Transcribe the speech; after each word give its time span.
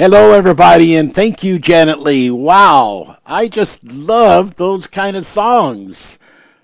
Hello, 0.00 0.32
everybody, 0.32 0.96
and 0.96 1.14
thank 1.14 1.44
you, 1.44 1.58
Janet 1.58 2.00
Lee. 2.00 2.30
Wow, 2.30 3.18
I 3.26 3.48
just 3.48 3.84
love 3.84 4.56
those 4.56 4.86
kind 4.86 5.14
of 5.14 5.26
songs. 5.26 6.18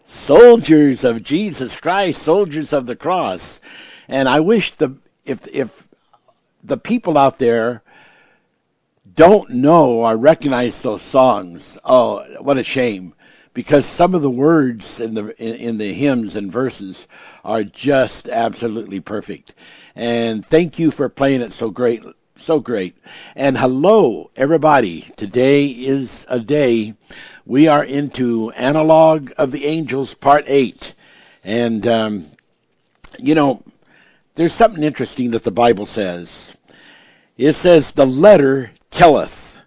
Soldiers 0.06 1.04
of 1.04 1.22
Jesus 1.22 1.76
Christ, 1.78 2.22
soldiers 2.22 2.72
of 2.72 2.86
the 2.86 2.96
cross. 2.96 3.60
And 4.08 4.26
I 4.26 4.40
wish 4.40 4.74
the 4.76 4.96
if 5.26 5.46
if 5.48 5.86
the 6.64 6.78
people 6.78 7.18
out 7.18 7.36
there 7.36 7.82
don't 9.14 9.50
know 9.50 9.96
or 9.96 10.16
recognize 10.16 10.80
those 10.80 11.02
songs, 11.02 11.76
oh, 11.84 12.24
what 12.40 12.56
a 12.56 12.64
shame! 12.64 13.12
Because 13.52 13.84
some 13.84 14.14
of 14.14 14.22
the 14.22 14.30
words 14.30 14.98
in 14.98 15.12
the 15.12 15.36
in, 15.36 15.56
in 15.56 15.76
the 15.76 15.92
hymns 15.92 16.36
and 16.36 16.50
verses 16.50 17.06
are 17.44 17.64
just 17.64 18.30
absolutely 18.30 19.00
perfect. 19.00 19.52
And 19.94 20.42
thank 20.42 20.78
you 20.78 20.90
for 20.90 21.10
playing 21.10 21.42
it 21.42 21.52
so 21.52 21.68
great 21.68 22.02
so 22.38 22.60
great. 22.60 22.96
And 23.34 23.58
hello, 23.58 24.30
everybody. 24.36 25.02
Today 25.16 25.66
is 25.66 26.26
a 26.28 26.38
day 26.38 26.94
we 27.44 27.68
are 27.68 27.84
into 27.84 28.50
Analog 28.52 29.32
of 29.38 29.50
the 29.50 29.64
Angels, 29.64 30.14
Part 30.14 30.44
8. 30.46 30.94
And, 31.44 31.86
um, 31.86 32.26
you 33.18 33.34
know, 33.34 33.62
there's 34.34 34.52
something 34.52 34.82
interesting 34.82 35.30
that 35.30 35.44
the 35.44 35.50
Bible 35.50 35.86
says. 35.86 36.54
It 37.36 37.54
says, 37.54 37.92
the 37.92 38.06
letter 38.06 38.72
killeth, 38.90 39.58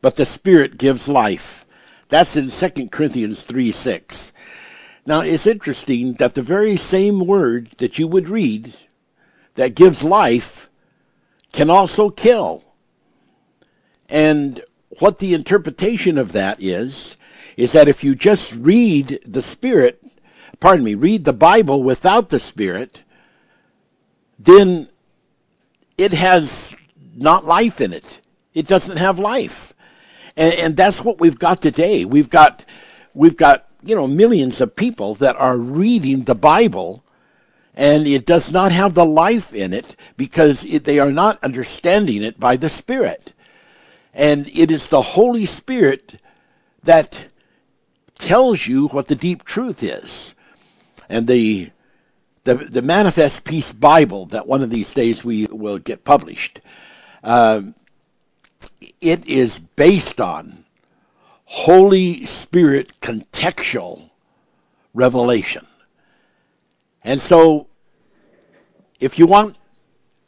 but 0.00 0.16
the 0.16 0.26
Spirit 0.26 0.78
gives 0.78 1.08
life. 1.08 1.64
That's 2.08 2.36
in 2.36 2.50
2 2.50 2.88
Corinthians 2.88 3.44
3 3.44 3.72
6. 3.72 4.32
Now, 5.06 5.20
it's 5.20 5.46
interesting 5.46 6.14
that 6.14 6.34
the 6.34 6.42
very 6.42 6.76
same 6.76 7.26
word 7.26 7.70
that 7.78 7.98
you 7.98 8.06
would 8.06 8.28
read 8.28 8.74
that 9.54 9.74
gives 9.74 10.02
life 10.02 10.69
can 11.52 11.70
also 11.70 12.10
kill. 12.10 12.64
And 14.08 14.62
what 14.98 15.18
the 15.18 15.34
interpretation 15.34 16.18
of 16.18 16.32
that 16.32 16.60
is, 16.62 17.16
is 17.56 17.72
that 17.72 17.88
if 17.88 18.02
you 18.02 18.14
just 18.14 18.54
read 18.54 19.20
the 19.24 19.42
Spirit, 19.42 20.02
pardon 20.58 20.84
me, 20.84 20.94
read 20.94 21.24
the 21.24 21.32
Bible 21.32 21.82
without 21.82 22.28
the 22.28 22.40
Spirit, 22.40 23.00
then 24.38 24.88
it 25.98 26.12
has 26.12 26.74
not 27.14 27.44
life 27.44 27.80
in 27.80 27.92
it. 27.92 28.20
It 28.54 28.66
doesn't 28.66 28.96
have 28.96 29.18
life. 29.18 29.74
And, 30.36 30.54
and 30.54 30.76
that's 30.76 31.04
what 31.04 31.20
we've 31.20 31.38
got 31.38 31.60
today. 31.60 32.04
We've 32.04 32.30
got, 32.30 32.64
we've 33.14 33.36
got, 33.36 33.68
you 33.84 33.94
know, 33.94 34.06
millions 34.06 34.60
of 34.60 34.76
people 34.76 35.14
that 35.16 35.36
are 35.36 35.56
reading 35.56 36.24
the 36.24 36.34
Bible 36.34 37.04
and 37.80 38.06
it 38.06 38.26
does 38.26 38.52
not 38.52 38.72
have 38.72 38.92
the 38.92 39.06
life 39.06 39.54
in 39.54 39.72
it 39.72 39.96
because 40.18 40.66
it, 40.66 40.84
they 40.84 40.98
are 40.98 41.10
not 41.10 41.42
understanding 41.42 42.22
it 42.22 42.38
by 42.38 42.54
the 42.54 42.68
Spirit. 42.68 43.32
And 44.12 44.46
it 44.48 44.70
is 44.70 44.88
the 44.88 45.00
Holy 45.00 45.46
Spirit 45.46 46.20
that 46.82 47.28
tells 48.18 48.66
you 48.66 48.88
what 48.88 49.08
the 49.08 49.14
deep 49.14 49.44
truth 49.44 49.82
is. 49.82 50.34
And 51.08 51.26
the, 51.26 51.70
the, 52.44 52.56
the 52.56 52.82
Manifest 52.82 53.44
Peace 53.44 53.72
Bible 53.72 54.26
that 54.26 54.46
one 54.46 54.62
of 54.62 54.68
these 54.68 54.92
days 54.92 55.24
we 55.24 55.46
will 55.46 55.78
get 55.78 56.04
published, 56.04 56.60
uh, 57.24 57.62
it 59.00 59.26
is 59.26 59.58
based 59.58 60.20
on 60.20 60.66
Holy 61.46 62.26
Spirit 62.26 63.00
contextual 63.00 64.10
revelation. 64.92 65.66
And 67.02 67.18
so, 67.18 67.68
if 69.00 69.18
you 69.18 69.26
want 69.26 69.56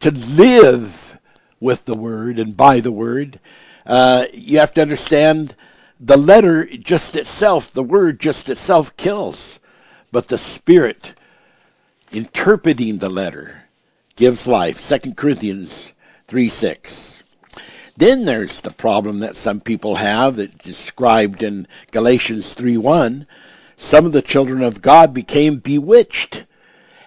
to 0.01 0.11
live 0.11 1.19
with 1.61 1.85
the 1.85 1.95
Word 1.95 2.39
and 2.39 2.57
by 2.57 2.81
the 2.81 2.91
Word, 2.91 3.39
uh, 3.87 4.27
you 4.33 4.59
have 4.59 4.73
to 4.75 4.83
understand 4.83 5.55
the 6.01 6.17
letter 6.17 6.65
just 6.65 7.15
itself, 7.15 7.71
the 7.71 7.83
Word 7.83 8.19
just 8.19 8.49
itself 8.49 8.97
kills, 8.97 9.61
but 10.11 10.29
the 10.29 10.39
Spirit 10.39 11.13
interpreting 12.11 12.99
the 12.99 13.09
letter 13.09 13.65
gives 14.17 14.47
life. 14.47 14.89
2 14.89 15.15
Corinthians 15.15 15.93
3 16.27 16.49
6. 16.49 17.23
Then 17.97 18.25
there's 18.25 18.63
the 18.63 18.73
problem 18.73 19.21
that 19.21 19.37
some 19.37 19.61
people 19.61 19.97
have 19.97 20.37
that's 20.37 20.55
described 20.55 21.43
in 21.43 21.69
Galatians 21.91 22.55
3 22.55 22.79
1. 22.79 23.27
Some 23.77 24.07
of 24.07 24.13
the 24.13 24.23
children 24.23 24.63
of 24.63 24.81
God 24.81 25.13
became 25.13 25.57
bewitched 25.57 26.45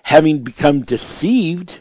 having 0.06 0.44
become 0.44 0.82
deceived 0.84 1.80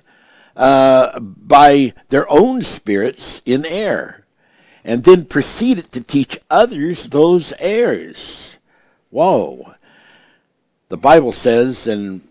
uh, 0.56 1.20
by 1.20 1.92
their 2.08 2.30
own 2.30 2.62
spirits 2.62 3.42
in 3.44 3.66
error, 3.66 4.24
and 4.82 5.04
then 5.04 5.26
proceeded 5.26 5.92
to 5.92 6.00
teach 6.00 6.38
others 6.48 7.10
those 7.10 7.52
errors. 7.58 8.56
Whoa. 9.10 9.74
The 10.88 10.96
Bible 10.96 11.32
says 11.32 11.86
in 11.86 12.22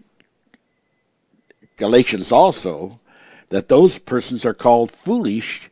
Galatians 1.78 2.31
also 2.31 3.00
that 3.50 3.69
those 3.69 4.00
persons 4.00 4.45
are 4.45 4.56
called 4.56 4.92
foolish 4.92 5.69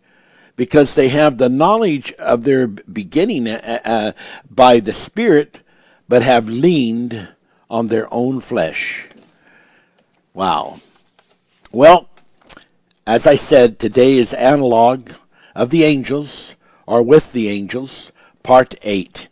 because 0.56 0.94
they 0.94 1.10
have 1.10 1.40
the 1.40 1.50
knowledge 1.50 2.14
of 2.14 2.44
their 2.44 2.68
beginning 2.68 3.48
uh, 3.48 3.80
uh, 3.84 4.12
by 4.48 4.80
the 4.80 4.94
Spirit, 4.94 5.62
but 6.08 6.22
have 6.22 6.48
leaned 6.48 7.30
on 7.72 7.88
their 7.88 8.14
own 8.14 8.40
flesh. 8.40 9.08
Wow. 10.34 10.80
Well, 11.74 12.08
as 13.06 13.28
I 13.28 13.36
said, 13.36 13.80
today 13.80 14.18
is 14.18 14.34
analog 14.34 15.12
of 15.54 15.72
the 15.72 15.84
angels, 15.84 16.56
or 16.86 17.04
with 17.04 17.34
the 17.34 17.50
angels, 17.50 18.14
part 18.42 18.76
8. 18.82 19.28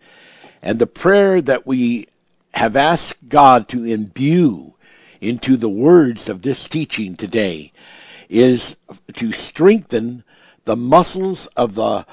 And 0.62 0.78
the 0.78 0.88
prayer 0.88 1.42
that 1.42 1.66
we 1.66 2.08
have 2.56 2.76
asked 2.76 3.30
God 3.30 3.70
to 3.70 3.86
imbue 3.86 4.74
into 5.22 5.56
the 5.56 5.70
words 5.70 6.28
of 6.28 6.42
this 6.42 6.68
teaching 6.68 7.16
today 7.16 7.72
is 8.28 8.76
to 9.14 9.32
strengthen 9.32 10.26
the 10.66 10.76
muscles 10.76 11.48
of 11.56 11.76
the 11.76 12.06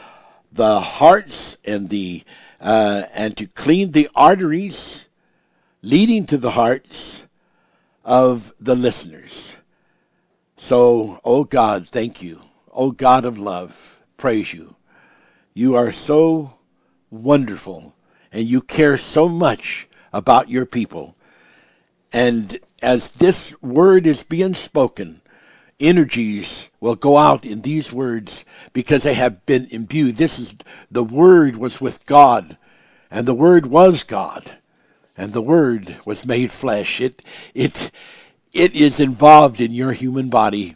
the 0.53 0.81
hearts 0.81 1.59
and 1.65 1.91
the 1.91 2.23
uh, 2.61 3.03
and 3.13 3.37
to 3.37 3.47
clean 3.47 3.93
the 3.93 4.09
arteries 4.15 5.05
leading 5.83 6.25
to 6.25 6.39
the 6.39 6.53
hearts 6.53 7.26
of 8.07 8.55
the 8.61 8.77
listeners. 8.77 9.57
So, 10.57 11.21
oh 11.25 11.43
God, 11.43 11.89
thank 11.89 12.23
you. 12.23 12.41
Oh 12.73 12.93
God 12.93 13.25
of 13.25 13.37
love, 13.37 13.99
praise 14.17 14.55
you. 14.55 14.77
You 15.53 15.75
are 15.75 15.91
so 15.91 16.53
wonderful 17.11 17.95
and 18.33 18.47
you 18.47 18.61
care 18.61 18.97
so 18.97 19.29
much 19.29 19.89
about 20.13 20.49
your 20.49 20.65
people. 20.65 21.17
And 22.13 22.61
as 22.81 23.11
this 23.11 23.61
word 23.61 24.07
is 24.07 24.23
being 24.23 24.55
spoken, 24.55 25.21
energies 25.81 26.71
will 26.81 26.95
go 26.95 27.17
out 27.17 27.45
in 27.45 27.63
these 27.63 27.93
words 27.93 28.45
because 28.73 29.03
they 29.03 29.15
have 29.15 29.45
been 29.47 29.67
imbued. 29.71 30.17
This 30.17 30.39
is 30.39 30.55
the 30.91 31.05
word 31.05 31.57
was 31.57 31.81
with 31.81 32.07
God, 32.07 32.57
and 33.11 33.27
the 33.27 33.35
word 33.35 33.67
was 33.67 34.05
God 34.05 34.57
and 35.17 35.33
the 35.33 35.43
word 35.43 35.97
was 36.05 36.27
made 36.27 36.53
flesh. 36.53 37.01
It 37.01 37.23
it 37.55 37.91
it 38.53 38.75
is 38.75 39.01
involved 39.01 39.61
in 39.61 39.73
your 39.73 39.93
human 39.93 40.29
body 40.29 40.75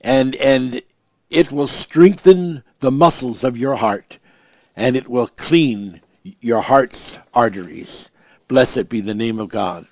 and 0.00 0.34
and 0.36 0.82
it 1.30 1.52
will 1.52 1.66
strengthen 1.66 2.62
the 2.80 2.90
muscles 2.90 3.44
of 3.44 3.56
your 3.56 3.76
heart 3.76 4.18
and 4.76 4.96
it 4.96 5.08
will 5.08 5.28
clean 5.28 6.00
your 6.40 6.62
heart's 6.62 7.18
arteries. 7.34 8.10
Blessed 8.46 8.88
be 8.88 9.00
the 9.00 9.14
name 9.14 9.38
of 9.38 9.48
God. 9.48 9.86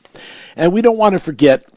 And 0.57 0.73
we 0.73 0.83
don't 0.83 0.97
want 0.97 1.12
to 1.12 1.19
forget 1.19 1.69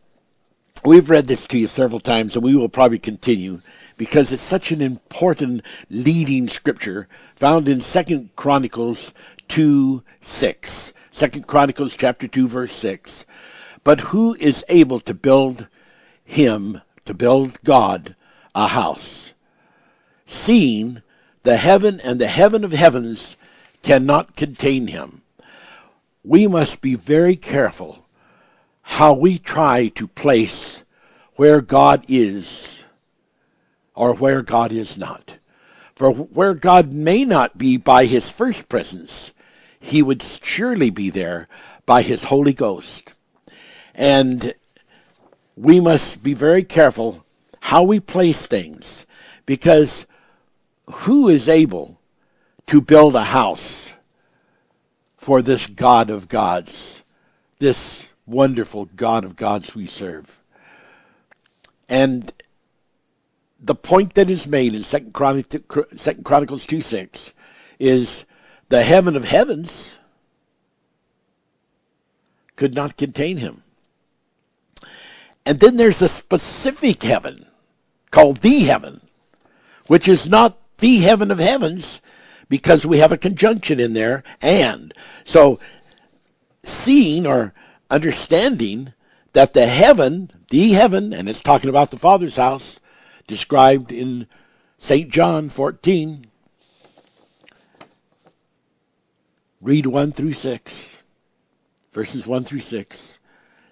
we've 0.86 1.10
read 1.10 1.28
this 1.28 1.46
to 1.48 1.58
you 1.58 1.68
several 1.68 2.00
times 2.00 2.36
and 2.36 2.44
we 2.44 2.56
will 2.56 2.70
probably 2.70 3.00
continue 3.00 3.62
because 3.98 4.32
it's 4.32 4.42
such 4.42 4.72
an 4.72 4.82
important 4.82 5.62
leading 5.89 6.48
scripture 6.48 7.08
found 7.36 7.68
in 7.68 7.82
Second 7.82 8.30
Chronicles 8.36 9.13
2 9.50 10.04
6. 10.22 10.94
Second 11.20 11.48
Chronicles 11.48 11.98
chapter 11.98 12.30
2 12.30 12.48
verse 12.48 12.72
6. 12.72 13.26
But 13.84 14.00
who 14.00 14.38
is 14.40 14.64
able 14.70 15.02
to 15.02 15.14
build 15.14 15.68
him, 16.24 16.80
to 17.04 17.14
build 17.14 17.62
God, 17.66 18.16
a 18.56 18.68
house? 18.68 19.34
Seeing 20.26 21.02
the 21.44 21.58
heaven 21.58 22.00
and 22.00 22.22
the 22.22 22.28
heaven 22.28 22.64
of 22.64 22.72
heavens 22.72 23.36
cannot 23.84 24.38
contain 24.38 24.88
him. 24.88 25.24
We 26.24 26.48
must 26.48 26.80
be 26.80 26.96
very 26.96 27.36
careful 27.36 28.06
how 28.84 29.12
we 29.12 29.38
try 29.38 29.90
to 29.96 30.08
place 30.08 30.84
where 31.36 31.60
God 31.60 32.06
is 32.08 32.82
or 33.94 34.14
where 34.14 34.42
God 34.42 34.72
is 34.72 34.98
not. 34.98 35.36
For 35.96 36.14
where 36.14 36.54
God 36.54 36.94
may 36.94 37.26
not 37.26 37.58
be 37.58 37.76
by 37.76 38.06
his 38.06 38.30
first 38.30 38.70
presence, 38.70 39.34
he 39.80 40.02
would 40.02 40.22
surely 40.22 40.90
be 40.90 41.10
there 41.10 41.48
by 41.86 42.02
his 42.02 42.26
Holy 42.26 42.54
Ghost. 42.54 43.14
And 43.96 44.54
we 45.56 45.80
must 45.80 46.22
be 46.24 46.34
very 46.34 46.64
careful 46.64 47.26
how 47.62 47.84
we 47.84 48.00
place 48.00 48.46
things 48.46 49.06
because 49.46 50.06
who 50.92 51.30
is 51.30 51.48
able 51.48 52.00
to 52.68 52.82
build 52.82 53.16
a 53.16 53.26
house 53.26 53.92
for 55.18 55.42
this 55.42 55.68
God 55.68 56.10
of 56.10 56.28
gods, 56.28 57.02
this 57.60 58.08
wonderful 58.26 58.86
God 58.86 59.24
of 59.24 59.36
gods 59.36 59.76
we 59.76 59.88
serve? 59.88 60.40
And 61.88 62.32
the 63.60 63.76
point 63.76 64.14
that 64.14 64.30
is 64.30 64.48
made 64.48 64.74
in 64.74 64.84
Second, 64.84 65.14
Chronicles 65.14 66.66
2 66.66 66.82
6 66.82 67.34
is 67.80 68.26
the 68.70 68.84
heaven 68.84 69.16
of 69.16 69.26
heavens 69.26 69.96
could 72.56 72.74
not 72.74 72.98
contain 72.98 73.38
him. 73.38 73.64
And 75.46 75.60
then 75.60 75.78
there's 75.78 76.02
a 76.02 76.08
specific 76.08 77.04
heaven 77.04 77.46
called 78.12 78.42
the 78.42 78.60
heaven, 78.62 79.02
which 79.88 80.08
is 80.08 80.30
not 80.30 80.58
the 80.78 81.00
heaven 81.00 81.32
of 81.32 81.40
heavens 81.40 82.02
because 82.48 82.86
we 82.86 83.00
have 83.00 83.12
a 83.12 83.18
conjunction 83.18 83.80
in 83.80 83.94
there 83.94 84.24
and. 84.42 84.94
So 85.24 85.60
seeing 86.64 87.26
or 87.26 87.54
understanding 87.90 88.94
that 89.34 89.54
the 89.54 89.68
heaven, 89.68 90.32
the 90.50 90.72
heaven, 90.72 91.14
and 91.14 91.30
it's 91.30 91.42
talking 91.42 91.70
about 91.70 91.92
the 91.92 91.98
Father's 91.98 92.36
house, 92.36 92.80
described 93.28 93.92
in 93.92 94.28
St. 94.78 95.10
John 95.10 95.50
14. 95.50 96.29
Read 99.62 99.86
1 99.86 100.13
through 100.13 100.34
6, 100.34 100.98
verses 101.92 102.25
1 102.25 102.44
through 102.46 102.62
6. 102.62 103.20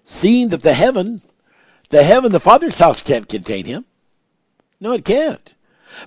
Seeing 0.03 0.49
that 0.49 0.61
the 0.61 0.73
heaven, 0.73 1.21
the 1.89 2.03
heaven, 2.03 2.31
the 2.31 2.39
Father's 2.39 2.79
house 2.79 3.01
can't 3.01 3.29
contain 3.29 3.65
him. 3.65 3.85
No, 4.79 4.91
it 4.91 5.05
can't. 5.05 5.53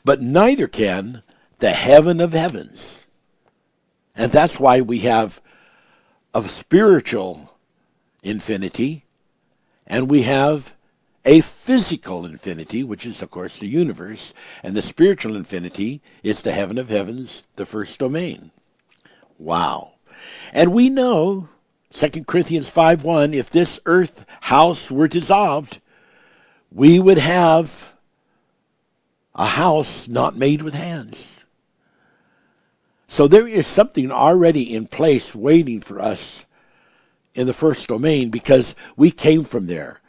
But 0.05 0.21
neither 0.21 0.69
can 0.69 1.23
the 1.59 1.71
heaven 1.71 2.21
of 2.21 2.33
heavens. 2.33 3.05
And 4.15 4.31
that's 4.31 4.61
why 4.61 4.81
we 4.81 4.99
have 5.01 5.41
a 6.35 6.47
spiritual 6.49 7.55
infinity 8.23 9.05
and 9.87 10.11
we 10.11 10.23
have 10.23 10.75
a 11.25 11.41
physical 11.41 12.25
infinity, 12.25 12.85
which 12.85 13.05
is, 13.05 13.23
of 13.23 13.31
course, 13.31 13.59
the 13.59 13.67
universe, 13.67 14.33
and 14.63 14.75
the 14.75 14.83
spiritual 14.83 15.37
infinity 15.37 16.01
is 16.23 16.43
the 16.43 16.53
heaven 16.53 16.79
of 16.79 16.89
heavens, 16.89 17.43
the 17.57 17.67
first 17.67 17.99
domain. 17.99 18.53
Wow. 19.41 19.93
And 20.53 20.73
we 20.73 20.91
know, 20.91 21.49
2 21.95 22.25
Corinthians 22.25 22.69
5 22.69 23.03
1, 23.03 23.35
if 23.35 23.51
this 23.51 23.81
earth 23.87 24.27
house 24.43 24.91
were 24.91 25.09
dissolved, 25.09 25.81
we 26.71 27.01
would 27.01 27.19
have 27.19 27.95
a 29.35 29.47
house 29.47 30.07
not 30.09 30.37
made 30.37 30.61
with 30.61 30.75
hands. 30.75 31.41
So 33.09 33.27
there 33.27 33.49
is 33.49 33.67
something 33.67 34.13
already 34.13 34.75
in 34.75 34.87
place 34.87 35.35
waiting 35.35 35.81
for 35.81 36.01
us 36.01 36.45
in 37.35 37.47
the 37.47 37.55
first 37.55 37.89
domain 37.89 38.29
because 38.29 38.75
we 38.95 39.11
came 39.11 39.43
from 39.43 39.67
there. 39.67 40.01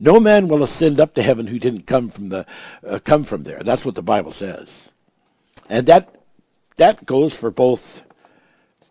No 0.00 0.18
man 0.18 0.48
will 0.48 0.62
ascend 0.62 0.98
up 0.98 1.14
to 1.14 1.22
heaven 1.22 1.48
who 1.48 1.58
didn't 1.58 1.86
come 1.86 2.08
from 2.08 2.30
the 2.30 2.46
uh, 2.88 3.00
come 3.00 3.24
from 3.24 3.42
there. 3.42 3.60
That's 3.62 3.84
what 3.84 3.96
the 3.96 4.02
Bible 4.02 4.30
says, 4.30 4.90
and 5.68 5.86
that 5.86 6.14
that 6.76 7.04
goes 7.04 7.34
for 7.34 7.50
both 7.50 8.02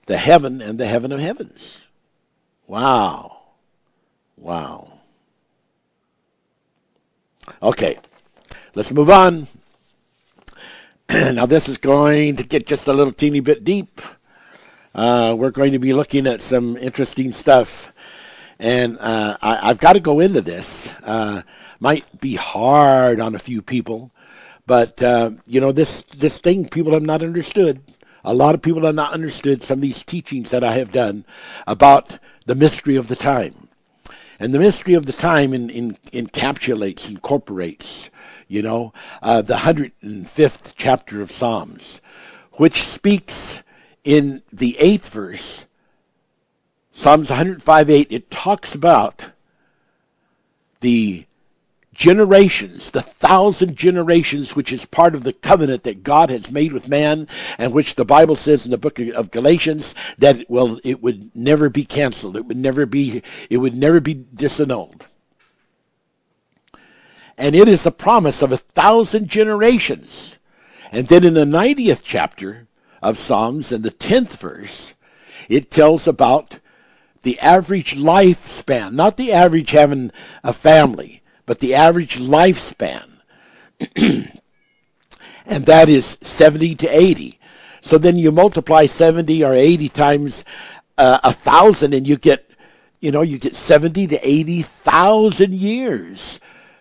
the 0.08 0.18
heaven 0.18 0.62
and 0.62 0.78
the 0.80 0.86
heaven 0.86 1.12
of 1.12 1.20
heavens. 1.20 1.82
Wow, 2.66 3.38
wow. 4.36 4.92
Okay, 7.62 7.98
let's 8.76 8.92
move 8.92 9.10
on. 9.10 9.48
now 11.10 11.46
this 11.46 11.70
is 11.70 11.78
going 11.78 12.36
to 12.36 12.44
get 12.44 12.66
just 12.68 12.88
a 12.88 12.94
little 12.94 13.14
teeny 13.14 13.40
bit 13.40 13.64
deep. 13.64 14.02
Uh, 14.94 15.36
we're 15.38 15.52
going 15.52 15.72
to 15.72 15.80
be 15.80 15.94
looking 15.94 16.28
at 16.28 16.42
some 16.42 16.76
interesting 16.76 17.32
stuff 17.32 17.94
and 18.60 18.98
uh, 19.00 19.38
I, 19.42 19.68
have 19.68 19.78
got 19.78 19.94
to 19.94 20.00
go 20.00 20.20
into 20.20 20.42
this. 20.42 20.90
Uh, 21.04 21.44
might 21.80 22.20
be 22.20 22.36
hard 22.36 23.20
on 23.20 23.36
a 23.36 23.40
few 23.40 23.62
people, 23.62 24.12
but 24.66 25.02
uh, 25.02 25.32
you 25.46 25.62
know 25.62 25.72
this 25.72 26.04
this 26.18 26.40
thing 26.40 26.68
people 26.68 26.94
have 26.94 27.04
not 27.04 27.22
understood. 27.22 27.82
A 28.28 28.34
lot 28.34 28.56
of 28.56 28.62
people 28.62 28.86
have 28.86 28.96
not 28.96 29.14
understood 29.14 29.64
some 29.64 29.80
of 29.80 29.82
these 29.82 30.04
teachings 30.04 30.50
that 30.50 30.64
I 30.64 30.74
have 30.74 30.92
done 30.92 31.24
about 31.66 32.20
the 32.46 32.56
mystery 32.56 32.96
of 32.96 33.08
the 33.08 33.16
time, 33.16 33.70
and 34.40 34.54
the 34.54 34.60
mystery 34.60 34.94
of 34.94 35.06
the 35.06 35.14
time 35.14 35.54
in, 35.54 35.70
in, 35.70 35.98
encapsulates, 36.12 37.10
incorporates, 37.10 38.10
you 38.48 38.62
know, 38.62 38.94
uh, 39.22 39.42
the 39.42 39.58
hundred 39.58 39.94
and 40.02 40.30
fifth 40.30 40.74
chapter 40.76 41.22
of 41.22 41.32
Psalms, 41.32 42.02
which 42.54 42.84
speaks 42.84 43.62
in 44.04 44.44
the 44.52 44.78
eighth 44.80 45.10
verse 45.10 45.66
Psalms 46.98 47.30
105 47.30 47.92
8, 47.92 48.08
it 48.10 48.32
talks 48.32 48.74
about 48.74 49.28
the 50.80 51.27
generations, 51.98 52.92
the 52.92 53.02
thousand 53.02 53.76
generations, 53.76 54.56
which 54.56 54.72
is 54.72 54.86
part 54.86 55.16
of 55.16 55.24
the 55.24 55.34
covenant 55.34 55.84
that 55.84 56.04
God 56.04 56.30
has 56.30 56.52
made 56.52 56.72
with 56.72 56.88
man, 56.88 57.28
and 57.58 57.74
which 57.74 57.96
the 57.96 58.06
Bible 58.06 58.36
says 58.36 58.66
in 58.66 58.72
the 58.72 58.78
book 58.78 59.00
of 59.00 59.32
Galatians 59.32 59.96
that 60.20 60.42
it, 60.42 60.50
well, 60.50 60.80
it 60.84 61.02
would 61.02 61.36
never 61.36 61.70
be 61.70 61.84
canceled. 61.84 62.38
It 62.38 62.46
would 62.46 62.56
never 62.56 62.86
be. 62.86 63.24
It 63.50 63.58
would 63.58 63.74
never 63.74 64.00
be 64.00 64.14
disannulled. 64.14 65.02
And 67.36 67.56
it 67.56 67.68
is 67.68 67.84
the 67.84 67.92
promise 67.92 68.44
of 68.44 68.52
a 68.52 68.58
thousand 68.58 69.28
generations. 69.28 70.38
And 70.92 71.08
then 71.08 71.24
in 71.24 71.34
the 71.34 71.46
90th 71.46 72.02
chapter 72.04 72.68
of 73.02 73.18
Psalms, 73.18 73.72
in 73.72 73.82
the 73.82 73.92
10th 73.92 74.38
verse, 74.38 74.94
it 75.50 75.72
tells 75.72 76.08
about 76.08 76.60
the 77.24 77.40
average 77.40 77.96
lifespan, 77.96 78.94
not 78.94 79.18
the 79.18 79.34
average 79.34 79.72
having 79.72 80.12
a 80.44 80.54
family, 80.54 81.22
but 81.48 81.60
the 81.60 81.74
average 81.74 82.20
lifespan. 82.20 83.10
and 83.96 85.66
that 85.66 85.90
is 85.90 86.18
70 86.22 86.76
to 86.76 86.88
80. 86.88 87.40
So 87.82 87.98
then 87.98 88.18
you 88.18 88.32
multiply 88.32 88.86
70 88.86 89.44
or 89.44 89.54
80 89.54 89.90
times 89.90 90.46
uh, 90.98 91.20
a 91.24 91.34
thousand 91.34 91.96
and 91.96 92.06
you 92.06 92.18
get, 92.18 92.52
you 93.00 93.12
know, 93.12 93.22
you 93.22 93.40
get 93.40 93.56
70 93.56 94.08
to 94.08 94.28
80,000 94.28 95.54
years 95.54 96.40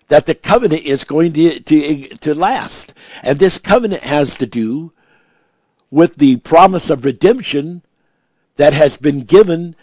that 0.09 0.27
the 0.27 0.35
covenant 0.35 0.83
is 0.83 1.05
going 1.05 1.33
to, 1.35 1.61
to, 1.61 2.09
to 2.09 2.35
last. 2.35 2.93
And 3.23 3.39
this 3.39 3.59
covenant 3.59 4.03
has 4.03 4.37
to 4.39 4.47
do 4.47 4.93
with 5.91 6.17
the 6.17 6.39
promise 6.39 6.91
of 6.91 7.05
redemption 7.05 7.83
that 8.57 8.73
has 8.73 8.97
been 8.97 9.21
given 9.21 9.77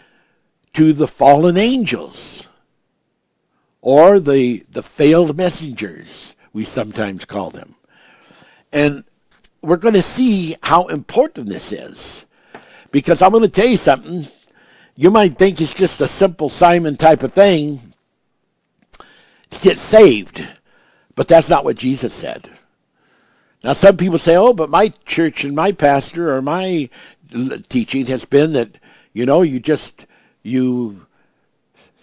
to 0.74 0.92
the 0.92 1.08
fallen 1.08 1.56
angels 1.56 2.33
or 3.84 4.18
the 4.18 4.64
the 4.72 4.82
failed 4.82 5.36
messengers 5.36 6.34
we 6.54 6.64
sometimes 6.64 7.26
call 7.26 7.50
them. 7.50 7.74
And 8.72 9.04
we're 9.60 9.76
going 9.76 9.94
to 9.94 10.02
see 10.02 10.56
how 10.62 10.86
important 10.86 11.48
this 11.48 11.70
is 11.70 12.24
because 12.90 13.20
i'm 13.20 13.30
going 13.30 13.42
to 13.42 13.48
tell 13.48 13.68
you 13.68 13.76
something. 13.76 14.26
You 14.96 15.10
might 15.10 15.36
think 15.36 15.60
it's 15.60 15.74
just 15.74 16.00
a 16.00 16.08
simple 16.08 16.48
simon 16.48 16.96
type 16.96 17.22
of 17.22 17.34
thing 17.34 17.92
to 19.50 19.60
get 19.60 19.76
saved 19.76 20.46
but 21.14 21.28
that's 21.28 21.50
not 21.50 21.64
what 21.64 21.76
jesus 21.76 22.14
said. 22.14 22.50
Now 23.62 23.74
some 23.74 23.98
people 23.98 24.18
say 24.18 24.34
oh 24.34 24.54
but 24.54 24.70
my 24.70 24.88
church 25.04 25.44
and 25.44 25.54
my 25.54 25.72
pastor 25.72 26.34
or 26.34 26.40
my 26.40 26.88
teaching 27.68 28.06
has 28.06 28.24
been 28.24 28.54
that 28.54 28.78
you 29.12 29.26
know 29.26 29.42
you 29.42 29.60
just 29.60 30.06
you 30.42 31.03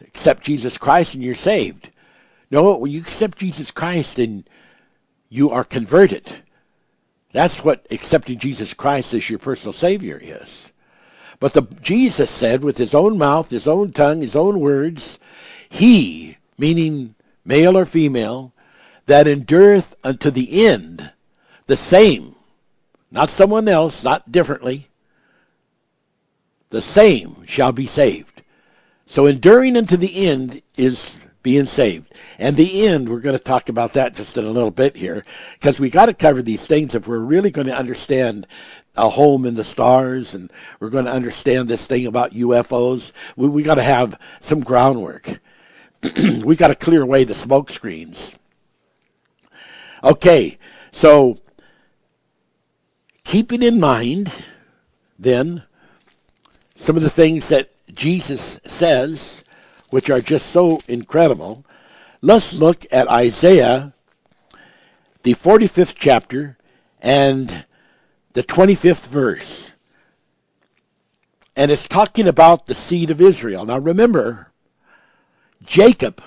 accept 0.02 0.44
Jesus 0.44 0.78
Christ 0.78 1.14
and 1.14 1.24
you're 1.24 1.34
saved. 1.36 1.90
No, 2.50 2.76
when 2.76 2.92
you 2.92 3.00
accept 3.00 3.38
Jesus 3.38 3.72
Christ 3.72 4.20
and 4.20 4.48
you 5.30 5.50
are 5.50 5.64
converted. 5.64 6.44
That's 7.32 7.64
what 7.64 7.88
accepting 7.90 8.38
Jesus 8.38 8.74
Christ 8.74 9.14
as 9.14 9.30
your 9.30 9.40
personal 9.40 9.74
Savior 9.74 10.20
is. 10.22 10.74
But 11.40 11.54
the 11.54 11.64
Jesus 11.82 12.30
said 12.30 12.64
with 12.64 12.78
his 12.78 12.94
own 12.94 13.18
mouth, 13.18 13.50
his 13.50 13.68
own 13.68 13.94
tongue, 13.94 14.22
his 14.22 14.36
own 14.36 14.60
words, 14.60 15.18
he, 15.70 16.38
meaning 16.58 17.16
male 17.46 17.78
or 17.78 17.86
female, 17.86 18.54
that 19.06 19.28
endureth 19.28 19.96
unto 20.04 20.30
the 20.30 20.66
end, 20.66 21.12
the 21.68 21.76
same, 21.76 22.36
not 23.10 23.30
someone 23.30 23.68
else, 23.68 24.04
not 24.04 24.32
differently, 24.32 24.90
the 26.70 26.82
same 26.82 27.46
shall 27.46 27.72
be 27.72 27.88
saved. 27.88 28.31
So 29.12 29.26
enduring 29.26 29.76
unto 29.76 29.98
the 29.98 30.26
end 30.26 30.62
is 30.78 31.18
being 31.44 31.66
saved. 31.66 32.14
And 32.40 32.56
the 32.56 32.88
end, 32.88 33.10
we're 33.10 33.20
going 33.20 33.38
to 33.38 33.44
talk 33.44 33.68
about 33.68 33.92
that 33.92 34.16
just 34.16 34.38
in 34.38 34.46
a 34.46 34.50
little 34.50 34.72
bit 34.72 34.96
here, 34.96 35.26
because 35.60 35.82
we 35.82 35.90
got 35.90 36.06
to 36.06 36.14
cover 36.14 36.42
these 36.42 36.66
things 36.66 36.96
if 36.96 37.10
we're 37.10 37.20
really 37.20 37.52
going 37.52 37.68
to 37.68 37.76
understand 37.76 38.48
a 38.96 39.10
home 39.10 39.46
in 39.46 39.56
the 39.56 39.66
stars 39.66 40.34
and 40.34 40.50
we're 40.80 40.90
going 40.90 41.04
to 41.04 41.12
understand 41.12 41.68
this 41.68 41.86
thing 41.86 42.06
about 42.06 42.32
UFOs. 42.32 43.12
We, 43.36 43.50
we 43.50 43.64
got 43.64 43.76
to 43.76 43.84
have 43.84 44.18
some 44.40 44.62
groundwork. 44.62 45.42
we 46.46 46.56
got 46.56 46.70
to 46.70 46.76
clear 46.76 47.02
away 47.02 47.26
the 47.26 47.34
smoke 47.34 47.70
screens. 47.70 48.34
Okay, 50.06 50.58
so 50.92 51.38
keeping 53.26 53.62
in 53.62 53.78
mind, 53.78 54.32
then, 55.20 55.64
some 56.76 56.96
of 56.96 57.04
the 57.04 57.10
things 57.10 57.50
that 57.50 57.72
Jesus 57.94 58.60
says, 58.66 59.44
which 59.90 60.10
are 60.10 60.22
just 60.22 60.48
so 60.48 60.82
incredible, 60.88 61.66
let's 62.22 62.54
look 62.54 62.86
at 62.92 63.08
Isaiah, 63.10 63.94
the 65.24 65.36
45th 65.36 65.96
chapter, 65.98 66.58
and 67.02 67.66
the 68.34 68.44
25th 68.44 69.08
verse. 69.08 69.72
And 71.56 71.70
it's 71.70 71.88
talking 71.88 72.28
about 72.28 72.68
the 72.68 72.74
seed 72.74 73.10
of 73.10 73.20
Israel. 73.20 73.66
Now 73.66 73.80
remember, 73.80 74.52
Jacob 75.64 76.22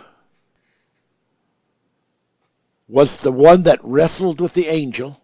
was 2.89 3.19
the 3.19 3.33
one 3.33 3.63
that 3.63 3.81
wrestled 3.83 4.41
with 4.41 4.53
the 4.53 4.67
angel. 4.67 5.23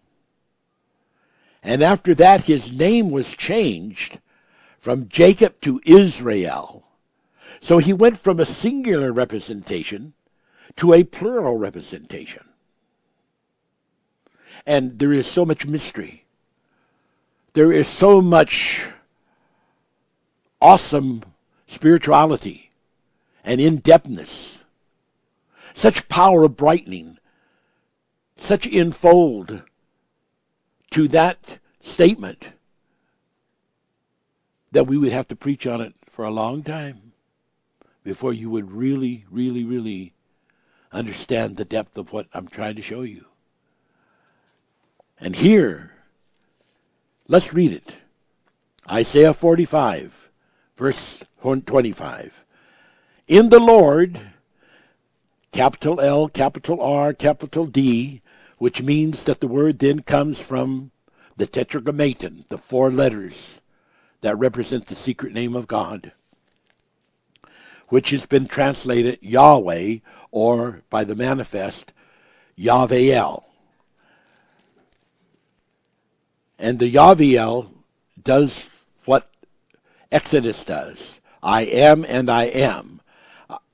And 1.63 1.83
after 1.83 2.15
that, 2.15 2.45
his 2.45 2.75
name 2.75 3.11
was 3.11 3.35
changed 3.35 4.19
from 4.81 5.07
Jacob 5.07 5.61
to 5.61 5.79
Israel. 5.85 6.83
So 7.59 7.77
he 7.77 7.93
went 7.93 8.19
from 8.19 8.39
a 8.39 8.45
singular 8.45 9.13
representation 9.13 10.13
to 10.77 10.93
a 10.93 11.03
plural 11.03 11.57
representation. 11.57 12.43
And 14.65 14.99
there 14.99 15.13
is 15.13 15.27
so 15.27 15.45
much 15.45 15.65
mystery. 15.65 16.25
There 17.53 17.71
is 17.71 17.87
so 17.87 18.21
much 18.21 18.87
awesome 20.59 21.23
spirituality 21.67 22.71
and 23.43 23.59
in 23.59 23.81
depthness, 23.81 24.59
such 25.73 26.07
power 26.09 26.43
of 26.43 26.57
brightening, 26.57 27.17
such 28.37 28.67
enfold 28.67 29.63
to 30.91 31.07
that 31.07 31.57
statement 31.79 32.49
that 34.71 34.87
we 34.87 34.97
would 34.97 35.11
have 35.11 35.27
to 35.27 35.35
preach 35.35 35.67
on 35.67 35.81
it 35.81 35.93
for 36.09 36.25
a 36.25 36.31
long 36.31 36.63
time 36.63 37.11
before 38.03 38.33
you 38.33 38.49
would 38.49 38.71
really, 38.71 39.25
really, 39.29 39.63
really 39.63 40.13
understand 40.91 41.57
the 41.57 41.65
depth 41.65 41.97
of 41.97 42.11
what 42.11 42.27
I'm 42.33 42.47
trying 42.47 42.75
to 42.75 42.81
show 42.81 43.01
you. 43.01 43.25
And 45.19 45.35
here, 45.35 45.91
let's 47.27 47.53
read 47.53 47.71
it. 47.71 47.95
Isaiah 48.89 49.33
45, 49.33 50.29
verse 50.75 51.23
25. 51.41 52.43
In 53.27 53.49
the 53.49 53.59
Lord, 53.59 54.19
capital 55.51 56.01
L, 56.01 56.27
capital 56.27 56.81
R, 56.81 57.13
capital 57.13 57.65
D, 57.65 58.21
which 58.57 58.81
means 58.81 59.23
that 59.25 59.39
the 59.39 59.47
word 59.47 59.79
then 59.79 60.01
comes 60.01 60.39
from 60.39 60.91
the 61.37 61.45
tetragrammaton, 61.45 62.45
the 62.49 62.57
four 62.57 62.91
letters 62.91 63.60
that 64.21 64.37
represent 64.37 64.87
the 64.87 64.95
secret 64.95 65.33
name 65.33 65.55
of 65.55 65.67
God, 65.67 66.11
which 67.89 68.11
has 68.11 68.25
been 68.25 68.47
translated 68.47 69.19
Yahweh 69.21 69.97
or 70.31 70.81
by 70.89 71.03
the 71.03 71.15
manifest 71.15 71.91
Yahweh. 72.55 73.37
And 76.57 76.79
the 76.79 76.87
Yahweh 76.87 77.63
does 78.23 78.69
what 79.05 79.29
Exodus 80.11 80.63
does. 80.63 81.19
I 81.41 81.63
am 81.63 82.05
and 82.07 82.29
I 82.29 82.43
am. 82.45 83.01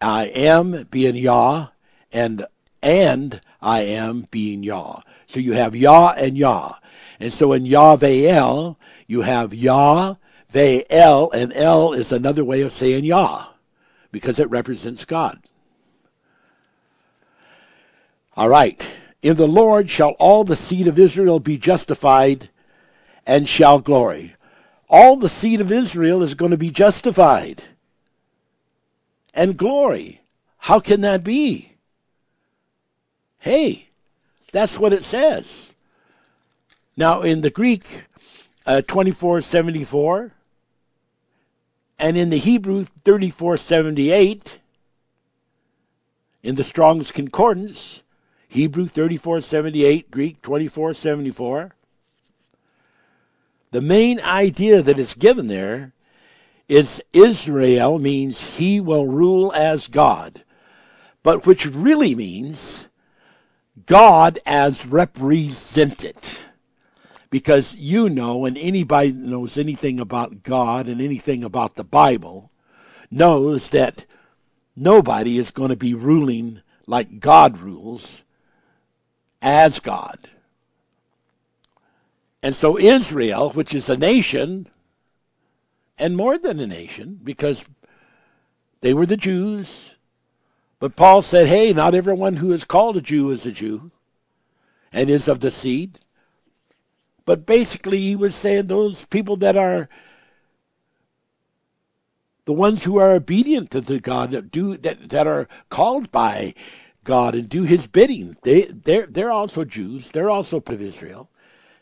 I 0.02 0.26
am 0.26 0.88
being 0.90 1.16
Yah 1.16 1.68
and 2.12 2.46
and 2.82 3.42
I 3.62 3.82
am 3.82 4.28
being 4.32 4.64
Yah. 4.64 5.02
So 5.26 5.40
you 5.40 5.54
have 5.54 5.76
Yah 5.76 6.14
and 6.18 6.38
Yah. 6.38 6.76
And 7.20 7.34
so 7.34 7.52
in 7.54 7.66
Yahweh 7.66 8.74
you 9.08 9.22
have 9.22 9.54
Yah, 9.54 10.16
El, 10.58 11.32
and 11.32 11.54
El 11.54 11.94
is 11.94 12.12
another 12.12 12.44
way 12.44 12.62
of 12.62 12.72
saying 12.72 13.06
Yah 13.06 13.48
because 14.12 14.40
it 14.40 14.50
represents 14.50 15.06
God. 15.06 15.40
All 18.36 18.50
right. 18.50 18.86
In 19.22 19.36
the 19.36 19.48
Lord 19.48 19.90
shall 19.90 20.12
all 20.12 20.44
the 20.44 20.56
seed 20.56 20.88
of 20.88 21.00
Israel 21.00 21.40
be 21.40 21.58
justified 21.58 22.50
and 23.26 23.50
shall 23.50 23.80
glory. 23.80 24.36
All 24.90 25.18
the 25.18 25.30
seed 25.30 25.60
of 25.60 25.72
Israel 25.72 26.24
is 26.24 26.36
going 26.36 26.52
to 26.52 26.58
be 26.58 26.70
justified 26.70 27.64
and 29.34 29.58
glory. 29.58 30.22
How 30.60 30.80
can 30.80 31.02
that 31.02 31.24
be? 31.24 31.74
Hey, 33.40 33.90
that's 34.52 34.80
what 34.80 34.94
it 34.94 35.04
says. 35.04 35.74
Now, 36.96 37.22
in 37.22 37.42
the 37.42 37.50
Greek, 37.50 38.04
uh, 38.66 38.82
2474, 38.82 40.32
and 42.00 42.18
in 42.18 42.30
the 42.30 42.38
Hebrew, 42.38 42.84
3478, 42.84 44.60
in 46.44 46.56
the 46.56 46.64
Strong's 46.64 47.12
Concordance, 47.12 48.04
Hebrew 48.48 48.88
3478, 48.88 50.12
Greek 50.12 50.42
2474. 50.42 51.76
The 53.72 53.82
main 53.82 54.20
idea 54.22 54.82
that 54.82 55.00
is 55.00 55.14
given 55.14 55.48
there 55.48 55.94
is 56.70 57.02
Israel 57.14 58.00
means 58.00 58.58
he 58.58 58.80
will 58.80 59.08
rule 59.08 59.52
as 59.54 59.88
God, 59.88 60.44
but 61.24 61.46
which 61.46 61.66
really 61.66 62.16
means 62.16 62.88
God 63.86 64.40
as 64.46 64.86
represented. 64.86 66.16
Because 67.30 67.76
you 67.76 68.10
know, 68.10 68.46
and 68.46 68.58
anybody 68.58 69.12
that 69.12 69.28
knows 69.28 69.58
anything 69.58 70.00
about 70.00 70.44
God 70.44 70.88
and 70.88 71.02
anything 71.02 71.44
about 71.44 71.76
the 71.76 71.84
Bible, 71.84 72.52
knows 73.12 73.70
that 73.72 74.06
nobody 74.76 75.38
is 75.38 75.52
going 75.52 75.70
to 75.70 75.76
be 75.76 75.94
ruling 75.94 76.62
like 76.86 77.20
God 77.20 77.60
rules 77.60 78.24
as 79.42 79.80
God. 79.80 80.30
And 82.42 82.56
so 82.56 82.78
Israel, 82.78 83.50
which 83.50 83.74
is 83.74 83.90
a 83.90 83.98
nation, 83.98 84.68
and 85.98 86.16
more 86.16 86.38
than 86.38 86.60
a 86.60 86.68
nation, 86.68 87.20
because 87.24 87.66
they 88.82 88.94
were 88.94 89.06
the 89.06 89.18
Jews. 89.18 89.96
But 90.80 90.96
Paul 90.96 91.22
said, 91.22 91.48
hey, 91.48 91.74
not 91.74 91.96
everyone 91.96 92.38
who 92.38 92.52
is 92.52 92.64
called 92.64 92.98
a 92.98 93.02
Jew 93.02 93.32
is 93.32 93.46
a 93.46 93.52
Jew 93.52 93.92
and 94.94 95.10
is 95.10 95.28
of 95.28 95.40
the 95.40 95.52
seed. 95.52 96.00
But 97.28 97.46
basically, 97.46 98.00
he 98.00 98.16
was 98.16 98.34
saying 98.34 98.68
those 98.68 99.04
people 99.04 99.36
that 99.36 99.58
are 99.58 99.90
the 102.46 102.54
ones 102.54 102.86
who 102.86 102.96
are 102.96 103.12
obedient 103.12 103.70
to 103.72 103.82
the 103.82 104.00
God 104.00 104.32
that 104.32 104.50
do 104.50 104.78
that, 104.78 105.10
that 105.10 105.28
are 105.28 105.50
called 105.70 106.10
by 106.10 106.54
God 107.04 107.36
and 107.36 107.50
do 107.50 107.64
his 107.64 107.86
bidding. 107.86 108.38
They 108.44 108.62
they're 108.62 109.08
they're 109.08 109.32
also 109.32 109.66
Jews. 109.66 110.12
They're 110.12 110.30
also 110.30 110.62
part 110.62 110.76
of 110.76 110.82
Israel. 110.82 111.30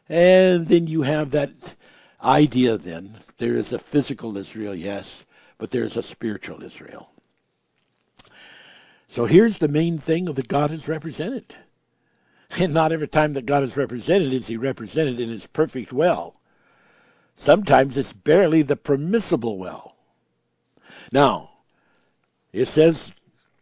And 0.09 0.67
then 0.67 0.87
you 0.87 1.03
have 1.03 1.29
that 1.29 1.75
idea 2.23 2.79
then. 2.79 3.19
There 3.37 3.53
is 3.53 3.71
a 3.71 3.77
physical 3.77 4.37
Israel, 4.37 4.73
yes, 4.73 5.27
but 5.59 5.69
there's 5.69 5.95
a 5.95 6.01
spiritual 6.01 6.63
Israel. 6.63 7.11
So 9.07 9.25
here's 9.27 9.59
the 9.59 9.67
main 9.67 9.99
thing 9.99 10.27
of 10.27 10.37
that 10.37 10.47
God 10.47 10.71
is 10.71 10.87
represented. 10.87 11.55
And 12.59 12.73
not 12.73 12.91
every 12.91 13.07
time 13.07 13.33
that 13.33 13.45
God 13.45 13.63
is 13.63 13.75
represented 13.75 14.31
is 14.31 14.47
he 14.47 14.55
represented 14.55 15.19
in 15.19 15.29
his 15.29 15.47
perfect 15.47 15.91
well. 15.91 16.39
Sometimes 17.35 17.97
it's 17.97 18.13
barely 18.13 18.61
the 18.61 18.77
permissible 18.77 19.57
well. 19.57 19.95
Now, 21.11 21.51
it 22.53 22.67
says 22.67 23.13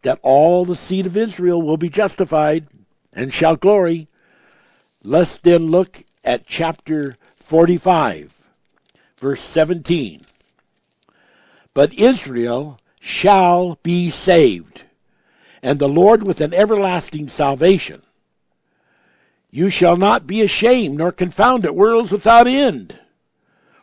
that 0.02 0.20
all 0.22 0.64
the 0.64 0.76
seed 0.76 1.06
of 1.06 1.16
Israel 1.16 1.60
will 1.60 1.76
be 1.76 1.88
justified 1.88 2.68
and 3.12 3.32
shall 3.32 3.56
glory. 3.56 4.06
Let's 5.02 5.38
then 5.38 5.66
look 5.66 6.04
at 6.22 6.46
chapter 6.46 7.16
45, 7.36 8.32
verse 9.18 9.40
17. 9.40 10.22
But 11.74 11.92
Israel 11.94 12.78
shall 13.00 13.78
be 13.82 14.08
saved, 14.08 14.84
and 15.62 15.78
the 15.78 15.88
Lord 15.88 16.26
with 16.26 16.40
an 16.40 16.54
everlasting 16.54 17.28
salvation. 17.28 18.02
You 19.54 19.70
shall 19.70 19.96
not 19.96 20.26
be 20.26 20.42
ashamed 20.42 20.98
nor 20.98 21.12
confounded 21.12 21.70
worlds 21.70 22.10
without 22.10 22.48
end. 22.48 22.98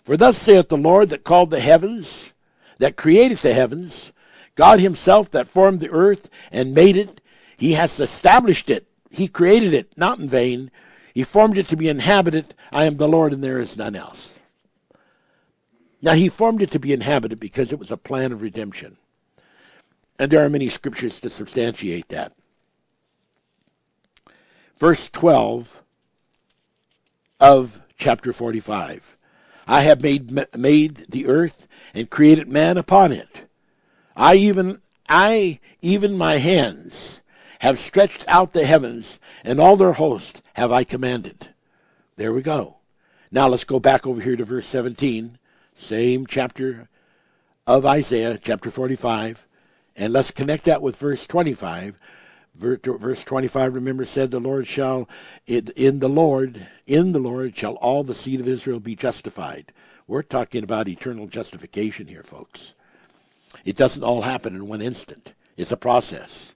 For 0.03 0.17
thus 0.17 0.38
saith 0.38 0.67
the 0.67 0.75
Lord 0.75 1.10
that 1.12 1.23
called 1.23 1.49
the 1.49 1.62
heavens, 1.62 2.34
that 2.79 2.97
created 2.97 3.38
the 3.38 3.53
heavens, 3.53 4.12
God 4.55 4.81
himself 4.81 5.31
that 5.31 5.47
formed 5.47 5.79
the 5.79 5.89
earth 5.89 6.29
and 6.51 6.73
made 6.73 6.97
it, 6.97 7.21
he 7.57 7.71
has 7.71 7.97
established 8.01 8.69
it. 8.69 8.86
He 9.12 9.29
created 9.29 9.73
it, 9.73 9.93
not 9.95 10.19
in 10.19 10.27
vain. 10.27 10.71
He 11.13 11.23
formed 11.23 11.57
it 11.57 11.69
to 11.69 11.77
be 11.77 11.88
inhabited. 11.88 12.53
I 12.73 12.84
am 12.84 12.97
the 12.97 13.07
Lord 13.07 13.31
and 13.31 13.41
there 13.41 13.60
is 13.60 13.77
none 13.77 13.95
else. 13.95 14.38
Now, 16.01 16.15
he 16.15 16.27
formed 16.27 16.62
it 16.62 16.71
to 16.71 16.79
be 16.79 16.91
inhabited 16.91 17.39
because 17.39 17.71
it 17.71 17.79
was 17.79 17.91
a 17.91 17.97
plan 17.97 18.34
of 18.34 18.41
redemption. 18.41 18.97
And 20.19 20.29
there 20.29 20.43
are 20.43 20.49
many 20.49 20.67
scriptures 20.67 21.21
to 21.21 21.29
substantiate 21.29 22.10
that. 22.10 22.34
Verse 24.81 25.11
12 25.11 25.83
of 27.39 27.81
chapter 27.99 28.33
45. 28.33 29.15
I 29.67 29.81
have 29.81 30.01
made 30.01 30.31
made 30.57 31.05
the 31.07 31.27
earth 31.27 31.67
and 31.93 32.09
created 32.09 32.47
man 32.47 32.77
upon 32.77 33.11
it. 33.11 33.47
I 34.15 34.37
even 34.37 34.81
I 35.07 35.59
even 35.83 36.17
my 36.17 36.37
hands 36.39 37.21
have 37.59 37.77
stretched 37.77 38.25
out 38.27 38.53
the 38.53 38.65
heavens 38.65 39.19
and 39.43 39.59
all 39.59 39.75
their 39.75 39.93
host 39.93 40.41
have 40.53 40.71
I 40.71 40.83
commanded. 40.83 41.49
There 42.15 42.33
we 42.33 42.41
go. 42.41 42.77
Now 43.29 43.49
let's 43.49 43.65
go 43.65 43.79
back 43.79 44.07
over 44.07 44.19
here 44.19 44.35
to 44.35 44.45
verse 44.45 44.65
17, 44.65 45.37
same 45.75 46.25
chapter 46.25 46.89
of 47.67 47.85
Isaiah, 47.85 48.39
chapter 48.41 48.71
45, 48.71 49.45
and 49.95 50.11
let's 50.11 50.31
connect 50.31 50.63
that 50.63 50.81
with 50.81 50.95
verse 50.95 51.27
25. 51.27 51.99
Verse 52.53 53.23
25, 53.23 53.73
remember, 53.73 54.05
said, 54.05 54.29
The 54.29 54.39
Lord 54.39 54.67
shall, 54.67 55.07
in 55.47 55.99
the 55.99 56.09
Lord, 56.09 56.67
in 56.85 57.11
the 57.11 57.19
Lord 57.19 57.57
shall 57.57 57.75
all 57.75 58.03
the 58.03 58.13
seed 58.13 58.39
of 58.39 58.47
Israel 58.47 58.79
be 58.79 58.95
justified. 58.95 59.71
We're 60.07 60.21
talking 60.21 60.63
about 60.63 60.89
eternal 60.89 61.27
justification 61.27 62.07
here, 62.07 62.23
folks. 62.23 62.73
It 63.63 63.77
doesn't 63.77 64.03
all 64.03 64.21
happen 64.21 64.55
in 64.55 64.67
one 64.67 64.81
instant, 64.81 65.33
it's 65.57 65.71
a 65.71 65.77
process. 65.77 66.53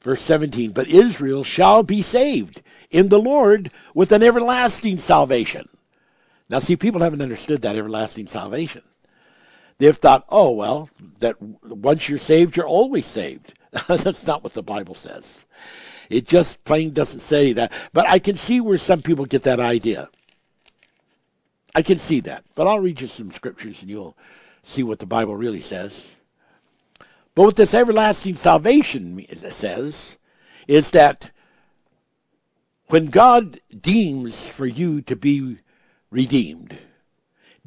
Verse 0.00 0.20
17, 0.20 0.72
But 0.72 0.88
Israel 0.88 1.44
shall 1.44 1.82
be 1.82 2.02
saved 2.02 2.62
in 2.90 3.08
the 3.08 3.18
Lord 3.18 3.70
with 3.94 4.12
an 4.12 4.22
everlasting 4.22 4.98
salvation. 4.98 5.68
Now, 6.48 6.58
see, 6.58 6.76
people 6.76 7.00
haven't 7.00 7.22
understood 7.22 7.62
that 7.62 7.76
everlasting 7.76 8.26
salvation. 8.26 8.82
They've 9.78 9.96
thought, 9.96 10.24
oh, 10.28 10.50
well, 10.50 10.88
that 11.18 11.40
once 11.40 12.08
you're 12.08 12.18
saved, 12.18 12.56
you're 12.56 12.66
always 12.66 13.06
saved. 13.06 13.54
That's 13.88 14.26
not 14.26 14.44
what 14.44 14.52
the 14.52 14.62
Bible 14.62 14.94
says. 14.94 15.44
It 16.08 16.26
just 16.26 16.64
plain 16.64 16.92
doesn't 16.92 17.20
say 17.20 17.52
that. 17.54 17.72
But 17.92 18.08
I 18.08 18.18
can 18.18 18.36
see 18.36 18.60
where 18.60 18.78
some 18.78 19.02
people 19.02 19.24
get 19.24 19.42
that 19.44 19.60
idea. 19.60 20.08
I 21.74 21.82
can 21.82 21.98
see 21.98 22.20
that. 22.20 22.44
But 22.54 22.66
I'll 22.66 22.80
read 22.80 23.00
you 23.00 23.06
some 23.06 23.32
scriptures 23.32 23.80
and 23.80 23.90
you'll 23.90 24.16
see 24.62 24.82
what 24.82 24.98
the 24.98 25.06
Bible 25.06 25.36
really 25.36 25.60
says. 25.60 26.14
But 27.34 27.42
what 27.42 27.56
this 27.56 27.74
everlasting 27.74 28.36
salvation 28.36 29.24
says 29.34 30.18
is 30.68 30.90
that 30.92 31.30
when 32.88 33.06
God 33.06 33.60
deems 33.80 34.46
for 34.46 34.66
you 34.66 35.00
to 35.02 35.16
be 35.16 35.58
redeemed, 36.10 36.78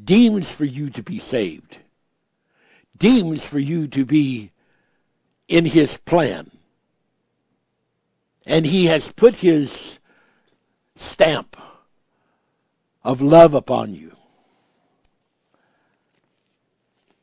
deems 0.02 0.50
for 0.50 0.64
you 0.64 0.90
to 0.92 1.04
be 1.04 1.20
saved, 1.20 1.80
deems 2.98 3.44
for 3.44 3.60
you 3.60 3.88
to 3.90 4.06
be 4.06 4.52
in 5.48 5.66
his 5.66 5.98
plan. 5.98 6.52
And 8.46 8.66
he 8.66 8.86
has 8.86 9.12
put 9.12 9.36
his 9.36 10.00
stamp 10.96 11.58
of 13.04 13.22
love 13.22 13.54
upon 13.54 13.94
you. 13.94 14.16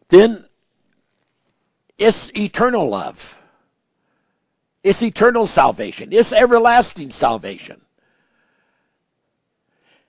Then 0.09 0.45
it's 1.99 2.31
eternal 2.37 2.89
love. 2.89 3.37
It's 4.83 5.03
eternal 5.03 5.47
salvation. 5.47 6.11
It's 6.13 6.33
everlasting 6.33 7.11
salvation. 7.11 7.81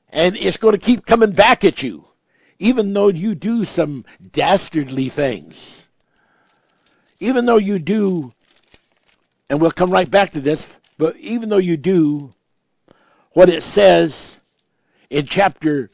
And 0.10 0.36
it's 0.38 0.58
going 0.58 0.74
to 0.74 0.78
keep 0.78 1.06
coming 1.06 1.32
back 1.32 1.64
at 1.64 1.82
you, 1.82 2.06
even 2.60 2.94
though 2.94 3.08
you 3.08 3.36
do 3.36 3.64
some 3.66 4.06
dastardly 4.32 5.10
things 5.10 5.85
even 7.20 7.46
though 7.46 7.58
you 7.58 7.80
do, 7.80 8.34
and 9.50 9.62
we'll 9.62 9.72
come 9.72 9.92
right 9.92 10.10
back 10.10 10.32
to 10.32 10.42
this, 10.42 10.68
but 10.98 11.18
even 11.18 11.50
though 11.50 11.58
you 11.58 11.78
do 11.78 12.34
what 13.32 13.50
it 13.50 13.64
says 13.64 14.40
in 15.10 15.26
chapter 15.26 15.90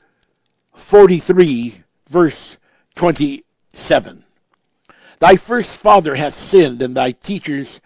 43, 0.74 1.84
verse 2.10 2.58
27 2.96 4.24
Thy 5.20 5.36
first 5.36 5.80
father 5.80 6.16
hath 6.16 6.34
sinned, 6.34 6.82
and 6.82 6.96
thy 6.96 7.12
teachers 7.12 7.80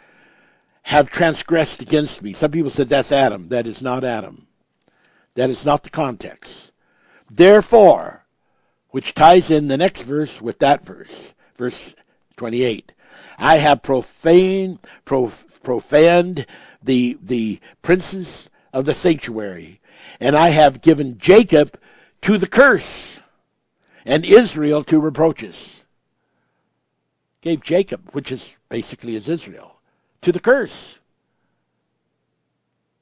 have 0.84 1.10
transgressed 1.10 1.82
against 1.82 2.22
me. 2.22 2.32
Some 2.32 2.52
people 2.52 2.70
said 2.70 2.90
that's 2.90 3.12
Adam. 3.12 3.50
That 3.50 3.68
is 3.68 3.82
not 3.82 4.04
Adam. 4.04 4.48
That 5.34 5.50
is 5.50 5.66
not 5.66 5.84
the 5.84 5.90
context. 5.90 6.72
Therefore, 7.30 8.26
which 8.90 9.14
ties 9.14 9.52
in 9.52 9.68
the 9.68 9.78
next 9.78 10.04
verse 10.04 10.42
with 10.42 10.60
that 10.60 10.86
verse, 10.86 11.34
verse 11.58 11.96
28. 12.38 12.94
I 13.38 13.58
have 13.58 13.84
profaned, 13.84 14.80
prof, 15.04 15.60
profaned 15.64 16.46
the, 16.82 17.18
the 17.22 17.60
princes 17.82 18.50
of 18.74 18.86
the 18.86 18.94
sanctuary, 18.94 19.82
and 20.20 20.36
I 20.36 20.50
have 20.50 20.82
given 20.82 21.18
Jacob 21.18 21.80
to 22.22 22.38
the 22.38 22.48
curse, 22.48 23.20
and 24.06 24.26
Israel 24.26 24.84
to 24.86 25.00
reproaches. 25.00 25.84
Gave 27.42 27.62
Jacob, 27.62 28.10
which 28.12 28.32
is 28.32 28.56
basically 28.70 29.16
is 29.16 29.30
Israel, 29.30 29.80
to 30.22 30.32
the 30.32 30.40
curse. 30.40 31.00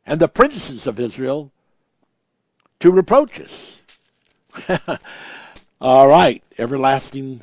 And 0.06 0.19
the 0.19 0.28
princes 0.28 0.86
of 0.86 1.00
Israel 1.00 1.52
to 2.80 2.91
reproaches. 2.91 3.80
All 5.82 6.08
right, 6.08 6.43
everlasting 6.58 7.41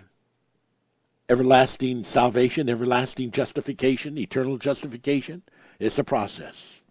everlasting 1.30 2.02
salvation, 2.02 2.68
everlasting 2.68 3.30
justification, 3.30 4.18
eternal 4.18 4.58
justification. 4.58 5.42
It's 5.78 5.98
a 5.98 6.04
process. 6.04 6.82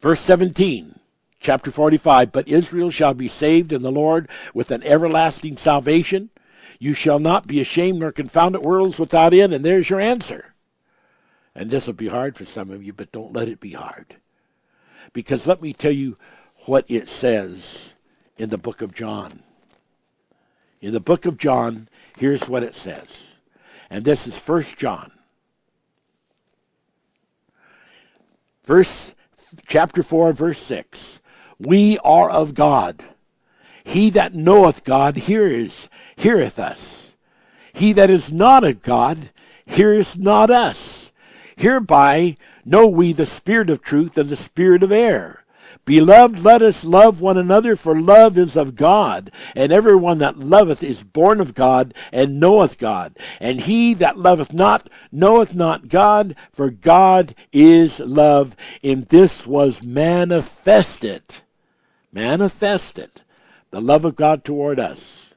Verse 0.00 0.20
17, 0.20 0.98
chapter 1.38 1.70
45 1.70 2.32
But 2.32 2.48
Israel 2.48 2.90
shall 2.90 3.12
be 3.12 3.28
saved 3.28 3.72
in 3.72 3.82
the 3.82 3.92
Lord 3.92 4.28
with 4.54 4.70
an 4.70 4.82
everlasting 4.82 5.58
salvation. 5.58 6.30
You 6.78 6.94
shall 6.94 7.18
not 7.18 7.46
be 7.46 7.60
ashamed 7.60 8.00
nor 8.00 8.10
confounded 8.10 8.62
worlds 8.62 8.98
without 8.98 9.34
end. 9.34 9.52
And 9.52 9.64
there's 9.64 9.90
your 9.90 10.00
answer. 10.00 10.54
And 11.54 11.70
this 11.70 11.86
will 11.86 11.94
be 11.94 12.08
hard 12.08 12.34
for 12.34 12.46
some 12.46 12.70
of 12.70 12.82
you, 12.82 12.94
but 12.94 13.12
don't 13.12 13.34
let 13.34 13.48
it 13.48 13.60
be 13.60 13.72
hard. 13.72 14.16
Because 15.12 15.46
let 15.46 15.60
me 15.60 15.74
tell 15.74 15.92
you 15.92 16.16
what 16.64 16.86
it 16.88 17.06
says 17.06 17.92
in 18.38 18.48
the 18.48 18.58
book 18.58 18.80
of 18.80 18.94
John. 18.94 19.42
In 20.80 20.92
the 20.92 21.00
book 21.00 21.26
of 21.26 21.36
John, 21.36 21.88
Here's 22.16 22.48
what 22.48 22.62
it 22.62 22.74
says. 22.74 23.32
And 23.90 24.04
this 24.04 24.26
is 24.26 24.38
First 24.38 24.78
John. 24.78 25.12
Verse 28.64 29.14
chapter 29.66 30.02
4 30.02 30.32
verse 30.32 30.58
6. 30.58 31.20
We 31.58 31.98
are 31.98 32.30
of 32.30 32.54
God. 32.54 33.02
He 33.84 34.10
that 34.10 34.34
knoweth 34.34 34.84
God 34.84 35.16
hears 35.16 35.88
heareth 36.16 36.58
us. 36.58 37.14
He 37.72 37.92
that 37.92 38.10
is 38.10 38.32
not 38.32 38.64
of 38.64 38.82
God 38.82 39.30
heareth 39.66 40.16
not 40.16 40.50
us. 40.50 41.12
Hereby 41.56 42.36
know 42.64 42.86
we 42.86 43.12
the 43.12 43.26
spirit 43.26 43.70
of 43.70 43.82
truth 43.82 44.16
and 44.16 44.28
the 44.28 44.36
spirit 44.36 44.82
of 44.82 44.92
error. 44.92 45.41
Beloved, 45.84 46.44
let 46.44 46.62
us 46.62 46.84
love 46.84 47.20
one 47.20 47.36
another, 47.36 47.74
for 47.74 47.98
love 47.98 48.38
is 48.38 48.56
of 48.56 48.76
God. 48.76 49.32
And 49.56 49.72
everyone 49.72 50.18
that 50.18 50.38
loveth 50.38 50.80
is 50.82 51.02
born 51.02 51.40
of 51.40 51.54
God, 51.54 51.92
and 52.12 52.38
knoweth 52.38 52.78
God. 52.78 53.18
And 53.40 53.60
he 53.60 53.92
that 53.94 54.16
loveth 54.16 54.52
not 54.52 54.88
knoweth 55.10 55.54
not 55.56 55.88
God, 55.88 56.36
for 56.52 56.70
God 56.70 57.34
is 57.52 57.98
love. 57.98 58.54
And 58.84 59.08
this 59.08 59.44
was 59.44 59.82
manifested, 59.82 61.40
manifested, 62.12 63.22
the 63.72 63.80
love 63.80 64.04
of 64.04 64.14
God 64.14 64.44
toward 64.44 64.78
us. 64.78 65.34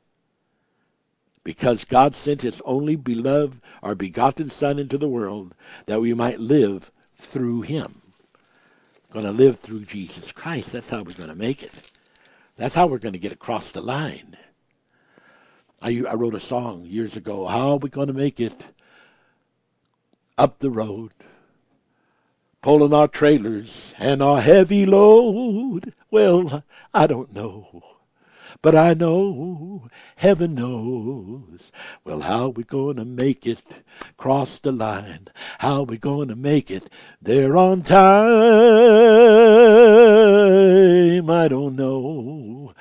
Because 1.43 1.86
God 1.86 2.13
sent 2.13 2.43
his 2.43 2.62
only 2.65 2.95
beloved 2.95 3.62
or 3.81 3.95
begotten 3.95 4.49
Son 4.49 4.77
into 4.77 4.99
the 4.99 5.08
world, 5.08 5.55
that 5.88 6.01
we 6.01 6.13
might 6.13 6.39
live 6.39 6.91
through 7.15 7.62
him 7.62 8.01
going 9.15 9.25
to 9.25 9.32
live 9.32 9.58
through 9.58 9.86
Jesus 9.86 10.34
Christ. 10.34 10.73
That's 10.73 10.89
how 10.89 10.97
we're 11.01 11.13
going 11.13 11.30
to 11.30 11.36
make 11.36 11.63
it. 11.63 11.71
That's 12.58 12.75
how 12.75 12.88
we're 12.88 12.97
going 12.97 13.13
to 13.13 13.19
get 13.19 13.32
across 13.32 13.71
the 13.71 13.80
line. 13.80 14.36
I, 15.82 16.04
I 16.10 16.15
wrote 16.15 16.36
a 16.36 16.39
song 16.39 16.86
years 16.86 17.15
ago. 17.15 17.47
How 17.47 17.71
are 17.71 17.78
we 17.78 17.89
going 17.89 18.08
to 18.08 18.13
make 18.13 18.41
it 18.41 18.65
up 20.38 20.60
the 20.60 20.69
road? 20.69 21.13
Pulling 22.62 22.93
our 22.93 23.08
trailers 23.08 23.95
and 23.97 24.21
our 24.21 24.41
heavy 24.41 24.86
load. 24.86 25.93
Well, 26.12 26.65
I 26.93 27.08
don't 27.08 27.34
know. 27.34 27.84
But 28.65 28.73
I 28.73 28.95
know, 28.95 29.89
heaven 30.15 30.56
knows. 30.56 31.71
Well, 32.04 32.21
how 32.21 32.47
we 32.47 32.63
gonna 32.63 33.06
make 33.06 33.45
it 33.45 33.62
cross 34.17 34.58
the 34.58 34.71
line? 34.71 35.28
How 35.60 35.84
we 35.84 35.99
gonna 35.99 36.36
make 36.36 36.71
it 36.71 36.89
there 37.21 37.56
on 37.58 37.84
time? 37.84 37.99
I 41.30 41.47
don't 41.47 41.75
know. 41.75 42.73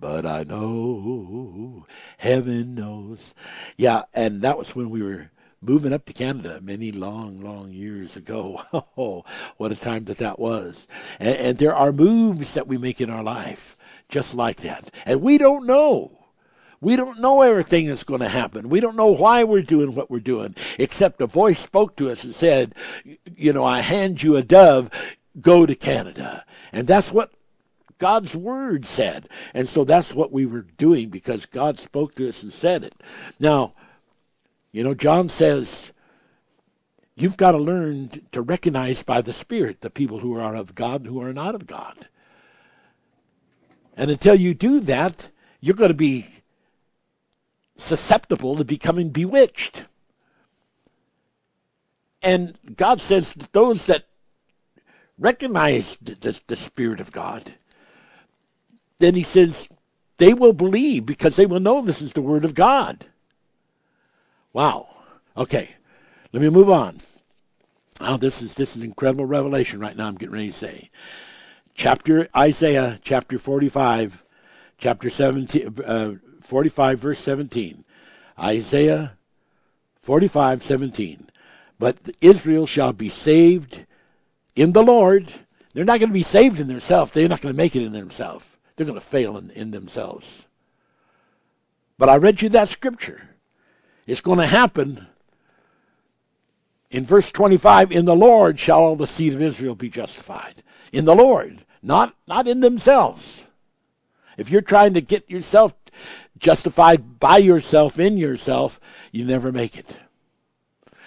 But 0.00 0.26
I 0.26 0.42
know 0.42 1.86
heaven 2.16 2.74
knows. 2.74 3.32
Yeah, 3.76 4.02
and 4.12 4.42
that 4.42 4.58
was 4.58 4.74
when 4.74 4.90
we 4.90 5.02
were 5.02 5.30
moving 5.60 5.92
up 5.92 6.04
to 6.06 6.12
Canada 6.12 6.60
many 6.60 6.90
long, 6.90 7.40
long 7.40 7.70
years 7.70 8.16
ago. 8.16 8.60
Oh, 9.00 9.24
what 9.56 9.70
a 9.70 9.76
time 9.76 10.06
that 10.06 10.18
that 10.18 10.40
was. 10.40 10.88
And, 11.20 11.36
and 11.36 11.58
there 11.58 11.76
are 11.76 11.92
moves 11.92 12.54
that 12.54 12.66
we 12.66 12.76
make 12.76 13.00
in 13.00 13.08
our 13.08 13.22
life 13.22 13.76
just 14.08 14.34
like 14.34 14.58
that. 14.58 14.90
And 15.04 15.22
we 15.22 15.38
don't 15.38 15.66
know. 15.66 16.12
We 16.80 16.94
don't 16.94 17.20
know 17.20 17.42
everything 17.42 17.88
that's 17.88 18.04
going 18.04 18.20
to 18.20 18.28
happen. 18.28 18.68
We 18.68 18.80
don't 18.80 18.96
know 18.96 19.12
why 19.12 19.42
we're 19.42 19.62
doing 19.62 19.94
what 19.94 20.10
we're 20.10 20.20
doing, 20.20 20.54
except 20.78 21.20
a 21.20 21.26
voice 21.26 21.58
spoke 21.58 21.96
to 21.96 22.10
us 22.10 22.22
and 22.22 22.34
said, 22.34 22.74
You 23.36 23.52
know, 23.52 23.64
I 23.64 23.80
hand 23.80 24.22
you 24.22 24.36
a 24.36 24.42
dove, 24.42 24.90
go 25.40 25.66
to 25.66 25.74
Canada. 25.74 26.44
And 26.72 26.86
that's 26.86 27.10
what 27.10 27.32
God's 27.98 28.34
word 28.36 28.84
said. 28.84 29.28
And 29.52 29.68
so 29.68 29.84
that's 29.84 30.14
what 30.14 30.32
we 30.32 30.46
were 30.46 30.66
doing 30.76 31.08
because 31.08 31.46
God 31.46 31.78
spoke 31.78 32.14
to 32.14 32.28
us 32.28 32.44
and 32.44 32.52
said 32.52 32.84
it. 32.84 32.94
Now, 33.40 33.74
you 34.70 34.84
know, 34.84 34.94
John 34.94 35.28
says, 35.28 35.92
You've 37.16 37.36
got 37.36 37.50
to 37.50 37.58
learn 37.58 38.22
to 38.30 38.40
recognize 38.40 39.02
by 39.02 39.22
the 39.22 39.32
Spirit 39.32 39.80
the 39.80 39.90
people 39.90 40.20
who 40.20 40.38
are 40.38 40.54
of 40.54 40.76
God 40.76 41.00
and 41.00 41.10
who 41.10 41.20
are 41.20 41.32
not 41.32 41.56
of 41.56 41.66
God. 41.66 42.06
And 43.98 44.12
until 44.12 44.36
you 44.36 44.54
do 44.54 44.78
that, 44.80 45.28
you're 45.60 45.74
going 45.74 45.90
to 45.90 45.94
be 45.94 46.24
susceptible 47.76 48.54
to 48.56 48.64
becoming 48.64 49.10
bewitched. 49.10 49.84
And 52.22 52.56
God 52.76 53.00
says 53.00 53.34
that 53.34 53.52
those 53.52 53.86
that 53.86 54.06
recognize 55.18 55.98
the, 56.00 56.40
the, 56.46 56.56
Spirit 56.56 57.00
of 57.00 57.10
God, 57.10 57.54
then 59.00 59.16
He 59.16 59.24
says 59.24 59.68
they 60.18 60.32
will 60.32 60.52
believe 60.52 61.04
because 61.04 61.34
they 61.34 61.46
will 61.46 61.60
know 61.60 61.82
this 61.82 62.00
is 62.00 62.12
the 62.12 62.22
Word 62.22 62.44
of 62.44 62.54
God. 62.54 63.06
Wow. 64.52 64.88
Okay, 65.36 65.70
let 66.32 66.40
me 66.42 66.50
move 66.50 66.70
on. 66.70 66.98
Now 68.00 68.16
this 68.16 68.42
is 68.42 68.54
this 68.54 68.76
is 68.76 68.84
incredible 68.84 69.24
revelation 69.24 69.80
right 69.80 69.96
now. 69.96 70.06
I'm 70.06 70.14
getting 70.14 70.34
ready 70.34 70.48
to 70.48 70.52
say, 70.52 70.90
chapter 71.78 72.28
Isaiah 72.36 72.98
chapter 73.02 73.38
45, 73.38 74.24
chapter 74.76 75.08
17, 75.08 75.78
uh, 75.86 76.14
45 76.42 76.98
verse 76.98 77.18
17. 77.20 77.84
Isaiah 78.38 79.16
45 80.02 80.62
17. 80.62 81.30
But 81.78 81.96
Israel 82.20 82.66
shall 82.66 82.92
be 82.92 83.08
saved 83.08 83.86
in 84.56 84.72
the 84.72 84.82
Lord. 84.82 85.32
They're 85.72 85.84
not 85.84 86.00
going 86.00 86.10
to 86.10 86.14
be 86.14 86.24
saved 86.24 86.58
in 86.58 86.66
themselves. 86.66 87.12
They're 87.12 87.28
not 87.28 87.40
going 87.40 87.54
to 87.54 87.56
make 87.56 87.76
it 87.76 87.84
in 87.84 87.92
themselves. 87.92 88.44
They're 88.74 88.86
going 88.86 88.98
to 88.98 89.04
fail 89.04 89.38
in, 89.38 89.50
in 89.50 89.70
themselves. 89.70 90.46
But 91.96 92.08
I 92.08 92.16
read 92.16 92.42
you 92.42 92.48
that 92.50 92.68
scripture. 92.68 93.22
It's 94.06 94.20
going 94.20 94.38
to 94.38 94.46
happen 94.46 95.06
in 96.90 97.06
verse 97.06 97.30
25 97.30 97.92
in 97.92 98.06
the 98.06 98.16
lord 98.16 98.58
shall 98.58 98.80
all 98.80 98.96
the 98.96 99.06
seed 99.06 99.34
of 99.34 99.42
israel 99.42 99.74
be 99.74 99.90
justified 99.90 100.62
in 100.90 101.04
the 101.04 101.14
lord 101.14 101.62
not 101.88 102.14
not 102.28 102.46
in 102.46 102.60
themselves. 102.60 103.42
If 104.36 104.50
you're 104.50 104.60
trying 104.60 104.94
to 104.94 105.00
get 105.00 105.28
yourself 105.28 105.74
justified 106.38 107.18
by 107.18 107.38
yourself 107.38 107.98
in 107.98 108.16
yourself 108.18 108.78
you 109.10 109.24
never 109.24 109.50
make 109.50 109.76
it. 109.76 109.96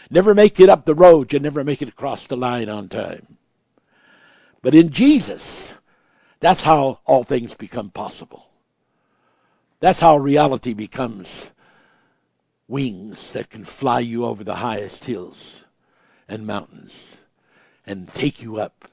Never 0.09 0.35
make 0.35 0.59
it 0.59 0.67
up 0.67 0.83
the 0.83 0.95
road. 0.95 1.31
You 1.31 1.39
never 1.39 1.63
make 1.63 1.81
it 1.81 1.87
across 1.87 2.27
the 2.27 2.35
line 2.35 2.67
on 2.67 2.89
time. 2.89 3.37
But 4.61 4.75
in 4.75 4.89
jesus 4.89 5.71
that's 6.41 6.63
how 6.63 6.99
all 7.05 7.23
things 7.23 7.53
become 7.53 7.91
possible. 7.91 8.47
That's 9.79 9.99
how 9.99 10.17
reality 10.17 10.73
becomes 10.73 11.51
wings 12.67 13.33
that 13.33 13.51
can 13.51 13.65
fly 13.65 13.99
you 13.99 14.25
over 14.25 14.43
the 14.43 14.55
highest 14.55 15.05
hills 15.05 15.63
and 16.27 16.47
mountains 16.47 17.17
and 17.85 18.11
take 18.13 18.41
you 18.41 18.59
up 18.59 18.90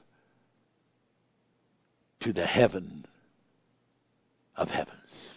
to 2.19 2.33
the 2.33 2.45
heaven 2.45 3.05
of 4.55 4.71
heavens. 4.71 5.33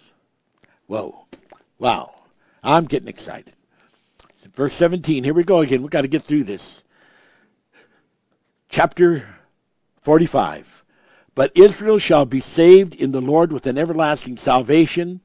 Whoa. 0.87 1.27
Wow. 1.79 2.15
I'm 2.63 2.85
getting 2.85 3.09
excited. 3.09 3.55
Verse 4.55 4.75
17, 4.75 5.25
here 5.25 5.35
we 5.35 5.45
go 5.45 5.61
again. 5.61 5.83
We've 5.83 5.91
got 5.91 6.03
to 6.03 6.09
get 6.09 6.23
through 6.23 6.45
this. 6.45 6.85
Chapter 8.69 9.27
45. 10.03 10.85
But 11.35 11.53
Israel 11.55 11.99
shall 11.99 12.27
be 12.27 12.41
saved 12.41 12.95
in 12.95 13.13
the 13.13 13.21
Lord 13.21 13.53
with 13.53 13.67
an 13.67 13.79
everlasting 13.79 14.37
salvation. 14.37 15.21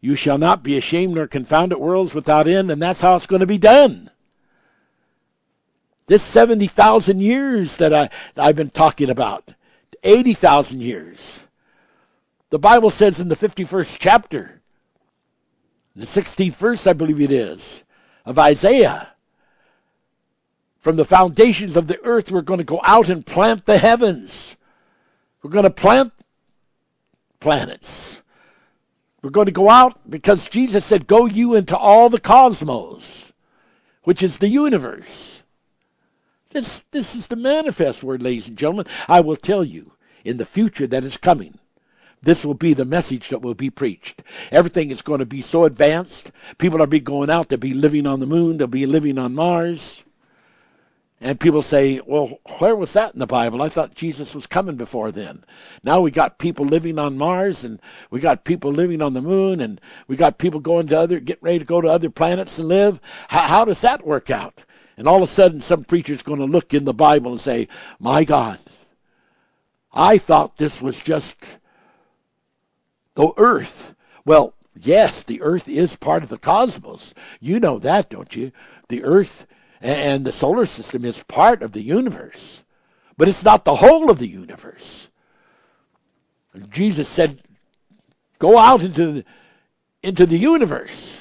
You 0.00 0.14
shall 0.14 0.38
not 0.38 0.62
be 0.62 0.76
ashamed 0.76 1.14
nor 1.14 1.26
confounded 1.26 1.78
worlds 1.78 2.14
without 2.14 2.46
end, 2.46 2.70
and 2.70 2.82
that's 2.82 3.00
how 3.00 3.16
it's 3.16 3.26
going 3.26 3.40
to 3.40 3.46
be 3.46 3.58
done. 3.58 4.10
This 6.06 6.22
70,000 6.22 7.20
years 7.20 7.76
that 7.76 7.94
I, 7.94 8.10
I've 8.36 8.56
been 8.56 8.70
talking 8.70 9.08
about, 9.08 9.54
80,000 10.02 10.82
years. 10.82 11.40
The 12.50 12.58
Bible 12.58 12.90
says 12.90 13.20
in 13.20 13.28
the 13.28 13.36
51st 13.36 13.96
chapter, 13.98 14.60
the 15.94 16.06
16th 16.06 16.56
verse, 16.56 16.86
I 16.86 16.92
believe 16.92 17.20
it 17.20 17.32
is, 17.32 17.84
of 18.24 18.38
Isaiah, 18.38 19.14
from 20.80 20.96
the 20.96 21.04
foundations 21.04 21.76
of 21.76 21.86
the 21.86 22.02
earth, 22.04 22.32
we're 22.32 22.40
going 22.40 22.58
to 22.58 22.64
go 22.64 22.80
out 22.82 23.08
and 23.08 23.24
plant 23.24 23.66
the 23.66 23.78
heavens. 23.78 24.56
We're 25.42 25.50
going 25.50 25.64
to 25.64 25.70
plant 25.70 26.12
planets. 27.38 28.22
We're 29.22 29.30
going 29.30 29.46
to 29.46 29.52
go 29.52 29.68
out 29.68 30.00
because 30.08 30.48
Jesus 30.48 30.84
said, 30.84 31.06
Go 31.06 31.26
you 31.26 31.54
into 31.54 31.76
all 31.76 32.08
the 32.08 32.20
cosmos, 32.20 33.32
which 34.04 34.22
is 34.22 34.38
the 34.38 34.48
universe. 34.48 35.39
This, 36.50 36.84
this 36.90 37.14
is 37.14 37.28
the 37.28 37.36
manifest 37.36 38.02
word, 38.02 38.22
ladies 38.22 38.48
and 38.48 38.58
gentlemen. 38.58 38.86
I 39.08 39.20
will 39.20 39.36
tell 39.36 39.62
you 39.62 39.92
in 40.24 40.36
the 40.36 40.44
future 40.44 40.86
that 40.88 41.04
is 41.04 41.16
coming. 41.16 41.58
This 42.22 42.44
will 42.44 42.54
be 42.54 42.74
the 42.74 42.84
message 42.84 43.28
that 43.28 43.40
will 43.40 43.54
be 43.54 43.70
preached. 43.70 44.22
Everything 44.50 44.90
is 44.90 45.00
going 45.00 45.20
to 45.20 45.26
be 45.26 45.40
so 45.40 45.64
advanced. 45.64 46.32
People 46.58 46.82
are 46.82 46.86
be 46.86 47.00
going 47.00 47.30
out. 47.30 47.48
They'll 47.48 47.58
be 47.58 47.72
living 47.72 48.06
on 48.06 48.20
the 48.20 48.26
moon. 48.26 48.58
They'll 48.58 48.66
be 48.66 48.84
living 48.84 49.16
on 49.16 49.34
Mars. 49.34 50.04
And 51.22 51.38
people 51.38 51.62
say, 51.62 52.00
well, 52.04 52.40
where 52.58 52.74
was 52.74 52.94
that 52.94 53.12
in 53.12 53.20
the 53.20 53.26
Bible? 53.26 53.62
I 53.62 53.68
thought 53.68 53.94
Jesus 53.94 54.34
was 54.34 54.46
coming 54.46 54.76
before 54.76 55.12
then. 55.12 55.44
Now 55.84 56.00
we 56.00 56.10
got 56.10 56.38
people 56.38 56.64
living 56.64 56.98
on 56.98 57.16
Mars 57.16 57.62
and 57.62 57.80
we 58.10 58.20
got 58.20 58.44
people 58.44 58.72
living 58.72 59.02
on 59.02 59.12
the 59.12 59.22
moon 59.22 59.60
and 59.60 59.80
we 60.08 60.16
got 60.16 60.38
people 60.38 60.60
going 60.60 60.88
to 60.88 60.98
other, 60.98 61.20
getting 61.20 61.44
ready 61.44 61.58
to 61.60 61.64
go 61.64 61.80
to 61.80 61.88
other 61.88 62.10
planets 62.10 62.58
and 62.58 62.68
live. 62.68 63.00
How, 63.28 63.46
how 63.46 63.64
does 63.66 63.82
that 63.82 64.06
work 64.06 64.30
out? 64.30 64.64
And 64.96 65.08
all 65.08 65.16
of 65.16 65.22
a 65.22 65.26
sudden 65.26 65.60
some 65.60 65.84
preacher's 65.84 66.22
going 66.22 66.40
to 66.40 66.44
look 66.44 66.74
in 66.74 66.84
the 66.84 66.92
Bible 66.92 67.32
and 67.32 67.40
say, 67.40 67.68
my 67.98 68.24
God, 68.24 68.58
I 69.92 70.18
thought 70.18 70.56
this 70.56 70.80
was 70.80 71.02
just 71.02 71.36
the 73.14 73.32
earth. 73.36 73.94
Well, 74.24 74.54
yes, 74.78 75.22
the 75.22 75.42
earth 75.42 75.68
is 75.68 75.96
part 75.96 76.22
of 76.22 76.28
the 76.28 76.38
cosmos. 76.38 77.14
You 77.40 77.60
know 77.60 77.78
that, 77.78 78.10
don't 78.10 78.34
you? 78.36 78.52
The 78.88 79.04
earth 79.04 79.46
and 79.80 80.24
the 80.24 80.32
solar 80.32 80.66
system 80.66 81.04
is 81.04 81.22
part 81.24 81.62
of 81.62 81.72
the 81.72 81.82
universe, 81.82 82.64
but 83.16 83.28
it's 83.28 83.44
not 83.44 83.64
the 83.64 83.76
whole 83.76 84.10
of 84.10 84.18
the 84.18 84.28
universe. 84.28 85.08
Jesus 86.70 87.08
said, 87.08 87.40
Go 88.38 88.58
out 88.58 88.82
into 88.82 89.12
the, 89.12 89.24
into 90.02 90.24
the 90.24 90.38
universe 90.38 91.20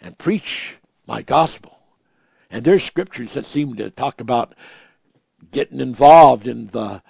and 0.00 0.16
preach 0.16 0.76
my 1.06 1.22
gospel. 1.22 1.75
And 2.56 2.64
there's 2.64 2.82
scriptures 2.82 3.34
that 3.34 3.44
seem 3.44 3.74
to 3.74 3.90
talk 3.90 4.18
about 4.18 4.54
getting 5.50 5.78
involved 5.78 6.46
in 6.46 6.68
the 6.68 7.02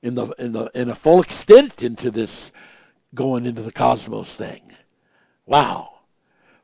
in 0.00 0.14
the 0.14 0.28
in 0.38 0.52
the 0.52 0.70
in 0.74 0.88
a 0.88 0.94
full 0.94 1.20
extent 1.20 1.82
into 1.82 2.10
this 2.10 2.50
going 3.14 3.44
into 3.44 3.60
the 3.60 3.72
cosmos 3.72 4.34
thing. 4.34 4.72
Wow. 5.44 5.98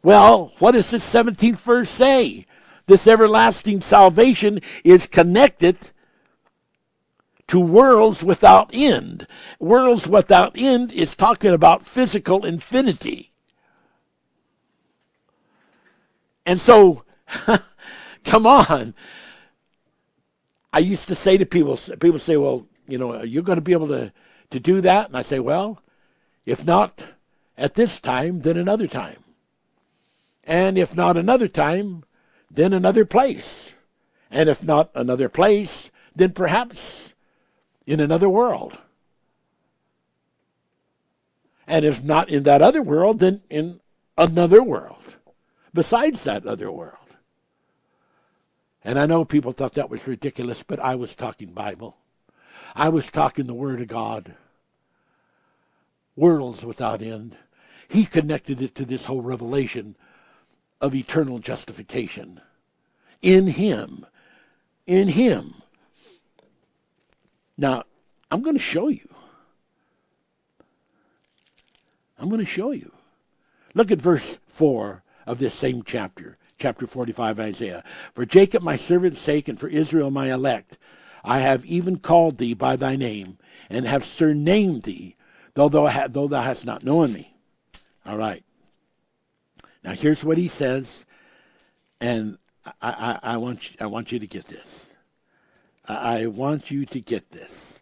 Well, 0.02 0.54
what 0.60 0.72
does 0.72 0.90
this 0.90 1.06
17th 1.12 1.58
verse 1.58 1.90
say? 1.90 2.46
This 2.86 3.06
everlasting 3.06 3.82
salvation 3.82 4.60
is 4.82 5.06
connected 5.06 5.90
to 7.48 7.60
worlds 7.60 8.22
without 8.22 8.70
end. 8.72 9.26
Worlds 9.60 10.06
without 10.06 10.52
end 10.56 10.90
is 10.90 11.14
talking 11.14 11.52
about 11.52 11.84
physical 11.84 12.46
infinity. 12.46 13.34
And 16.46 16.58
so, 16.58 17.04
come 18.24 18.46
on. 18.46 18.94
I 20.72 20.78
used 20.78 21.08
to 21.08 21.14
say 21.14 21.36
to 21.36 21.46
people, 21.46 21.76
people 22.00 22.18
say, 22.18 22.36
well, 22.36 22.66
you 22.88 22.98
know, 22.98 23.12
are 23.14 23.26
you 23.26 23.42
going 23.42 23.56
to 23.56 23.62
be 23.62 23.72
able 23.72 23.88
to, 23.88 24.12
to 24.50 24.60
do 24.60 24.80
that? 24.80 25.08
And 25.08 25.16
I 25.16 25.22
say, 25.22 25.38
well, 25.38 25.82
if 26.46 26.64
not 26.64 27.02
at 27.56 27.74
this 27.74 28.00
time, 28.00 28.40
then 28.40 28.56
another 28.56 28.86
time. 28.86 29.22
And 30.44 30.78
if 30.78 30.94
not 30.94 31.16
another 31.16 31.48
time, 31.48 32.04
then 32.50 32.72
another 32.72 33.04
place. 33.04 33.72
And 34.30 34.48
if 34.48 34.62
not 34.62 34.90
another 34.94 35.28
place, 35.28 35.90
then 36.16 36.32
perhaps 36.32 37.14
in 37.86 38.00
another 38.00 38.28
world. 38.28 38.78
And 41.66 41.84
if 41.84 42.02
not 42.02 42.28
in 42.28 42.42
that 42.44 42.62
other 42.62 42.82
world, 42.82 43.20
then 43.20 43.42
in 43.48 43.80
another 44.18 44.62
world, 44.62 45.16
besides 45.72 46.24
that 46.24 46.46
other 46.46 46.70
world. 46.70 47.01
And 48.84 48.98
I 48.98 49.06
know 49.06 49.24
people 49.24 49.52
thought 49.52 49.74
that 49.74 49.90
was 49.90 50.06
ridiculous, 50.06 50.62
but 50.62 50.80
I 50.80 50.94
was 50.96 51.14
talking 51.14 51.52
Bible. 51.52 51.96
I 52.74 52.88
was 52.88 53.10
talking 53.10 53.46
the 53.46 53.54
Word 53.54 53.80
of 53.80 53.88
God. 53.88 54.34
Worlds 56.16 56.64
without 56.64 57.00
end. 57.00 57.36
He 57.88 58.04
connected 58.04 58.60
it 58.60 58.74
to 58.74 58.84
this 58.84 59.04
whole 59.04 59.22
revelation 59.22 59.96
of 60.80 60.94
eternal 60.94 61.38
justification. 61.38 62.40
In 63.20 63.46
Him. 63.46 64.04
In 64.86 65.08
Him. 65.08 65.54
Now, 67.56 67.84
I'm 68.30 68.42
going 68.42 68.56
to 68.56 68.62
show 68.62 68.88
you. 68.88 69.08
I'm 72.18 72.28
going 72.28 72.40
to 72.40 72.46
show 72.46 72.72
you. 72.72 72.92
Look 73.74 73.90
at 73.90 74.00
verse 74.00 74.38
4 74.48 75.02
of 75.26 75.38
this 75.38 75.54
same 75.54 75.82
chapter, 75.84 76.36
chapter 76.62 76.86
45 76.86 77.40
Isaiah. 77.40 77.84
For 78.14 78.24
Jacob 78.24 78.62
my 78.62 78.76
servant's 78.76 79.18
sake 79.18 79.48
and 79.48 79.58
for 79.58 79.66
Israel 79.66 80.12
my 80.12 80.32
elect, 80.32 80.78
I 81.24 81.40
have 81.40 81.64
even 81.64 81.98
called 81.98 82.38
thee 82.38 82.54
by 82.54 82.76
thy 82.76 82.94
name 82.94 83.38
and 83.68 83.84
have 83.84 84.04
surnamed 84.04 84.84
thee, 84.84 85.16
though 85.54 85.68
thou, 85.68 85.88
ha- 85.88 86.06
though 86.08 86.28
thou 86.28 86.42
hast 86.42 86.64
not 86.64 86.84
known 86.84 87.12
me. 87.12 87.34
All 88.06 88.16
right. 88.16 88.44
Now 89.82 89.90
here's 89.90 90.22
what 90.22 90.38
he 90.38 90.46
says, 90.46 91.04
and 92.00 92.38
I, 92.64 92.72
I, 92.80 93.18
I 93.34 93.36
want 93.38 93.72
you, 93.72 93.76
I 93.80 93.86
want 93.86 94.12
you 94.12 94.20
to 94.20 94.26
get 94.28 94.46
this. 94.46 94.94
I, 95.84 96.22
I 96.22 96.26
want 96.26 96.70
you 96.70 96.86
to 96.86 97.00
get 97.00 97.32
this. 97.32 97.80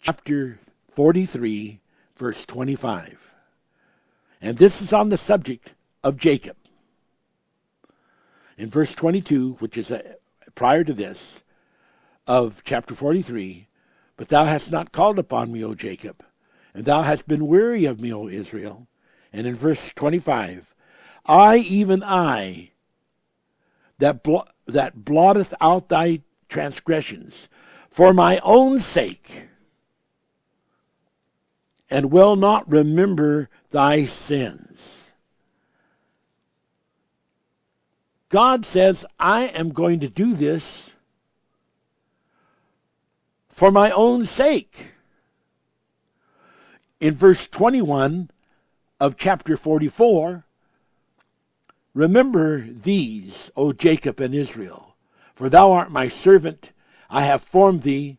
Chapter 0.00 0.60
43, 0.94 1.80
verse 2.14 2.46
25. 2.46 3.32
And 4.40 4.56
this 4.56 4.80
is 4.80 4.92
on 4.92 5.08
the 5.08 5.16
subject 5.16 5.72
of 6.04 6.16
Jacob. 6.16 6.56
In 8.62 8.68
verse 8.68 8.94
22, 8.94 9.54
which 9.54 9.76
is 9.76 9.90
uh, 9.90 10.00
prior 10.54 10.84
to 10.84 10.92
this, 10.92 11.42
of 12.28 12.62
chapter 12.64 12.94
43, 12.94 13.66
But 14.16 14.28
thou 14.28 14.44
hast 14.44 14.70
not 14.70 14.92
called 14.92 15.18
upon 15.18 15.50
me, 15.50 15.64
O 15.64 15.74
Jacob, 15.74 16.24
and 16.72 16.84
thou 16.84 17.02
hast 17.02 17.26
been 17.26 17.48
weary 17.48 17.86
of 17.86 18.00
me, 18.00 18.12
O 18.12 18.28
Israel. 18.28 18.86
And 19.32 19.48
in 19.48 19.56
verse 19.56 19.90
25, 19.96 20.76
I, 21.26 21.56
even 21.56 22.04
I, 22.04 22.70
that, 23.98 24.22
blo- 24.22 24.46
that 24.68 25.04
blotteth 25.04 25.52
out 25.60 25.88
thy 25.88 26.20
transgressions, 26.48 27.48
for 27.90 28.14
my 28.14 28.38
own 28.44 28.78
sake, 28.78 29.48
and 31.90 32.12
will 32.12 32.36
not 32.36 32.70
remember 32.70 33.50
thy 33.72 34.04
sins. 34.04 35.01
God 38.32 38.64
says, 38.64 39.04
I 39.20 39.42
am 39.48 39.72
going 39.72 40.00
to 40.00 40.08
do 40.08 40.32
this 40.32 40.92
for 43.50 43.70
my 43.70 43.90
own 43.90 44.24
sake. 44.24 44.92
In 46.98 47.14
verse 47.14 47.46
21 47.46 48.30
of 48.98 49.18
chapter 49.18 49.54
44, 49.54 50.46
remember 51.92 52.62
these, 52.62 53.50
O 53.54 53.70
Jacob 53.74 54.18
and 54.18 54.34
Israel, 54.34 54.96
for 55.34 55.50
thou 55.50 55.70
art 55.70 55.90
my 55.90 56.08
servant, 56.08 56.72
I 57.10 57.24
have 57.24 57.42
formed 57.42 57.82
thee. 57.82 58.16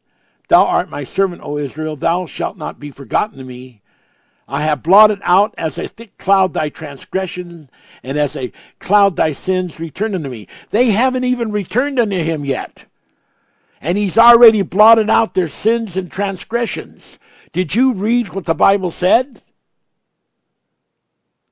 Thou 0.47 0.63
art 0.63 0.91
my 0.91 1.03
servant, 1.03 1.41
O 1.43 1.57
Israel, 1.57 1.95
thou 1.95 2.27
shalt 2.27 2.55
not 2.55 2.79
be 2.79 2.91
forgotten 2.91 3.39
to 3.39 3.43
me. 3.43 3.81
I 4.47 4.63
have 4.63 4.83
blotted 4.83 5.19
out 5.23 5.53
as 5.57 5.77
a 5.77 5.87
thick 5.87 6.17
cloud 6.17 6.53
thy 6.53 6.69
transgressions, 6.69 7.69
and 8.03 8.17
as 8.17 8.35
a 8.35 8.51
cloud 8.79 9.15
thy 9.15 9.31
sins 9.31 9.79
return 9.79 10.13
unto 10.15 10.29
me. 10.29 10.47
They 10.71 10.91
haven't 10.91 11.23
even 11.23 11.51
returned 11.51 11.99
unto 11.99 12.17
him 12.17 12.43
yet. 12.43 12.85
And 13.81 13.97
he's 13.97 14.17
already 14.17 14.61
blotted 14.61 15.09
out 15.09 15.33
their 15.33 15.47
sins 15.47 15.95
and 15.95 16.11
transgressions. 16.11 17.19
Did 17.51 17.75
you 17.75 17.93
read 17.93 18.29
what 18.29 18.45
the 18.45 18.53
Bible 18.53 18.91
said? 18.91 19.41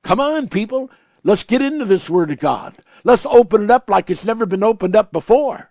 Come 0.02 0.20
on, 0.20 0.48
people. 0.48 0.90
Let's 1.24 1.44
get 1.44 1.62
into 1.62 1.84
this 1.84 2.10
Word 2.10 2.30
of 2.30 2.38
God. 2.38 2.76
Let's 3.04 3.26
open 3.26 3.64
it 3.64 3.70
up 3.70 3.88
like 3.88 4.10
it's 4.10 4.24
never 4.24 4.46
been 4.46 4.62
opened 4.62 4.96
up 4.96 5.12
before. 5.12 5.70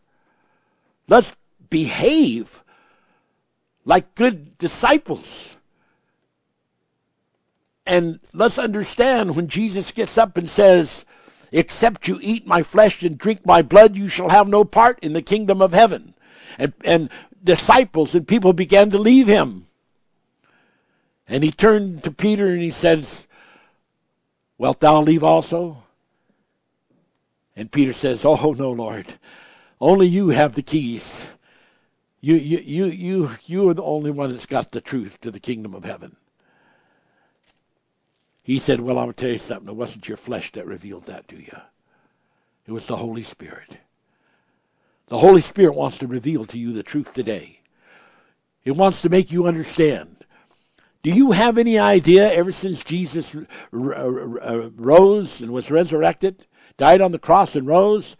Let's 1.07 1.35
behave 1.69 2.63
like 3.85 4.15
good 4.15 4.57
disciples. 4.57 5.57
And 7.85 8.19
let's 8.33 8.59
understand 8.59 9.35
when 9.35 9.47
Jesus 9.47 9.91
gets 9.91 10.17
up 10.17 10.37
and 10.37 10.47
says, 10.47 11.05
Except 11.51 12.07
you 12.07 12.19
eat 12.21 12.47
my 12.47 12.63
flesh 12.63 13.03
and 13.03 13.17
drink 13.17 13.45
my 13.45 13.61
blood, 13.61 13.97
you 13.97 14.07
shall 14.07 14.29
have 14.29 14.47
no 14.47 14.63
part 14.63 14.99
in 15.01 15.13
the 15.13 15.21
kingdom 15.21 15.61
of 15.61 15.73
heaven. 15.73 16.13
And, 16.57 16.73
and 16.85 17.09
disciples 17.43 18.15
and 18.15 18.27
people 18.27 18.53
began 18.53 18.89
to 18.91 18.97
leave 18.97 19.27
him. 19.27 19.67
And 21.27 21.43
he 21.43 21.51
turned 21.51 22.03
to 22.03 22.11
Peter 22.11 22.47
and 22.47 22.61
he 22.61 22.69
says, 22.69 23.27
Wilt 24.57 24.79
thou 24.79 25.01
leave 25.01 25.23
also? 25.23 25.83
And 27.55 27.71
Peter 27.71 27.93
says, 27.93 28.23
Oh 28.23 28.53
no, 28.57 28.71
Lord. 28.71 29.15
Only 29.79 30.07
you 30.07 30.29
have 30.29 30.53
the 30.53 30.61
keys. 30.61 31.25
You 32.19 32.35
you 32.35 32.59
you 32.59 32.85
you 32.85 33.31
you 33.45 33.69
are 33.69 33.73
the 33.73 33.81
only 33.81 34.11
one 34.11 34.31
that's 34.31 34.45
got 34.45 34.71
the 34.71 34.81
truth 34.81 35.19
to 35.21 35.31
the 35.31 35.39
kingdom 35.39 35.73
of 35.73 35.83
heaven. 35.83 36.17
He 38.51 38.59
said, 38.59 38.81
Well, 38.81 38.99
I'll 38.99 39.13
tell 39.13 39.29
you 39.29 39.37
something. 39.37 39.69
It 39.69 39.77
wasn't 39.77 40.09
your 40.09 40.17
flesh 40.17 40.51
that 40.51 40.67
revealed 40.67 41.05
that 41.05 41.25
to 41.29 41.37
you, 41.37 41.55
it 42.67 42.73
was 42.73 42.85
the 42.85 42.97
Holy 42.97 43.21
Spirit. 43.21 43.77
The 45.07 45.19
Holy 45.19 45.39
Spirit 45.39 45.73
wants 45.73 45.99
to 45.99 46.07
reveal 46.07 46.45
to 46.47 46.57
you 46.57 46.73
the 46.73 46.83
truth 46.83 47.13
today. 47.13 47.61
It 48.65 48.71
wants 48.71 49.01
to 49.03 49.09
make 49.09 49.31
you 49.31 49.47
understand. 49.47 50.25
Do 51.01 51.11
you 51.11 51.31
have 51.31 51.57
any 51.57 51.79
idea, 51.79 52.29
ever 52.29 52.51
since 52.51 52.83
Jesus 52.83 53.33
rose 53.71 55.39
and 55.39 55.51
was 55.51 55.71
resurrected, 55.71 56.45
died 56.75 56.99
on 56.99 57.13
the 57.13 57.19
cross 57.19 57.55
and 57.55 57.65
rose, 57.65 58.17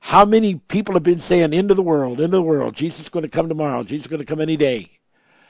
how 0.00 0.24
many 0.24 0.56
people 0.56 0.94
have 0.94 1.04
been 1.04 1.20
saying, 1.20 1.52
into 1.52 1.74
the 1.74 1.82
world, 1.82 2.18
into 2.20 2.38
the 2.38 2.42
world, 2.42 2.74
Jesus 2.74 3.02
is 3.02 3.08
going 3.08 3.22
to 3.22 3.28
come 3.28 3.48
tomorrow, 3.48 3.84
Jesus 3.84 4.06
is 4.06 4.10
going 4.10 4.18
to 4.18 4.26
come 4.26 4.40
any 4.40 4.56
day? 4.56 4.98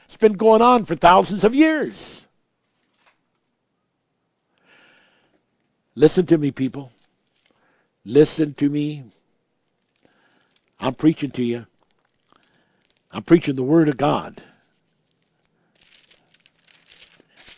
It's 0.05 0.15
been 0.15 0.33
going 0.33 0.61
on 0.61 0.85
for 0.85 0.95
thousands 0.95 1.43
of 1.43 1.55
years. 1.55 2.20
Listen 5.95 6.25
to 6.27 6.37
me, 6.37 6.51
people. 6.51 6.91
Listen 8.05 8.53
to 8.55 8.69
me. 8.69 9.03
I'm 10.79 10.95
preaching 10.95 11.29
to 11.31 11.43
you. 11.43 11.67
I'm 13.11 13.23
preaching 13.23 13.55
the 13.55 13.63
Word 13.63 13.89
of 13.89 13.97
God. 13.97 14.41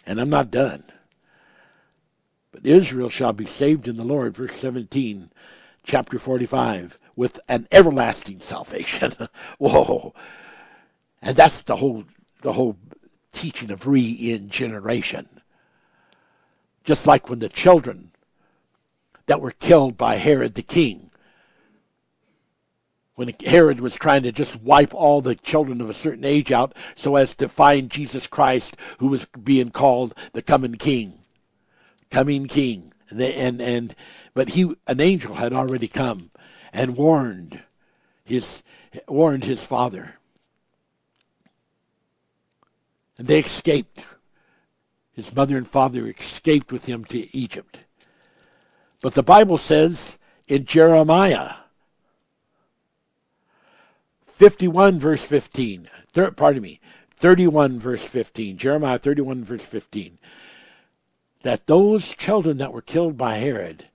And 0.05 0.19
I'm 0.19 0.29
not 0.29 0.51
done. 0.51 0.83
But 2.51 2.65
Israel 2.65 3.09
shall 3.09 3.33
be 3.33 3.45
saved 3.45 3.87
in 3.87 3.97
the 3.97 4.03
Lord, 4.03 4.35
verse 4.35 4.55
17, 4.55 5.31
chapter 5.83 6.19
45, 6.19 6.99
with 7.15 7.39
an 7.47 7.67
everlasting 7.71 8.39
salvation. 8.39 9.13
Whoa. 9.59 10.13
And 11.21 11.35
that's 11.35 11.61
the 11.61 11.77
whole 11.77 12.03
the 12.41 12.53
whole 12.53 12.77
teaching 13.31 13.71
of 13.71 13.87
regeneration. 13.87 15.29
Just 16.83 17.07
like 17.07 17.29
when 17.29 17.39
the 17.39 17.47
children 17.47 18.11
that 19.25 19.41
were 19.41 19.51
killed 19.51 19.97
by 19.97 20.15
Herod 20.15 20.55
the 20.55 20.61
king. 20.61 21.09
When 23.15 23.31
Herod 23.45 23.79
was 23.79 23.95
trying 23.95 24.23
to 24.23 24.31
just 24.31 24.61
wipe 24.61 24.93
all 24.93 25.21
the 25.21 25.35
children 25.35 25.81
of 25.81 25.89
a 25.89 25.93
certain 25.93 26.25
age 26.25 26.51
out 26.51 26.75
so 26.95 27.15
as 27.15 27.35
to 27.35 27.47
find 27.47 27.91
Jesus 27.91 28.25
Christ, 28.25 28.75
who 28.97 29.07
was 29.07 29.25
being 29.25 29.69
called 29.69 30.13
the 30.33 30.41
coming 30.41 30.75
king. 30.75 31.19
Coming 32.09 32.47
king. 32.47 32.91
And, 33.09 33.21
and, 33.21 33.61
and 33.61 33.95
but 34.33 34.49
he 34.49 34.73
an 34.87 34.99
angel 34.99 35.35
had 35.35 35.53
already 35.53 35.87
come 35.87 36.31
and 36.71 36.97
warned 36.97 37.61
his 38.23 38.63
warned 39.07 39.43
his 39.43 39.63
father. 39.63 40.15
And 43.17 43.27
they 43.27 43.39
escaped. 43.39 44.03
His 45.11 45.35
mother 45.35 45.57
and 45.57 45.67
father 45.67 46.07
escaped 46.07 46.71
with 46.71 46.85
him 46.85 47.05
to 47.05 47.37
Egypt. 47.37 47.77
But 49.03 49.15
the 49.15 49.21
Bible 49.21 49.57
says 49.57 50.17
in 50.47 50.63
Jeremiah 50.63 51.55
51 54.27 54.97
verse 54.97 55.21
15, 55.21 55.89
thir- 56.13 56.31
pardon 56.31 56.63
me, 56.63 56.79
31 57.17 57.79
verse 57.79 58.05
15, 58.05 58.57
Jeremiah 58.57 58.97
31 58.97 59.43
verse 59.43 59.61
15, 59.61 60.19
that 61.41 61.67
those 61.67 62.15
children 62.15 62.57
that 62.59 62.71
were 62.71 62.81
killed 62.81 63.17
by 63.17 63.35
Herod, 63.35 63.89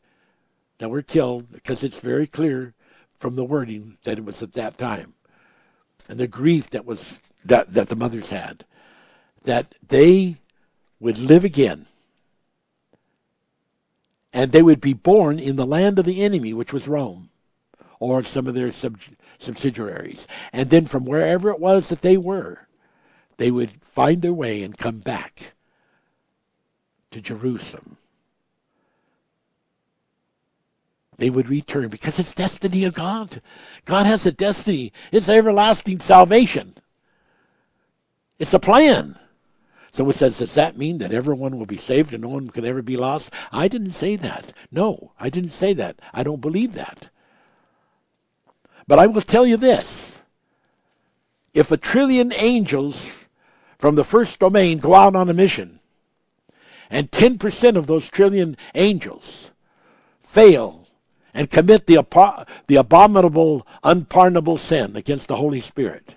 that 0.76 0.90
were 0.90 1.00
killed, 1.00 1.50
because 1.52 1.82
it's 1.82 2.00
very 2.00 2.26
clear 2.26 2.74
from 3.18 3.34
the 3.34 3.44
wording 3.44 3.96
that 4.04 4.18
it 4.18 4.26
was 4.26 4.42
at 4.42 4.52
that 4.52 4.76
time, 4.76 5.14
and 6.06 6.20
the 6.20 6.28
grief 6.28 6.68
that 6.68 6.84
was 6.84 7.18
that, 7.46 7.72
that 7.72 7.88
the 7.88 7.96
mothers 7.96 8.28
had, 8.28 8.66
that 9.44 9.74
they 9.88 10.36
would 11.00 11.16
live 11.16 11.44
again 11.44 11.86
and 14.32 14.52
they 14.52 14.62
would 14.62 14.80
be 14.80 14.92
born 14.94 15.38
in 15.38 15.56
the 15.56 15.66
land 15.66 15.98
of 15.98 16.04
the 16.04 16.22
enemy, 16.22 16.52
which 16.52 16.72
was 16.72 16.88
Rome. 16.88 17.30
or 18.00 18.22
some 18.22 18.46
of 18.46 18.54
their 18.54 18.70
sub- 18.70 19.00
subsidiaries. 19.38 20.28
And 20.52 20.70
then 20.70 20.86
from 20.86 21.04
wherever 21.04 21.50
it 21.50 21.58
was 21.60 21.88
that 21.88 22.00
they 22.00 22.16
were, 22.16 22.68
they 23.36 23.50
would 23.50 23.82
find 23.82 24.22
their 24.22 24.32
way 24.32 24.62
and 24.62 24.78
come 24.78 24.98
back 25.00 25.54
to 27.10 27.20
Jerusalem. 27.20 27.96
They 31.16 31.30
would 31.30 31.48
return 31.48 31.88
because 31.88 32.20
it's 32.20 32.32
destiny 32.32 32.84
of 32.84 32.94
God. 32.94 33.42
God 33.84 34.06
has 34.06 34.24
a 34.24 34.30
destiny. 34.30 34.92
It's 35.10 35.28
everlasting 35.28 35.98
salvation. 35.98 36.76
It's 38.38 38.54
a 38.54 38.60
plan. 38.60 39.18
Someone 39.92 40.14
says, 40.14 40.38
Does 40.38 40.54
that 40.54 40.76
mean 40.76 40.98
that 40.98 41.12
everyone 41.12 41.58
will 41.58 41.66
be 41.66 41.76
saved 41.76 42.12
and 42.12 42.22
no 42.22 42.28
one 42.28 42.50
can 42.50 42.64
ever 42.64 42.82
be 42.82 42.96
lost? 42.96 43.30
I 43.52 43.68
didn't 43.68 43.90
say 43.90 44.16
that. 44.16 44.52
No, 44.70 45.12
I 45.18 45.30
didn't 45.30 45.50
say 45.50 45.72
that. 45.74 45.98
I 46.12 46.22
don't 46.22 46.40
believe 46.40 46.74
that. 46.74 47.08
But 48.86 48.98
I 48.98 49.06
will 49.06 49.22
tell 49.22 49.46
you 49.46 49.56
this 49.56 50.12
if 51.54 51.70
a 51.70 51.76
trillion 51.76 52.32
angels 52.32 53.10
from 53.78 53.94
the 53.94 54.04
first 54.04 54.38
domain 54.38 54.78
go 54.78 54.94
out 54.94 55.16
on 55.16 55.28
a 55.28 55.34
mission, 55.34 55.80
and 56.90 57.10
10% 57.10 57.76
of 57.76 57.86
those 57.86 58.08
trillion 58.08 58.56
angels 58.74 59.50
fail 60.22 60.86
and 61.34 61.50
commit 61.50 61.86
the, 61.86 62.46
the 62.66 62.76
abominable, 62.76 63.66
unpardonable 63.84 64.56
sin 64.56 64.96
against 64.96 65.28
the 65.28 65.36
Holy 65.36 65.60
Spirit, 65.60 66.16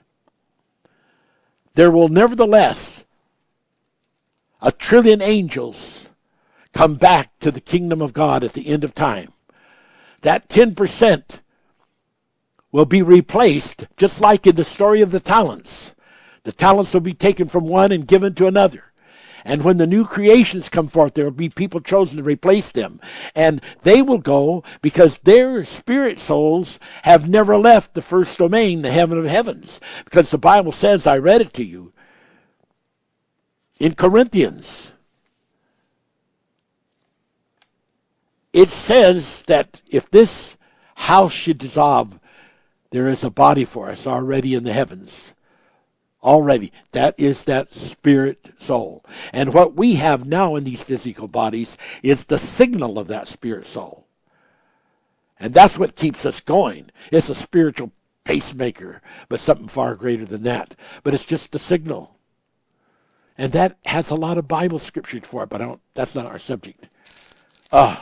there 1.74 1.92
will 1.92 2.08
nevertheless 2.08 3.01
a 4.62 4.72
trillion 4.72 5.22
angels 5.22 6.08
come 6.74 6.96
back 6.96 7.38
to 7.40 7.52
the 7.52 7.62
kingdom 7.62 8.02
of 8.02 8.14
God 8.14 8.44
at 8.44 8.54
the 8.54 8.68
end 8.68 8.84
of 8.84 8.94
time. 8.94 9.34
That 10.22 10.50
10% 10.50 11.24
will 12.72 12.86
be 12.86 13.02
replaced, 13.02 13.86
just 13.98 14.22
like 14.22 14.48
in 14.48 14.56
the 14.56 14.64
story 14.64 15.02
of 15.02 15.12
the 15.12 15.20
talents. 15.20 15.94
The 16.44 16.52
talents 16.52 16.94
will 16.94 17.02
be 17.02 17.14
taken 17.14 17.48
from 17.48 17.68
one 17.68 17.92
and 17.92 18.08
given 18.08 18.34
to 18.36 18.48
another. 18.48 18.86
And 19.44 19.64
when 19.64 19.78
the 19.78 19.88
new 19.88 20.06
creations 20.06 20.70
come 20.70 20.88
forth, 20.88 21.16
there 21.16 21.26
will 21.26 21.32
be 21.32 21.50
people 21.50 21.82
chosen 21.82 22.18
to 22.18 22.24
replace 22.24 22.72
them. 22.72 23.02
And 23.34 23.62
they 23.82 24.04
will 24.04 24.20
go 24.20 24.64
because 24.82 25.18
their 25.20 25.66
spirit 25.66 26.20
souls 26.20 26.80
have 27.04 27.28
never 27.28 27.58
left 27.58 27.96
the 27.96 28.04
first 28.04 28.38
domain, 28.38 28.84
the 28.84 28.92
heaven 28.92 29.18
of 29.18 29.26
heavens. 29.26 29.82
Because 30.06 30.30
the 30.30 30.38
Bible 30.38 30.72
says, 30.72 31.08
I 31.08 31.18
read 31.18 31.42
it 31.42 31.54
to 31.54 31.64
you 31.64 31.92
in 33.82 33.96
Corinthians. 33.96 34.92
It 38.54 38.70
says 38.70 39.42
that 39.44 39.82
if 39.90 40.08
this 40.12 40.56
house 40.94 41.34
should 41.34 41.58
dissolve, 41.58 42.20
there 42.92 43.08
is 43.08 43.24
a 43.24 43.32
body 43.32 43.66
for 43.66 43.90
us 43.90 44.06
already 44.06 44.54
in 44.54 44.64
the 44.64 44.72
heavens. 44.72 45.34
Already. 46.22 46.72
That 46.92 47.16
is 47.18 47.46
that 47.46 47.74
spirit 47.74 48.54
soul. 48.60 49.04
And 49.34 49.52
what 49.52 49.76
we 49.76 49.96
have 49.96 50.28
now 50.28 50.56
in 50.56 50.64
these 50.64 50.84
physical 50.84 51.28
bodies 51.28 51.76
is 52.04 52.26
the 52.26 52.38
signal 52.38 53.00
of 53.00 53.08
that 53.08 53.28
spirit 53.28 53.66
soul. 53.66 54.06
And 55.40 55.56
that's 55.56 55.80
what 55.80 55.96
keeps 55.96 56.24
us 56.24 56.40
going. 56.40 56.92
It's 57.12 57.30
a 57.30 57.36
spiritual 57.36 57.92
pacemaker, 58.26 59.02
but 59.28 59.40
something 59.40 59.68
far 59.68 59.96
greater 59.96 60.26
than 60.26 60.44
that. 60.44 60.76
But 61.02 61.16
it's 61.16 61.26
just 61.26 61.56
a 61.56 61.60
signal. 61.60 62.16
And 63.38 63.52
that 63.54 63.78
has 63.86 64.10
a 64.10 64.16
lot 64.16 64.38
of 64.38 64.48
Bible 64.48 64.80
scriptures 64.80 65.24
for 65.26 65.44
it, 65.44 65.50
but 65.50 65.62
I 65.62 65.66
don't 65.66 65.82
that's 65.94 66.16
not 66.16 66.26
our 66.26 66.40
subject. 66.40 66.88
Uh, 67.72 67.96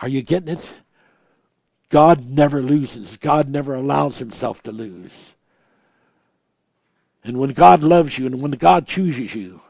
are 0.00 0.08
you 0.08 0.22
getting 0.22 0.48
it? 0.48 0.70
God 1.88 2.28
never 2.28 2.62
loses. 2.62 3.16
God 3.16 3.48
never 3.48 3.74
allows 3.74 4.18
himself 4.18 4.62
to 4.64 4.72
lose. 4.72 5.34
And 7.24 7.38
when 7.38 7.50
God 7.50 7.82
loves 7.82 8.18
you 8.18 8.26
and 8.26 8.40
when 8.40 8.52
God 8.52 8.86
chooses 8.86 9.34
you, 9.34 9.60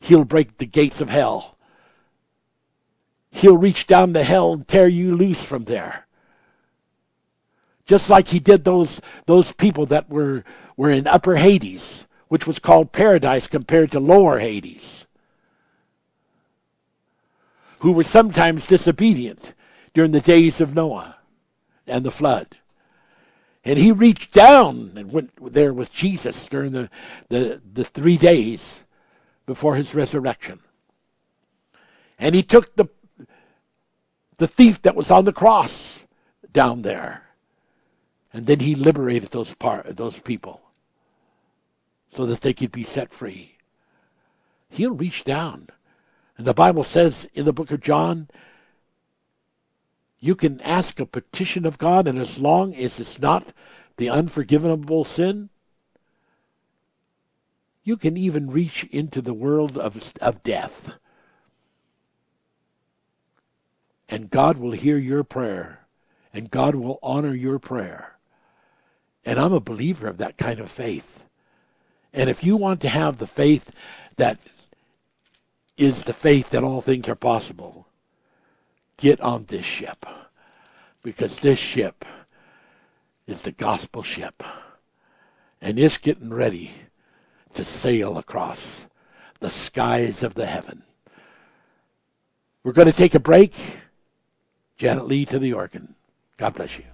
he'll 0.00 0.24
break 0.24 0.58
the 0.58 0.66
gates 0.66 1.00
of 1.00 1.08
hell. 1.08 1.56
He'll 3.30 3.56
reach 3.56 3.86
down 3.86 4.12
to 4.14 4.22
hell 4.22 4.52
and 4.52 4.68
tear 4.68 4.86
you 4.86 5.16
loose 5.16 5.42
from 5.42 5.64
there. 5.64 6.03
Just 7.86 8.08
like 8.08 8.28
he 8.28 8.38
did 8.38 8.64
those, 8.64 9.00
those 9.26 9.52
people 9.52 9.86
that 9.86 10.08
were, 10.08 10.44
were 10.76 10.90
in 10.90 11.06
upper 11.06 11.36
Hades, 11.36 12.06
which 12.28 12.46
was 12.46 12.58
called 12.58 12.92
paradise 12.92 13.46
compared 13.46 13.92
to 13.92 14.00
lower 14.00 14.38
Hades, 14.38 15.06
who 17.80 17.92
were 17.92 18.04
sometimes 18.04 18.66
disobedient 18.66 19.52
during 19.92 20.12
the 20.12 20.20
days 20.20 20.60
of 20.60 20.74
Noah 20.74 21.16
and 21.86 22.04
the 22.04 22.10
flood. 22.10 22.56
And 23.64 23.78
he 23.78 23.92
reached 23.92 24.32
down 24.32 24.92
and 24.96 25.12
went 25.12 25.52
there 25.52 25.72
with 25.72 25.92
Jesus 25.92 26.48
during 26.48 26.72
the, 26.72 26.90
the, 27.28 27.60
the 27.72 27.84
three 27.84 28.16
days 28.16 28.84
before 29.46 29.76
his 29.76 29.94
resurrection. 29.94 30.60
And 32.18 32.34
he 32.34 32.42
took 32.42 32.76
the, 32.76 32.86
the 34.38 34.46
thief 34.46 34.82
that 34.82 34.96
was 34.96 35.10
on 35.10 35.24
the 35.24 35.32
cross 35.32 36.00
down 36.52 36.82
there. 36.82 37.23
And 38.34 38.46
then 38.46 38.58
he 38.58 38.74
liberated 38.74 39.30
those, 39.30 39.54
part, 39.54 39.96
those 39.96 40.18
people 40.18 40.60
so 42.10 42.26
that 42.26 42.40
they 42.40 42.52
could 42.52 42.72
be 42.72 42.82
set 42.82 43.12
free. 43.12 43.56
He'll 44.68 44.94
reach 44.94 45.22
down. 45.22 45.68
And 46.36 46.44
the 46.44 46.52
Bible 46.52 46.82
says 46.82 47.28
in 47.32 47.44
the 47.44 47.52
book 47.52 47.70
of 47.70 47.80
John 47.80 48.28
you 50.18 50.34
can 50.34 50.60
ask 50.62 50.98
a 50.98 51.06
petition 51.06 51.64
of 51.66 51.78
God, 51.78 52.08
and 52.08 52.18
as 52.18 52.40
long 52.40 52.74
as 52.74 52.98
it's 52.98 53.20
not 53.20 53.52
the 53.98 54.08
unforgivable 54.08 55.04
sin, 55.04 55.50
you 57.84 57.98
can 57.98 58.16
even 58.16 58.50
reach 58.50 58.84
into 58.84 59.20
the 59.20 59.34
world 59.34 59.76
of, 59.76 60.12
of 60.22 60.42
death. 60.42 60.94
And 64.08 64.30
God 64.30 64.56
will 64.56 64.72
hear 64.72 64.96
your 64.96 65.24
prayer, 65.24 65.86
and 66.32 66.50
God 66.50 66.74
will 66.74 66.98
honor 67.02 67.34
your 67.34 67.58
prayer. 67.58 68.13
And 69.24 69.38
I'm 69.38 69.52
a 69.52 69.60
believer 69.60 70.06
of 70.06 70.18
that 70.18 70.36
kind 70.36 70.60
of 70.60 70.70
faith. 70.70 71.24
And 72.12 72.30
if 72.30 72.44
you 72.44 72.56
want 72.56 72.80
to 72.82 72.88
have 72.88 73.18
the 73.18 73.26
faith 73.26 73.70
that 74.16 74.38
is 75.76 76.04
the 76.04 76.12
faith 76.12 76.50
that 76.50 76.62
all 76.62 76.80
things 76.80 77.08
are 77.08 77.16
possible, 77.16 77.88
get 78.96 79.20
on 79.20 79.46
this 79.46 79.64
ship. 79.64 80.06
Because 81.02 81.40
this 81.40 81.58
ship 81.58 82.04
is 83.26 83.42
the 83.42 83.52
gospel 83.52 84.02
ship. 84.02 84.42
And 85.60 85.78
it's 85.78 85.98
getting 85.98 86.32
ready 86.32 86.72
to 87.54 87.64
sail 87.64 88.18
across 88.18 88.86
the 89.40 89.50
skies 89.50 90.22
of 90.22 90.34
the 90.34 90.46
heaven. 90.46 90.82
We're 92.62 92.72
going 92.72 92.90
to 92.90 92.96
take 92.96 93.14
a 93.14 93.20
break. 93.20 93.54
Janet 94.76 95.06
Lee 95.06 95.24
to 95.26 95.38
the 95.38 95.52
organ. 95.52 95.94
God 96.36 96.54
bless 96.54 96.78
you. 96.78 96.93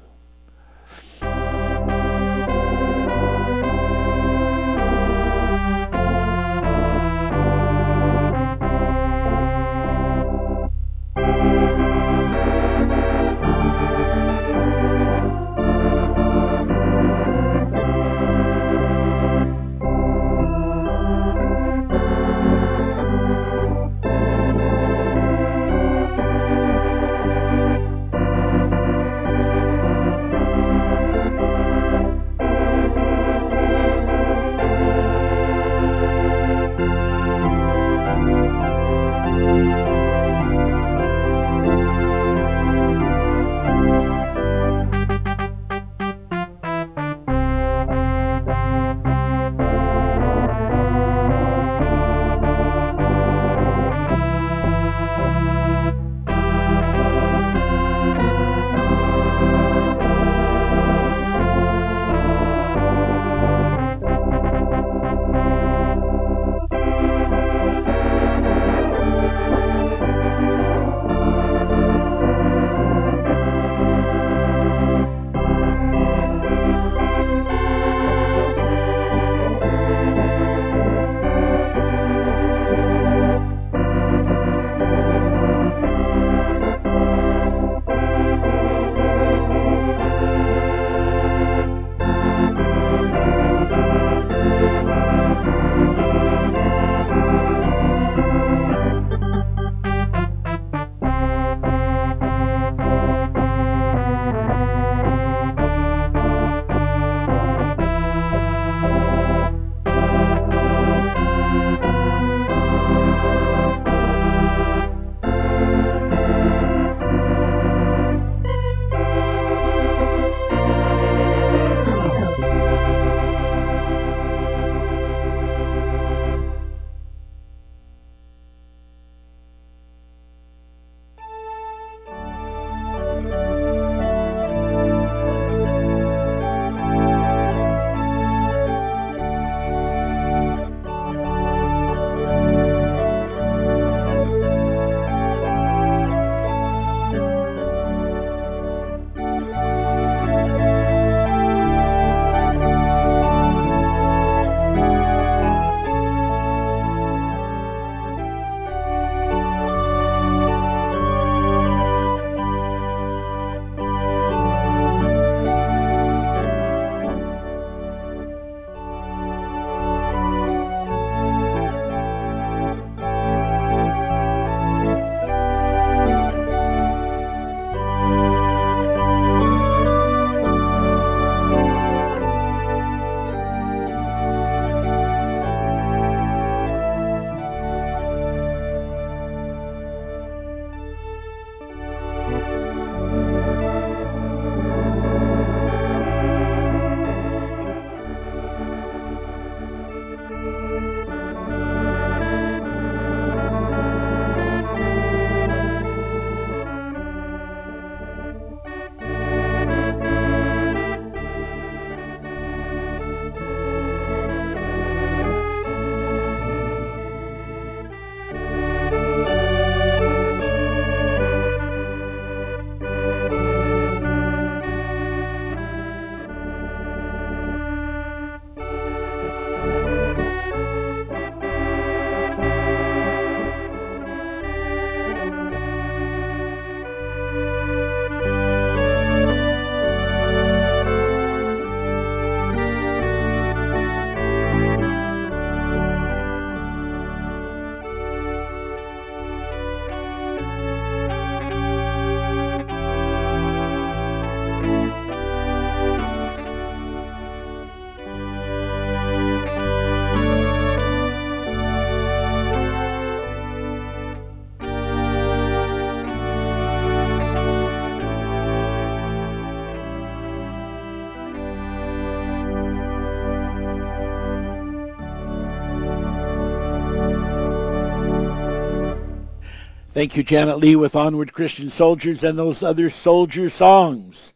Thank 280.00 280.16
you, 280.16 280.22
Janet 280.22 280.56
Lee, 280.56 280.76
with 280.76 280.96
Onward 280.96 281.34
Christian 281.34 281.68
Soldiers 281.68 282.24
and 282.24 282.38
those 282.38 282.62
other 282.62 282.88
soldier 282.88 283.50
songs. 283.50 284.32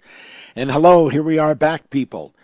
And 0.55 0.71
hello, 0.71 1.09
here 1.09 1.23
we 1.23 1.39
are 1.39 1.55
back, 1.55 1.89
people. 1.89 2.35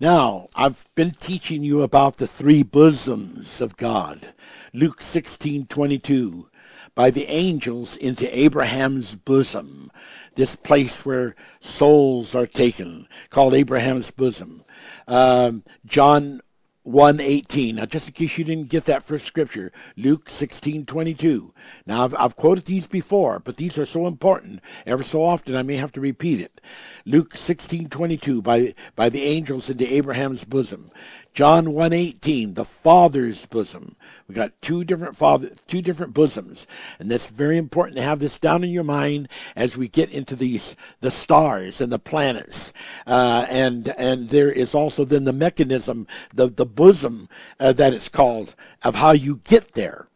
Now, 0.00 0.48
I've 0.56 0.88
been 0.96 1.12
teaching 1.12 1.62
you 1.62 1.82
about 1.82 2.16
the 2.16 2.26
three 2.26 2.64
bosoms 2.64 3.60
of 3.60 3.76
God. 3.76 4.34
Luke 4.74 5.00
16:22, 5.02 6.48
by 6.96 7.10
the 7.10 7.30
angels 7.30 7.96
into 7.96 8.26
Abraham's 8.36 9.14
bosom, 9.14 9.92
this 10.34 10.56
place 10.56 11.04
where 11.06 11.36
souls 11.60 12.34
are 12.34 12.48
taken, 12.48 13.06
called 13.30 13.54
Abraham's 13.54 14.10
bosom. 14.10 14.64
Um, 15.06 15.62
John 15.86 16.40
118. 16.88 17.76
Now, 17.76 17.84
just 17.84 18.08
in 18.08 18.14
case 18.14 18.38
you 18.38 18.44
didn't 18.44 18.70
get 18.70 18.86
that 18.86 19.02
first 19.02 19.26
scripture, 19.26 19.72
Luke 19.96 20.30
16:22. 20.30 21.52
Now, 21.86 22.04
I've, 22.04 22.14
I've 22.14 22.36
quoted 22.36 22.64
these 22.64 22.86
before, 22.86 23.38
but 23.40 23.58
these 23.58 23.76
are 23.76 23.84
so 23.84 24.06
important. 24.06 24.60
Ever 24.86 25.02
so 25.02 25.22
often, 25.22 25.54
I 25.54 25.62
may 25.62 25.76
have 25.76 25.92
to 25.92 26.00
repeat 26.00 26.40
it. 26.40 26.62
Luke 27.04 27.34
16:22 27.34 28.42
by 28.42 28.74
by 28.96 29.10
the 29.10 29.22
angels 29.22 29.68
into 29.68 29.92
Abraham's 29.92 30.44
bosom. 30.44 30.90
John 31.38 31.66
1:18, 31.66 32.54
the 32.54 32.64
Father's 32.64 33.46
bosom. 33.46 33.94
We 34.26 34.34
got 34.34 34.60
two 34.60 34.82
different 34.82 35.16
father, 35.16 35.52
two 35.68 35.80
different 35.80 36.12
bosoms, 36.12 36.66
and 36.98 37.08
that's 37.08 37.28
very 37.28 37.56
important 37.56 37.96
to 37.96 38.02
have 38.02 38.18
this 38.18 38.40
down 38.40 38.64
in 38.64 38.70
your 38.70 38.82
mind 38.82 39.28
as 39.54 39.76
we 39.76 39.86
get 39.86 40.10
into 40.10 40.34
these 40.34 40.74
the 41.00 41.12
stars 41.12 41.80
and 41.80 41.92
the 41.92 41.98
planets, 42.00 42.72
uh, 43.06 43.46
and 43.48 43.94
and 43.96 44.30
there 44.30 44.50
is 44.50 44.74
also 44.74 45.04
then 45.04 45.22
the 45.22 45.32
mechanism, 45.32 46.08
the 46.34 46.48
the 46.48 46.66
bosom 46.66 47.28
uh, 47.60 47.70
that 47.70 47.94
it's 47.94 48.08
called 48.08 48.56
of 48.82 48.96
how 48.96 49.12
you 49.12 49.40
get 49.44 49.74
there. 49.74 50.08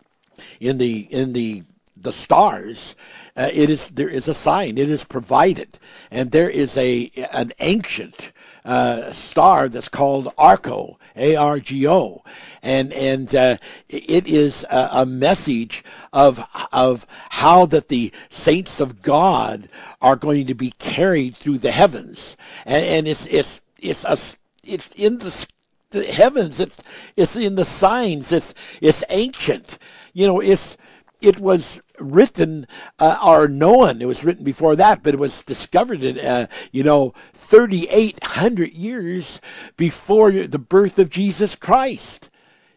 In 0.59 0.79
the 0.79 1.07
in 1.09 1.35
the 1.35 1.63
the 1.97 2.13
stars, 2.13 2.97
uh, 3.37 3.49
it 3.53 3.71
is 3.71 3.91
there 3.91 4.09
is 4.09 4.27
a 4.27 4.35
sign. 4.35 4.77
It 4.77 4.91
is 4.91 5.05
provided, 5.05 5.79
and 6.11 6.33
there 6.33 6.51
is 6.51 6.77
a 6.77 7.13
an 7.31 7.53
ancient 7.61 8.33
uh, 8.65 9.13
star 9.13 9.69
that's 9.69 9.89
called 9.89 10.33
Argo, 10.39 10.99
A 11.17 11.37
R 11.37 11.61
G 11.61 11.87
O, 11.87 12.23
and 12.63 12.93
and 12.93 13.35
uh, 13.35 13.57
it 13.89 14.27
is 14.27 14.65
a, 14.71 14.89
a, 14.93 15.07
message 15.07 15.85
of 16.13 16.45
of 16.73 17.07
how 17.31 17.67
that 17.67 17.89
the 17.89 18.13
saints 18.31 18.81
of 18.81 19.03
God 19.03 19.69
are 20.01 20.17
going 20.17 20.47
to 20.47 20.55
be 20.55 20.73
carried 20.79 21.37
through 21.37 21.59
the 21.59 21.73
heavens, 21.73 22.37
and, 22.65 22.85
and 22.85 23.09
it's 23.09 23.27
it's 23.27 23.61
it's 23.79 24.05
a 24.05 24.19
it's 24.65 24.89
in 24.97 25.19
the, 25.19 25.47
the 25.91 26.05
heavens. 26.05 26.61
It's 26.61 26.81
it's 27.17 27.37
in 27.37 27.57
the 27.57 27.65
signs. 27.65 28.33
It's 28.33 28.55
it's 28.81 29.05
ancient. 29.09 29.79
You 30.13 30.27
know, 30.27 30.41
it's 30.41 30.77
it 31.21 31.39
was 31.41 31.81
written 32.03 32.67
uh, 32.99 33.19
or 33.25 33.49
known. 33.49 34.03
It 34.03 34.07
was 34.07 34.25
written 34.25 34.45
before 34.45 34.77
that, 34.77 35.03
but 35.03 35.15
it 35.15 35.21
was 35.21 35.43
discovered 35.43 36.03
in, 36.03 36.19
uh, 36.19 36.47
you 36.71 36.83
know, 36.83 37.15
3,800 37.35 38.73
years 38.73 39.41
before 39.77 40.33
the 40.33 40.59
birth 40.59 40.99
of 40.99 41.11
Jesus 41.11 41.55
Christ. 41.55 42.29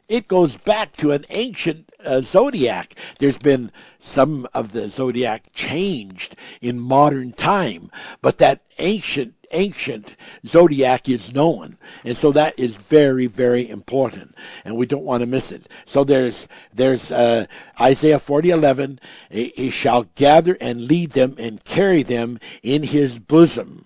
It 0.07 0.27
goes 0.27 0.57
back 0.57 0.95
to 0.97 1.11
an 1.11 1.25
ancient 1.29 1.89
uh, 2.03 2.21
zodiac. 2.21 2.93
There's 3.17 3.39
been 3.39 3.71
some 3.97 4.47
of 4.53 4.71
the 4.71 4.87
zodiac 4.87 5.51
changed 5.53 6.35
in 6.61 6.79
modern 6.79 7.33
time, 7.33 7.89
but 8.21 8.37
that 8.37 8.61
ancient 8.77 9.33
ancient 9.55 10.15
zodiac 10.45 11.09
is 11.09 11.33
known. 11.33 11.77
And 12.03 12.15
so 12.15 12.31
that 12.33 12.57
is 12.57 12.77
very, 12.77 13.27
very 13.27 13.67
important. 13.67 14.35
And 14.63 14.77
we 14.77 14.85
don't 14.85 15.03
want 15.03 15.21
to 15.21 15.27
miss 15.27 15.51
it. 15.51 15.67
So 15.85 16.03
there's 16.03 16.47
there's 16.73 17.11
uh, 17.11 17.45
Isaiah 17.79 18.19
40, 18.19 18.49
11. 18.51 18.99
He 19.29 19.69
shall 19.69 20.03
gather 20.15 20.57
and 20.61 20.87
lead 20.87 21.11
them 21.11 21.35
and 21.39 21.63
carry 21.63 22.03
them 22.03 22.39
in 22.61 22.83
his 22.83 23.19
bosom. 23.19 23.85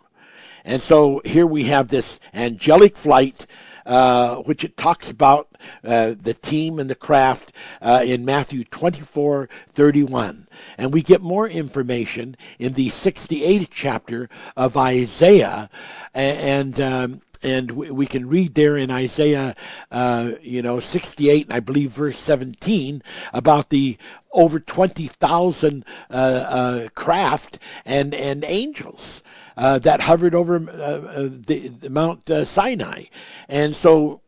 And 0.65 0.81
so 0.81 1.21
here 1.25 1.47
we 1.47 1.63
have 1.65 1.87
this 1.87 2.19
angelic 2.33 2.97
flight 2.97 3.47
uh, 3.89 4.35
which 4.43 4.63
it 4.63 4.77
talks 4.77 5.09
about 5.09 5.49
uh, 5.83 6.13
the 6.21 6.35
team 6.35 6.77
and 6.77 6.91
the 6.91 6.95
craft 6.95 7.51
uh, 7.81 8.03
in 8.05 8.23
Matthew 8.23 8.63
24 8.63 9.49
31. 9.73 10.47
And 10.77 10.93
we 10.93 11.01
get 11.01 11.21
more 11.21 11.49
information 11.49 12.37
in 12.59 12.73
the 12.73 12.89
68th 12.89 13.69
chapter 13.71 14.29
of 14.55 14.77
Isaiah. 14.77 15.71
And, 16.13 16.79
um, 16.79 17.21
and 17.41 17.71
we, 17.71 18.05
can 18.05 18.27
read 18.27 18.53
there 18.53 18.77
in 18.77 18.91
Isaiah, 18.91 19.55
uh, 19.91 20.33
you 20.41 20.61
know, 20.61 20.79
68, 20.79 21.47
and 21.47 21.53
I 21.53 21.59
believe 21.59 21.91
verse 21.91 22.19
17, 22.19 23.01
about 23.33 23.69
the 23.69 23.97
over 24.33 24.59
20,000 24.59 25.85
uh, 26.11 26.13
uh, 26.13 26.89
craft 26.89 27.57
and, 27.85 28.13
and 28.13 28.43
angels 28.45 29.23
uh, 29.59 29.77
that 29.77 29.99
hovered 29.99 30.33
over 30.33 30.55
uh, 30.55 30.71
uh, 30.71 31.29
the, 31.29 31.67
the, 31.67 31.89
Mount 31.89 32.31
Sinai. 32.45 33.03
And 33.49 33.75
so 33.75 34.21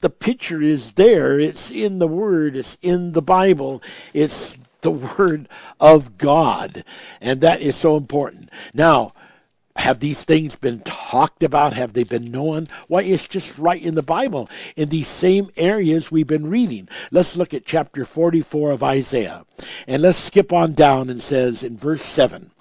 the 0.00 0.08
picture 0.08 0.62
is 0.62 0.92
there. 0.92 1.40
It's 1.40 1.68
in 1.70 1.98
the 1.98 2.06
Word, 2.06 2.56
it's 2.56 2.78
in 2.80 3.12
the 3.12 3.20
Bible, 3.20 3.82
it's 4.14 4.56
the 4.82 4.92
Word 4.92 5.48
of 5.80 6.16
God. 6.16 6.84
And 7.20 7.40
that 7.40 7.60
is 7.60 7.74
so 7.74 7.96
important. 7.96 8.50
Now, 8.72 9.12
have 9.74 9.98
these 9.98 10.22
things 10.22 10.54
been 10.54 10.80
talked 10.80 11.42
about? 11.42 11.72
Have 11.72 11.92
they 11.92 12.04
been 12.04 12.30
known? 12.30 12.68
Why, 12.86 13.02
it's 13.02 13.26
just 13.26 13.58
right 13.58 13.82
in 13.82 13.96
the 13.96 14.02
Bible, 14.02 14.48
in 14.76 14.90
these 14.90 15.08
same 15.08 15.50
areas 15.56 16.10
we've 16.10 16.26
been 16.26 16.50
reading. 16.50 16.88
Let's 17.10 17.36
look 17.36 17.52
at 17.52 17.66
chapter 17.66 18.04
44 18.04 18.70
of 18.70 18.84
Isaiah. 18.84 19.44
And 19.88 20.02
let's 20.02 20.18
skip 20.18 20.52
on 20.52 20.74
down 20.74 21.10
and 21.10 21.20
says 21.20 21.64
in 21.64 21.76
verse 21.76 22.02
7 22.02 22.52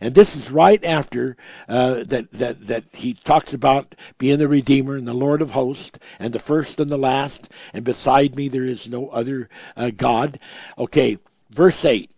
and 0.00 0.14
this 0.14 0.34
is 0.36 0.50
right 0.50 0.82
after 0.84 1.36
uh, 1.68 2.04
that, 2.04 2.30
that, 2.32 2.66
that 2.66 2.84
he 2.92 3.14
talks 3.14 3.52
about 3.52 3.94
being 4.18 4.38
the 4.38 4.48
Redeemer 4.48 4.96
and 4.96 5.06
the 5.06 5.14
Lord 5.14 5.42
of 5.42 5.52
hosts 5.52 5.98
and 6.18 6.32
the 6.32 6.38
first 6.38 6.80
and 6.80 6.90
the 6.90 6.98
last, 6.98 7.48
and 7.72 7.84
beside 7.84 8.36
me 8.36 8.48
there 8.48 8.64
is 8.64 8.88
no 8.88 9.08
other 9.08 9.48
uh, 9.76 9.90
God. 9.90 10.38
Okay, 10.78 11.18
verse 11.50 11.84
8 11.84 12.10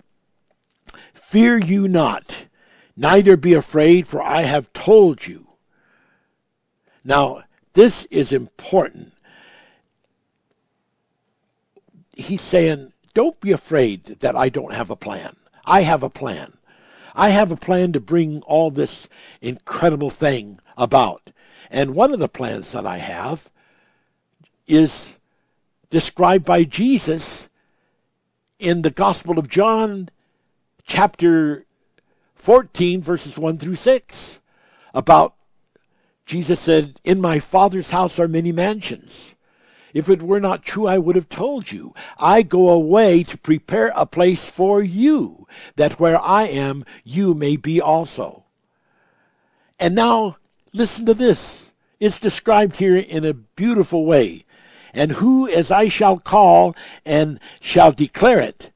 Fear 1.33 1.59
you 1.59 1.89
not, 1.89 2.47
neither 2.97 3.37
be 3.37 3.55
afraid, 3.55 4.07
for 4.07 4.21
I 4.21 4.43
have 4.43 4.73
told 4.73 5.27
you. 5.27 5.47
Now, 7.05 7.45
this 7.73 8.05
is 8.11 8.33
important. 8.33 9.13
He's 12.15 12.43
saying, 12.43 12.93
Don't 13.15 13.41
be 13.41 13.53
afraid 13.53 14.19
that 14.21 14.37
I 14.37 14.49
don't 14.49 14.75
have 14.75 14.91
a 14.91 14.97
plan. 14.97 15.37
I 15.65 15.83
have 15.83 16.03
a 16.03 16.11
plan. 16.11 16.53
I 17.15 17.31
have 17.31 17.51
a 17.51 17.57
plan 17.57 17.93
to 17.93 18.01
bring 18.01 18.43
all 18.43 18.71
this 18.71 19.09
incredible 19.41 20.11
thing 20.11 20.61
about. 20.77 21.31
And 21.71 21.95
one 21.95 22.13
of 22.13 22.21
the 22.21 22.29
plans 22.29 22.73
that 22.73 22.87
I 22.87 22.99
have 22.99 23.51
is 24.67 25.17
described 25.91 26.45
by 26.45 26.65
Jesus 26.65 27.49
in 28.59 28.83
the 28.83 28.91
Gospel 28.91 29.39
of 29.39 29.49
John, 29.49 30.09
chapter 30.87 31.67
14, 32.35 33.01
verses 33.03 33.37
1 33.37 33.59
through 33.59 33.77
6, 33.77 34.41
about 34.95 35.35
Jesus 36.27 36.61
said, 36.61 37.01
In 37.05 37.21
my 37.21 37.39
Father's 37.41 37.91
house 37.91 38.19
are 38.19 38.29
many 38.29 38.53
mansions. 38.53 39.35
If 39.95 40.09
it 40.09 40.23
were 40.23 40.41
not 40.41 40.65
true, 40.65 40.87
I 40.87 40.99
would 40.99 41.17
have 41.17 41.29
told 41.29 41.71
you. 41.71 41.95
I 42.19 42.43
go 42.43 42.69
away 42.71 43.23
to 43.25 43.39
prepare 43.39 43.93
a 43.95 44.07
place 44.07 44.45
for 44.45 44.83
you, 44.83 45.47
that 45.77 46.01
where 46.01 46.21
I 46.21 46.45
am, 46.45 46.85
you 47.05 47.35
may 47.35 47.57
be 47.57 47.81
also. 47.81 48.45
And 49.79 49.95
now, 49.95 50.37
listen 50.73 51.07
to 51.07 51.15
this. 51.15 51.73
It's 52.01 52.19
described 52.19 52.77
here 52.77 52.97
in 52.97 53.25
a 53.25 53.35
beautiful 53.35 54.05
way. 54.07 54.45
And 54.95 55.13
who, 55.13 55.49
as 55.49 55.71
I 55.71 55.89
shall 55.89 56.19
call 56.19 56.75
and 57.05 57.41
shall 57.61 57.93
declare 57.93 58.41
it, 58.41 58.71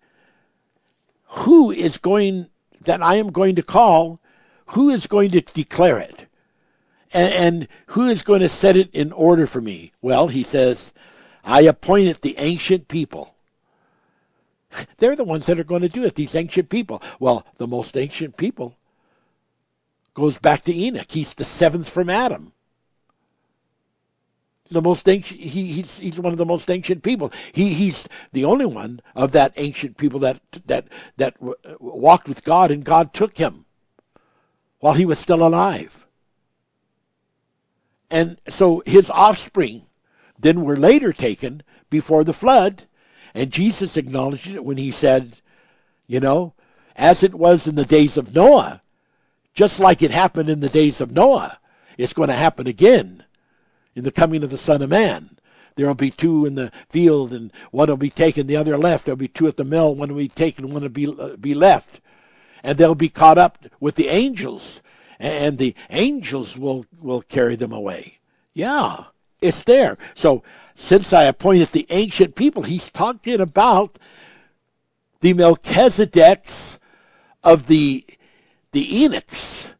who 1.24 1.70
is 1.70 1.98
going, 1.98 2.46
that 2.84 3.02
I 3.02 3.16
am 3.16 3.30
going 3.30 3.54
to 3.56 3.62
call, 3.62 4.20
who 4.66 4.90
is 4.90 5.06
going 5.06 5.30
to 5.30 5.40
declare 5.40 5.98
it? 5.98 6.26
And, 7.12 7.68
who 7.88 8.08
is 8.08 8.22
going 8.22 8.40
to 8.40 8.48
set 8.48 8.76
it 8.76 8.90
in 8.92 9.12
order 9.12 9.46
for 9.46 9.60
me? 9.60 9.92
Well, 10.02 10.28
he 10.28 10.42
says, 10.42 10.92
I 11.46 11.60
appointed 11.60 12.18
the 12.20 12.34
ancient 12.38 12.88
people. 12.88 13.34
They're 14.98 15.16
the 15.16 15.24
ones 15.24 15.46
that 15.46 15.60
are 15.60 15.64
going 15.64 15.82
to 15.82 15.88
do 15.88 16.04
it, 16.04 16.16
these 16.16 16.34
ancient 16.34 16.68
people. 16.68 17.00
Well, 17.20 17.46
the 17.56 17.68
most 17.68 17.96
ancient 17.96 18.36
people 18.36 18.76
goes 20.12 20.38
back 20.38 20.64
to 20.64 20.74
Enoch. 20.74 21.06
He's 21.08 21.32
the 21.34 21.44
seventh 21.44 21.88
from 21.88 22.10
Adam. 22.10 22.52
The 24.68 24.82
most 24.82 25.08
ancient, 25.08 25.40
he, 25.40 25.72
he's, 25.72 25.98
he's 25.98 26.18
one 26.18 26.32
of 26.32 26.38
the 26.38 26.44
most 26.44 26.68
ancient 26.68 27.04
people. 27.04 27.30
He, 27.52 27.72
he's 27.72 28.08
the 28.32 28.44
only 28.44 28.66
one 28.66 29.00
of 29.14 29.30
that 29.32 29.52
ancient 29.56 29.96
people 29.96 30.18
that, 30.20 30.40
that, 30.66 30.88
that 31.16 31.36
walked 31.80 32.26
with 32.26 32.42
God 32.42 32.72
and 32.72 32.84
God 32.84 33.14
took 33.14 33.36
him 33.36 33.66
while 34.80 34.94
he 34.94 35.06
was 35.06 35.20
still 35.20 35.46
alive. 35.46 36.06
And 38.10 38.38
so 38.48 38.82
his 38.86 39.08
offspring 39.10 39.86
then 40.38 40.62
were 40.62 40.76
later 40.76 41.12
taken 41.12 41.62
before 41.90 42.24
the 42.24 42.32
flood. 42.32 42.84
And 43.34 43.50
Jesus 43.50 43.96
acknowledged 43.96 44.48
it 44.48 44.64
when 44.64 44.78
he 44.78 44.90
said, 44.90 45.36
you 46.06 46.20
know, 46.20 46.54
as 46.94 47.22
it 47.22 47.34
was 47.34 47.66
in 47.66 47.74
the 47.74 47.84
days 47.84 48.16
of 48.16 48.34
Noah, 48.34 48.82
just 49.54 49.80
like 49.80 50.02
it 50.02 50.10
happened 50.10 50.48
in 50.48 50.60
the 50.60 50.68
days 50.68 51.00
of 51.00 51.12
Noah, 51.12 51.58
it's 51.98 52.12
going 52.12 52.28
to 52.28 52.34
happen 52.34 52.66
again 52.66 53.24
in 53.94 54.04
the 54.04 54.12
coming 54.12 54.42
of 54.42 54.50
the 54.50 54.58
Son 54.58 54.82
of 54.82 54.90
Man. 54.90 55.38
There 55.74 55.86
will 55.86 55.94
be 55.94 56.10
two 56.10 56.46
in 56.46 56.54
the 56.54 56.72
field, 56.88 57.34
and 57.34 57.52
one 57.70 57.88
will 57.88 57.96
be 57.98 58.10
taken, 58.10 58.46
the 58.46 58.56
other 58.56 58.78
left. 58.78 59.04
There 59.04 59.12
will 59.12 59.18
be 59.18 59.28
two 59.28 59.46
at 59.46 59.56
the 59.58 59.64
mill, 59.64 59.94
one 59.94 60.08
will 60.08 60.16
be 60.16 60.28
taken, 60.28 60.72
one 60.72 60.82
will 60.82 60.88
be, 60.88 61.06
uh, 61.06 61.36
be 61.36 61.54
left. 61.54 62.00
And 62.62 62.78
they'll 62.78 62.94
be 62.94 63.10
caught 63.10 63.36
up 63.36 63.58
with 63.78 63.94
the 63.96 64.08
angels, 64.08 64.80
and 65.18 65.58
the 65.58 65.74
angels 65.90 66.56
will, 66.56 66.86
will 66.98 67.20
carry 67.22 67.56
them 67.56 67.72
away. 67.72 68.18
Yeah, 68.54 69.04
it's 69.40 69.64
there. 69.64 69.98
So, 70.14 70.42
since 70.74 71.12
I 71.12 71.24
appointed 71.24 71.68
the 71.68 71.86
ancient 71.90 72.34
people, 72.34 72.62
he's 72.62 72.90
talking 72.90 73.40
about 73.40 73.98
the 75.20 75.34
Melchizedeks 75.34 76.78
of 77.42 77.66
the, 77.66 78.04
the 78.72 78.86
Enochs 79.04 79.72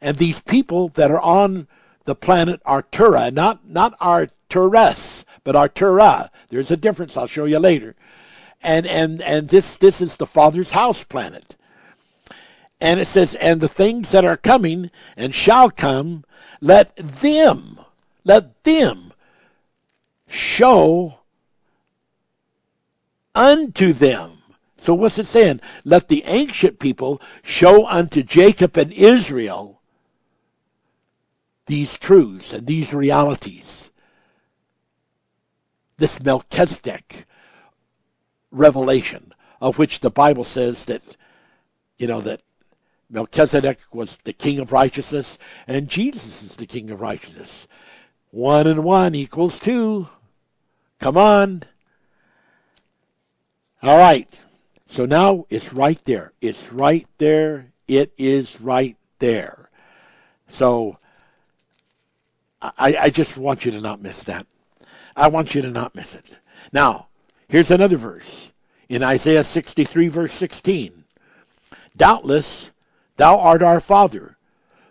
and 0.00 0.16
these 0.16 0.40
people 0.40 0.88
that 0.90 1.10
are 1.10 1.20
on 1.20 1.68
the 2.04 2.14
planet 2.14 2.62
Artura, 2.64 3.32
not, 3.32 3.66
not 3.68 3.98
Arturus, 3.98 5.24
but 5.44 5.54
Artura. 5.54 6.28
There's 6.48 6.70
a 6.70 6.76
difference. 6.76 7.16
I'll 7.16 7.26
show 7.26 7.44
you 7.44 7.58
later. 7.58 7.94
And 8.64 8.86
and 8.86 9.20
and 9.22 9.48
this 9.48 9.76
this 9.76 10.00
is 10.00 10.16
the 10.16 10.26
Father's 10.26 10.70
house 10.70 11.02
planet. 11.02 11.56
And 12.80 12.98
it 12.98 13.06
says, 13.06 13.36
and 13.36 13.60
the 13.60 13.68
things 13.68 14.10
that 14.10 14.24
are 14.24 14.36
coming 14.36 14.90
and 15.16 15.34
shall 15.34 15.70
come, 15.70 16.24
let 16.60 16.96
them, 16.96 17.78
let 18.24 18.62
them 18.64 19.12
show 20.28 21.18
unto 23.34 23.92
them. 23.92 24.38
So 24.78 24.94
what's 24.94 25.18
it 25.18 25.26
saying? 25.26 25.60
Let 25.84 26.08
the 26.08 26.24
ancient 26.26 26.78
people 26.78 27.20
show 27.42 27.86
unto 27.86 28.22
Jacob 28.22 28.76
and 28.76 28.92
Israel 28.92 29.80
these 31.66 31.96
truths 31.96 32.52
and 32.52 32.66
these 32.66 32.92
realities 32.92 33.82
this 36.02 36.20
Melchizedek 36.20 37.26
revelation, 38.50 39.32
of 39.60 39.78
which 39.78 40.00
the 40.00 40.10
Bible 40.10 40.42
says 40.42 40.86
that, 40.86 41.16
you 41.96 42.08
know, 42.08 42.20
that 42.20 42.42
Melchizedek 43.08 43.78
was 43.92 44.18
the 44.24 44.32
king 44.32 44.58
of 44.58 44.72
righteousness 44.72 45.38
and 45.68 45.88
Jesus 45.88 46.42
is 46.42 46.56
the 46.56 46.66
king 46.66 46.90
of 46.90 47.00
righteousness. 47.00 47.68
One 48.32 48.66
and 48.66 48.82
one 48.82 49.14
equals 49.14 49.60
two. 49.60 50.08
Come 50.98 51.18
on. 51.18 51.64
All 53.82 53.98
right. 53.98 54.32
So 54.86 55.04
now 55.04 55.46
it's 55.50 55.72
right 55.72 56.02
there. 56.06 56.32
It's 56.40 56.72
right 56.72 57.06
there. 57.18 57.72
It 57.86 58.12
is 58.16 58.58
right 58.58 58.96
there. 59.18 59.68
So 60.48 60.96
I, 62.62 62.96
I 63.00 63.10
just 63.10 63.36
want 63.36 63.66
you 63.66 63.70
to 63.72 63.80
not 63.80 64.00
miss 64.00 64.24
that. 64.24 64.46
I 65.14 65.28
want 65.28 65.54
you 65.54 65.60
to 65.62 65.70
not 65.70 65.94
miss 65.94 66.14
it. 66.14 66.24
Now, 66.72 67.08
here's 67.48 67.70
another 67.70 67.98
verse 67.98 68.50
in 68.88 69.02
Isaiah 69.02 69.44
63, 69.44 70.08
verse 70.08 70.32
16. 70.32 71.04
Doubtless 71.96 72.70
thou 73.18 73.38
art 73.38 73.62
our 73.62 73.80
father, 73.80 74.38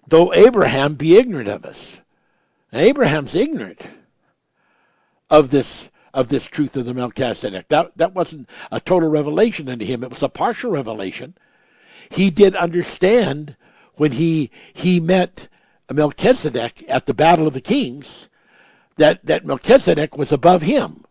though 0.06 0.32
Abraham 0.32 0.94
be 0.94 1.18
ignorant 1.18 1.50
of 1.50 1.66
us. 1.66 2.01
Abraham's 2.74 3.36
ignorant 3.36 3.88
of 5.30 5.49
this 5.49 5.89
of 6.13 6.28
this 6.28 6.45
truth 6.45 6.76
of 6.76 6.86
the 6.86 6.93
Melchizedek. 6.93 7.67
That 7.69 7.97
that 7.97 8.13
wasn't 8.13 8.49
a 8.72 8.80
total 8.80 9.09
revelation 9.09 9.69
unto 9.69 9.86
him. 9.86 10.03
It 10.03 10.09
was 10.09 10.24
a 10.24 10.30
partial 10.30 10.72
revelation. 10.72 11.36
He 12.09 12.30
did 12.30 12.55
understand 12.55 13.55
when 13.95 14.13
he 14.13 14.51
he 14.74 14.99
met 14.99 15.47
Melchizedek 15.93 16.86
at 16.88 17.05
the 17.05 17.13
Battle 17.13 17.47
of 17.47 17.53
the 17.53 17.61
Kings 17.61 18.30
that, 18.97 19.26
that 19.26 19.45
Melchizedek 19.45 20.17
was 20.17 20.32
above 20.32 20.61
him 20.61 21.05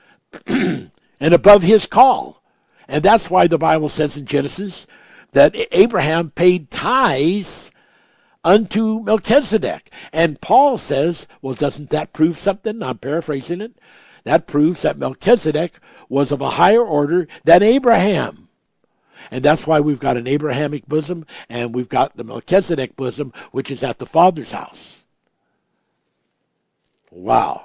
and 0.46 0.90
above 1.20 1.62
his 1.62 1.86
call. 1.86 2.42
And 2.88 3.02
that's 3.02 3.30
why 3.30 3.46
the 3.46 3.58
Bible 3.58 3.88
says 3.88 4.16
in 4.16 4.26
Genesis 4.26 4.86
that 5.32 5.54
Abraham 5.72 6.30
paid 6.30 6.70
tithes 6.70 7.70
unto 8.44 9.02
Melchizedek. 9.02 9.90
And 10.12 10.40
Paul 10.40 10.78
says, 10.78 11.26
well, 11.42 11.54
doesn't 11.54 11.90
that 11.90 12.12
prove 12.12 12.38
something? 12.38 12.82
I'm 12.82 12.98
paraphrasing 12.98 13.60
it. 13.60 13.78
That 14.24 14.46
proves 14.46 14.82
that 14.82 14.98
Melchizedek 14.98 15.78
was 16.08 16.32
of 16.32 16.40
a 16.40 16.50
higher 16.50 16.82
order 16.82 17.26
than 17.44 17.62
Abraham. 17.62 18.48
And 19.30 19.44
that's 19.44 19.66
why 19.66 19.80
we've 19.80 20.00
got 20.00 20.16
an 20.16 20.26
Abrahamic 20.26 20.86
bosom 20.86 21.26
and 21.48 21.74
we've 21.74 21.88
got 21.88 22.16
the 22.16 22.24
Melchizedek 22.24 22.96
bosom, 22.96 23.32
which 23.52 23.70
is 23.70 23.82
at 23.82 23.98
the 23.98 24.06
Father's 24.06 24.52
house. 24.52 25.00
Wow. 27.10 27.64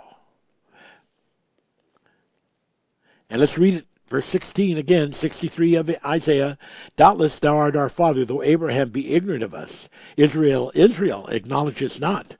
And 3.29 3.39
let's 3.39 3.57
read 3.57 3.75
it. 3.75 3.85
Verse 4.09 4.25
16 4.25 4.77
again, 4.77 5.11
63 5.11 5.75
of 5.75 5.95
Isaiah. 6.03 6.57
Doubtless 6.97 7.37
thou 7.37 7.57
art 7.57 7.75
our 7.75 7.89
father, 7.89 8.25
though 8.25 8.41
Abraham 8.41 8.89
be 8.89 9.13
ignorant 9.13 9.43
of 9.43 9.53
us. 9.53 9.87
Israel, 10.17 10.71
Israel 10.73 11.27
acknowledges 11.27 11.99
not. 11.99 12.35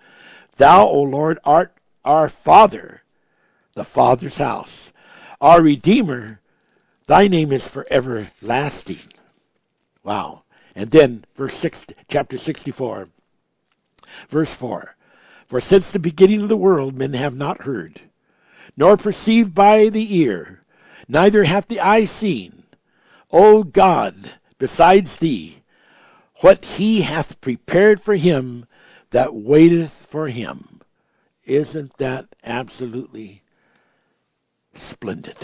Thou, 0.58 0.88
O 0.88 1.02
Lord, 1.02 1.38
art 1.44 1.78
our 2.04 2.28
father, 2.28 3.04
the 3.76 3.84
father's 3.84 4.38
house. 4.38 4.92
Our 5.40 5.62
Redeemer, 5.62 6.40
thy 7.06 7.28
name 7.28 7.52
is 7.52 7.68
forever 7.68 8.32
lasting. 8.42 9.14
Wow. 10.04 10.44
And 10.76 10.90
then 10.90 11.24
verse 11.36 11.54
6, 11.54 11.86
chapter 12.08 12.40
64, 12.40 13.10
verse 14.28 14.52
4. 14.52 14.96
For 15.46 15.62
since 15.62 15.92
the 15.92 16.00
beginning 16.00 16.42
of 16.42 16.50
the 16.50 16.58
world 16.58 16.96
men 16.96 17.14
have 17.14 17.36
not 17.36 17.62
heard, 17.62 18.02
nor 18.76 18.98
perceived 18.98 19.54
by 19.54 19.90
the 19.90 20.18
ear, 20.18 20.62
neither 21.10 21.44
hath 21.44 21.68
the 21.68 21.82
eye 21.82 22.06
seen, 22.06 22.64
O 23.32 23.64
God, 23.64 24.32
besides 24.58 25.18
thee, 25.18 25.64
what 26.38 26.64
he 26.64 27.02
hath 27.02 27.42
prepared 27.42 28.00
for 28.00 28.16
him 28.16 28.66
that 29.10 29.36
waiteth 29.36 29.92
for 29.92 30.28
him. 30.30 30.80
Isn't 31.46 31.98
that 31.98 32.28
absolutely 32.44 33.42
splendid 34.74 35.36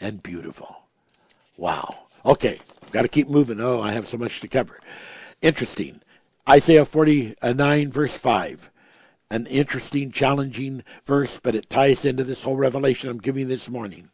and 0.00 0.22
beautiful? 0.22 0.84
Wow. 1.56 2.06
Okay, 2.24 2.58
got 2.92 3.02
to 3.02 3.08
keep 3.08 3.28
moving. 3.28 3.60
Oh, 3.60 3.82
I 3.82 3.92
have 3.92 4.08
so 4.08 4.16
much 4.16 4.40
to 4.40 4.48
cover. 4.48 4.80
Interesting. 5.42 6.00
Isaiah 6.48 6.84
49, 6.84 7.90
verse 7.90 8.16
5 8.16 8.70
an 9.30 9.46
interesting, 9.46 10.12
challenging 10.12 10.84
verse, 11.06 11.40
but 11.42 11.56
it 11.56 11.68
ties 11.68 12.04
into 12.04 12.22
this 12.22 12.44
whole 12.44 12.56
revelation 12.56 13.10
I'm 13.10 13.18
giving 13.18 13.48
this 13.48 13.68
morning. 13.68 14.10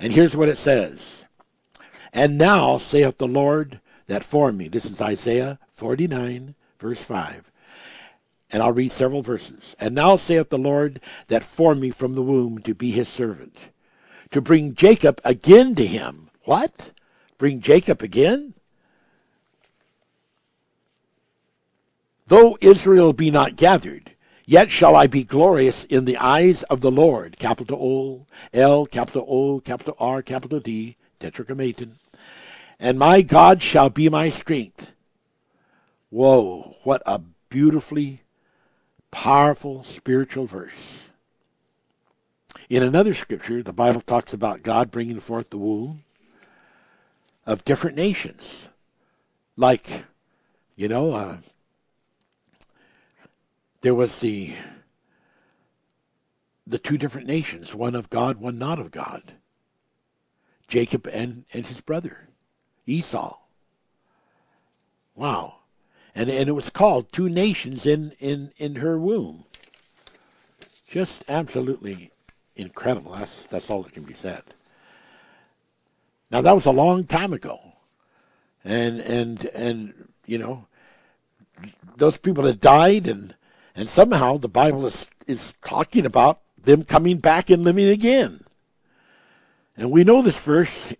And 0.00 0.14
here's 0.14 0.34
what 0.34 0.48
it 0.48 0.56
says 0.56 1.24
And 2.12 2.38
now 2.38 2.78
saith 2.78 3.18
the 3.18 3.28
Lord 3.28 3.80
that 4.06 4.24
formed 4.24 4.58
me. 4.58 4.66
This 4.66 4.86
is 4.86 5.00
Isaiah 5.00 5.58
49, 5.74 6.54
verse 6.80 7.02
5. 7.02 7.50
And 8.50 8.62
I'll 8.62 8.72
read 8.72 8.90
several 8.90 9.22
verses. 9.22 9.76
And 9.78 9.94
now 9.94 10.16
saith 10.16 10.48
the 10.48 10.58
Lord 10.58 11.00
that 11.28 11.44
formed 11.44 11.80
me 11.80 11.90
from 11.90 12.14
the 12.14 12.22
womb 12.22 12.58
to 12.62 12.74
be 12.74 12.90
his 12.90 13.08
servant, 13.08 13.68
to 14.32 14.40
bring 14.40 14.74
Jacob 14.74 15.20
again 15.24 15.74
to 15.76 15.86
him. 15.86 16.30
What? 16.44 16.90
Bring 17.38 17.60
Jacob 17.60 18.02
again? 18.02 18.54
Though 22.26 22.56
Israel 22.60 23.12
be 23.12 23.30
not 23.30 23.56
gathered, 23.56 24.12
Yet 24.50 24.72
shall 24.72 24.96
I 24.96 25.06
be 25.06 25.22
glorious 25.22 25.84
in 25.84 26.06
the 26.06 26.16
eyes 26.16 26.64
of 26.64 26.80
the 26.80 26.90
Lord. 26.90 27.36
Capital 27.38 27.78
O, 27.80 28.26
L, 28.52 28.84
capital 28.84 29.24
O, 29.28 29.60
capital 29.60 29.94
R, 30.00 30.22
capital 30.22 30.58
D, 30.58 30.96
tetragrammaton. 31.20 31.98
And 32.80 32.98
my 32.98 33.22
God 33.22 33.62
shall 33.62 33.90
be 33.90 34.08
my 34.08 34.28
strength. 34.28 34.90
Whoa, 36.08 36.74
what 36.82 37.00
a 37.06 37.20
beautifully 37.48 38.22
powerful 39.12 39.84
spiritual 39.84 40.46
verse. 40.46 41.02
In 42.68 42.82
another 42.82 43.14
scripture, 43.14 43.62
the 43.62 43.72
Bible 43.72 44.00
talks 44.00 44.34
about 44.34 44.64
God 44.64 44.90
bringing 44.90 45.20
forth 45.20 45.50
the 45.50 45.58
womb 45.58 46.02
of 47.46 47.64
different 47.64 47.96
nations. 47.96 48.66
Like, 49.56 50.06
you 50.74 50.88
know, 50.88 51.12
uh, 51.12 51.36
there 53.80 53.94
was 53.94 54.18
the 54.20 54.54
the 56.66 56.78
two 56.78 56.96
different 56.98 57.26
nations, 57.26 57.74
one 57.74 57.94
of 57.96 58.10
God, 58.10 58.36
one 58.36 58.58
not 58.58 58.78
of 58.78 58.90
God. 58.90 59.32
Jacob 60.68 61.08
and, 61.08 61.44
and 61.52 61.66
his 61.66 61.80
brother, 61.80 62.28
Esau. 62.86 63.36
Wow. 65.16 65.56
And 66.14 66.30
and 66.30 66.48
it 66.48 66.52
was 66.52 66.70
called 66.70 67.12
two 67.12 67.28
nations 67.28 67.86
in, 67.86 68.12
in, 68.20 68.52
in 68.56 68.76
her 68.76 68.98
womb. 68.98 69.44
Just 70.88 71.24
absolutely 71.28 72.12
incredible. 72.56 73.12
That's 73.12 73.46
that's 73.46 73.70
all 73.70 73.82
that 73.82 73.92
can 73.92 74.04
be 74.04 74.14
said. 74.14 74.42
Now 76.30 76.40
that 76.40 76.54
was 76.54 76.66
a 76.66 76.72
long 76.72 77.04
time 77.04 77.32
ago. 77.32 77.60
and 78.64 79.00
and 79.00 79.44
and 79.46 80.08
you 80.26 80.38
know 80.38 80.66
those 81.96 82.16
people 82.16 82.44
that 82.44 82.60
died 82.60 83.06
and 83.06 83.34
and 83.74 83.88
somehow 83.88 84.36
the 84.36 84.48
Bible 84.48 84.86
is 84.86 85.08
is 85.26 85.54
talking 85.64 86.06
about 86.06 86.40
them 86.62 86.84
coming 86.84 87.18
back 87.18 87.50
and 87.50 87.64
living 87.64 87.88
again. 87.88 88.44
And 89.76 89.90
we 89.90 90.04
know 90.04 90.22
this 90.22 90.38
verse 90.38 90.92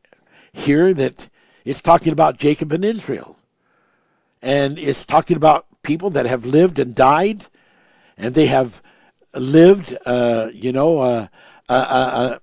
here 0.53 0.95
that 0.95 1.29
it's 1.64 1.81
talking 1.81 2.12
about 2.12 2.39
Jacob 2.39 2.73
and 2.73 2.85
Israel. 2.85 3.37
And 4.41 4.79
it's 4.79 5.05
talking 5.05 5.37
about 5.37 5.66
people 5.83 6.11
that 6.11 6.27
have 6.27 6.47
lived 6.47 6.79
and 6.79 6.95
died, 6.95 7.47
and 8.16 8.35
they 8.35 8.47
have 8.47 8.83
lived, 9.35 9.97
uh, 10.07 10.49
you 10.53 10.73
know, 10.73 10.99
uh, 10.99 11.27
uh, 11.68 12.39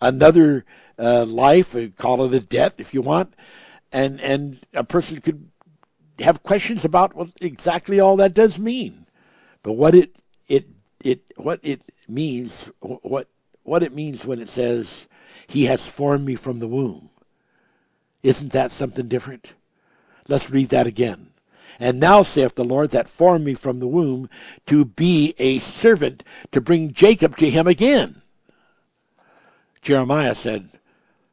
another 0.00 0.64
uh, 0.98 1.24
life, 1.24 1.76
call 1.96 2.24
it 2.24 2.34
a 2.34 2.40
death 2.40 2.74
if 2.78 2.92
you 2.92 3.00
want, 3.00 3.34
and 3.92 4.20
and 4.20 4.60
a 4.74 4.84
person 4.84 5.20
could 5.20 5.48
have 6.18 6.42
questions 6.42 6.84
about 6.84 7.14
what 7.14 7.28
exactly 7.40 8.00
all 8.00 8.16
that 8.16 8.34
does 8.34 8.58
mean, 8.58 9.03
but 9.64 9.72
what 9.72 9.96
it 9.96 10.14
it 10.46 10.68
it 11.00 11.22
what 11.36 11.58
it 11.64 11.80
means 12.06 12.68
what 12.80 13.28
what 13.64 13.82
it 13.82 13.92
means 13.92 14.24
when 14.24 14.40
it 14.40 14.48
says 14.48 15.08
he 15.48 15.64
has 15.64 15.84
formed 15.86 16.24
me 16.24 16.36
from 16.36 16.60
the 16.60 16.68
womb. 16.68 17.10
Isn't 18.22 18.52
that 18.52 18.70
something 18.70 19.08
different? 19.08 19.54
Let's 20.28 20.50
read 20.50 20.68
that 20.68 20.86
again. 20.86 21.30
And 21.80 21.98
now 21.98 22.22
saith 22.22 22.54
the 22.54 22.64
Lord 22.64 22.90
that 22.92 23.08
formed 23.08 23.44
me 23.44 23.54
from 23.54 23.80
the 23.80 23.88
womb 23.88 24.30
to 24.66 24.84
be 24.84 25.34
a 25.38 25.58
servant 25.58 26.22
to 26.52 26.60
bring 26.60 26.92
Jacob 26.92 27.36
to 27.38 27.50
him 27.50 27.66
again. 27.66 28.22
Jeremiah 29.82 30.34
said, 30.34 30.68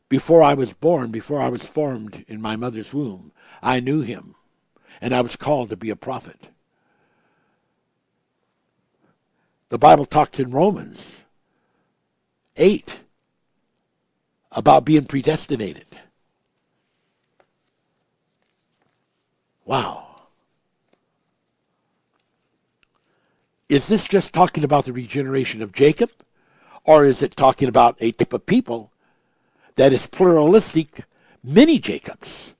Before 0.09 0.41
I 0.41 0.55
was 0.55 0.73
born, 0.73 1.11
before 1.11 1.39
I 1.39 1.49
was 1.49 1.65
formed 1.65 2.25
in 2.27 2.41
my 2.41 2.55
mother's 2.55 2.93
womb, 2.93 3.31
I 3.61 3.79
knew 3.79 4.01
him, 4.01 4.35
and 4.99 5.13
I 5.13 5.21
was 5.21 5.35
called 5.35 5.69
to 5.69 5.77
be 5.77 5.89
a 5.89 5.95
prophet. 5.95 6.50
The 9.71 9.77
Bible 9.77 10.05
talks 10.05 10.37
in 10.37 10.51
Romans 10.51 11.21
8 12.57 12.99
about 14.51 14.83
being 14.83 15.05
predestinated. 15.05 15.85
Wow. 19.63 20.23
Is 23.69 23.87
this 23.87 24.09
just 24.09 24.33
talking 24.33 24.65
about 24.65 24.83
the 24.83 24.91
regeneration 24.91 25.61
of 25.61 25.71
Jacob? 25.71 26.11
Or 26.83 27.05
is 27.05 27.23
it 27.23 27.37
talking 27.37 27.69
about 27.69 27.95
a 28.01 28.11
type 28.11 28.33
of 28.33 28.45
people 28.45 28.91
that 29.77 29.93
is 29.93 30.05
pluralistic, 30.05 31.05
many 31.41 31.79
Jacobs? 31.79 32.55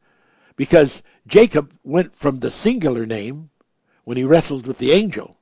Because 0.56 1.04
Jacob 1.28 1.74
went 1.84 2.16
from 2.16 2.40
the 2.40 2.50
singular 2.50 3.06
name 3.06 3.50
when 4.06 4.16
he 4.16 4.24
wrestled 4.24 4.66
with 4.66 4.78
the 4.78 4.94
angel. 4.94 5.36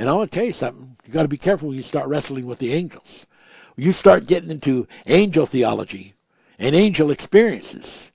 And 0.00 0.08
I 0.08 0.14
want 0.14 0.32
to 0.32 0.38
tell 0.38 0.46
you 0.46 0.54
something. 0.54 0.96
You 1.04 1.12
got 1.12 1.24
to 1.24 1.28
be 1.28 1.36
careful 1.36 1.68
when 1.68 1.76
you 1.76 1.82
start 1.82 2.08
wrestling 2.08 2.46
with 2.46 2.58
the 2.58 2.72
angels. 2.72 3.26
You 3.76 3.92
start 3.92 4.26
getting 4.26 4.50
into 4.50 4.88
angel 5.04 5.44
theology 5.44 6.14
and 6.58 6.74
angel 6.74 7.10
experiences. 7.10 8.10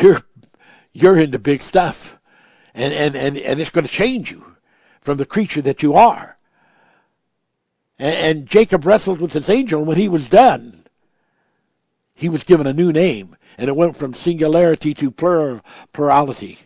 You're 0.00 0.20
you're 0.92 1.16
into 1.16 1.38
big 1.38 1.62
stuff. 1.62 2.18
And 2.74 2.92
and, 2.92 3.14
and, 3.14 3.38
and 3.38 3.60
it's 3.60 3.70
going 3.70 3.86
to 3.86 3.92
change 3.92 4.32
you 4.32 4.56
from 5.00 5.18
the 5.18 5.24
creature 5.24 5.62
that 5.62 5.84
you 5.84 5.94
are. 5.94 6.38
And, 7.96 8.16
and 8.16 8.46
Jacob 8.48 8.84
wrestled 8.84 9.20
with 9.20 9.30
this 9.30 9.48
angel, 9.48 9.78
and 9.78 9.86
when 9.86 9.96
he 9.96 10.08
was 10.08 10.28
done, 10.28 10.86
he 12.14 12.28
was 12.28 12.42
given 12.42 12.66
a 12.66 12.72
new 12.72 12.92
name, 12.92 13.36
and 13.56 13.68
it 13.68 13.76
went 13.76 13.96
from 13.96 14.12
singularity 14.12 14.92
to 14.94 15.12
plural, 15.12 15.60
plurality. 15.92 16.58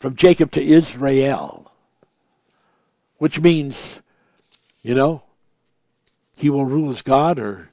From 0.00 0.16
Jacob 0.16 0.50
to 0.52 0.62
Israel, 0.62 1.65
which 3.18 3.40
means, 3.40 4.00
you 4.82 4.94
know, 4.94 5.22
he 6.36 6.50
will 6.50 6.66
rule 6.66 6.90
as 6.90 7.02
God 7.02 7.38
or 7.38 7.70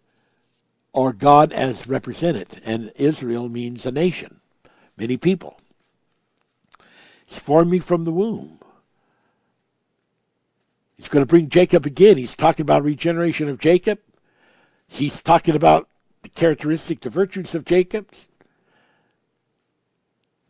or 0.94 1.12
God 1.12 1.52
as 1.52 1.88
represented. 1.88 2.62
And 2.64 2.92
Israel 2.96 3.50
means 3.50 3.86
a 3.86 3.92
nation, 3.92 4.40
many 4.96 5.18
people. 5.18 5.58
He's 7.26 7.40
formed 7.40 7.72
me 7.72 7.80
from 7.80 8.04
the 8.04 8.12
womb. 8.12 8.60
He's 10.96 11.10
going 11.10 11.24
to 11.24 11.30
bring 11.30 11.50
Jacob 11.50 11.86
again. 11.86 12.18
He's 12.18 12.36
talking 12.36 12.62
about 12.62 12.84
regeneration 12.84 13.50
of 13.50 13.60
Jacob. 13.60 14.00
He's 14.88 15.20
talking 15.22 15.56
about 15.56 15.90
the 16.22 16.30
characteristic, 16.30 17.02
the 17.02 17.10
virtues 17.10 17.56
of 17.56 17.66
Jacob. 17.66 18.08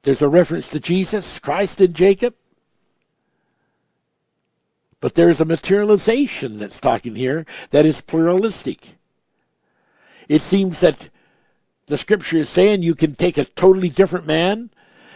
There's 0.03 0.21
a 0.21 0.27
reference 0.27 0.69
to 0.69 0.79
Jesus, 0.81 1.39
Christ 1.39 1.79
in 1.79 1.93
Jacob. 1.93 2.35
But 5.03 5.15
there's 5.15 5.41
a 5.41 5.45
materialization 5.45 6.59
that's 6.59 6.79
talking 6.79 7.15
here 7.15 7.45
that 7.71 7.85
is 7.85 7.99
pluralistic. 7.99 8.95
It 10.29 10.41
seems 10.41 10.79
that 10.79 11.09
the 11.87 11.97
scripture 11.97 12.37
is 12.37 12.47
saying 12.47 12.83
you 12.83 12.95
can 12.95 13.13
take 13.13 13.37
a 13.37 13.43
totally 13.43 13.89
different 13.89 14.25
man, 14.25 14.69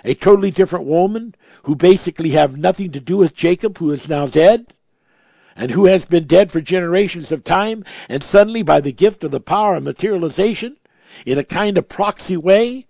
a 0.03 0.13
totally 0.13 0.51
different 0.51 0.83
woman, 0.83 1.35
who 1.63 1.73
basically 1.73 2.31
have 2.31 2.57
nothing 2.57 2.91
to 2.91 2.99
do 2.99 3.15
with 3.15 3.33
Jacob, 3.33 3.77
who 3.77 3.89
is 3.91 4.09
now 4.09 4.27
dead, 4.27 4.73
and 5.55 5.71
who 5.71 5.85
has 5.85 6.03
been 6.03 6.27
dead 6.27 6.51
for 6.51 6.59
generations 6.59 7.31
of 7.31 7.45
time, 7.45 7.85
and 8.09 8.21
suddenly, 8.21 8.63
by 8.63 8.81
the 8.81 8.91
gift 8.91 9.23
of 9.23 9.31
the 9.31 9.39
power 9.39 9.77
of 9.77 9.83
materialization, 9.83 10.75
in 11.25 11.37
a 11.37 11.45
kind 11.45 11.77
of 11.77 11.87
proxy 11.87 12.35
way, 12.35 12.87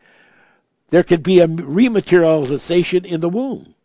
there 0.90 1.04
can 1.04 1.22
be 1.22 1.42
a 1.42 1.48
rematerialization 1.48 3.06
in 3.06 3.22
the 3.22 3.30
womb 3.30 3.76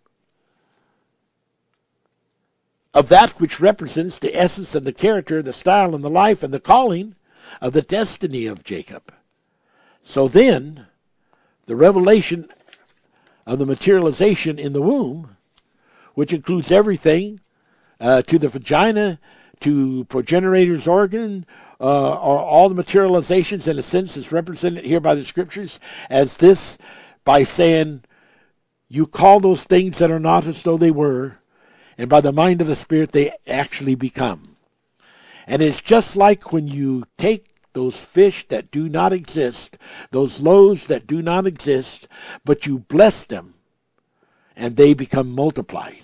of 2.95 3.09
that 3.09 3.41
which 3.41 3.61
represents 3.61 4.19
the 4.19 4.37
essence 4.37 4.75
and 4.75 4.87
the 4.87 4.93
character, 4.93 5.43
the 5.43 5.53
style 5.53 5.95
and 5.95 6.05
the 6.05 6.11
life 6.11 6.43
and 6.43 6.53
the 6.53 6.61
calling 6.61 7.15
of 7.61 7.73
the 7.73 7.83
destiny 7.83 8.47
of 8.47 8.65
Jacob. 8.65 9.13
So 10.03 10.29
then, 10.29 10.87
the 11.67 11.77
revelation 11.77 12.49
of 13.47 13.59
the 13.59 13.67
materialization 13.67 14.59
in 14.59 14.73
the 14.73 14.83
womb, 14.83 15.37
which 16.15 16.33
includes 16.33 16.71
everything 16.71 17.41
uh, 18.01 18.23
to 18.23 18.39
the 18.39 18.49
vagina, 18.49 19.19
to 19.61 20.05
progenitor's 20.05 20.87
organ, 20.87 21.47
uh, 21.81 22.13
are 22.13 22.39
all 22.39 22.69
the 22.69 22.75
materializations 22.75 23.67
in 23.67 23.79
a 23.79 23.83
sense 23.83 24.17
is 24.17 24.33
represented 24.33 24.85
here 24.85 25.01
by 25.01 25.15
the 25.15 25.25
scriptures 25.25 25.81
as 26.11 26.37
this 26.37 26.77
by 27.25 27.43
saying, 27.43 28.03
You 28.89 29.07
call 29.07 29.41
those 29.41 29.65
things 29.65 29.99
that 29.99 30.11
are 30.11 30.21
not 30.21 30.47
as 30.47 30.63
though 30.63 30.77
they 30.77 30.91
were, 30.91 31.39
and 31.99 32.09
by 32.09 32.21
the 32.21 32.33
mind 32.33 32.61
of 32.61 32.67
the 32.67 32.77
Spirit 32.77 33.13
they 33.13 33.33
actually 33.47 33.95
become. 33.95 34.57
And 35.47 35.63
it's 35.63 35.81
just 35.81 36.17
like 36.17 36.53
when 36.53 36.69
you 36.69 37.05
take 37.19 37.49
those 37.73 37.99
fish 37.99 38.47
that 38.49 38.71
do 38.71 38.89
not 38.89 39.13
exist, 39.13 39.79
those 40.11 40.41
loaves 40.41 40.87
that 40.87 41.07
do 41.07 41.23
not 41.23 41.47
exist, 41.47 42.07
but 42.45 42.67
you 42.67 42.81
bless 42.81 43.25
them 43.25 43.55
and 44.57 44.77
they 44.77 44.95
become 44.95 45.33
multiplied. 45.33 46.03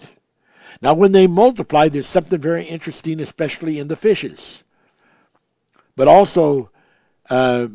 Now, 0.80 0.94
when 0.94 1.12
they 1.12 1.26
multiply, 1.26 1.88
there's 1.88 2.06
something 2.06 2.40
very 2.40 2.64
interesting, 2.64 3.20
especially 3.20 3.78
in 3.78 3.88
the 3.88 3.96
fishes. 3.96 4.62
But 5.96 6.08
also, 6.08 6.70
uh, 7.28 7.68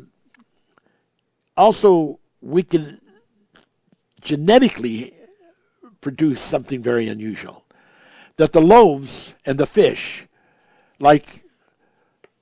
also 1.57 2.19
we 2.41 2.63
can 2.63 3.01
genetically 4.21 5.13
produce 6.01 6.41
something 6.41 6.81
very 6.81 7.07
unusual 7.07 7.62
that 8.37 8.53
the 8.53 8.61
loaves 8.61 9.35
and 9.45 9.59
the 9.59 9.67
fish, 9.67 10.25
like 10.99 11.43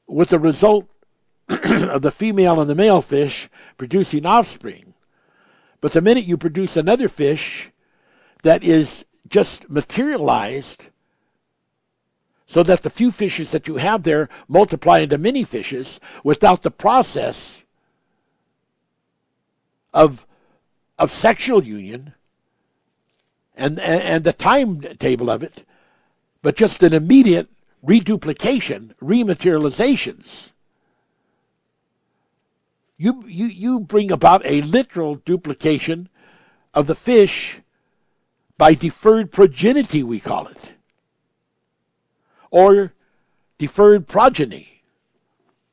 with 0.07 0.29
the 0.29 0.39
result 0.39 0.87
of 1.49 2.01
the 2.01 2.11
female 2.11 2.61
and 2.61 2.69
the 2.69 2.75
male 2.75 3.01
fish 3.01 3.49
producing 3.77 4.25
offspring, 4.25 4.93
but 5.79 5.91
the 5.91 6.01
minute 6.01 6.25
you 6.25 6.37
produce 6.37 6.77
another 6.77 7.09
fish 7.09 7.71
that 8.43 8.63
is 8.63 9.05
just 9.27 9.69
materialized, 9.69 10.89
so 12.45 12.63
that 12.63 12.83
the 12.83 12.89
few 12.89 13.11
fishes 13.11 13.51
that 13.51 13.67
you 13.67 13.77
have 13.77 14.03
there 14.03 14.27
multiply 14.47 14.99
into 14.99 15.17
many 15.17 15.43
fishes 15.43 15.99
without 16.23 16.61
the 16.61 16.71
process 16.71 17.63
of 19.93 20.25
of 21.01 21.11
sexual 21.11 21.63
union 21.63 22.13
and, 23.55 23.79
and, 23.79 24.01
and 24.03 24.23
the 24.23 24.33
timetable 24.33 25.29
of 25.29 25.41
it, 25.41 25.65
but 26.41 26.55
just 26.55 26.81
an 26.83 26.93
immediate 26.93 27.49
reduplication, 27.81 28.93
rematerializations. 29.01 30.51
You, 32.97 33.23
you, 33.27 33.45
you 33.47 33.79
bring 33.79 34.11
about 34.11 34.45
a 34.45 34.61
literal 34.61 35.15
duplication 35.15 36.09
of 36.73 36.87
the 36.87 36.95
fish 36.95 37.59
by 38.57 38.75
deferred 38.75 39.31
progeny, 39.31 40.03
we 40.03 40.19
call 40.19 40.47
it, 40.47 40.71
or 42.51 42.93
deferred 43.57 44.07
progeny, 44.07 44.83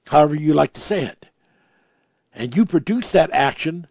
however 0.07 0.35
you 0.35 0.55
like 0.55 0.73
to 0.73 0.81
say 0.81 1.05
it. 1.05 1.27
And 2.35 2.57
you 2.57 2.65
produce 2.65 3.11
that 3.11 3.31
action 3.33 3.89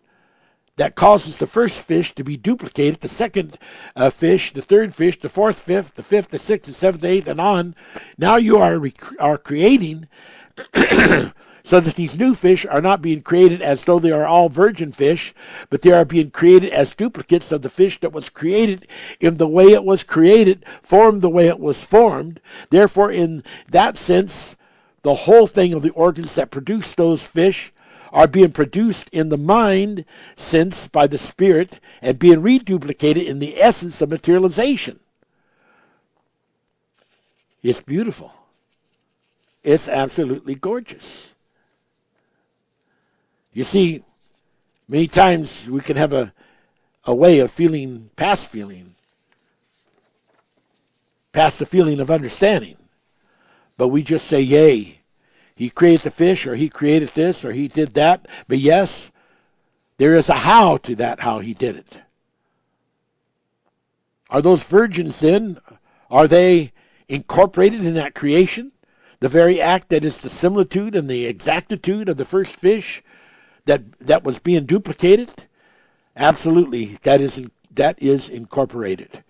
that 0.77 0.95
causes 0.95 1.37
the 1.37 1.47
first 1.47 1.79
fish 1.79 2.15
to 2.15 2.23
be 2.23 2.37
duplicated, 2.37 3.01
the 3.01 3.07
second 3.07 3.57
uh, 3.95 4.09
fish, 4.09 4.53
the 4.53 4.61
third 4.61 4.95
fish, 4.95 5.19
the 5.19 5.29
fourth, 5.29 5.59
fifth, 5.59 5.95
the 5.95 6.03
fifth, 6.03 6.29
the 6.29 6.39
sixth, 6.39 6.71
the 6.71 6.73
seventh, 6.73 7.01
the 7.01 7.09
eighth, 7.09 7.27
and 7.27 7.41
on. 7.41 7.75
Now 8.17 8.37
you 8.37 8.57
are 8.57 8.77
rec- 8.77 9.19
are 9.19 9.37
creating 9.37 10.07
so 11.63 11.79
that 11.81 11.95
these 11.95 12.17
new 12.17 12.33
fish 12.33 12.65
are 12.65 12.81
not 12.81 13.01
being 13.01 13.21
created 13.21 13.61
as 13.61 13.83
though 13.83 13.99
they 13.99 14.11
are 14.11 14.25
all 14.25 14.49
virgin 14.49 14.91
fish, 14.91 15.33
but 15.69 15.81
they 15.81 15.91
are 15.91 16.05
being 16.05 16.31
created 16.31 16.71
as 16.71 16.95
duplicates 16.95 17.51
of 17.51 17.63
the 17.63 17.69
fish 17.69 17.99
that 17.99 18.13
was 18.13 18.29
created 18.29 18.87
in 19.19 19.37
the 19.37 19.47
way 19.47 19.71
it 19.71 19.83
was 19.83 20.03
created, 20.03 20.63
formed 20.81 21.21
the 21.21 21.29
way 21.29 21.47
it 21.47 21.59
was 21.59 21.83
formed. 21.83 22.39
Therefore, 22.69 23.11
in 23.11 23.43
that 23.69 23.97
sense, 23.97 24.55
the 25.01 25.15
whole 25.15 25.47
thing 25.47 25.73
of 25.73 25.81
the 25.81 25.89
organs 25.91 26.35
that 26.35 26.51
produce 26.51 26.93
those 26.93 27.23
fish 27.23 27.73
are 28.11 28.27
being 28.27 28.51
produced 28.51 29.09
in 29.09 29.29
the 29.29 29.37
mind 29.37 30.05
sense 30.35 30.87
by 30.87 31.07
the 31.07 31.17
Spirit 31.17 31.79
and 32.01 32.19
being 32.19 32.41
reduplicated 32.41 33.25
in 33.25 33.39
the 33.39 33.61
essence 33.61 34.01
of 34.01 34.09
materialization. 34.09 34.99
It's 37.63 37.81
beautiful. 37.81 38.33
It's 39.63 39.87
absolutely 39.87 40.55
gorgeous. 40.55 41.33
You 43.53 43.63
see, 43.63 44.03
many 44.87 45.07
times 45.07 45.67
we 45.67 45.81
can 45.81 45.97
have 45.97 46.13
a, 46.13 46.33
a 47.03 47.13
way 47.13 47.39
of 47.39 47.51
feeling 47.51 48.09
past 48.15 48.47
feeling, 48.47 48.95
past 51.33 51.59
the 51.59 51.65
feeling 51.65 51.99
of 51.99 52.11
understanding. 52.11 52.77
But 53.75 53.89
we 53.89 54.03
just 54.03 54.27
say, 54.27 54.41
Yay, 54.41 54.96
he 55.57 55.71
created 55.71 56.01
the 56.01 56.11
fish, 56.11 56.45
or 56.45 56.55
he 56.55 56.69
created 56.69 57.09
this, 57.15 57.43
or 57.43 57.51
he 57.51 57.67
did 57.67 57.95
that. 57.95 58.27
But 58.47 58.59
yes, 58.59 59.11
there 59.97 60.13
is 60.13 60.29
a 60.29 60.35
how 60.35 60.77
to 60.77 60.95
that, 60.97 61.21
how 61.21 61.39
he 61.39 61.55
did 61.55 61.75
it. 61.75 61.99
Are 64.29 64.41
those 64.41 64.61
virgins 64.61 65.19
then, 65.19 65.59
are 66.11 66.27
they 66.27 66.73
incorporated 67.09 67.83
in 67.83 67.95
that 67.95 68.13
creation? 68.13 68.71
The 69.19 69.29
very 69.29 69.59
act 69.59 69.89
that 69.89 70.05
is 70.05 70.21
the 70.21 70.29
similitude 70.29 70.93
and 70.93 71.09
the 71.09 71.25
exactitude 71.25 72.07
of 72.07 72.17
the 72.17 72.25
first 72.25 72.57
fish 72.57 73.01
that, 73.65 73.81
that 73.99 74.23
was 74.23 74.37
being 74.37 74.65
duplicated? 74.65 75.45
Absolutely, 76.15 76.99
that 77.01 77.19
is, 77.19 77.41
that 77.71 77.99
is 77.99 78.29
incorporated 78.29 79.23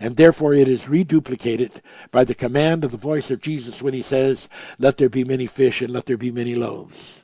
and 0.00 0.16
therefore 0.16 0.54
it 0.54 0.68
is 0.68 0.84
reduplicated 0.84 1.80
by 2.10 2.24
the 2.24 2.34
command 2.34 2.84
of 2.84 2.90
the 2.90 2.96
voice 2.96 3.30
of 3.30 3.40
Jesus 3.40 3.82
when 3.82 3.94
he 3.94 4.02
says, 4.02 4.48
Let 4.78 4.98
there 4.98 5.08
be 5.08 5.24
many 5.24 5.46
fish 5.46 5.80
and 5.80 5.90
let 5.90 6.06
there 6.06 6.16
be 6.16 6.30
many 6.30 6.54
loaves. 6.54 7.22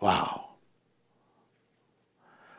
Wow. 0.00 0.46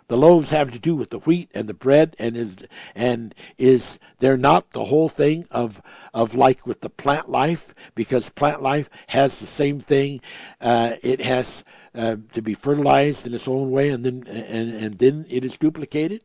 The 0.08 0.18
loaves 0.18 0.52
have 0.52 0.72
to 0.72 0.80
do 0.80 0.96
with 0.96 1.10
the 1.10 1.20
wheat 1.20 1.50
and 1.54 1.68
the 1.68 1.74
bread, 1.74 2.16
and 2.18 2.38
is 2.38 2.56
and 2.96 3.36
is 3.58 4.00
they're 4.20 4.38
not 4.38 4.72
the 4.72 4.86
whole 4.86 5.10
thing 5.10 5.46
of 5.52 5.82
of 6.14 6.34
like 6.34 6.66
with 6.66 6.80
the 6.80 6.90
plant 6.90 7.30
life, 7.30 7.76
because 7.94 8.30
plant 8.30 8.62
life 8.62 8.90
has 9.08 9.40
the 9.40 9.46
same 9.46 9.82
thing. 9.82 10.22
Uh, 10.62 10.94
it 11.04 11.22
has 11.22 11.66
uh, 11.94 12.16
to 12.32 12.42
be 12.42 12.54
fertilized 12.54 13.28
in 13.28 13.34
its 13.34 13.50
own 13.50 13.70
way, 13.70 13.90
and 13.90 14.06
then 14.06 14.24
and 14.28 14.70
and 14.70 14.98
then 14.98 15.26
it 15.30 15.44
is 15.44 15.58
duplicated, 15.58 16.22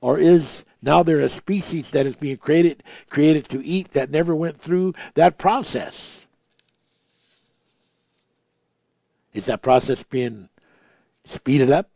or 0.00 0.18
is 0.18 0.64
now 0.84 1.02
they're 1.02 1.20
a 1.20 1.28
species 1.28 1.90
that 1.90 2.06
is 2.06 2.16
being 2.16 2.36
created 2.36 2.82
created 3.08 3.48
to 3.48 3.64
eat 3.64 3.92
that 3.92 4.10
never 4.10 4.34
went 4.34 4.60
through 4.60 4.94
that 5.14 5.38
process. 5.38 6.24
Is 9.32 9.46
that 9.46 9.62
process 9.62 10.02
being 10.02 10.48
speeded 11.24 11.70
up? 11.70 11.90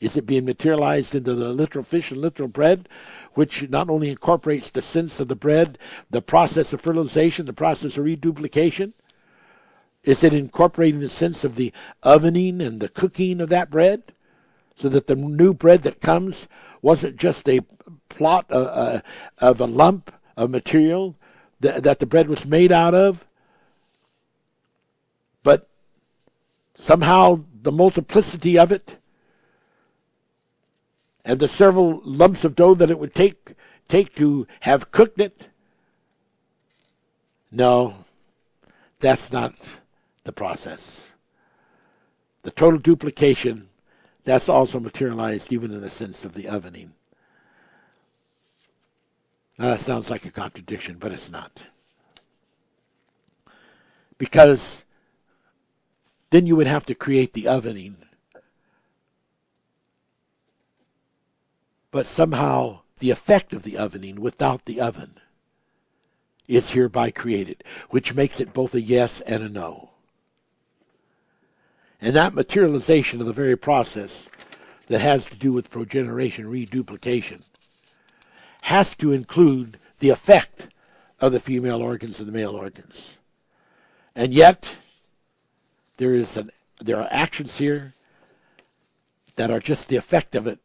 Is 0.00 0.16
it 0.16 0.26
being 0.26 0.44
materialized 0.44 1.14
into 1.14 1.34
the 1.34 1.52
literal 1.52 1.84
fish 1.84 2.12
and 2.12 2.20
literal 2.20 2.48
bread, 2.48 2.88
which 3.34 3.68
not 3.68 3.90
only 3.90 4.10
incorporates 4.10 4.70
the 4.70 4.82
sense 4.82 5.18
of 5.18 5.26
the 5.26 5.34
bread, 5.34 5.76
the 6.08 6.22
process 6.22 6.72
of 6.72 6.80
fertilization, 6.80 7.46
the 7.46 7.52
process 7.52 7.96
of 7.96 8.04
reduplication? 8.04 8.92
Is 10.04 10.22
it 10.22 10.32
incorporating 10.32 11.00
the 11.00 11.08
sense 11.08 11.42
of 11.42 11.56
the 11.56 11.72
ovening 12.04 12.60
and 12.60 12.78
the 12.80 12.88
cooking 12.88 13.40
of 13.40 13.48
that 13.48 13.70
bread? 13.70 14.12
So 14.78 14.88
that 14.90 15.08
the 15.08 15.16
new 15.16 15.52
bread 15.52 15.82
that 15.82 16.00
comes 16.00 16.46
wasn't 16.82 17.16
just 17.16 17.48
a 17.48 17.60
plot 18.08 18.46
uh, 18.50 18.62
uh, 18.62 19.00
of 19.38 19.60
a 19.60 19.66
lump 19.66 20.12
of 20.36 20.50
material 20.50 21.16
that, 21.58 21.82
that 21.82 21.98
the 21.98 22.06
bread 22.06 22.28
was 22.28 22.46
made 22.46 22.70
out 22.70 22.94
of, 22.94 23.26
but 25.42 25.68
somehow 26.76 27.44
the 27.60 27.72
multiplicity 27.72 28.56
of 28.56 28.70
it 28.70 28.98
and 31.24 31.40
the 31.40 31.48
several 31.48 32.00
lumps 32.04 32.44
of 32.44 32.54
dough 32.54 32.74
that 32.74 32.90
it 32.90 33.00
would 33.00 33.14
take 33.14 33.54
take 33.88 34.14
to 34.14 34.46
have 34.60 34.92
cooked 34.92 35.18
it. 35.18 35.48
No, 37.50 38.04
that's 39.00 39.32
not 39.32 39.54
the 40.24 40.32
process. 40.32 41.10
The 42.42 42.50
total 42.50 42.78
duplication, 42.78 43.67
that's 44.28 44.48
also 44.48 44.78
materialized 44.78 45.52
even 45.52 45.72
in 45.72 45.80
the 45.80 45.88
sense 45.88 46.24
of 46.24 46.34
the 46.34 46.48
ovening. 46.48 46.92
Now 49.58 49.70
that 49.70 49.80
sounds 49.80 50.10
like 50.10 50.24
a 50.24 50.30
contradiction, 50.30 50.96
but 50.98 51.12
it's 51.12 51.30
not. 51.30 51.64
Because 54.18 54.84
then 56.30 56.46
you 56.46 56.56
would 56.56 56.66
have 56.66 56.84
to 56.86 56.94
create 56.94 57.32
the 57.32 57.48
ovening. 57.48 57.96
But 61.90 62.06
somehow 62.06 62.80
the 62.98 63.10
effect 63.10 63.54
of 63.54 63.62
the 63.62 63.78
ovening 63.78 64.20
without 64.20 64.66
the 64.66 64.80
oven 64.80 65.14
is 66.46 66.70
hereby 66.70 67.10
created, 67.10 67.64
which 67.90 68.14
makes 68.14 68.40
it 68.40 68.52
both 68.52 68.74
a 68.74 68.80
yes 68.80 69.20
and 69.22 69.42
a 69.42 69.48
no. 69.48 69.90
And 72.00 72.14
that 72.14 72.34
materialization 72.34 73.20
of 73.20 73.26
the 73.26 73.32
very 73.32 73.56
process 73.56 74.28
that 74.86 75.00
has 75.00 75.26
to 75.26 75.36
do 75.36 75.52
with 75.52 75.70
progeneration, 75.70 76.48
reduplication, 76.48 77.42
has 78.62 78.94
to 78.96 79.12
include 79.12 79.78
the 79.98 80.10
effect 80.10 80.68
of 81.20 81.32
the 81.32 81.40
female 81.40 81.82
organs 81.82 82.18
and 82.18 82.28
the 82.28 82.32
male 82.32 82.54
organs. 82.54 83.18
And 84.14 84.32
yet, 84.32 84.76
there 85.96 86.14
is 86.14 86.36
an, 86.36 86.50
there 86.80 86.98
are 86.98 87.08
actions 87.10 87.58
here 87.58 87.94
that 89.36 89.50
are 89.50 89.60
just 89.60 89.88
the 89.88 89.96
effect 89.96 90.34
of 90.34 90.46
it 90.46 90.58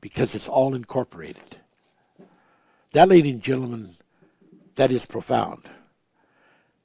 because 0.00 0.34
it's 0.34 0.48
all 0.48 0.74
incorporated. 0.74 1.58
That, 2.92 3.08
ladies 3.08 3.32
and 3.32 3.42
gentlemen, 3.42 3.96
that 4.76 4.92
is 4.92 5.06
profound. 5.06 5.68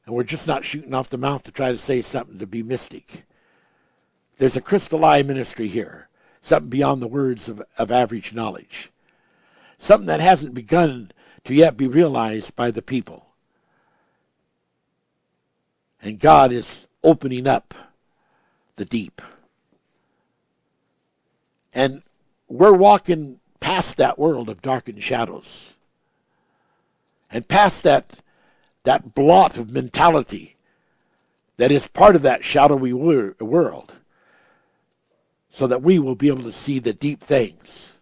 And 0.06 0.16
we're 0.16 0.24
just 0.24 0.48
not 0.48 0.66
shooting 0.66 0.94
off 0.94 1.10
the 1.10 1.18
mouth 1.18 1.44
to 1.44 1.52
try 1.52 1.72
to 1.72 1.78
say 1.78 2.02
something 2.02 2.40
to 2.40 2.48
be 2.48 2.64
mystic. 2.64 3.26
There's 4.40 4.58
a 4.58 4.62
crystal 4.62 5.06
eye 5.06 5.22
ministry 5.22 5.68
here, 5.68 6.10
something 6.42 6.70
beyond 6.70 7.02
the 7.02 7.08
words 7.08 7.48
of, 7.48 7.62
of 7.78 7.92
average 7.92 8.34
knowledge 8.34 8.92
something 9.80 10.08
that 10.08 10.20
hasn't 10.20 10.54
begun 10.54 11.12
to 11.46 11.56
yet 11.56 11.76
be 11.78 11.88
realized 11.88 12.56
by 12.56 12.70
the 12.70 12.82
people. 12.82 13.26
And 16.02 16.20
God 16.20 16.52
is 16.52 16.88
opening 17.04 17.48
up 17.48 17.74
the 18.76 18.86
deep. 18.86 19.22
And 21.74 22.04
we're 22.48 22.74
walking 22.74 23.40
past 23.60 23.98
that 23.98 24.20
world 24.20 24.50
of 24.50 24.62
darkened 24.62 25.04
shadows 25.04 25.74
and 27.32 27.48
past 27.48 27.84
that, 27.84 28.20
that 28.84 29.14
blot 29.14 29.58
of 29.58 29.70
mentality 29.70 30.58
that 31.58 31.72
is 31.72 31.88
part 31.88 32.16
of 32.16 32.22
that 32.22 32.44
shadowy 32.44 32.94
world 32.94 33.94
so 35.50 35.68
that 35.68 35.82
we 35.82 36.00
will 36.00 36.16
be 36.16 36.28
able 36.28 36.44
to 36.44 36.52
see 36.52 36.80
the 36.80 36.94
deep 36.94 37.22
things 37.22 37.94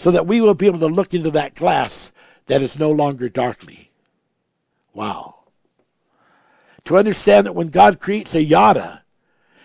so 0.00 0.10
that 0.10 0.26
we 0.26 0.40
will 0.40 0.54
be 0.54 0.64
able 0.64 0.78
to 0.78 0.86
look 0.86 1.12
into 1.12 1.30
that 1.30 1.54
glass 1.54 2.10
that 2.46 2.62
is 2.62 2.78
no 2.78 2.90
longer 2.90 3.28
darkly. 3.28 3.90
Wow. 4.94 5.40
To 6.86 6.96
understand 6.96 7.46
that 7.46 7.52
when 7.52 7.68
God 7.68 8.00
creates 8.00 8.34
a 8.34 8.42
yada 8.42 9.04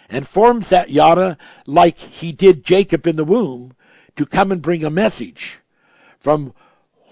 and 0.10 0.28
forms 0.28 0.68
that 0.68 0.90
yada 0.90 1.38
like 1.66 1.98
he 1.98 2.34
did 2.34 2.66
Jacob 2.66 3.08
in 3.08 3.16
the 3.16 3.24
womb 3.24 3.76
to 4.18 4.26
come 4.26 4.52
and 4.52 4.62
bring 4.62 4.84
a 4.84 4.90
message 4.90 5.60
from 6.20 6.54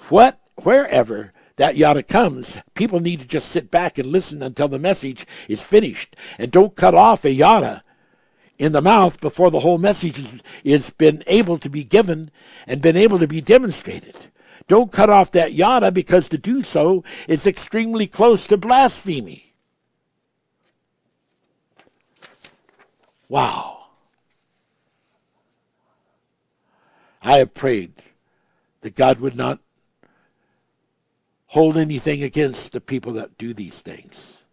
what 0.10 0.42
wherever 0.64 1.32
that 1.56 1.78
yada 1.78 2.04
comes, 2.04 2.60
people 2.74 3.00
need 3.00 3.22
to 3.22 3.26
just 3.26 3.48
sit 3.48 3.72
back 3.72 3.98
and 3.98 4.08
listen 4.08 4.44
until 4.44 4.68
the 4.68 4.78
message 4.78 5.26
is 5.48 5.62
finished. 5.62 6.18
And 6.38 6.52
don't 6.52 6.76
cut 6.76 6.94
off 6.94 7.24
a 7.24 7.32
yada 7.32 7.86
in 8.58 8.72
the 8.72 8.82
mouth 8.82 9.20
before 9.20 9.52
the 9.52 9.60
whole 9.60 9.78
message 9.78 10.42
is, 10.64 10.90
been 10.92 11.24
able 11.28 11.58
to 11.58 11.70
be 11.70 11.84
given 11.84 12.32
and 12.68 12.82
been 12.82 12.98
able 12.98 13.20
to 13.20 13.28
be 13.28 13.42
demonstrated. 13.42 14.16
Don't 14.68 14.92
cut 14.92 15.10
off 15.10 15.32
that 15.32 15.54
yada 15.54 15.92
because 15.92 16.30
to 16.30 16.38
do 16.38 16.64
so 16.64 17.04
is 17.28 17.46
extremely 17.46 18.08
close 18.08 18.48
to 18.48 18.58
blasphemy. 18.58 19.54
Wow. 23.28 23.88
I 27.22 27.38
have 27.38 27.54
prayed 27.54 27.94
that 28.82 28.96
God 28.96 29.20
would 29.20 29.36
not 29.36 29.60
hold 31.48 31.78
anything 31.78 32.24
against 32.24 32.74
the 32.74 32.82
people 32.82 33.14
that 33.14 33.38
do 33.38 33.54
these 33.54 33.82
things. 33.82 34.44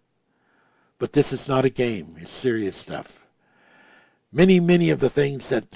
But 0.99 1.13
this 1.13 1.33
is 1.33 1.49
not 1.49 1.65
a 1.65 1.71
game, 1.71 2.17
it's 2.19 2.31
serious 2.31 2.77
stuff. 2.77 3.20
Many, 4.33 4.61
many 4.61 4.91
of 4.91 5.01
the 5.01 5.11
things 5.11 5.49
that 5.49 5.67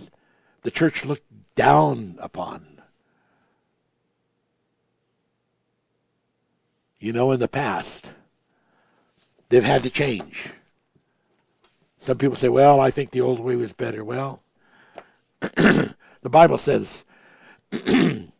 the 0.62 0.70
church 0.70 1.04
looked 1.04 1.26
down 1.54 2.16
upon. 2.20 2.80
You 6.98 7.12
know, 7.12 7.32
in 7.32 7.40
the 7.40 7.48
past, 7.48 8.06
they've 9.48 9.64
had 9.64 9.82
to 9.82 9.90
change. 9.90 10.48
Some 11.98 12.18
people 12.18 12.36
say, 12.36 12.48
well, 12.48 12.80
I 12.80 12.90
think 12.90 13.10
the 13.10 13.20
old 13.20 13.40
way 13.40 13.56
was 13.56 13.72
better. 13.72 14.04
Well, 14.04 14.42
the 15.40 15.94
Bible 16.22 16.58
says, 16.58 17.04
laying 17.72 18.30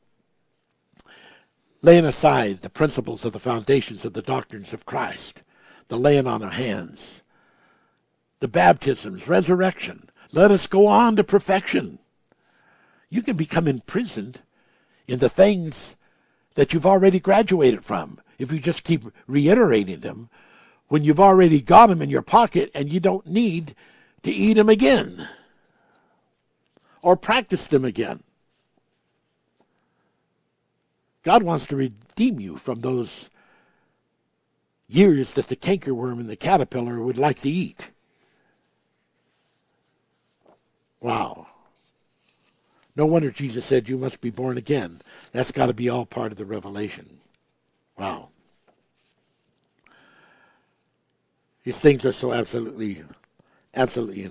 aside 2.05 2.63
the 2.63 2.71
principles 2.71 3.25
of 3.25 3.33
the 3.33 3.39
foundations 3.39 4.05
of 4.05 4.13
the 4.13 4.23
doctrines 4.23 4.73
of 4.73 4.87
Christ, 4.87 5.43
the 5.89 5.99
laying 5.99 6.27
on 6.27 6.43
of 6.43 6.53
hands, 6.53 7.23
the 8.41 8.49
baptisms, 8.49 9.29
resurrection. 9.29 10.09
Let 10.33 10.51
us 10.51 10.67
go 10.67 10.87
on 10.87 11.17
to 11.17 11.25
perfection. 11.25 11.99
You 13.09 13.23
can 13.23 13.37
become 13.37 13.69
imprisoned 13.69 14.41
in 15.07 15.19
the 15.19 15.29
things 15.29 15.97
that 16.55 16.73
you've 16.73 16.87
already 16.87 17.21
graduated 17.21 17.85
from 17.85 18.21
if 18.39 18.51
you 18.51 18.59
just 18.59 18.85
keep 18.85 19.05
reiterating 19.27 20.01
them 20.01 20.29
when 20.89 21.05
you've 21.05 21.21
already 21.21 21.61
got 21.61 21.89
them 21.89 22.03
in 22.03 22.11
your 22.11 22.23
pocket 22.23 22.71
and 22.75 22.93
you 22.93 23.01
don't 23.01 23.27
need 23.27 23.75
to 24.23 24.31
eat 24.31 24.55
them 24.55 24.69
again 24.69 25.29
or 27.03 27.17
practice 27.17 27.69
them 27.69 27.85
again. 27.85 28.23
God 31.23 31.43
wants 31.43 31.67
to 31.69 31.77
redeem 31.77 32.39
you 32.39 32.57
from 32.57 32.81
those 32.81 33.31
years 34.89 35.35
that 35.35 35.49
the 35.49 35.57
cankerworm 35.57 36.21
and 36.21 36.29
the 36.29 36.37
caterpillar 36.37 37.01
would 37.01 37.19
like 37.19 37.41
to 37.41 37.49
eat. 37.49 37.91
Wow. 41.05 41.49
No 42.97 43.05
wonder 43.05 43.31
Jesus 43.31 43.67
said 43.67 43.91
you 43.91 43.99
must 43.99 44.23
be 44.23 44.31
born 44.31 44.57
again. 44.57 45.03
That's 45.33 45.53
got 45.53 45.67
to 45.67 45.75
be 45.75 45.91
all 45.91 46.07
part 46.07 46.33
of 46.33 46.39
the 46.39 46.47
revelation. 46.47 47.21
Wow. 47.99 48.31
These 51.63 51.79
things 51.79 52.07
are 52.07 52.13
so 52.13 52.33
absolutely, 52.33 53.03
absolutely 53.75 54.31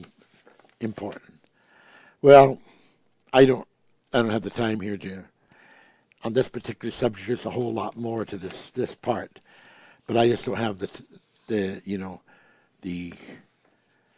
important. 0.79 1.41
Well, 2.23 2.57
I 3.31 3.45
don't, 3.45 3.67
I 4.11 4.23
don't 4.23 4.31
have 4.31 4.41
the 4.41 4.49
time 4.49 4.79
here 4.79 4.97
to. 4.97 5.25
On 6.23 6.33
this 6.33 6.49
particular 6.49 6.89
subject, 6.89 7.27
there's 7.27 7.45
a 7.45 7.51
whole 7.51 7.71
lot 7.71 7.97
more 7.97 8.25
to 8.25 8.35
this 8.35 8.71
this 8.71 8.95
part, 8.95 9.39
but 10.07 10.17
I 10.17 10.27
just 10.27 10.45
don't 10.45 10.57
have 10.57 10.79
the 10.79 10.89
the 11.45 11.81
you 11.85 11.99
know 11.99 12.21
the. 12.81 13.13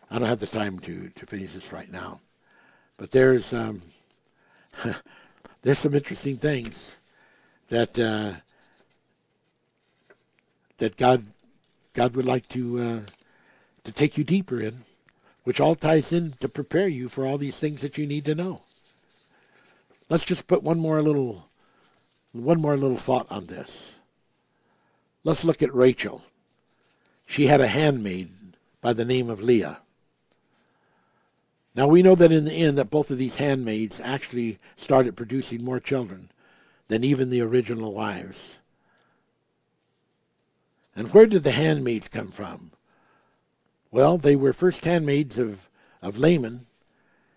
I 0.09 0.19
don't 0.19 0.29
have 0.29 0.39
the 0.39 0.47
time 0.47 0.79
to 0.79 1.09
to 1.09 1.25
finish 1.25 1.51
this 1.51 1.73
right 1.73 1.91
now, 1.91 2.21
but 2.97 3.11
there's 3.11 3.53
um, 3.53 3.81
there's 5.61 5.79
some 5.79 5.93
interesting 5.93 6.37
things 6.37 6.95
that 7.69 7.97
uh, 7.97 8.33
that 10.77 10.97
God 10.97 11.25
God 11.93 12.15
would 12.15 12.25
like 12.25 12.47
to 12.49 12.79
uh, 12.79 12.99
to 13.83 13.91
take 13.91 14.17
you 14.17 14.23
deeper 14.23 14.59
in, 14.59 14.83
which 15.43 15.59
all 15.59 15.75
ties 15.75 16.11
in 16.11 16.33
to 16.39 16.47
prepare 16.47 16.87
you 16.87 17.09
for 17.09 17.25
all 17.25 17.37
these 17.37 17.57
things 17.57 17.81
that 17.81 17.97
you 17.97 18.05
need 18.05 18.25
to 18.25 18.35
know. 18.35 18.61
Let's 20.09 20.25
just 20.25 20.47
put 20.47 20.63
one 20.63 20.79
more 20.79 21.01
little 21.01 21.47
one 22.31 22.61
more 22.61 22.77
little 22.77 22.97
thought 22.97 23.27
on 23.31 23.47
this. 23.47 23.93
Let's 25.23 25.43
look 25.43 25.63
at 25.63 25.73
Rachel. 25.73 26.21
She 27.25 27.47
had 27.47 27.61
a 27.61 27.67
handmaid 27.67 28.29
by 28.81 28.93
the 28.93 29.05
name 29.05 29.29
of 29.29 29.41
Leah. 29.41 29.79
Now 31.75 31.87
we 31.87 32.01
know 32.01 32.15
that 32.15 32.31
in 32.31 32.45
the 32.45 32.53
end 32.53 32.77
that 32.77 32.89
both 32.89 33.11
of 33.11 33.17
these 33.17 33.37
handmaids 33.37 33.99
actually 33.99 34.59
started 34.77 35.17
producing 35.17 35.63
more 35.63 35.81
children 35.81 36.31
than 36.87 37.03
even 37.03 37.29
the 37.29 37.41
original 37.41 37.93
wives. 37.93 38.59
And 40.95 41.13
where 41.13 41.25
did 41.25 41.43
the 41.43 41.51
handmaids 41.51 42.07
come 42.07 42.31
from? 42.31 42.71
Well, 43.91 44.17
they 44.17 44.37
were 44.37 44.53
first 44.53 44.85
handmaids 44.85 45.37
of, 45.37 45.69
of 46.01 46.17
Laban, 46.17 46.65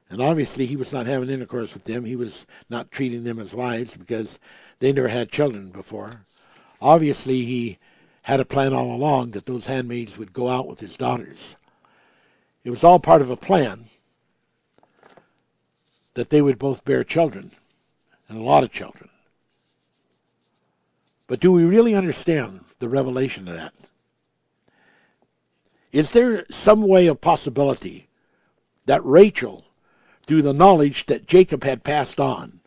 and 0.09 0.23
obviously 0.23 0.67
he 0.67 0.77
was 0.77 0.93
not 0.93 1.07
having 1.07 1.29
intercourse 1.29 1.75
with 1.75 1.85
them. 1.85 2.05
He 2.05 2.17
was 2.17 2.47
not 2.71 2.93
treating 2.93 3.25
them 3.25 3.41
as 3.41 3.53
wives 3.53 3.97
because 3.97 4.39
they 4.79 4.93
never 4.93 5.09
had 5.09 5.33
children 5.33 5.71
before. 5.71 6.25
Obviously, 6.81 7.45
he 7.45 7.79
had 8.23 8.39
a 8.39 8.45
plan 8.45 8.73
all 8.73 8.95
along 8.95 9.33
that 9.33 9.47
those 9.47 9.67
handmaids 9.67 10.17
would 10.17 10.33
go 10.33 10.49
out 10.49 10.69
with 10.69 10.79
his 10.79 10.97
daughters. 10.97 11.57
It 12.63 12.71
was 12.71 12.85
all 12.85 13.01
part 13.01 13.23
of 13.23 13.31
a 13.31 13.37
plan 13.37 13.87
that 16.19 16.31
they 16.31 16.43
would 16.43 16.59
both 16.59 16.85
bear 16.85 17.05
children, 17.05 17.53
and 18.29 18.37
a 18.37 18.43
lot 18.43 18.65
of 18.65 18.73
children. 18.73 19.09
But 21.29 21.39
do 21.39 21.53
we 21.53 21.63
really 21.63 21.95
understand 21.95 22.65
the 22.81 22.89
revelation 22.89 23.47
of 23.47 23.55
that? 23.55 23.73
Is 25.93 26.11
there 26.11 26.45
some 26.51 26.83
way 26.83 27.07
of 27.07 27.21
possibility 27.21 28.09
that 28.87 29.05
Rachel, 29.05 29.65
through 30.27 30.43
the 30.43 30.53
knowledge 30.53 31.07
that 31.07 31.29
Jacob 31.29 31.63
had 31.63 31.85
passed 31.85 32.19
on, 32.19 32.59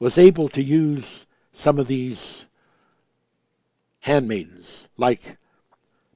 was 0.00 0.18
able 0.18 0.48
to 0.48 0.60
use 0.60 1.24
some 1.52 1.78
of 1.78 1.86
these 1.86 2.46
handmaidens, 4.00 4.88
like 4.96 5.36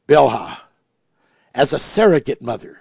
Bilhah, 0.08 0.62
as 1.54 1.72
a 1.72 1.78
surrogate 1.78 2.42
mother? 2.42 2.80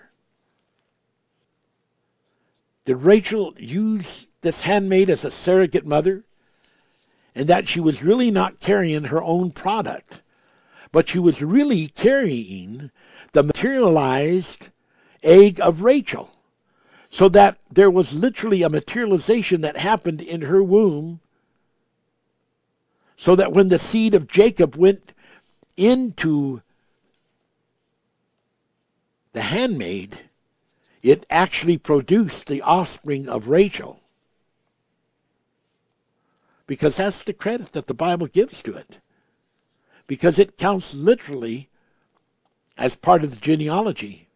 Did 2.86 2.98
Rachel 2.98 3.54
use 3.58 4.28
this 4.42 4.62
handmaid 4.62 5.10
as 5.10 5.26
a 5.26 5.32
surrogate 5.32 5.86
mother? 5.86 6.24
and 7.36 7.50
that 7.50 7.68
she 7.68 7.82
was 7.82 8.02
really 8.02 8.32
not 8.32 8.62
carrying 8.62 9.06
her 9.06 9.22
own 9.22 9.52
product, 9.52 10.22
but 10.92 11.10
she 11.10 11.20
was 11.20 11.44
really 11.44 11.90
carrying 11.90 12.90
the 13.34 13.44
materialized 13.44 14.70
egg 15.22 15.60
of 15.60 15.82
Rachel. 15.82 16.32
So 17.12 17.30
that 17.30 17.60
there 17.72 17.92
was 17.92 18.14
literally 18.14 18.62
a 18.62 18.70
materialization 18.70 19.62
that 19.62 19.78
happened 19.78 20.22
in 20.22 20.42
her 20.44 20.64
womb, 20.64 21.20
so 23.18 23.36
that 23.36 23.54
when 23.54 23.70
the 23.70 23.80
seed 23.80 24.14
of 24.14 24.28
Jacob 24.28 24.76
went 24.76 25.14
into 25.78 26.62
the 29.34 29.42
handmaid, 29.42 30.18
it 31.06 31.24
actually 31.30 31.78
produced 31.78 32.48
the 32.48 32.64
offspring 32.64 33.30
of 33.30 33.48
Rachel 33.48 34.02
because 36.66 36.98
that's 36.98 37.24
the 37.24 37.32
credit 37.32 37.74
that 37.74 37.86
the 37.86 37.94
Bible 37.94 38.26
gives 38.26 38.64
to 38.64 38.74
it. 38.74 38.98
Because 40.08 40.40
it 40.40 40.58
counts 40.58 40.96
literally 40.96 41.70
as 42.76 42.96
part 42.96 43.24
of 43.24 43.30
the 43.30 43.36
genealogy. 43.36 44.28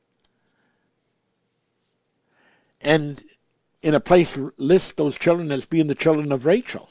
And 2.80 3.24
in 3.82 3.96
a 3.96 4.00
place 4.00 4.38
lists 4.58 4.94
those 4.94 5.18
children 5.18 5.52
as 5.52 5.66
being 5.66 5.88
the 5.88 5.96
children 5.96 6.32
of 6.32 6.46
Rachel. 6.46 6.88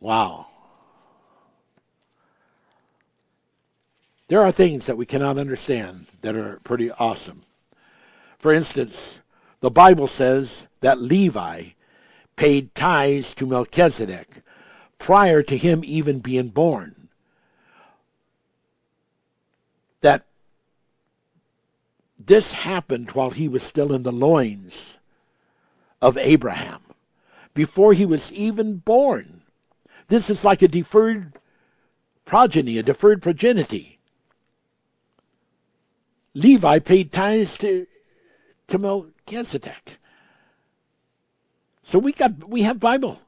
Wow. 0.00 0.49
There 4.30 4.42
are 4.44 4.52
things 4.52 4.86
that 4.86 4.96
we 4.96 5.06
cannot 5.06 5.38
understand 5.38 6.06
that 6.22 6.36
are 6.36 6.60
pretty 6.62 6.88
awesome. 6.92 7.42
For 8.38 8.52
instance, 8.52 9.18
the 9.58 9.72
Bible 9.72 10.06
says 10.06 10.68
that 10.82 11.00
Levi 11.00 11.70
paid 12.36 12.72
tithes 12.76 13.34
to 13.34 13.46
Melchizedek 13.46 14.44
prior 15.00 15.42
to 15.42 15.56
him 15.56 15.82
even 15.84 16.20
being 16.20 16.50
born. 16.50 17.08
That 20.00 20.26
this 22.16 22.52
happened 22.52 23.10
while 23.10 23.30
he 23.30 23.48
was 23.48 23.64
still 23.64 23.92
in 23.92 24.04
the 24.04 24.12
loins 24.12 24.98
of 26.00 26.16
Abraham, 26.16 26.82
before 27.52 27.94
he 27.94 28.06
was 28.06 28.30
even 28.30 28.76
born. 28.76 29.42
This 30.06 30.30
is 30.30 30.44
like 30.44 30.62
a 30.62 30.68
deferred 30.68 31.32
progeny, 32.24 32.78
a 32.78 32.84
deferred 32.84 33.22
progeny. 33.22 33.96
Levi 36.34 36.78
paid 36.78 37.12
tithes 37.12 37.58
to, 37.58 37.86
to 38.68 38.78
Melchizedek. 38.78 39.98
So 41.82 41.98
we 41.98 42.12
got 42.12 42.48
we 42.48 42.62
have 42.62 42.78
Bible. 42.78 43.20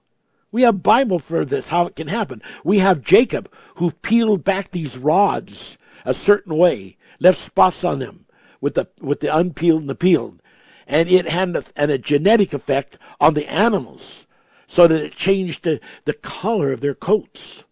We 0.52 0.62
have 0.62 0.82
Bible 0.82 1.18
for 1.18 1.44
this, 1.44 1.70
how 1.70 1.86
it 1.86 1.96
can 1.96 2.08
happen. 2.08 2.42
We 2.62 2.78
have 2.78 3.02
Jacob 3.02 3.50
who 3.76 3.90
peeled 3.90 4.44
back 4.44 4.70
these 4.70 4.98
rods 4.98 5.78
a 6.04 6.14
certain 6.14 6.56
way, 6.56 6.96
left 7.18 7.38
spots 7.38 7.84
on 7.84 7.98
them 7.98 8.26
with 8.60 8.74
the 8.74 8.88
with 9.00 9.20
the 9.20 9.34
unpeeled 9.34 9.80
and 9.80 9.90
the 9.90 9.94
peeled. 9.94 10.40
and 10.86 11.08
it 11.08 11.28
had 11.28 11.56
a, 11.56 11.64
and 11.74 11.90
a 11.90 11.98
genetic 11.98 12.52
effect 12.52 12.98
on 13.20 13.34
the 13.34 13.50
animals 13.50 14.26
so 14.66 14.86
that 14.86 15.02
it 15.02 15.14
changed 15.14 15.64
the, 15.64 15.80
the 16.04 16.14
color 16.14 16.72
of 16.72 16.80
their 16.80 16.94
coats 16.94 17.64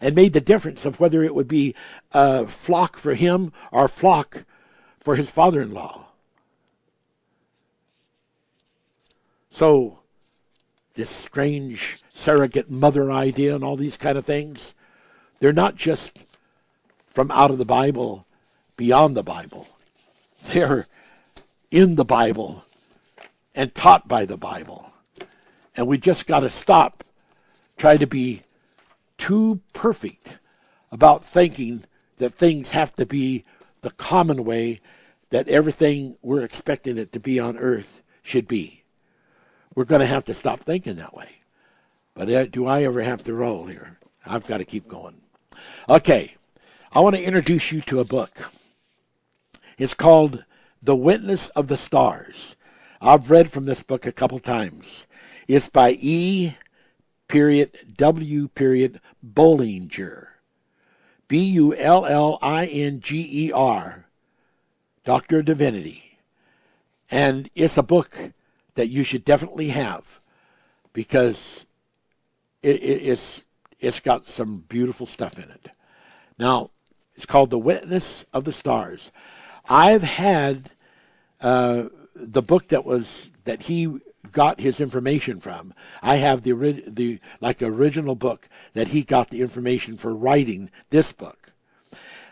and 0.00 0.14
made 0.14 0.32
the 0.32 0.40
difference 0.40 0.84
of 0.84 1.00
whether 1.00 1.22
it 1.22 1.34
would 1.34 1.48
be 1.48 1.74
a 2.12 2.46
flock 2.46 2.96
for 2.96 3.14
him 3.14 3.52
or 3.72 3.88
flock 3.88 4.44
for 5.00 5.16
his 5.16 5.30
father 5.30 5.62
in 5.62 5.72
law. 5.72 6.08
So, 9.50 10.00
this 10.94 11.08
strange 11.08 11.98
surrogate 12.12 12.70
mother 12.70 13.10
idea 13.10 13.54
and 13.54 13.64
all 13.64 13.76
these 13.76 13.96
kind 13.96 14.18
of 14.18 14.24
things, 14.24 14.74
they're 15.40 15.52
not 15.52 15.76
just 15.76 16.18
from 17.08 17.30
out 17.30 17.50
of 17.50 17.58
the 17.58 17.64
Bible, 17.64 18.26
beyond 18.76 19.16
the 19.16 19.22
Bible. 19.22 19.68
They're 20.52 20.86
in 21.70 21.96
the 21.96 22.04
Bible 22.04 22.64
and 23.54 23.74
taught 23.74 24.06
by 24.06 24.24
the 24.24 24.36
Bible. 24.36 24.92
And 25.74 25.86
we 25.86 25.98
just 25.98 26.26
got 26.26 26.40
to 26.40 26.50
stop 26.50 27.04
trying 27.76 27.98
to 27.98 28.06
be 28.06 28.42
too 29.18 29.60
perfect 29.72 30.34
about 30.90 31.24
thinking 31.24 31.84
that 32.18 32.34
things 32.34 32.72
have 32.72 32.94
to 32.96 33.06
be 33.06 33.44
the 33.82 33.90
common 33.90 34.44
way 34.44 34.80
that 35.30 35.48
everything 35.48 36.16
we're 36.22 36.42
expecting 36.42 36.98
it 36.98 37.12
to 37.12 37.20
be 37.20 37.38
on 37.38 37.58
earth 37.58 38.02
should 38.22 38.48
be. 38.48 38.82
We're 39.74 39.84
going 39.84 40.00
to 40.00 40.06
have 40.06 40.24
to 40.26 40.34
stop 40.34 40.60
thinking 40.60 40.96
that 40.96 41.14
way. 41.14 41.28
But 42.14 42.30
uh, 42.30 42.46
do 42.46 42.66
I 42.66 42.82
ever 42.84 43.02
have 43.02 43.24
to 43.24 43.34
roll 43.34 43.66
here? 43.66 43.98
I've 44.24 44.46
got 44.46 44.58
to 44.58 44.64
keep 44.64 44.88
going. 44.88 45.20
Okay, 45.88 46.36
I 46.92 47.00
want 47.00 47.14
to 47.16 47.22
introduce 47.22 47.70
you 47.70 47.82
to 47.82 48.00
a 48.00 48.04
book. 48.04 48.50
It's 49.76 49.94
called 49.94 50.44
The 50.82 50.96
Witness 50.96 51.50
of 51.50 51.68
the 51.68 51.76
Stars. 51.76 52.56
I've 53.00 53.30
read 53.30 53.52
from 53.52 53.66
this 53.66 53.82
book 53.82 54.06
a 54.06 54.12
couple 54.12 54.38
times. 54.38 55.06
It's 55.46 55.68
by 55.68 55.98
E. 56.00 56.56
Period 57.28 57.72
W. 57.96 58.48
Period 58.48 59.00
Bullinger. 59.22 60.28
B 61.28 61.44
U 61.44 61.74
L 61.74 62.04
L 62.06 62.38
I 62.40 62.66
N 62.66 63.00
G 63.00 63.46
E 63.46 63.52
R. 63.52 64.06
Doctor 65.04 65.40
of 65.40 65.46
Divinity. 65.46 66.18
And 67.10 67.50
it's 67.54 67.76
a 67.76 67.82
book 67.82 68.32
that 68.74 68.90
you 68.90 69.04
should 69.04 69.24
definitely 69.24 69.68
have 69.68 70.20
because 70.92 71.66
it, 72.62 72.82
it, 72.82 73.02
it's 73.02 73.42
it's 73.78 74.00
got 74.00 74.26
some 74.26 74.64
beautiful 74.68 75.06
stuff 75.06 75.38
in 75.38 75.50
it. 75.50 75.68
Now, 76.38 76.70
it's 77.14 77.26
called 77.26 77.50
The 77.50 77.58
Witness 77.58 78.24
of 78.32 78.44
the 78.44 78.52
Stars. 78.52 79.12
I've 79.68 80.02
had 80.02 80.70
uh, 81.40 81.84
the 82.14 82.42
book 82.42 82.68
that 82.68 82.84
was 82.84 83.32
that 83.44 83.62
he 83.62 83.98
got 84.32 84.60
his 84.60 84.80
information 84.80 85.40
from. 85.40 85.74
I 86.02 86.16
have 86.16 86.42
the 86.42 86.52
the 86.86 87.20
like 87.40 87.62
original 87.62 88.14
book 88.14 88.48
that 88.74 88.88
he 88.88 89.02
got 89.02 89.30
the 89.30 89.42
information 89.42 89.96
for 89.96 90.14
writing 90.14 90.70
this 90.90 91.12
book. 91.12 91.52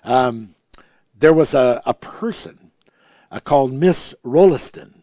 Um, 0.04 0.54
there 1.18 1.32
was 1.32 1.54
a, 1.54 1.82
a 1.86 1.94
person 1.94 2.70
uh, 3.30 3.40
called 3.40 3.72
Miss 3.72 4.14
Rolleston, 4.22 5.02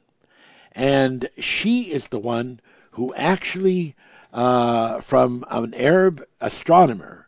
and 0.72 1.30
she 1.38 1.92
is 1.92 2.10
the 2.10 2.20
one 2.20 2.60
who 2.92 3.14
actually, 3.16 3.96
uh, 4.34 5.02
from 5.02 5.46
an 5.50 5.74
Arab 5.74 6.24
astronomer, 6.40 7.28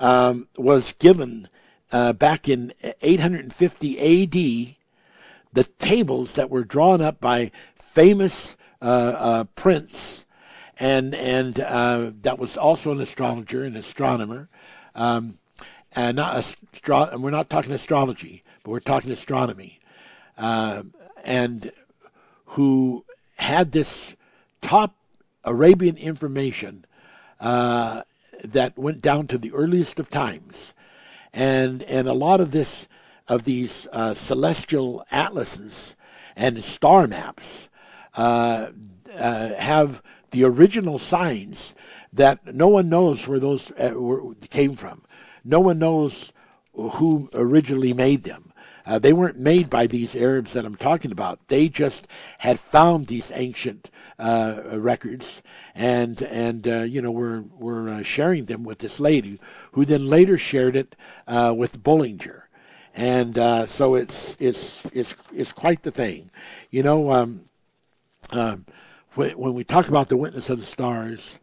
um, 0.00 0.48
was 0.56 0.94
given 0.98 1.48
uh, 1.92 2.12
back 2.12 2.48
in 2.48 2.72
850 3.02 3.98
A.D. 3.98 4.78
the 5.52 5.64
tables 5.64 6.34
that 6.34 6.50
were 6.50 6.64
drawn 6.64 7.00
up 7.00 7.20
by 7.20 7.50
famous 7.78 8.56
prince, 9.54 10.24
and 10.78 11.14
and 11.14 11.60
uh, 11.60 12.10
that 12.22 12.38
was 12.38 12.56
also 12.56 12.92
an 12.92 13.00
astrologer 13.00 13.64
and 13.64 13.76
astronomer. 13.76 14.48
Um, 14.94 15.38
and 15.96 16.16
not 16.16 16.36
astro- 16.36 17.08
and 17.12 17.22
we're 17.22 17.30
not 17.30 17.48
talking 17.48 17.72
astrology, 17.72 18.42
but 18.62 18.70
we're 18.70 18.80
talking 18.80 19.10
astronomy. 19.10 19.80
Uh, 20.36 20.82
and 21.24 21.72
who 22.46 23.04
had 23.36 23.72
this 23.72 24.14
top 24.60 24.94
Arabian 25.44 25.96
information 25.96 26.84
uh, 27.40 28.02
that 28.42 28.76
went 28.78 29.00
down 29.00 29.26
to 29.28 29.38
the 29.38 29.52
earliest 29.52 29.98
of 29.98 30.10
times, 30.10 30.74
and 31.32 31.82
and 31.84 32.08
a 32.08 32.12
lot 32.12 32.40
of 32.40 32.50
this 32.50 32.88
of 33.28 33.44
these 33.44 33.86
uh, 33.92 34.14
celestial 34.14 35.04
atlases 35.10 35.96
and 36.36 36.62
star 36.62 37.06
maps 37.06 37.68
uh, 38.16 38.70
uh 39.16 39.54
have 39.54 40.02
the 40.30 40.44
original 40.44 40.98
signs 40.98 41.74
that 42.12 42.54
no 42.54 42.68
one 42.68 42.88
knows 42.88 43.26
where 43.26 43.38
those 43.38 43.70
uh, 43.72 43.92
were, 43.94 44.34
came 44.50 44.76
from. 44.76 45.02
No 45.44 45.60
one 45.60 45.78
knows 45.78 46.32
who 46.72 47.28
originally 47.34 47.94
made 47.94 48.24
them. 48.24 48.52
Uh, 48.86 48.98
they 48.98 49.12
weren't 49.12 49.38
made 49.38 49.70
by 49.70 49.86
these 49.86 50.14
Arabs 50.14 50.52
that 50.52 50.64
I'm 50.64 50.74
talking 50.74 51.10
about. 51.10 51.48
They 51.48 51.68
just 51.68 52.06
had 52.38 52.60
found 52.60 53.06
these 53.06 53.32
ancient 53.34 53.90
uh, 54.18 54.60
records, 54.72 55.42
and 55.74 56.20
and 56.22 56.68
uh, 56.68 56.82
you 56.82 57.00
know 57.00 57.10
were 57.10 57.44
were 57.56 57.88
uh, 57.88 58.02
sharing 58.02 58.44
them 58.44 58.62
with 58.62 58.80
this 58.80 59.00
lady, 59.00 59.40
who 59.72 59.86
then 59.86 60.08
later 60.08 60.36
shared 60.36 60.76
it 60.76 60.96
uh, 61.26 61.54
with 61.56 61.82
Bullinger, 61.82 62.48
and 62.94 63.38
uh, 63.38 63.64
so 63.64 63.94
it's 63.94 64.36
it's 64.38 64.82
it's 64.92 65.14
it's 65.32 65.52
quite 65.52 65.82
the 65.82 65.90
thing, 65.90 66.30
you 66.70 66.82
know. 66.82 67.10
Um, 67.10 67.46
um 68.34 68.66
when, 69.14 69.54
we 69.54 69.62
talk 69.62 69.88
about 69.88 70.08
the 70.08 70.16
witness 70.16 70.50
of 70.50 70.58
the 70.58 70.66
stars, 70.66 71.38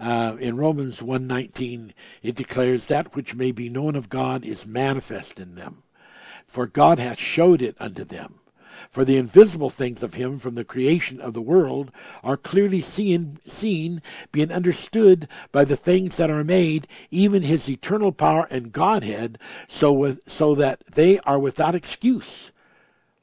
uh, 0.00 0.36
in 0.40 0.56
Romans 0.56 1.00
1:19 1.00 1.92
it 2.22 2.34
declares 2.34 2.86
that 2.86 3.14
which 3.14 3.34
may 3.34 3.52
be 3.52 3.68
known 3.68 3.94
of 3.96 4.08
God 4.08 4.44
is 4.44 4.66
manifest 4.66 5.38
in 5.38 5.54
them 5.54 5.82
for 6.52 6.66
God 6.66 6.98
hath 6.98 7.18
showed 7.18 7.62
it 7.62 7.76
unto 7.80 8.04
them. 8.04 8.34
For 8.90 9.06
the 9.06 9.16
invisible 9.16 9.70
things 9.70 10.02
of 10.02 10.14
him 10.14 10.38
from 10.38 10.54
the 10.54 10.64
creation 10.64 11.18
of 11.18 11.32
the 11.32 11.40
world 11.40 11.90
are 12.22 12.36
clearly 12.36 12.82
seen, 12.82 13.38
seen, 13.46 14.02
being 14.32 14.52
understood 14.52 15.28
by 15.50 15.64
the 15.64 15.76
things 15.76 16.16
that 16.16 16.30
are 16.30 16.44
made, 16.44 16.86
even 17.10 17.42
his 17.42 17.68
eternal 17.70 18.12
power 18.12 18.46
and 18.50 18.72
Godhead, 18.72 19.38
so 19.66 19.92
with, 19.92 20.20
so 20.26 20.54
that 20.56 20.82
they 20.92 21.18
are 21.20 21.38
without 21.38 21.74
excuse. 21.74 22.52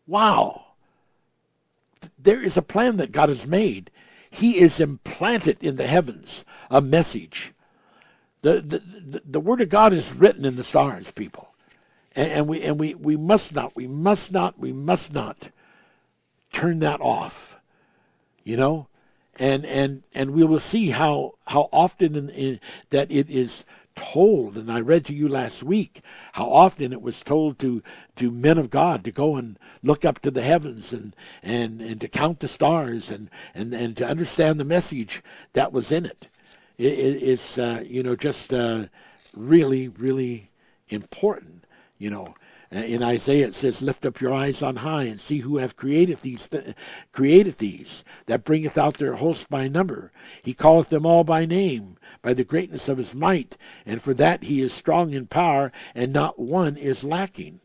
Wow. 0.07 0.65
There 2.29 2.43
is 2.43 2.57
a 2.57 2.61
plan 2.61 2.97
that 2.97 3.11
God 3.11 3.29
has 3.29 3.47
made. 3.47 3.89
He 4.29 4.59
is 4.59 4.79
implanted 4.79 5.57
in 5.61 5.77
the 5.77 5.87
heavens 5.87 6.45
a 6.69 6.79
message. 6.79 7.53
The, 8.43 8.61
the, 8.61 8.79
the, 8.79 9.21
the 9.25 9.39
word 9.39 9.61
of 9.61 9.69
God 9.69 9.93
is 9.93 10.13
written 10.13 10.45
in 10.45 10.55
the 10.55 10.63
stars, 10.63 11.09
people 11.09 11.49
and, 12.15 12.31
and 12.31 12.47
we 12.47 12.61
and 12.61 12.79
we 12.79 12.93
we 12.93 13.17
must 13.17 13.55
not, 13.55 13.75
we 13.75 13.87
must 13.87 14.31
not, 14.31 14.59
we 14.59 14.71
must 14.71 15.11
not 15.11 15.49
turn 16.53 16.79
that 16.79 17.01
off. 17.01 17.57
You 18.43 18.57
know, 18.57 18.87
and 19.37 19.65
and 19.65 20.03
and 20.13 20.31
we 20.31 20.43
will 20.43 20.59
see 20.59 20.89
how 20.91 21.33
how 21.47 21.67
often 21.71 22.15
in, 22.15 22.29
in, 22.29 22.59
that 22.91 23.11
it 23.11 23.29
is 23.29 23.65
told 23.99 24.57
and 24.57 24.71
I 24.71 24.79
read 24.79 25.05
to 25.05 25.13
you 25.13 25.27
last 25.27 25.61
week 25.61 26.01
how 26.33 26.49
often 26.49 26.93
it 26.93 27.01
was 27.01 27.21
told 27.21 27.59
to 27.59 27.83
to 28.15 28.31
men 28.31 28.57
of 28.57 28.69
God 28.69 29.03
to 29.03 29.11
go 29.11 29.35
and 29.35 29.59
look 29.83 30.05
up 30.05 30.19
to 30.19 30.31
the 30.31 30.41
heavens 30.41 30.93
and 30.93 31.15
and 31.43 31.81
and 31.81 31.99
to 32.01 32.07
count 32.07 32.39
the 32.39 32.47
stars 32.47 33.11
and 33.11 33.29
and 33.53 33.73
and 33.73 33.97
to 33.97 34.07
understand 34.07 34.59
the 34.59 34.65
message 34.65 35.21
that 35.53 35.73
was 35.73 35.91
in 35.91 36.05
it. 36.05 36.27
it 36.77 36.83
it's 36.83 37.57
uh, 37.57 37.83
you 37.85 38.01
know 38.01 38.15
just 38.15 38.53
uh, 38.53 38.85
really 39.35 39.87
really 39.87 40.49
important 40.87 41.59
you 41.99 42.09
know, 42.09 42.33
Uh, 42.73 42.79
in 42.79 43.01
Isaiah 43.01 43.47
it 43.47 43.55
says, 43.55 43.81
"Lift 43.81 44.05
up 44.05 44.21
your 44.21 44.31
eyes 44.31 44.61
on 44.61 44.77
high 44.77 45.05
and 45.05 45.19
see 45.19 45.39
who 45.39 45.57
hath 45.57 45.75
created 45.75 46.19
these, 46.19 46.47
th- 46.47 46.75
created 47.11 47.57
these 47.57 48.03
that 48.27 48.43
bringeth 48.43 48.77
out 48.77 48.97
their 48.97 49.15
host 49.15 49.49
by 49.49 49.67
number. 49.67 50.11
He 50.43 50.53
calleth 50.53 50.89
them 50.89 51.05
all 51.05 51.23
by 51.23 51.45
name, 51.45 51.97
by 52.21 52.33
the 52.33 52.43
greatness 52.43 52.87
of 52.87 52.99
his 52.99 53.15
might, 53.15 53.57
and 53.85 54.01
for 54.01 54.13
that 54.13 54.43
he 54.43 54.61
is 54.61 54.71
strong 54.71 55.13
in 55.13 55.25
power, 55.25 55.71
and 55.95 56.13
not 56.13 56.37
one 56.37 56.77
is 56.77 57.03
lacking." 57.03 57.59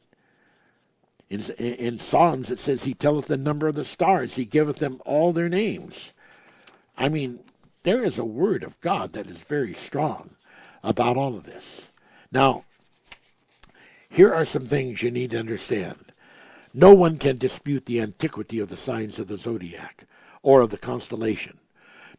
In, 1.29 1.41
in 1.59 1.99
Psalms 1.99 2.51
it 2.51 2.59
says, 2.59 2.85
"He 2.85 2.95
telleth 2.95 3.27
the 3.27 3.37
number 3.37 3.69
of 3.69 3.75
the 3.75 3.85
stars; 3.85 4.37
He 4.37 4.47
giveth 4.47 4.79
them 4.79 5.03
all 5.05 5.33
their 5.33 5.49
names." 5.51 6.15
I 6.97 7.09
mean, 7.11 7.41
there 7.83 8.03
is 8.03 8.19
a 8.19 8.25
word 8.25 8.63
of 8.63 8.81
God 8.81 9.13
that 9.13 9.27
is 9.27 9.39
very 9.39 9.75
strong 9.75 10.37
about 10.83 11.17
all 11.17 11.37
of 11.37 11.45
this. 11.45 11.89
Now, 12.33 12.65
here 14.15 14.33
are 14.33 14.45
some 14.45 14.67
things 14.67 15.03
you 15.03 15.11
need 15.11 15.33
to 15.33 15.39
understand. 15.39 16.13
No 16.73 16.95
one 16.95 17.19
can 17.19 17.37
dispute 17.37 17.87
the 17.87 18.01
antiquity 18.01 18.61
of 18.61 18.69
the 18.69 18.77
signs 18.77 19.19
of 19.19 19.27
the 19.27 19.37
zodiac 19.37 20.07
or 20.43 20.61
of 20.61 20.71
the 20.71 20.79
constellation, 20.79 21.59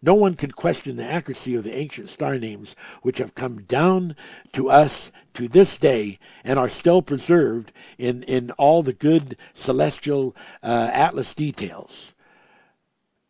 No 0.02 0.14
one 0.14 0.36
can 0.36 0.52
question 0.52 0.98
the 0.98 1.06
accuracy 1.06 1.56
of 1.56 1.64
the 1.64 1.76
ancient 1.76 2.10
star 2.10 2.38
names 2.38 2.76
which 3.02 3.18
have 3.18 3.34
come 3.34 3.62
down 3.64 4.16
to 4.54 4.70
us 4.70 5.12
to 5.36 5.48
this 5.48 5.78
day 5.78 6.20
and 6.44 6.60
are 6.60 6.70
still 6.70 7.02
preserved 7.02 7.72
in, 7.98 8.24
in 8.24 8.52
all 8.52 8.84
the 8.84 8.94
good 8.94 9.38
celestial 9.54 10.36
uh, 10.62 10.90
atlas 10.92 11.34
details. 11.34 12.14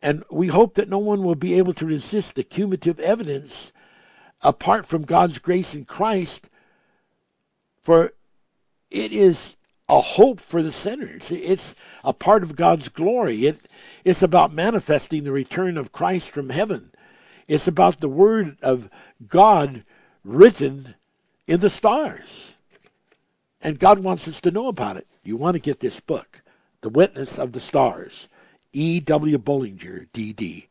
And 0.02 0.24
we 0.30 0.48
hope 0.48 0.74
that 0.74 0.90
no 0.90 0.98
one 0.98 1.22
will 1.22 1.34
be 1.34 1.56
able 1.56 1.72
to 1.74 1.86
resist 1.86 2.34
the 2.34 2.42
cumulative 2.42 2.98
evidence 3.00 3.72
apart 4.42 4.86
from 4.86 5.04
God's 5.04 5.38
grace 5.38 5.74
in 5.74 5.84
Christ, 5.84 6.48
for 7.80 8.12
it 8.90 9.12
is 9.12 9.56
a 9.88 10.00
hope 10.00 10.40
for 10.40 10.62
the 10.62 10.72
sinners. 10.72 11.30
It's 11.30 11.74
a 12.02 12.12
part 12.12 12.42
of 12.42 12.56
God's 12.56 12.88
glory. 12.88 13.46
It, 13.46 13.60
it's 14.04 14.22
about 14.22 14.52
manifesting 14.52 15.24
the 15.24 15.32
return 15.32 15.76
of 15.76 15.92
Christ 15.92 16.30
from 16.30 16.50
heaven. 16.50 16.90
It's 17.46 17.68
about 17.68 18.00
the 18.00 18.08
word 18.08 18.56
of 18.62 18.90
God 19.28 19.84
written 20.24 20.96
in 21.46 21.60
the 21.60 21.70
stars. 21.70 22.54
And 23.60 23.78
God 23.78 24.00
wants 24.00 24.26
us 24.28 24.40
to 24.42 24.50
know 24.50 24.68
about 24.68 24.96
it. 24.96 25.06
You 25.22 25.36
want 25.36 25.54
to 25.54 25.60
get 25.60 25.80
this 25.80 26.00
book, 26.00 26.42
The 26.80 26.88
Witness 26.88 27.38
of 27.38 27.52
the 27.52 27.60
Stars, 27.60 28.28
E.W. 28.72 29.38
Bullinger, 29.38 30.06
D.D. 30.12 30.68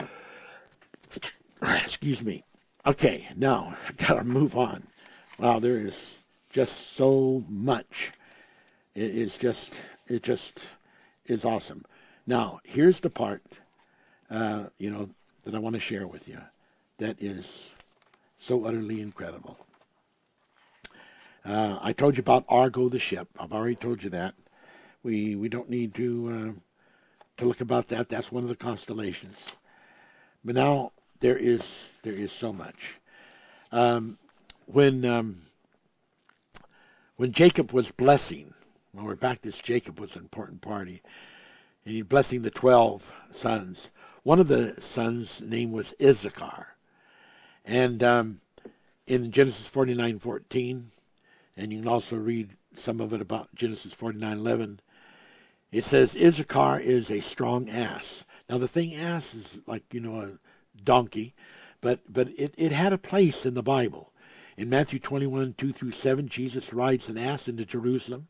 Excuse 1.62 2.22
me. 2.22 2.44
Okay, 2.86 3.28
now 3.36 3.76
I've 3.86 3.96
gotta 4.06 4.24
move 4.24 4.56
on. 4.56 4.84
Wow, 5.38 5.58
there 5.58 5.78
is 5.78 6.17
just 6.58 6.96
so 6.96 7.44
much. 7.48 8.10
It 8.96 9.14
is 9.14 9.38
just, 9.38 9.74
it 10.08 10.24
just 10.24 10.58
is 11.24 11.44
awesome. 11.44 11.84
Now, 12.26 12.58
here's 12.64 12.98
the 12.98 13.10
part, 13.10 13.44
uh, 14.28 14.64
you 14.76 14.90
know, 14.90 15.10
that 15.44 15.54
I 15.54 15.60
want 15.60 15.74
to 15.74 15.80
share 15.80 16.08
with 16.08 16.26
you 16.26 16.40
that 16.98 17.22
is 17.22 17.68
so 18.38 18.64
utterly 18.64 19.00
incredible. 19.00 19.56
Uh, 21.44 21.78
I 21.80 21.92
told 21.92 22.16
you 22.16 22.22
about 22.22 22.44
Argo 22.48 22.88
the 22.88 22.98
ship. 22.98 23.28
I've 23.38 23.52
already 23.52 23.76
told 23.76 24.02
you 24.02 24.10
that. 24.10 24.34
We 25.04 25.36
we 25.36 25.48
don't 25.48 25.70
need 25.70 25.94
to 25.94 26.08
uh, 26.28 26.60
to 27.36 27.44
look 27.44 27.60
about 27.60 27.86
that. 27.86 28.08
That's 28.08 28.32
one 28.32 28.42
of 28.42 28.48
the 28.48 28.56
constellations. 28.56 29.36
But 30.44 30.56
now 30.56 30.90
there 31.20 31.38
is 31.38 31.62
there 32.02 32.14
is 32.14 32.32
so 32.32 32.52
much. 32.52 32.98
Um, 33.70 34.18
when 34.66 35.04
um, 35.04 35.42
when 37.18 37.32
Jacob 37.32 37.72
was 37.72 37.90
blessing, 37.90 38.54
well, 38.94 39.04
we're 39.04 39.16
back. 39.16 39.42
This 39.42 39.58
Jacob 39.58 39.98
was 39.98 40.14
an 40.14 40.22
important 40.22 40.60
party 40.60 41.02
and 41.84 41.94
he's 41.94 42.04
blessing 42.04 42.42
the 42.42 42.50
12 42.50 43.12
sons. 43.32 43.90
One 44.22 44.38
of 44.38 44.46
the 44.46 44.80
sons' 44.80 45.40
name 45.40 45.72
was 45.72 45.94
Issachar. 46.00 46.76
And 47.64 48.04
um, 48.04 48.40
in 49.08 49.32
Genesis 49.32 49.66
49 49.66 50.20
14, 50.20 50.90
and 51.56 51.72
you 51.72 51.80
can 51.80 51.88
also 51.88 52.14
read 52.14 52.50
some 52.74 53.00
of 53.00 53.12
it 53.12 53.20
about 53.20 53.52
Genesis 53.52 53.92
49 53.92 54.38
11, 54.38 54.80
it 55.72 55.82
says, 55.82 56.14
Issachar 56.14 56.78
is 56.78 57.10
a 57.10 57.18
strong 57.18 57.68
ass. 57.68 58.24
Now, 58.48 58.58
the 58.58 58.68
thing 58.68 58.94
ass 58.94 59.34
is 59.34 59.58
like, 59.66 59.82
you 59.92 60.00
know, 60.00 60.20
a 60.20 60.82
donkey, 60.82 61.34
but, 61.80 62.00
but 62.08 62.28
it, 62.38 62.54
it 62.56 62.70
had 62.70 62.92
a 62.92 62.98
place 62.98 63.44
in 63.44 63.54
the 63.54 63.62
Bible. 63.62 64.12
In 64.58 64.68
Matthew 64.68 64.98
21 64.98 65.54
2 65.56 65.72
through 65.72 65.92
7, 65.92 66.28
Jesus 66.28 66.72
rides 66.72 67.08
an 67.08 67.16
ass 67.16 67.46
into 67.46 67.64
Jerusalem. 67.64 68.26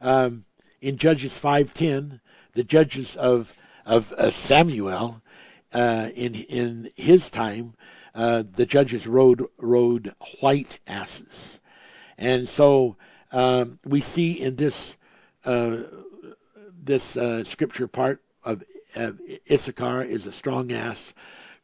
Um, 0.00 0.44
in 0.80 0.98
Judges 0.98 1.36
5:10, 1.36 2.20
the 2.52 2.62
judges 2.62 3.16
of 3.16 3.58
of, 3.84 4.12
of 4.12 4.36
Samuel 4.36 5.20
uh, 5.72 6.10
in 6.14 6.36
in 6.36 6.90
his 6.94 7.28
time, 7.28 7.74
uh, 8.14 8.44
the 8.48 8.66
judges 8.66 9.08
rode 9.08 9.44
rode 9.58 10.14
white 10.40 10.78
asses, 10.86 11.58
and 12.16 12.46
so 12.46 12.96
um, 13.32 13.80
we 13.84 14.00
see 14.00 14.30
in 14.30 14.54
this 14.54 14.96
uh, 15.44 15.78
this 16.80 17.16
uh, 17.16 17.42
scripture 17.42 17.88
part 17.88 18.22
of, 18.44 18.62
of 18.94 19.20
Issachar 19.50 20.04
is 20.04 20.24
a 20.24 20.30
strong 20.30 20.70
ass 20.70 21.12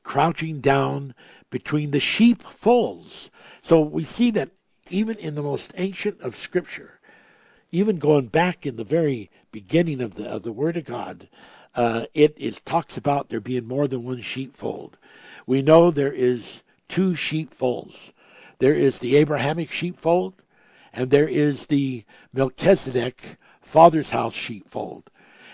crouching 0.02 0.60
down 0.60 1.14
between 1.51 1.93
the 1.93 2.01
sheep 2.01 2.43
folds. 2.43 3.30
So 3.62 3.80
we 3.80 4.02
see 4.02 4.30
that 4.32 4.51
even 4.90 5.16
in 5.16 5.36
the 5.36 5.43
most 5.43 5.72
ancient 5.76 6.20
of 6.20 6.36
scripture, 6.36 7.01
even 7.70 7.98
going 7.98 8.26
back 8.26 8.66
in 8.66 8.76
the 8.76 8.84
very 8.84 9.30
beginning 9.52 10.02
of 10.02 10.16
the 10.16 10.28
of 10.28 10.43
the 10.43 10.52
Word 10.52 10.76
of 10.76 10.84
God, 10.84 11.28
uh, 11.74 12.06
it 12.12 12.64
talks 12.66 12.97
about 12.97 13.28
there 13.28 13.40
being 13.40 13.66
more 13.66 13.89
than 13.89 14.05
one 14.05 14.20
sheepfold. 14.20 14.98
We 15.47 15.62
know 15.62 15.90
there 15.90 16.12
is 16.12 16.62
two 16.89 17.14
sheepfolds. 17.14 18.12
There 18.59 18.74
is 18.74 18.98
the 18.98 19.16
Abrahamic 19.16 19.70
sheepfold, 19.70 20.34
and 20.93 21.10
there 21.10 21.28
is 21.28 21.66
the 21.66 22.05
Melchizedek 22.32 23.39
father's 23.62 24.10
house 24.10 24.34
sheepfold. 24.34 25.09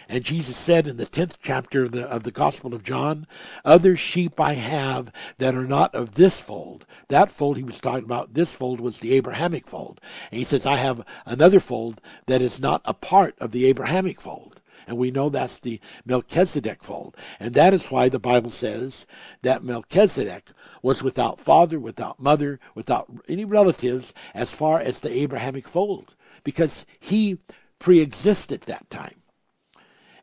And 0.09 0.25
Jesus 0.25 0.57
said 0.57 0.87
in 0.87 0.97
the 0.97 1.05
10th 1.05 1.35
chapter 1.43 1.85
of 1.85 1.93
the, 1.93 2.07
of 2.07 2.23
the 2.23 2.31
Gospel 2.31 2.75
of 2.75 2.83
John, 2.83 3.27
Other 3.63 3.95
sheep 3.95 4.41
I 4.41 4.55
have 4.55 5.13
that 5.37 5.55
are 5.55 5.67
not 5.67 5.95
of 5.95 6.15
this 6.15 6.41
fold. 6.41 6.87
That 7.09 7.31
fold 7.31 7.59
he 7.59 7.63
was 7.63 7.79
talking 7.79 8.05
about, 8.05 8.33
this 8.33 8.55
fold 8.55 8.81
was 8.81 9.01
the 9.01 9.15
Abrahamic 9.15 9.67
fold. 9.67 10.01
And 10.31 10.39
he 10.39 10.45
says, 10.45 10.65
I 10.65 10.77
have 10.77 11.05
another 11.27 11.61
fold 11.61 12.01
that 12.27 12.41
is 12.41 12.59
not 12.59 12.81
a 12.87 12.95
part 12.95 13.39
of 13.39 13.53
the 13.53 13.67
Abrahamic 13.67 14.19
fold. 14.19 14.61
And 14.87 14.97
we 14.97 15.11
know 15.11 15.29
that's 15.29 15.59
the 15.59 15.79
Melchizedek 16.07 16.83
fold. 16.83 17.15
And 17.39 17.53
that 17.53 17.75
is 17.75 17.91
why 17.91 18.09
the 18.09 18.19
Bible 18.19 18.51
says 18.51 19.05
that 19.43 19.63
Melchizedek 19.63 20.53
was 20.83 21.03
without 21.03 21.39
father, 21.39 21.79
without 21.79 22.19
mother, 22.19 22.59
without 22.75 23.11
any 23.29 23.45
relatives 23.45 24.15
as 24.33 24.51
far 24.51 24.81
as 24.81 25.01
the 25.01 25.13
Abrahamic 25.13 25.69
fold. 25.69 26.15
Because 26.45 26.87
he 26.99 27.37
pre 27.79 28.01
existed 28.01 28.63
that 28.63 28.89
time 28.89 29.19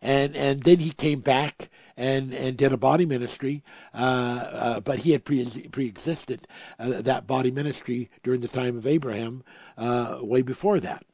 and 0.02 0.36
and 0.36 0.64
then 0.64 0.80
he 0.80 0.92
came 0.92 1.20
back 1.20 1.70
and 1.98 2.34
and 2.34 2.58
did 2.58 2.74
a 2.74 2.78
body 2.78 3.06
ministry, 3.06 3.64
uh, 3.94 3.98
uh, 3.98 4.80
but 4.82 5.00
he 5.00 5.12
had 5.12 5.24
pre 5.24 5.46
pre-existed 5.72 6.48
uh, 6.80 7.02
that 7.02 7.28
body 7.28 7.52
ministry 7.52 8.10
during 8.24 8.42
the 8.42 8.48
time 8.48 8.78
of 8.78 8.86
Abraham, 8.86 9.44
uh, 9.78 10.18
way 10.22 10.42
before 10.42 10.80
that. 10.80 11.06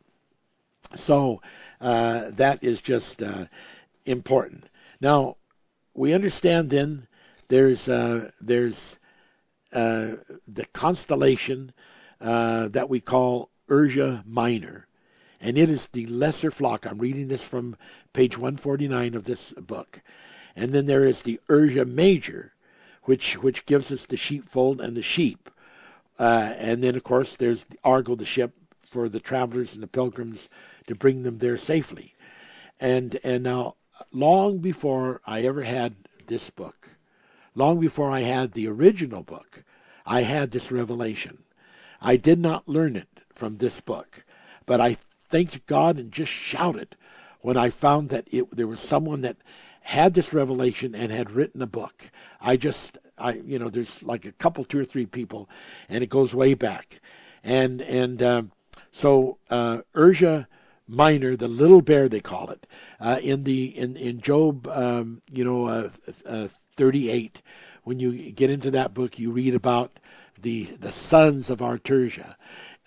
So 0.95 1.41
uh, 1.79 2.31
that 2.31 2.63
is 2.63 2.81
just 2.81 3.21
uh, 3.21 3.45
important. 4.05 4.65
Now 4.99 5.37
we 5.93 6.13
understand 6.13 6.69
then 6.69 7.07
there's 7.47 7.85
there's 7.85 8.97
the 9.71 10.65
constellation 10.73 11.73
that 12.19 12.89
we 12.89 12.99
call 12.99 13.51
Ursa 13.69 14.23
Minor 14.25 14.87
and 15.41 15.57
it 15.57 15.69
is 15.69 15.87
the 15.87 16.05
lesser 16.05 16.51
flock. 16.51 16.85
I'm 16.85 16.99
reading 16.99 17.27
this 17.27 17.43
from 17.43 17.75
page 18.13 18.37
149 18.37 19.15
of 19.15 19.23
this 19.23 19.51
book. 19.53 20.01
And 20.55 20.71
then 20.71 20.85
there 20.85 21.03
is 21.03 21.23
the 21.23 21.39
Ursa 21.49 21.85
Major, 21.85 22.53
which 23.03 23.33
which 23.41 23.65
gives 23.65 23.91
us 23.91 24.05
the 24.05 24.17
sheepfold 24.17 24.79
and 24.79 24.95
the 24.95 25.01
sheep. 25.01 25.49
Uh, 26.19 26.53
and 26.57 26.83
then, 26.83 26.95
of 26.95 27.03
course, 27.03 27.35
there's 27.35 27.63
the 27.63 27.79
Argo, 27.83 28.15
the 28.15 28.25
ship, 28.25 28.53
for 28.85 29.09
the 29.09 29.19
travelers 29.19 29.73
and 29.73 29.81
the 29.81 29.87
pilgrims 29.87 30.49
to 30.85 30.93
bring 30.93 31.23
them 31.23 31.39
there 31.39 31.57
safely. 31.57 32.13
And 32.79 33.19
and 33.23 33.43
now, 33.43 33.75
long 34.13 34.59
before 34.59 35.21
I 35.25 35.41
ever 35.41 35.63
had 35.63 35.95
this 36.27 36.51
book, 36.51 36.89
long 37.55 37.79
before 37.79 38.11
I 38.11 38.19
had 38.19 38.51
the 38.51 38.67
original 38.67 39.23
book, 39.23 39.63
I 40.05 40.21
had 40.21 40.51
this 40.51 40.71
revelation. 40.71 41.43
I 41.99 42.17
did 42.17 42.39
not 42.39 42.67
learn 42.67 42.95
it 42.95 43.21
from 43.33 43.57
this 43.57 43.79
book, 43.79 44.23
but 44.65 44.79
I 44.81 44.97
thanked 45.31 45.65
God 45.65 45.97
and 45.97 46.11
just 46.11 46.31
shouted 46.31 46.95
when 47.39 47.57
I 47.57 47.69
found 47.69 48.09
that 48.09 48.27
it, 48.31 48.55
there 48.55 48.67
was 48.67 48.79
someone 48.79 49.21
that 49.21 49.37
had 49.81 50.13
this 50.13 50.31
revelation 50.31 50.93
and 50.93 51.11
had 51.11 51.31
written 51.31 51.61
a 51.61 51.67
book. 51.67 52.11
I 52.39 52.55
just, 52.55 52.97
I, 53.17 53.33
you 53.33 53.57
know, 53.57 53.69
there's 53.69 54.03
like 54.03 54.25
a 54.25 54.31
couple, 54.31 54.63
two 54.63 54.79
or 54.79 54.85
three 54.85 55.05
people, 55.05 55.49
and 55.89 56.03
it 56.03 56.09
goes 56.09 56.33
way 56.33 56.53
back, 56.53 57.01
and 57.43 57.81
and 57.81 58.21
um, 58.21 58.51
so 58.91 59.37
uh, 59.49 59.79
Ursa 59.95 60.47
Minor, 60.87 61.35
the 61.35 61.47
little 61.47 61.81
bear 61.81 62.07
they 62.07 62.19
call 62.19 62.49
it, 62.49 62.67
uh, 62.99 63.19
in 63.23 63.43
the 63.43 63.65
in 63.77 63.95
in 63.95 64.21
Job, 64.21 64.67
um, 64.67 65.21
you 65.31 65.43
know, 65.43 65.65
uh, 65.65 65.89
uh 66.25 66.47
38. 66.77 67.41
When 67.83 67.99
you 67.99 68.31
get 68.31 68.51
into 68.51 68.69
that 68.71 68.93
book, 68.93 69.17
you 69.17 69.31
read 69.31 69.55
about 69.55 69.99
the 70.39 70.65
the 70.65 70.91
sons 70.91 71.49
of 71.49 71.59
Artursia. 71.59 72.35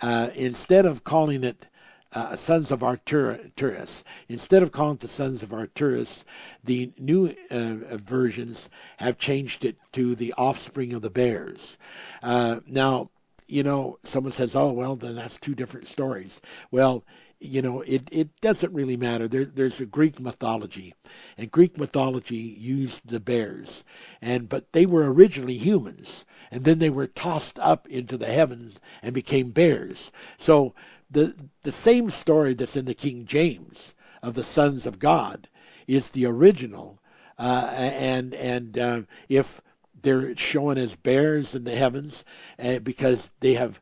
Uh, 0.01 0.31
instead 0.35 0.87
of 0.87 1.05
calling 1.05 1.43
it 1.43 1.67
uh, 2.15 2.37
sons 2.37 2.71
of 2.71 2.83
Arcturus. 2.83 4.05
Instead 4.29 4.63
of 4.63 4.73
calling 4.73 4.95
it 4.95 5.01
the 5.01 5.09
sons 5.09 5.43
of 5.43 5.53
Arcturus, 5.53 6.25
the 6.63 6.93
new 6.99 7.35
uh, 7.51 7.97
versions 7.97 8.71
have 8.99 9.19
changed 9.19 9.65
it 9.65 9.77
to 9.93 10.15
the 10.15 10.33
offspring 10.39 10.93
of 10.93 11.03
the 11.03 11.11
bears. 11.11 11.77
Uh, 12.23 12.61
now, 12.67 13.11
you 13.47 13.63
know, 13.63 13.99
someone 14.05 14.33
says, 14.33 14.57
oh, 14.57 14.73
well, 14.73 14.97
then 14.97 15.17
that's 15.17 15.39
two 15.39 15.55
different 15.55 15.87
stories. 15.87 16.41
Well, 16.71 17.05
you 17.41 17.61
know, 17.61 17.83
it, 17.83 18.09
it 18.11 18.41
doesn't 18.41 18.73
really 18.73 18.97
matter. 18.97 19.29
There, 19.29 19.45
there's 19.45 19.81
a 19.81 19.87
Greek 19.87 20.19
mythology, 20.19 20.95
and 21.37 21.51
Greek 21.51 21.77
mythology 21.77 22.37
used 22.37 23.07
the 23.07 23.21
bears, 23.21 23.85
and 24.23 24.49
but 24.49 24.73
they 24.73 24.87
were 24.87 25.13
originally 25.13 25.59
humans, 25.59 26.25
and 26.51 26.65
then 26.65 26.79
they 26.79 26.89
were 26.89 27.07
tossed 27.07 27.59
up 27.59 27.87
into 27.89 28.17
the 28.17 28.33
heavens 28.33 28.81
and 29.03 29.13
became 29.13 29.51
bears. 29.51 30.11
So 30.39 30.75
the 31.15 31.35
the 31.63 31.73
same 31.73 32.11
story 32.11 32.55
that's 32.55 32.77
in 32.77 32.85
the 32.85 32.95
King 32.95 33.25
James 33.25 33.95
of 34.23 34.35
the 34.35 34.45
sons 34.45 34.87
of 34.87 34.99
God 34.99 35.49
is 35.87 36.11
the 36.11 36.27
original, 36.27 37.01
uh, 37.39 37.71
and 37.75 38.35
and 38.35 38.79
uh, 38.79 39.03
if 39.29 39.61
they're 40.03 40.37
shown 40.37 40.77
as 40.77 40.97
bears 40.97 41.55
in 41.55 41.65
the 41.65 41.75
heavens, 41.75 42.25
uh, 42.59 42.79
because 42.79 43.31
they 43.41 43.55
have 43.55 43.81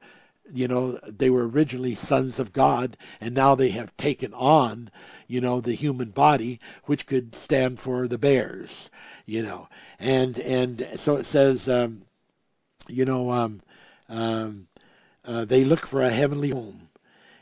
you 0.52 0.68
know 0.68 0.98
they 1.06 1.30
were 1.30 1.48
originally 1.48 1.94
sons 1.94 2.38
of 2.38 2.52
god 2.52 2.96
and 3.20 3.32
now 3.32 3.54
they 3.54 3.70
have 3.70 3.96
taken 3.96 4.34
on 4.34 4.90
you 5.26 5.40
know 5.40 5.60
the 5.60 5.72
human 5.72 6.10
body 6.10 6.60
which 6.84 7.06
could 7.06 7.34
stand 7.34 7.80
for 7.80 8.06
the 8.06 8.18
bears 8.18 8.90
you 9.26 9.42
know. 9.42 9.68
And 9.98 10.38
and 10.38 10.86
so 10.96 11.16
it 11.16 11.26
says 11.26 11.68
um, 11.68 12.02
you 12.88 13.04
know 13.04 13.30
um, 13.30 13.60
um, 14.08 14.68
uh, 15.24 15.44
they 15.44 15.64
look 15.64 15.86
for 15.86 16.02
a 16.02 16.10
heavenly 16.10 16.50
home 16.50 16.88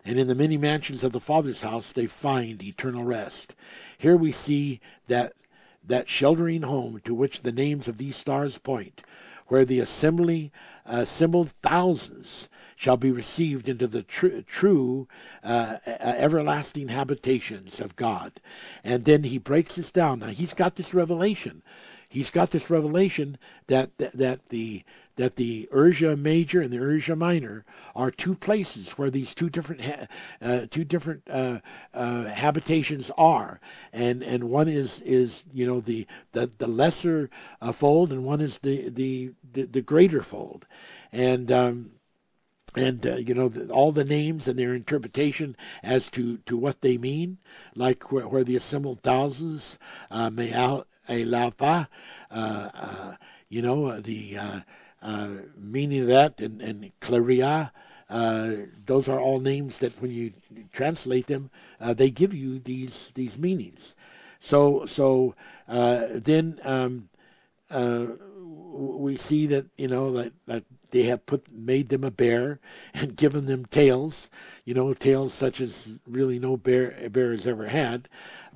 and 0.04 0.18
in 0.18 0.26
the 0.28 0.34
many 0.34 0.56
mansions 0.56 1.04
of 1.04 1.12
the 1.12 1.20
father's 1.20 1.62
house 1.62 1.92
they 1.92 2.06
find 2.06 2.62
eternal 2.62 3.04
rest 3.04 3.54
here 3.98 4.16
we 4.16 4.32
see 4.32 4.80
that 5.06 5.32
that 5.82 6.08
sheltering 6.08 6.62
home 6.62 7.00
to 7.04 7.14
which 7.14 7.42
the 7.42 7.52
names 7.52 7.88
of 7.88 7.98
these 7.98 8.16
stars 8.16 8.58
point 8.58 9.02
where 9.50 9.64
the 9.64 9.80
assembly 9.80 10.52
assembled 10.86 11.50
thousands 11.62 12.48
shall 12.76 12.96
be 12.96 13.10
received 13.10 13.68
into 13.68 13.86
the 13.86 14.02
tr- 14.02 14.40
true 14.46 15.06
uh, 15.42 15.76
everlasting 15.86 16.88
habitations 16.88 17.78
of 17.78 17.94
God. 17.94 18.40
And 18.82 19.04
then 19.04 19.24
he 19.24 19.36
breaks 19.36 19.74
this 19.74 19.90
down. 19.90 20.20
Now 20.20 20.28
he's 20.28 20.54
got 20.54 20.76
this 20.76 20.94
revelation. 20.94 21.62
He's 22.08 22.30
got 22.30 22.52
this 22.52 22.70
revelation 22.70 23.38
that 23.66 23.98
that, 23.98 24.12
that 24.12 24.48
the 24.48 24.82
that 25.20 25.36
the 25.36 25.68
Ursa 25.74 26.16
Major 26.16 26.62
and 26.62 26.72
the 26.72 26.78
Ursa 26.78 27.14
Minor 27.14 27.66
are 27.94 28.10
two 28.10 28.34
places 28.34 28.92
where 28.92 29.10
these 29.10 29.34
two 29.34 29.50
different 29.50 29.84
ha- 29.84 30.06
uh, 30.40 30.64
two 30.70 30.82
different 30.82 31.22
uh, 31.28 31.58
uh, 31.92 32.24
habitations 32.24 33.10
are, 33.18 33.60
and 33.92 34.22
and 34.22 34.44
one 34.44 34.66
is 34.66 35.02
is 35.02 35.44
you 35.52 35.66
know 35.66 35.78
the 35.80 36.06
the, 36.32 36.50
the 36.56 36.66
lesser 36.66 37.28
uh, 37.60 37.70
fold, 37.70 38.12
and 38.12 38.24
one 38.24 38.40
is 38.40 38.60
the 38.60 38.88
the 38.88 39.32
the, 39.52 39.64
the 39.64 39.82
greater 39.82 40.22
fold, 40.22 40.66
and 41.12 41.52
um, 41.52 41.90
and 42.74 43.04
uh, 43.06 43.16
you 43.16 43.34
know 43.34 43.48
the, 43.48 43.70
all 43.70 43.92
the 43.92 44.04
names 44.04 44.48
and 44.48 44.58
their 44.58 44.74
interpretation 44.74 45.54
as 45.82 46.08
to, 46.10 46.38
to 46.38 46.56
what 46.56 46.80
they 46.80 46.96
mean, 46.96 47.36
like 47.74 48.10
where, 48.10 48.26
where 48.26 48.44
the 48.44 48.56
assembled 48.56 49.02
thousands, 49.02 49.78
uh, 50.10 50.30
Me'alapa, 50.30 51.88
uh, 52.30 52.68
uh, 52.74 53.14
you 53.50 53.60
know 53.60 53.86
uh, 53.86 54.00
the 54.00 54.38
uh, 54.38 54.60
meaning 55.56 56.06
that, 56.06 56.40
and, 56.40 56.60
and 56.60 56.92
Claria, 57.00 57.70
uh, 58.08 58.52
those 58.86 59.08
are 59.08 59.20
all 59.20 59.40
names 59.40 59.78
that 59.78 60.00
when 60.02 60.10
you 60.10 60.32
translate 60.72 61.26
them, 61.26 61.50
they 61.80 62.10
give 62.10 62.34
you 62.34 62.58
these 62.58 63.12
these 63.14 63.38
meanings. 63.38 63.94
So 64.40 64.86
so 64.86 65.34
then 65.68 66.58
um, 66.64 67.08
we 68.72 69.16
see 69.16 69.46
that 69.46 69.66
you 69.76 69.88
know 69.88 70.12
that, 70.12 70.32
that 70.46 70.64
they 70.90 71.04
have 71.04 71.26
put 71.26 71.50
made 71.52 71.88
them 71.88 72.04
a 72.04 72.10
bear 72.10 72.60
and 72.94 73.16
given 73.16 73.46
them 73.46 73.64
tails, 73.66 74.30
you 74.64 74.74
know, 74.74 74.92
tails 74.94 75.32
such 75.32 75.60
as 75.60 75.96
really 76.06 76.38
no 76.38 76.56
bear 76.56 77.08
bear 77.10 77.32
has 77.32 77.46
ever 77.46 77.68
had. 77.68 78.08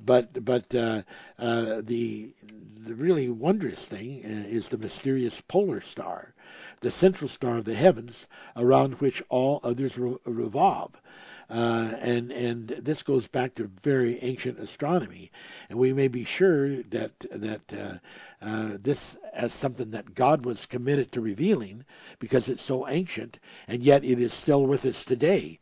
But 0.03 0.43
but 0.45 0.73
uh, 0.73 1.03
uh, 1.39 1.81
the 1.81 2.33
the 2.77 2.95
really 2.95 3.29
wondrous 3.29 3.85
thing 3.85 4.21
uh, 4.23 4.47
is 4.47 4.69
the 4.69 4.77
mysterious 4.77 5.41
polar 5.41 5.81
star, 5.81 6.34
the 6.81 6.91
central 6.91 7.27
star 7.27 7.57
of 7.57 7.65
the 7.65 7.75
heavens 7.75 8.27
around 8.55 8.95
which 8.95 9.23
all 9.29 9.59
others 9.63 9.97
re- 9.97 10.17
revolve. 10.25 11.01
Uh, 11.49 11.93
and 11.99 12.31
and 12.31 12.69
this 12.69 13.03
goes 13.03 13.27
back 13.27 13.53
to 13.53 13.69
very 13.83 14.17
ancient 14.23 14.57
astronomy, 14.57 15.31
and 15.69 15.77
we 15.77 15.93
may 15.93 16.07
be 16.07 16.23
sure 16.23 16.81
that 16.81 17.19
that 17.31 17.71
uh, 17.71 17.97
uh, 18.43 18.77
this 18.81 19.15
as 19.31 19.53
something 19.53 19.91
that 19.91 20.15
God 20.15 20.43
was 20.43 20.65
committed 20.65 21.11
to 21.11 21.21
revealing 21.21 21.85
because 22.17 22.47
it's 22.47 22.63
so 22.63 22.87
ancient, 22.87 23.37
and 23.67 23.83
yet 23.83 24.03
it 24.03 24.19
is 24.19 24.33
still 24.33 24.65
with 24.65 24.85
us 24.85 25.05
today. 25.05 25.59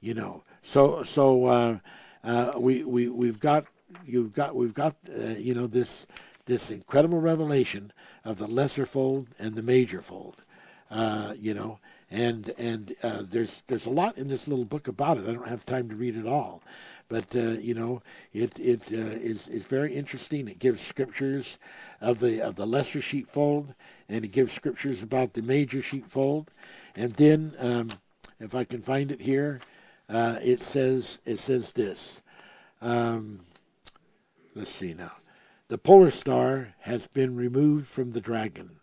You 0.00 0.12
know, 0.12 0.44
so 0.60 1.02
so 1.02 1.46
uh, 1.46 1.78
uh, 2.22 2.52
we 2.58 2.84
we 2.84 3.08
we've 3.08 3.40
got 3.40 3.64
you've 4.04 4.34
got 4.34 4.54
we've 4.54 4.74
got 4.74 4.96
you 5.38 5.54
know 5.54 5.66
this 5.66 6.06
this 6.44 6.70
incredible 6.70 7.20
revelation 7.20 7.90
of 8.22 8.36
the 8.36 8.46
lesser 8.46 8.84
fold 8.84 9.28
and 9.38 9.54
the 9.54 9.62
major 9.62 10.02
fold. 10.02 10.41
You 11.38 11.54
know, 11.54 11.78
and 12.12 12.52
and 12.58 12.94
uh, 13.02 13.22
there's 13.28 13.62
there's 13.66 13.86
a 13.86 13.90
lot 13.90 14.18
in 14.18 14.28
this 14.28 14.46
little 14.46 14.66
book 14.66 14.86
about 14.86 15.18
it. 15.18 15.28
I 15.28 15.32
don't 15.32 15.48
have 15.48 15.64
time 15.64 15.88
to 15.88 15.96
read 15.96 16.16
it 16.16 16.26
all, 16.26 16.62
but 17.08 17.34
uh, 17.34 17.52
you 17.60 17.74
know 17.74 18.02
it 18.32 18.58
it 18.58 18.82
uh, 18.92 19.16
is 19.20 19.48
is 19.48 19.64
very 19.64 19.94
interesting. 19.94 20.46
It 20.46 20.58
gives 20.58 20.82
scriptures 20.82 21.58
of 22.00 22.20
the 22.20 22.40
of 22.40 22.56
the 22.56 22.66
lesser 22.66 23.00
sheepfold, 23.00 23.74
and 24.08 24.24
it 24.24 24.28
gives 24.28 24.52
scriptures 24.52 25.02
about 25.02 25.32
the 25.32 25.42
major 25.42 25.80
sheepfold, 25.82 26.50
and 26.94 27.14
then 27.14 27.54
um, 27.58 27.90
if 28.38 28.54
I 28.54 28.64
can 28.64 28.82
find 28.82 29.10
it 29.10 29.20
here, 29.20 29.60
uh, 30.08 30.38
it 30.42 30.60
says 30.60 31.18
it 31.24 31.38
says 31.38 31.72
this. 31.72 32.20
Um, 32.82 33.40
let's 34.54 34.70
see 34.70 34.92
now. 34.92 35.12
The 35.68 35.78
polar 35.78 36.10
star 36.10 36.74
has 36.80 37.06
been 37.06 37.36
removed 37.36 37.86
from 37.86 38.10
the 38.10 38.20
dragon, 38.20 38.80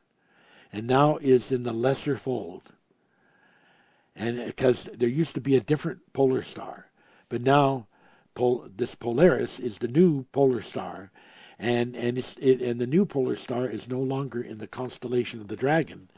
and 0.71 0.87
now 0.87 1.17
is 1.17 1.51
in 1.51 1.63
the 1.63 1.73
lesser 1.73 2.17
fold. 2.17 2.73
And 4.15 4.45
because 4.45 4.85
there 4.93 5.09
used 5.09 5.35
to 5.35 5.41
be 5.41 5.55
a 5.55 5.61
different 5.61 6.13
polar 6.13 6.43
star, 6.43 6.87
but 7.29 7.41
now 7.41 7.87
Pol- 8.35 8.69
this 8.75 8.95
Polaris 8.95 9.59
is 9.59 9.77
the 9.77 9.87
new 9.87 10.23
polar 10.31 10.61
star, 10.61 11.11
and 11.57 11.95
and 11.95 12.17
it, 12.17 12.61
and 12.61 12.79
the 12.79 12.87
new 12.87 13.05
polar 13.05 13.35
star 13.35 13.67
is 13.67 13.89
no 13.89 13.99
longer 13.99 14.41
in 14.41 14.59
the 14.59 14.67
constellation 14.67 15.41
of 15.41 15.47
the 15.47 15.55
Dragon, 15.55 16.09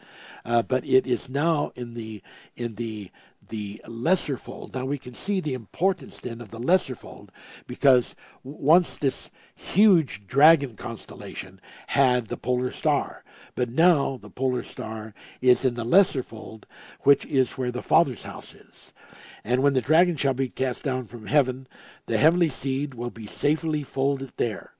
uh, 0.45 0.61
but 0.61 0.85
it 0.85 1.07
is 1.07 1.29
now 1.29 1.71
in 1.75 1.93
the 1.93 2.21
in 2.55 2.75
the 2.75 3.11
the 3.51 3.81
lesser 3.85 4.37
fold. 4.37 4.73
Now 4.73 4.85
we 4.85 4.97
can 4.97 5.13
see 5.13 5.41
the 5.41 5.53
importance 5.53 6.19
then 6.19 6.39
of 6.41 6.51
the 6.51 6.59
lesser 6.59 6.95
fold 6.95 7.31
because 7.67 8.15
once 8.43 8.97
this 8.97 9.29
huge 9.53 10.25
dragon 10.25 10.75
constellation 10.75 11.59
had 11.87 12.27
the 12.27 12.37
polar 12.37 12.71
star, 12.71 13.23
but 13.53 13.69
now 13.69 14.17
the 14.21 14.29
polar 14.29 14.63
star 14.63 15.13
is 15.41 15.65
in 15.65 15.73
the 15.73 15.83
lesser 15.83 16.23
fold, 16.23 16.65
which 17.01 17.25
is 17.25 17.51
where 17.51 17.71
the 17.71 17.83
Father's 17.83 18.23
house 18.23 18.53
is. 18.53 18.93
And 19.43 19.61
when 19.61 19.73
the 19.73 19.81
dragon 19.81 20.15
shall 20.15 20.33
be 20.33 20.47
cast 20.47 20.83
down 20.83 21.05
from 21.07 21.27
heaven, 21.27 21.67
the 22.05 22.17
heavenly 22.17 22.49
seed 22.49 22.93
will 22.93 23.11
be 23.11 23.27
safely 23.27 23.83
folded 23.83 24.31
there. 24.37 24.73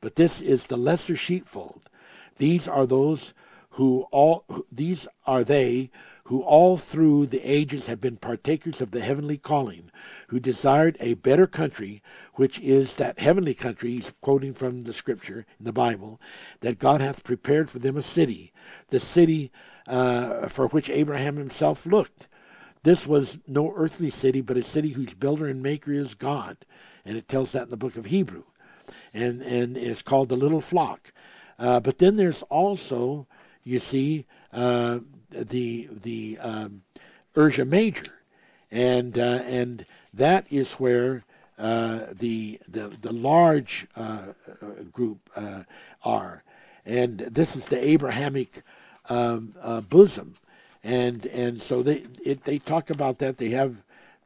But 0.00 0.14
this 0.14 0.40
is 0.40 0.66
the 0.66 0.76
lesser 0.76 1.16
sheepfold. 1.16 1.90
These 2.38 2.68
are 2.68 2.86
those 2.86 3.34
who 3.70 4.06
all 4.10 4.44
these 4.70 5.08
are 5.26 5.42
they 5.42 5.90
who 6.32 6.40
all 6.40 6.78
through 6.78 7.26
the 7.26 7.42
ages 7.42 7.88
have 7.88 8.00
been 8.00 8.16
partakers 8.16 8.80
of 8.80 8.90
the 8.90 9.02
heavenly 9.02 9.36
calling, 9.36 9.90
who 10.28 10.40
desired 10.40 10.96
a 10.98 11.12
better 11.12 11.46
country, 11.46 12.02
which 12.36 12.58
is 12.60 12.96
that 12.96 13.18
heavenly 13.18 13.52
country, 13.52 13.90
he's 13.90 14.14
quoting 14.22 14.54
from 14.54 14.80
the 14.80 14.94
scripture 14.94 15.44
in 15.58 15.66
the 15.66 15.74
Bible, 15.74 16.18
that 16.60 16.78
God 16.78 17.02
hath 17.02 17.22
prepared 17.22 17.68
for 17.68 17.80
them 17.80 17.98
a 17.98 18.02
city, 18.02 18.50
the 18.88 18.98
city 18.98 19.52
uh, 19.86 20.48
for 20.48 20.68
which 20.68 20.88
Abraham 20.88 21.36
himself 21.36 21.84
looked. 21.84 22.28
This 22.82 23.06
was 23.06 23.38
no 23.46 23.70
earthly 23.76 24.08
city, 24.08 24.40
but 24.40 24.56
a 24.56 24.62
city 24.62 24.92
whose 24.92 25.12
builder 25.12 25.48
and 25.48 25.62
maker 25.62 25.92
is 25.92 26.14
God. 26.14 26.56
And 27.04 27.18
it 27.18 27.28
tells 27.28 27.52
that 27.52 27.64
in 27.64 27.68
the 27.68 27.76
book 27.76 27.96
of 27.96 28.06
Hebrew. 28.06 28.44
And, 29.12 29.42
and 29.42 29.76
it's 29.76 30.00
called 30.00 30.30
the 30.30 30.36
little 30.36 30.62
flock. 30.62 31.12
Uh, 31.58 31.78
but 31.80 31.98
then 31.98 32.16
there's 32.16 32.40
also, 32.44 33.26
you 33.64 33.78
see, 33.78 34.24
uh, 34.50 35.00
the 35.32 35.88
the 36.02 36.38
um, 36.40 36.82
Major, 37.34 38.12
and 38.70 39.18
uh, 39.18 39.42
and 39.44 39.86
that 40.12 40.46
is 40.50 40.72
where 40.72 41.24
uh, 41.58 42.06
the, 42.12 42.58
the 42.68 42.88
the 43.00 43.12
large 43.12 43.86
uh, 43.96 44.32
uh 44.60 44.66
group 44.92 45.30
uh, 45.36 45.62
are, 46.04 46.42
and 46.84 47.18
this 47.20 47.56
is 47.56 47.64
the 47.66 47.82
Abrahamic 47.82 48.62
um, 49.08 49.54
uh, 49.60 49.80
bosom, 49.80 50.34
and 50.84 51.26
and 51.26 51.60
so 51.60 51.82
they 51.82 52.04
it, 52.24 52.44
they 52.44 52.58
talk 52.58 52.90
about 52.90 53.18
that. 53.18 53.38
They 53.38 53.50
have 53.50 53.76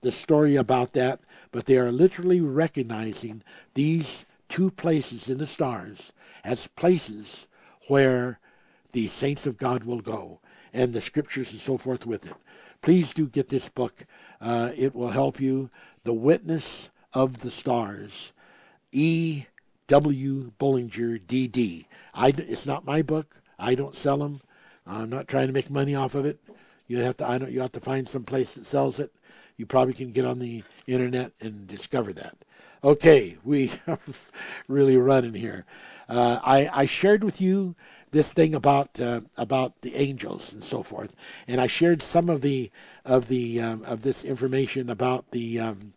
the 0.01 0.13
story 0.13 0.57
about 0.57 0.93
that, 0.95 1.21
but 1.53 1.67
they 1.67 1.79
are 1.79 1.93
literally 1.93 2.41
recognizing 2.41 3.43
these 3.75 4.25
two 4.49 4.71
places 4.71 5.29
in 5.29 5.39
the 5.39 5.47
stars 5.47 6.13
as 6.45 6.69
places 6.69 7.47
where 7.89 8.39
the 8.93 9.09
saints 9.09 9.47
of 9.47 9.57
God 9.57 9.85
will 9.85 10.01
go 10.01 10.41
and 10.77 10.93
the 10.93 11.01
scriptures 11.01 11.53
and 11.53 11.61
so 11.61 11.79
forth 11.79 12.05
with 12.05 12.27
it. 12.27 12.35
please 12.83 13.15
do 13.15 13.27
get 13.27 13.49
this 13.49 13.69
book. 13.69 14.05
Uh, 14.41 14.71
it 14.77 14.95
will 14.95 15.09
help 15.09 15.41
you. 15.41 15.71
The 16.05 16.13
Witness 16.13 16.91
of 17.15 17.39
the 17.41 17.51
Stars. 17.51 18.33
E. 18.93 19.47
W. 19.89 20.53
Bullinger, 20.59 21.19
D.D. 21.19 21.89
I, 22.13 22.29
it's 22.29 22.67
not 22.67 22.85
my 22.85 23.03
book. 23.03 23.41
I 23.59 23.75
don't 23.75 23.97
sell 23.97 24.19
them. 24.19 24.43
I'm 24.87 25.09
not 25.09 25.29
trying 25.29 25.47
to 25.47 25.53
make 25.53 25.71
money 25.71 25.95
off 25.95 26.15
of 26.15 26.27
it. 26.27 26.39
You 26.87 26.99
have 27.03 27.17
to. 27.17 27.29
I 27.29 27.39
don't. 27.39 27.51
You 27.51 27.61
have 27.63 27.73
to 27.73 27.81
find 27.81 28.09
some 28.09 28.25
place 28.25 28.55
that 28.55 28.67
sells 28.67 28.99
it. 28.99 29.13
You 29.57 29.65
probably 29.67 29.95
can 29.95 30.13
get 30.13 30.25
on 30.25 30.39
the 30.39 30.63
internet 30.87 31.33
and 31.41 31.67
discover 31.67 32.13
that. 32.13 32.37
Okay, 32.85 33.37
we 33.43 33.73
really 34.69 34.97
running 34.97 35.35
here. 35.35 35.65
Uh, 36.09 36.39
I, 36.43 36.69
I 36.73 36.87
shared 36.87 37.25
with 37.25 37.41
you 37.41 37.75
this 38.11 38.33
thing 38.33 38.55
about 38.55 38.99
uh, 39.01 39.23
about 39.37 39.81
the 39.83 39.97
angels 39.97 40.53
and 40.53 40.63
so 40.63 40.83
forth, 40.83 41.15
and 41.47 41.61
I 41.61 41.67
shared 41.67 42.03
some 42.03 42.29
of 42.29 42.41
the 42.41 42.71
of 43.05 43.29
the 43.29 43.61
um, 43.61 43.83
of 43.85 44.03
this 44.03 44.25
information 44.25 44.89
about 44.91 45.31
the 45.31 45.61
um, 45.61 45.93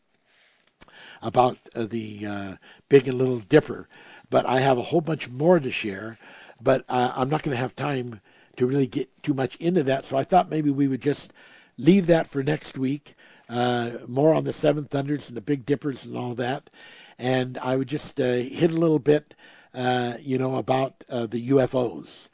about 1.22 1.58
uh, 1.76 1.86
the 1.86 2.26
uh, 2.26 2.54
Big 2.88 3.08
and 3.08 3.18
Little 3.18 3.40
Dipper, 3.40 3.88
but 4.30 4.46
I 4.46 4.60
have 4.60 4.78
a 4.78 4.84
whole 4.84 5.02
bunch 5.02 5.30
more 5.30 5.60
to 5.60 5.72
share. 5.72 6.18
But 6.62 6.84
uh, 6.90 7.14
I'm 7.16 7.30
not 7.30 7.44
going 7.44 7.56
to 7.56 7.62
have 7.62 7.76
time 7.76 8.20
to 8.58 8.68
really 8.68 8.88
get 8.88 9.24
too 9.24 9.34
much 9.34 9.56
into 9.58 9.84
that, 9.84 10.04
so 10.04 10.18
I 10.18 10.24
thought 10.24 10.50
maybe 10.50 10.70
we 10.70 10.88
would 10.88 11.02
just 11.02 11.32
leave 11.78 12.08
that 12.08 12.28
for 12.28 12.44
next 12.44 12.78
week. 12.78 13.16
Uh, 13.48 13.92
more 14.08 14.34
on 14.34 14.44
the 14.44 14.54
Seven 14.54 14.86
Thunders 14.86 15.30
and 15.30 15.38
the 15.38 15.42
Big 15.42 15.66
Dippers 15.66 16.06
and 16.06 16.16
all 16.16 16.36
that, 16.36 16.70
and 17.18 17.58
I 17.60 17.78
would 17.78 17.88
just 17.88 18.20
uh, 18.20 18.24
hit 18.24 18.72
a 18.72 18.78
little 18.78 19.00
bit, 19.00 19.34
uh, 19.74 20.14
you 20.22 20.38
know, 20.38 20.56
about 20.56 21.00
the 21.08 21.50
UFOs. 21.50 22.28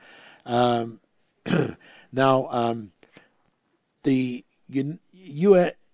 Um, 0.46 1.00
now, 2.12 2.48
um, 2.50 2.92
the 4.04 4.46
U- 4.68 5.00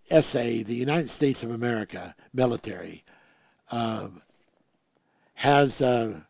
SA, 0.09 0.39
the 0.39 0.75
United 0.75 1.09
States 1.09 1.43
of 1.43 1.51
America 1.51 2.15
military, 2.33 3.03
um, 3.71 4.21
has 5.35 5.81
uh, 5.81 6.21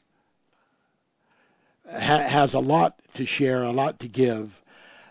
ha- 1.86 2.28
has 2.28 2.54
a 2.54 2.60
lot 2.60 3.00
to 3.16 3.26
share, 3.26 3.64
a 3.64 3.72
lot 3.72 4.00
to 4.00 4.08
give 4.08 4.62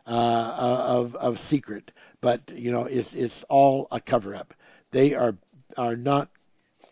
uh, 0.07 0.11
uh, 0.11 0.85
of 0.89 1.17
of 1.17 1.39
secret, 1.39 1.91
but 2.21 2.41
you 2.55 2.71
know, 2.71 2.85
it's 2.85 3.13
it's 3.13 3.45
all 3.49 3.89
a 3.91 4.01
cover 4.01 4.35
up. 4.35 4.55
They 4.91 5.15
are 5.15 5.37
are 5.77 5.97
not 5.97 6.31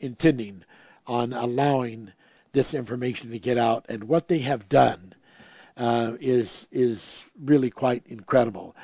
intending 0.01 0.65
on 1.07 1.33
allowing 1.33 2.13
this 2.53 2.75
information 2.75 3.31
to 3.31 3.39
get 3.39 3.59
out, 3.59 3.87
and 3.89 4.05
what 4.05 4.29
they 4.29 4.41
have 4.41 4.69
done 4.69 5.15
uh, 5.77 6.13
is 6.21 6.67
is 6.71 7.25
really 7.39 7.71
quite 7.71 8.03
incredible. 8.07 8.75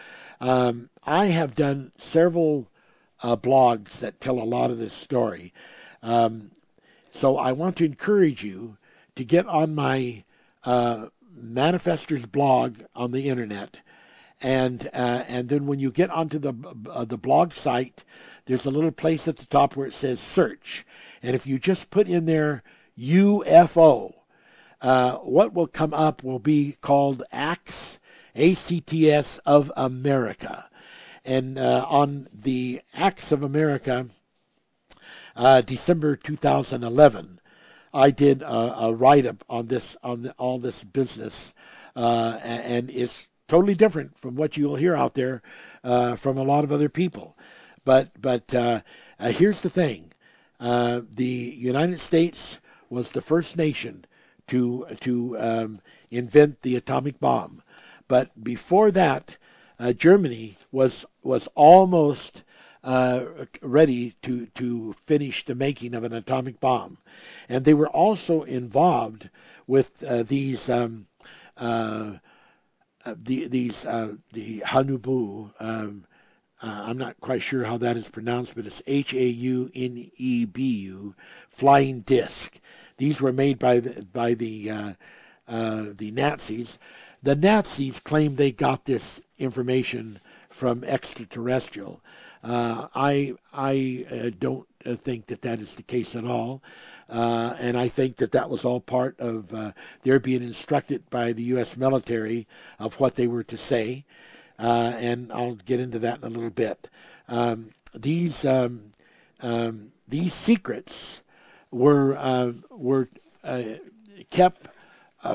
Um, 0.40 0.90
I 1.04 1.26
have 1.26 1.54
done 1.54 1.92
several 1.96 2.68
uh, 3.22 3.36
blogs 3.36 3.98
that 3.98 4.20
tell 4.20 4.38
a 4.38 4.44
lot 4.44 4.70
of 4.70 4.78
this 4.78 4.92
story. 4.92 5.52
Um, 6.02 6.50
so 7.10 7.38
I 7.38 7.52
want 7.52 7.76
to 7.76 7.84
encourage 7.84 8.44
you 8.44 8.76
to 9.16 9.24
get 9.24 9.46
on 9.46 9.74
my 9.74 10.24
uh, 10.64 11.06
Manifestors 11.36 12.30
blog 12.30 12.82
on 12.94 13.12
the 13.12 13.28
internet. 13.28 13.78
And 14.40 14.90
uh, 14.92 15.24
and 15.26 15.48
then 15.48 15.66
when 15.66 15.78
you 15.78 15.90
get 15.90 16.10
onto 16.10 16.38
the 16.38 16.52
uh, 16.90 17.04
the 17.04 17.16
blog 17.16 17.54
site, 17.54 18.04
there's 18.44 18.66
a 18.66 18.70
little 18.70 18.90
place 18.90 19.26
at 19.26 19.36
the 19.36 19.46
top 19.46 19.74
where 19.74 19.86
it 19.86 19.92
says 19.92 20.20
search, 20.20 20.84
and 21.22 21.34
if 21.34 21.46
you 21.46 21.58
just 21.58 21.88
put 21.88 22.08
in 22.08 22.26
there 22.26 22.62
UFO, 22.98 24.14
uh, 24.80 25.16
what 25.16 25.54
will 25.54 25.66
come 25.66 25.94
up 25.94 26.22
will 26.22 26.38
be 26.38 26.76
called 26.80 27.22
ACTS, 27.32 27.98
ACTS 28.36 29.38
of 29.38 29.72
America. 29.76 30.68
And 31.24 31.58
uh, 31.58 31.86
on 31.88 32.28
the 32.32 32.82
Acts 32.92 33.32
of 33.32 33.42
America, 33.42 34.08
uh, 35.34 35.62
December 35.62 36.16
2011, 36.16 37.40
I 37.92 38.10
did 38.10 38.42
a, 38.42 38.84
a 38.84 38.92
write 38.92 39.24
up 39.24 39.44
on 39.48 39.68
this 39.68 39.96
on 40.02 40.22
the, 40.22 40.32
all 40.32 40.58
this 40.58 40.84
business, 40.84 41.54
uh, 41.96 42.38
and 42.42 42.90
it's 42.90 43.30
totally 43.48 43.74
different 43.74 44.18
from 44.18 44.34
what 44.34 44.56
you'll 44.56 44.76
hear 44.76 44.94
out 44.94 45.14
there 45.14 45.42
uh, 45.84 46.16
from 46.16 46.36
a 46.36 46.42
lot 46.42 46.64
of 46.64 46.72
other 46.72 46.88
people. 46.88 47.36
But 47.84 48.20
but 48.20 48.52
uh, 48.52 48.80
here's 49.20 49.62
the 49.62 49.70
thing: 49.70 50.12
the 50.58 51.54
United 51.56 52.00
States 52.00 52.58
was 52.94 53.12
the 53.12 53.22
first 53.22 53.56
nation 53.56 54.06
to 54.46 54.86
to 55.00 55.38
um, 55.38 55.80
invent 56.10 56.62
the 56.62 56.76
atomic 56.76 57.20
bomb, 57.20 57.62
but 58.08 58.42
before 58.42 58.90
that, 58.90 59.36
Germany 59.96 60.56
was 60.70 61.04
was 61.22 61.48
almost 61.54 62.42
uh, 62.84 63.24
ready 63.62 64.14
to 64.22 64.46
to 64.46 64.92
finish 64.92 65.44
the 65.44 65.54
making 65.54 65.94
of 65.94 66.04
an 66.04 66.12
atomic 66.12 66.60
bomb, 66.60 66.98
and 67.48 67.64
they 67.64 67.74
were 67.74 67.88
also 67.88 68.42
involved 68.42 69.30
with 69.66 70.02
uh, 70.04 70.22
these 70.22 70.68
um, 70.68 71.06
uh, 71.56 72.12
uh 73.06 73.14
the, 73.16 73.48
these 73.48 73.86
uh, 73.86 74.14
the 74.32 74.62
Hanubu. 74.66 75.50
Um, 75.58 76.04
uh, 76.62 76.84
I'm 76.86 76.98
not 76.98 77.20
quite 77.20 77.42
sure 77.42 77.64
how 77.64 77.78
that 77.78 77.96
is 77.96 78.08
pronounced, 78.08 78.54
but 78.54 78.66
it's 78.66 78.82
H 78.86 79.12
A 79.14 79.26
U 79.26 79.70
N 79.74 80.10
E 80.16 80.44
B 80.44 80.62
U, 80.62 81.14
flying 81.48 82.00
disc. 82.00 82.60
These 82.96 83.20
were 83.20 83.32
made 83.32 83.58
by 83.58 83.80
the, 83.80 84.02
by 84.04 84.34
the 84.34 84.96
the 85.46 86.10
Nazis. 86.10 86.78
The 87.22 87.34
Nazis 87.34 88.00
claimed 88.00 88.36
they 88.36 88.52
got 88.52 88.84
this 88.84 89.20
information 89.38 90.20
from 90.54 90.84
extraterrestrial. 90.84 92.00
Uh, 92.42 92.88
I 92.94 93.34
I 93.52 94.06
uh, 94.10 94.30
don't 94.38 94.68
uh, 94.84 94.94
think 94.94 95.26
that 95.26 95.42
that 95.42 95.60
is 95.60 95.74
the 95.74 95.82
case 95.82 96.14
at 96.14 96.24
all, 96.24 96.62
uh, 97.08 97.54
and 97.58 97.76
I 97.76 97.88
think 97.88 98.16
that 98.16 98.32
that 98.32 98.50
was 98.50 98.64
all 98.64 98.80
part 98.80 99.18
of 99.18 99.52
uh, 99.52 99.72
their 100.02 100.20
being 100.20 100.42
instructed 100.42 101.08
by 101.10 101.32
the 101.32 101.42
U.S. 101.54 101.76
military 101.76 102.46
of 102.78 103.00
what 103.00 103.16
they 103.16 103.26
were 103.26 103.44
to 103.44 103.56
say, 103.56 104.04
uh, 104.58 104.92
and 104.98 105.32
I'll 105.32 105.54
get 105.54 105.80
into 105.80 105.98
that 106.00 106.18
in 106.18 106.24
a 106.24 106.28
little 106.28 106.50
bit. 106.50 106.88
Um, 107.28 107.70
these 107.94 108.44
um, 108.44 108.92
um, 109.40 109.92
these 110.06 110.34
secrets 110.34 111.22
were 111.74 112.54
were 112.70 113.08
kept 114.30 114.68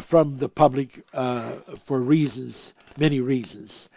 from 0.02 0.38
the 0.38 0.50
public 0.50 1.04
for 1.12 2.00
reasons, 2.00 2.74
many 2.98 3.20
reasons. 3.20 3.90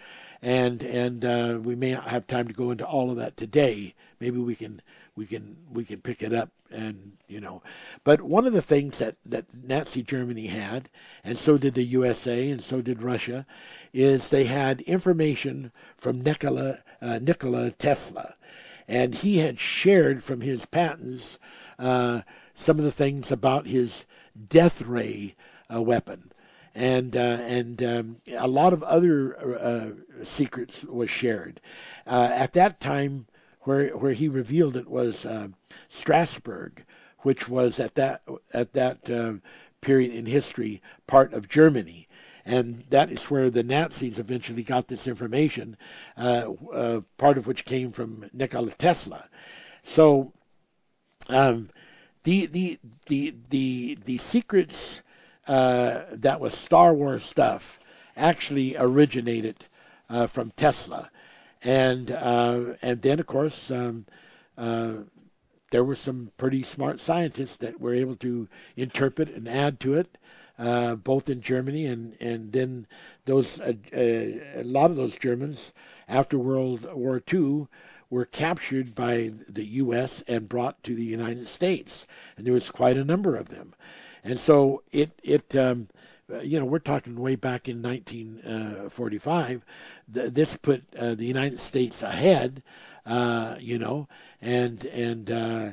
And 0.45 0.83
and 0.83 1.25
uh, 1.25 1.61
we 1.63 1.77
may 1.77 1.93
not 1.93 2.09
have 2.09 2.27
time 2.27 2.49
to 2.49 2.55
go 2.55 2.73
into 2.73 2.85
all 2.85 3.11
of 3.11 3.17
that 3.17 3.37
today. 3.37 3.95
Maybe 4.19 4.39
we 4.39 4.57
can 4.57 4.83
we 5.15 5.27
can 5.27 5.57
we 5.71 5.85
can 5.85 6.01
pick 6.01 6.23
it 6.23 6.33
up 6.33 6.51
and 6.71 7.13
you 7.29 7.41
know. 7.41 7.63
But 8.05 8.23
one 8.23 8.47
of 8.47 8.53
the 8.53 8.63
things 8.63 8.99
that 8.99 9.17
that 9.27 9.47
Nazi 9.55 10.03
Germany 10.03 10.47
had 10.47 10.89
and 11.23 11.39
so 11.39 11.59
did 11.59 11.75
the 11.75 11.85
USA 11.85 12.51
and 12.51 12.63
so 12.63 12.81
did 12.81 13.03
Russia 13.03 13.47
is 13.93 14.29
they 14.29 14.45
had 14.45 14.81
information 14.83 15.71
from 15.97 16.23
Nikola 16.23 16.79
uh, 17.01 17.19
Nikola 17.21 17.71
Tesla. 17.71 18.35
And 18.89 19.15
he 19.15 19.39
had 19.39 19.61
shared 19.61 20.25
from 20.25 20.41
his 20.41 20.67
patents 20.67 21.39
uh, 21.83 22.23
some 22.55 22.79
of 22.79 22.85
the 22.85 22.93
things 22.93 23.31
about 23.31 23.67
his 23.67 24.07
death 24.49 24.81
ray 24.83 25.35
uh, 25.73 25.83
weapon 25.83 26.33
and 26.75 27.17
uh, 27.17 27.39
and 27.41 27.83
um, 27.83 28.17
a 28.37 28.49
lot 28.49 28.73
of 28.73 28.83
other 28.83 29.59
uh, 29.61 30.25
secrets 30.25 30.85
was 30.85 31.11
shared. 31.11 31.61
Uh, 32.07 32.31
at 32.33 32.53
that 32.55 32.81
time, 32.81 33.27
where 33.63 33.91
where 33.97 34.13
he 34.13 34.29
revealed 34.29 34.77
it 34.77 34.89
was 34.89 35.27
uh, 35.27 35.49
Strasbourg, 35.89 36.85
which 37.21 37.49
was 37.49 37.79
at 37.79 37.95
that 37.97 38.23
at 38.53 38.73
that 38.73 39.11
uh, 39.11 39.35
period 39.81 40.13
in 40.13 40.27
history 40.27 40.81
part 41.07 41.33
of 41.33 41.49
Germany. 41.49 42.09
And 42.45 42.85
that 42.91 43.13
is 43.13 43.31
where 43.31 43.51
the 43.51 43.63
Nazis 43.63 44.19
eventually 44.19 44.65
got 44.65 44.89
this 44.89 45.07
information, 45.07 45.77
uh, 46.17 47.01
part 47.17 47.39
of 47.39 47.47
which 47.47 47.65
came 47.65 47.93
from 47.93 48.29
Nikola 48.33 48.73
Tesla. 48.73 49.29
So, 49.85 50.33
um, 51.29 51.71
the 52.25 52.47
the 52.47 52.79
the 53.07 53.35
the 53.51 53.99
the 54.05 54.19
secrets 54.19 55.03
uh, 55.49 56.03
that 56.13 56.41
was 56.41 56.55
Star 56.55 56.95
Wars 56.95 57.25
stuff 57.25 57.79
actually 58.17 58.77
originated 58.77 59.67
uh, 60.09 60.27
from 60.27 60.53
Tesla, 60.53 61.11
and 61.63 62.11
uh, 62.11 62.75
and 62.81 63.03
then 63.03 63.19
of 63.19 63.27
course 63.27 63.71
um, 63.71 64.07
uh, 64.57 64.93
there 65.71 65.85
were 65.85 65.97
some 65.97 66.31
pretty 66.37 66.63
smart 66.63 67.01
scientists 67.01 67.57
that 67.57 67.81
were 67.81 67.95
able 67.95 68.17
to 68.17 68.49
interpret 68.77 69.31
and 69.31 69.49
add 69.49 69.81
to 69.81 69.95
it, 69.95 70.19
uh, 70.59 70.95
both 70.95 71.29
in 71.29 71.41
Germany 71.41 71.87
and 71.87 72.17
and 72.21 72.53
then 72.53 72.87
those 73.25 73.61
a 73.61 74.63
lot 74.65 74.91
of 74.91 74.97
those 74.97 75.19
Germans 75.19 75.73
after 76.09 76.39
World 76.39 76.93
War 76.93 77.23
II 77.33 77.67
were 78.13 78.27
captured 78.27 78.95
by 78.95 79.33
the 79.49 79.65
U.S. 79.65 80.23
and 80.29 80.47
brought 80.47 80.83
to 80.83 80.95
the 80.95 81.03
United 81.03 81.47
States, 81.47 82.07
and 82.37 82.47
there 82.47 82.53
was 82.53 82.71
quite 82.71 82.99
a 82.99 83.05
number 83.05 83.37
of 83.37 83.49
them. 83.49 83.73
And 84.23 84.39
so 84.39 84.83
it 84.93 85.19
it 85.25 85.57
um, 85.57 85.89
you 86.43 86.61
know, 86.61 86.67
we're 86.67 86.79
talking 86.79 87.17
way 87.17 87.37
back 87.37 87.71
in 87.71 87.81
1945. 87.81 89.65
Th- 90.13 90.31
this 90.31 90.59
put 90.59 90.85
uh, 90.95 91.15
the 91.15 91.25
United 91.25 91.59
States 91.59 92.03
ahead, 92.03 92.63
uh, 93.07 93.57
you 93.59 93.79
know, 93.79 94.09
and 94.43 94.85
and 94.85 95.31
uh, 95.31 95.71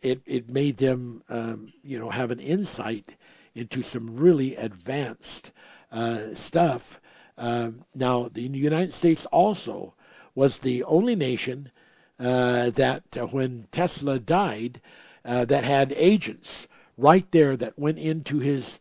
it 0.00 0.22
it 0.26 0.48
made 0.48 0.76
them, 0.76 1.24
um, 1.28 1.72
you 1.82 1.98
know, 1.98 2.10
have 2.10 2.30
an 2.30 2.38
insight 2.38 3.16
into 3.52 3.82
some 3.82 4.16
really 4.16 4.54
advanced 4.54 5.50
uh, 5.90 6.34
stuff. 6.34 7.00
Um, 7.36 7.84
now, 7.96 8.28
the 8.32 8.42
United 8.42 8.92
States 8.92 9.26
also 9.26 9.94
was 10.34 10.58
the 10.58 10.82
only 10.84 11.16
nation 11.16 11.70
uh, 12.18 12.70
that, 12.70 13.02
uh, 13.16 13.26
when 13.26 13.66
Tesla 13.72 14.18
died, 14.18 14.80
that 15.24 15.64
had 15.64 15.94
agents 15.96 16.68
right 16.98 17.30
there 17.30 17.56
that 17.56 17.78
went 17.78 17.98
into 17.98 18.40
his 18.40 18.78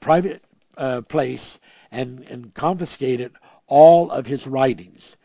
private 0.00 0.44
uh, 0.76 1.00
place 1.02 1.58
and, 1.90 2.20
and 2.28 2.54
confiscated 2.54 3.32
all 3.66 4.10
of 4.10 4.26
his 4.26 4.46
writings. 4.46 5.16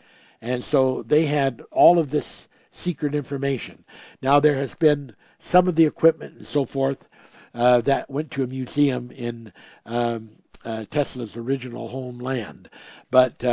And 0.42 0.64
so 0.64 1.04
they 1.04 1.26
had 1.26 1.62
all 1.72 2.00
of 2.00 2.10
this 2.10 2.48
secret 2.72 3.14
information. 3.14 3.86
Now, 4.22 4.40
there 4.40 4.56
has 4.56 4.76
been 4.76 5.16
some 5.40 5.68
of 5.68 5.76
the 5.76 5.86
equipment 5.86 6.38
and 6.40 6.48
so 6.48 6.66
forth 6.66 7.08
uh, 7.54 7.82
that 7.82 8.10
went 8.10 8.32
to 8.32 8.44
a 8.44 8.48
museum 8.48 9.12
in 9.12 9.54
um, 9.86 10.32
uh, 10.66 10.86
Tesla's 10.90 11.38
original 11.38 11.90
homeland. 11.90 12.70
But 13.12 13.44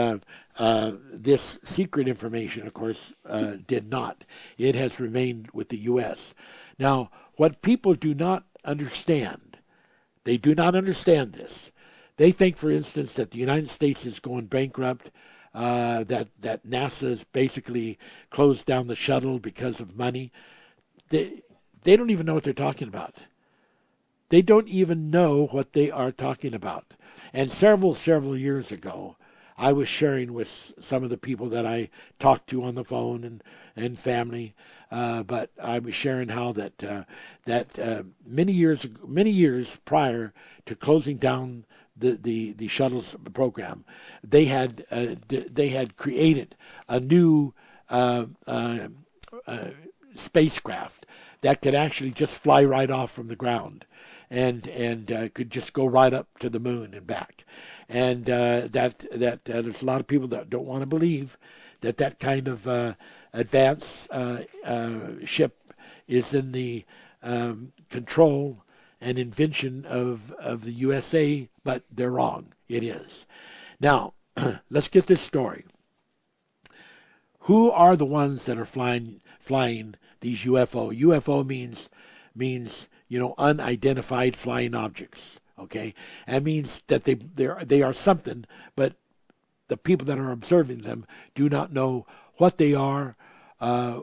uh, 0.61 0.93
this 1.11 1.59
secret 1.63 2.07
information, 2.07 2.67
of 2.67 2.75
course, 2.75 3.15
uh, 3.25 3.55
did 3.67 3.89
not. 3.89 4.25
It 4.59 4.75
has 4.75 5.01
remained 5.01 5.49
with 5.55 5.71
the 5.71 5.79
U.S. 5.79 6.35
Now, 6.79 7.11
what 7.37 7.63
people 7.63 7.95
do 7.95 8.13
not 8.13 8.45
understand, 8.63 9.57
they 10.25 10.37
do 10.37 10.55
not 10.55 10.75
understand 10.75 11.33
this, 11.33 11.73
they 12.19 12.31
think, 12.31 12.59
for 12.59 12.71
instance, 12.71 13.15
that 13.15 13.31
the 13.31 13.39
United 13.39 13.71
States 13.71 14.05
is 14.05 14.21
going 14.21 14.49
bankrupt, 14.49 15.11
uh, 15.55 16.05
that 16.05 16.29
that 16.41 16.67
NASA's 16.67 17.25
basically 17.25 17.99
closed 18.29 18.67
down 18.67 18.87
the 18.87 18.95
shuttle 18.95 19.39
because 19.39 19.81
of 19.81 19.97
money. 19.97 20.31
They 21.09 21.41
they 21.85 21.97
don't 21.97 22.11
even 22.11 22.27
know 22.27 22.35
what 22.35 22.45
they're 22.45 22.53
talking 22.53 22.89
about. 22.89 23.15
They 24.29 24.43
don't 24.43 24.69
even 24.69 25.11
know 25.11 25.47
what 25.47 25.73
they 25.73 25.91
are 25.91 26.13
talking 26.13 26.53
about. 26.53 26.93
And 27.33 27.51
several 27.51 27.95
several 27.95 28.37
years 28.37 28.71
ago, 28.71 29.17
I 29.61 29.75
was 29.75 29.91
sharing 29.91 30.33
with 30.33 30.73
some 30.81 31.05
of 31.05 31.11
the 31.11 31.19
people 31.19 31.51
that 31.51 31.67
I 31.67 31.91
talked 32.19 32.49
to 32.49 32.65
on 32.65 32.75
the 32.75 32.85
phone 32.85 33.25
and 33.25 33.45
and 33.77 33.99
family. 33.99 34.55
Uh, 34.91 35.23
but 35.23 35.51
I 35.63 35.79
was 35.79 35.95
sharing 35.95 36.31
how 36.31 36.53
that 36.53 36.83
uh, 36.83 37.05
that 37.45 37.79
uh, 37.79 38.05
many 38.25 38.53
years 38.53 38.87
many 39.07 39.31
years 39.31 39.79
prior 39.85 40.33
to 40.65 40.75
closing 40.75 41.19
down 41.19 41.67
the 41.95 42.13
the 42.13 42.53
the 42.53 42.69
shuttles 42.69 43.15
program, 43.35 43.85
they 44.25 44.47
had 44.47 44.87
uh, 44.91 45.17
they 45.29 45.69
had 45.69 45.99
created 45.99 46.57
a 46.89 46.99
new 46.99 47.53
uh, 47.91 48.27
uh, 48.47 48.89
spacecraft 50.15 51.05
that 51.43 51.63
could 51.63 51.75
actually 51.75 52.11
just 52.11 52.35
fly 52.35 52.65
right 52.65 52.91
off 52.91 53.11
from 53.11 53.29
the 53.29 53.37
ground, 53.37 53.85
and 54.29 54.67
and 54.69 55.11
uh, 55.11 55.29
could 55.31 55.51
just 55.51 55.73
go 55.73 55.87
right 55.87 56.13
up 56.13 56.27
to 56.39 56.49
the 56.49 56.61
moon 56.61 56.95
and 56.95 57.07
back, 57.07 57.45
and 57.89 58.29
uh, 58.29 58.69
that 58.71 59.05
that 59.13 59.45
there's 59.45 59.83
a 59.83 59.87
lot 59.87 60.01
of 60.01 60.07
people 60.07 60.29
that 60.29 60.51
don't 60.51 60.67
want 60.67 60.83
to 60.83 60.87
believe 60.87 61.39
that 61.81 61.97
that 61.97 62.19
kind 62.19 62.47
of 62.47 62.97
advanced 63.33 64.09
ship 65.25 65.57
is 66.07 66.35
in 66.35 66.53
the 66.53 66.85
um, 67.23 67.73
control 67.89 68.65
and 69.01 69.19
invention 69.19 69.85
of, 69.87 70.33
of 70.33 70.65
the 70.65 70.73
USA, 70.73 71.49
but 71.65 71.85
they're 71.91 72.11
wrong. 72.11 72.53
It 72.69 72.83
is. 72.83 73.27
Now, 73.81 74.15
let's 74.71 74.89
get 74.89 75.07
this 75.07 75.21
story. 75.21 75.65
Who 77.45 77.71
are 77.71 77.97
the 77.97 78.05
ones 78.05 78.45
that 78.45 78.59
are 78.59 78.67
flying 78.67 79.23
flying 79.39 79.95
these 80.21 80.41
UFO? 80.41 80.97
UFO 80.99 81.47
means 81.47 81.89
means 82.35 82.89
you 83.09 83.19
know 83.19 83.35
unidentified 83.39 84.37
flying 84.37 84.75
objects. 84.75 85.41
Okay, 85.59 85.95
that 86.27 86.43
means 86.43 86.83
that 86.87 87.05
they 87.05 87.15
they 87.15 87.83
are, 87.83 87.93
something, 87.93 88.47
but 88.77 88.95
the 89.69 89.77
people 89.77 90.07
that 90.07 90.19
are 90.19 90.33
observing 90.33 90.83
them 90.83 91.07
do 91.35 91.49
not 91.49 91.73
know 91.73 92.07
what 92.37 92.57
they 92.57 92.75
are, 92.75 93.17
uh, 93.61 94.01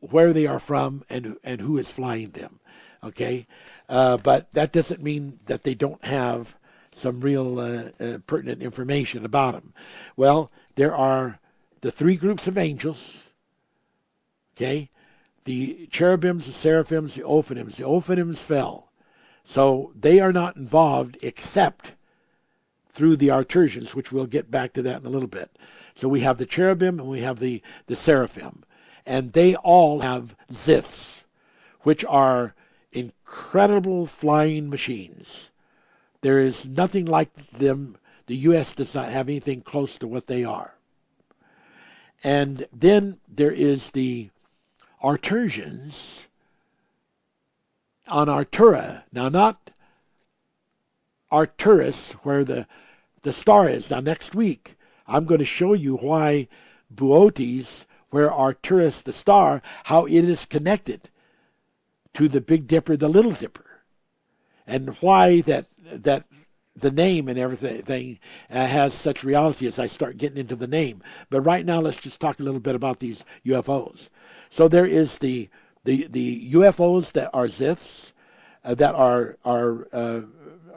where 0.00 0.32
they 0.32 0.46
are 0.46 0.58
from, 0.58 1.04
and 1.10 1.36
and 1.44 1.60
who 1.60 1.76
is 1.76 1.90
flying 1.90 2.30
them. 2.30 2.60
Okay, 3.04 3.46
uh, 3.88 4.16
but 4.16 4.52
that 4.54 4.72
doesn't 4.72 5.02
mean 5.02 5.38
that 5.46 5.64
they 5.64 5.74
don't 5.74 6.04
have 6.04 6.56
some 6.94 7.20
real 7.20 7.60
uh, 7.60 7.90
uh, 8.00 8.18
pertinent 8.26 8.62
information 8.62 9.24
about 9.26 9.52
them. 9.52 9.74
Well, 10.16 10.50
there 10.76 10.94
are 10.94 11.38
the 11.82 11.92
three 11.92 12.16
groups 12.16 12.46
of 12.46 12.56
angels. 12.56 13.18
Okay, 14.56 14.88
the 15.46 15.88
cherubims, 15.90 16.46
the 16.46 16.52
seraphims, 16.52 17.14
the 17.14 17.22
ophanims. 17.22 17.76
The 17.76 17.84
ophanims 17.84 18.36
fell, 18.36 18.90
so 19.44 19.92
they 19.98 20.20
are 20.20 20.32
not 20.32 20.56
involved 20.56 21.16
except 21.22 21.92
through 22.92 23.16
the 23.16 23.28
Arcturians, 23.28 23.94
which 23.94 24.12
we'll 24.12 24.26
get 24.26 24.50
back 24.50 24.72
to 24.74 24.82
that 24.82 25.00
in 25.00 25.06
a 25.06 25.10
little 25.10 25.28
bit. 25.28 25.56
So 25.94 26.08
we 26.08 26.20
have 26.20 26.38
the 26.38 26.46
cherubim 26.46 26.98
and 26.98 27.08
we 27.08 27.20
have 27.20 27.38
the 27.38 27.62
the 27.86 27.96
seraphim, 27.96 28.64
and 29.06 29.32
they 29.32 29.54
all 29.56 30.00
have 30.00 30.36
ziths, 30.52 31.22
which 31.82 32.04
are 32.04 32.54
incredible 32.92 34.06
flying 34.06 34.68
machines. 34.68 35.50
There 36.22 36.40
is 36.40 36.68
nothing 36.68 37.06
like 37.06 37.50
them. 37.50 37.98
The 38.26 38.36
U.S. 38.48 38.74
does 38.74 38.94
not 38.94 39.10
have 39.10 39.28
anything 39.28 39.60
close 39.60 39.96
to 39.98 40.08
what 40.08 40.26
they 40.26 40.44
are. 40.44 40.74
And 42.24 42.66
then 42.72 43.18
there 43.28 43.52
is 43.52 43.92
the 43.92 44.30
Arcturians 45.02 46.26
on 48.08 48.28
Artura. 48.28 49.02
Now, 49.12 49.28
not 49.28 49.70
Arcturus, 51.30 52.12
where 52.22 52.44
the, 52.44 52.66
the 53.22 53.32
star 53.32 53.68
is. 53.68 53.90
Now, 53.90 54.00
next 54.00 54.34
week, 54.34 54.76
I'm 55.06 55.24
going 55.24 55.38
to 55.38 55.44
show 55.44 55.72
you 55.72 55.96
why 55.96 56.48
Boötes, 56.94 57.84
where 58.10 58.32
Arcturus, 58.32 59.02
the 59.02 59.12
star, 59.12 59.62
how 59.84 60.06
it 60.06 60.24
is 60.24 60.46
connected 60.46 61.10
to 62.14 62.28
the 62.28 62.40
Big 62.40 62.66
Dipper, 62.66 62.96
the 62.96 63.08
Little 63.08 63.32
Dipper, 63.32 63.82
and 64.66 64.96
why 65.00 65.42
that 65.42 65.66
that 65.84 66.24
the 66.74 66.90
name 66.90 67.28
and 67.28 67.38
everything 67.38 68.18
uh, 68.50 68.66
has 68.66 68.92
such 68.92 69.24
reality 69.24 69.66
as 69.66 69.78
I 69.78 69.86
start 69.86 70.18
getting 70.18 70.38
into 70.38 70.56
the 70.56 70.66
name. 70.66 71.02
But 71.30 71.40
right 71.42 71.64
now, 71.64 71.80
let's 71.80 72.00
just 72.00 72.20
talk 72.20 72.38
a 72.38 72.42
little 72.42 72.60
bit 72.60 72.74
about 72.74 73.00
these 73.00 73.24
UFOs. 73.46 74.08
So 74.50 74.68
there 74.68 74.86
is 74.86 75.18
the 75.18 75.48
the 75.84 76.06
the 76.08 76.52
UFOs 76.52 77.12
that 77.12 77.30
are 77.32 77.46
Ziths, 77.46 78.12
uh, 78.64 78.74
that 78.74 78.94
are 78.94 79.36
are 79.44 79.88
uh, 79.92 80.22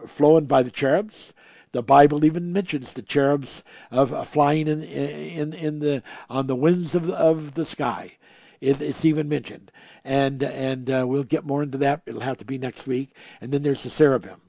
flown 0.05 0.45
by 0.45 0.63
the 0.63 0.71
cherubs. 0.71 1.33
The 1.71 1.83
Bible 1.83 2.25
even 2.25 2.51
mentions 2.51 2.93
the 2.93 3.01
cherubs 3.01 3.63
of 3.91 4.13
uh, 4.13 4.23
flying 4.23 4.67
in 4.67 4.83
in 4.83 5.53
in 5.53 5.79
the 5.79 6.03
on 6.29 6.47
the 6.47 6.55
winds 6.55 6.95
of 6.95 7.09
of 7.09 7.55
the 7.55 7.65
sky. 7.65 8.13
It, 8.61 8.81
it's 8.81 9.05
even 9.05 9.29
mentioned, 9.29 9.71
and 10.03 10.43
and 10.43 10.89
uh, 10.89 11.05
we'll 11.07 11.23
get 11.23 11.45
more 11.45 11.63
into 11.63 11.77
that. 11.79 12.01
It'll 12.05 12.21
have 12.21 12.37
to 12.37 12.45
be 12.45 12.57
next 12.57 12.87
week. 12.87 13.15
And 13.39 13.51
then 13.51 13.61
there's 13.61 13.83
the 13.83 13.89
cherubim, 13.89 14.41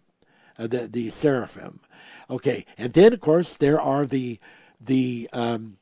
uh, 0.58 0.66
the 0.66 0.88
the 0.88 1.10
seraphim. 1.10 1.80
Okay, 2.28 2.64
and 2.76 2.92
then 2.92 3.12
of 3.12 3.20
course 3.20 3.56
there 3.56 3.80
are 3.80 4.06
the 4.06 4.38
the 4.80 5.28
um, 5.32 5.78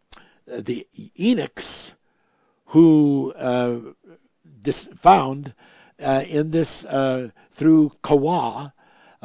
the 0.47 0.87
eunuchs 0.93 1.93
who 2.69 3.33
uh, 3.37 3.79
this 4.45 4.89
found 4.97 5.55
uh, 6.03 6.25
in 6.29 6.51
this 6.51 6.85
uh, 6.85 7.31
through 7.51 7.93
Kawa, 8.03 8.75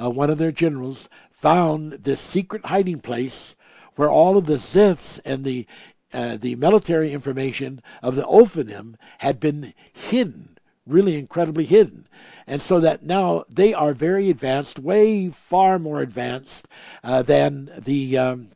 uh, 0.01 0.09
one 0.09 0.29
of 0.29 0.37
their 0.37 0.51
generals, 0.51 1.09
found 1.31 1.91
this 1.93 2.21
secret 2.21 2.65
hiding 2.65 2.99
place 2.99 3.55
where 3.95 4.09
all 4.09 4.37
of 4.37 4.45
the 4.45 4.55
Ziths 4.55 5.19
and 5.25 5.43
the 5.43 5.67
uh, 6.13 6.37
the 6.37 6.55
military 6.55 7.11
information 7.11 7.81
of 8.03 8.15
the 8.15 8.23
Ophanim 8.23 8.95
had 9.17 9.39
been 9.39 9.73
hidden, 9.91 10.57
really 10.85 11.17
incredibly 11.17 11.65
hidden. 11.65 12.07
And 12.45 12.61
so 12.61 12.79
that 12.79 13.03
now 13.03 13.45
they 13.49 13.73
are 13.73 13.93
very 13.95 14.29
advanced, 14.29 14.77
way 14.77 15.29
far 15.31 15.79
more 15.79 16.01
advanced 16.01 16.67
than 17.03 17.71
the 17.77 18.17
um, 18.17 18.49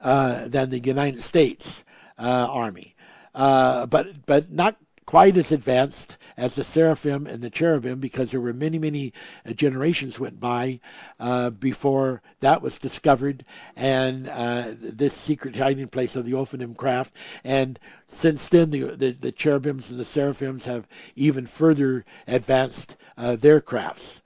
than 0.00 0.70
the 0.70 0.78
United 0.78 1.22
States 1.22 1.84
uh, 2.18 2.46
Army, 2.50 2.94
uh, 3.36 3.86
but 3.86 4.26
but 4.26 4.50
not 4.50 4.76
quite 5.06 5.36
as 5.36 5.52
advanced 5.52 6.16
as 6.36 6.56
the 6.56 6.64
seraphim 6.64 7.26
and 7.26 7.42
the 7.42 7.48
cherubim 7.48 8.00
because 8.00 8.32
there 8.32 8.40
were 8.40 8.52
many, 8.52 8.78
many 8.78 9.12
uh, 9.48 9.52
generations 9.52 10.18
went 10.18 10.40
by 10.40 10.80
uh, 11.20 11.48
before 11.48 12.20
that 12.40 12.60
was 12.60 12.78
discovered 12.78 13.44
and 13.76 14.28
uh, 14.28 14.74
this 14.76 15.14
secret 15.14 15.54
hiding 15.54 15.86
place 15.86 16.16
of 16.16 16.26
the 16.26 16.32
Ophanim 16.32 16.76
craft. 16.76 17.14
And 17.44 17.78
since 18.08 18.48
then, 18.48 18.70
the, 18.70 18.96
the, 18.96 19.12
the 19.12 19.32
cherubims 19.32 19.90
and 19.90 20.00
the 20.00 20.04
seraphims 20.04 20.64
have 20.64 20.88
even 21.14 21.46
further 21.46 22.04
advanced 22.26 22.96
uh, 23.16 23.36
their 23.36 23.60
crafts. 23.60 24.22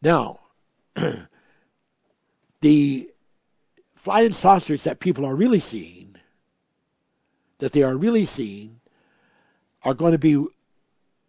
Now, 0.00 0.40
the 2.60 3.10
flying 3.94 4.32
saucers 4.32 4.84
that 4.84 4.98
people 4.98 5.26
are 5.26 5.36
really 5.36 5.58
seeing, 5.58 6.15
that 7.58 7.72
they 7.72 7.82
are 7.82 7.96
really 7.96 8.24
seeing, 8.24 8.80
are 9.82 9.94
going 9.94 10.12
to 10.12 10.18
be 10.18 10.44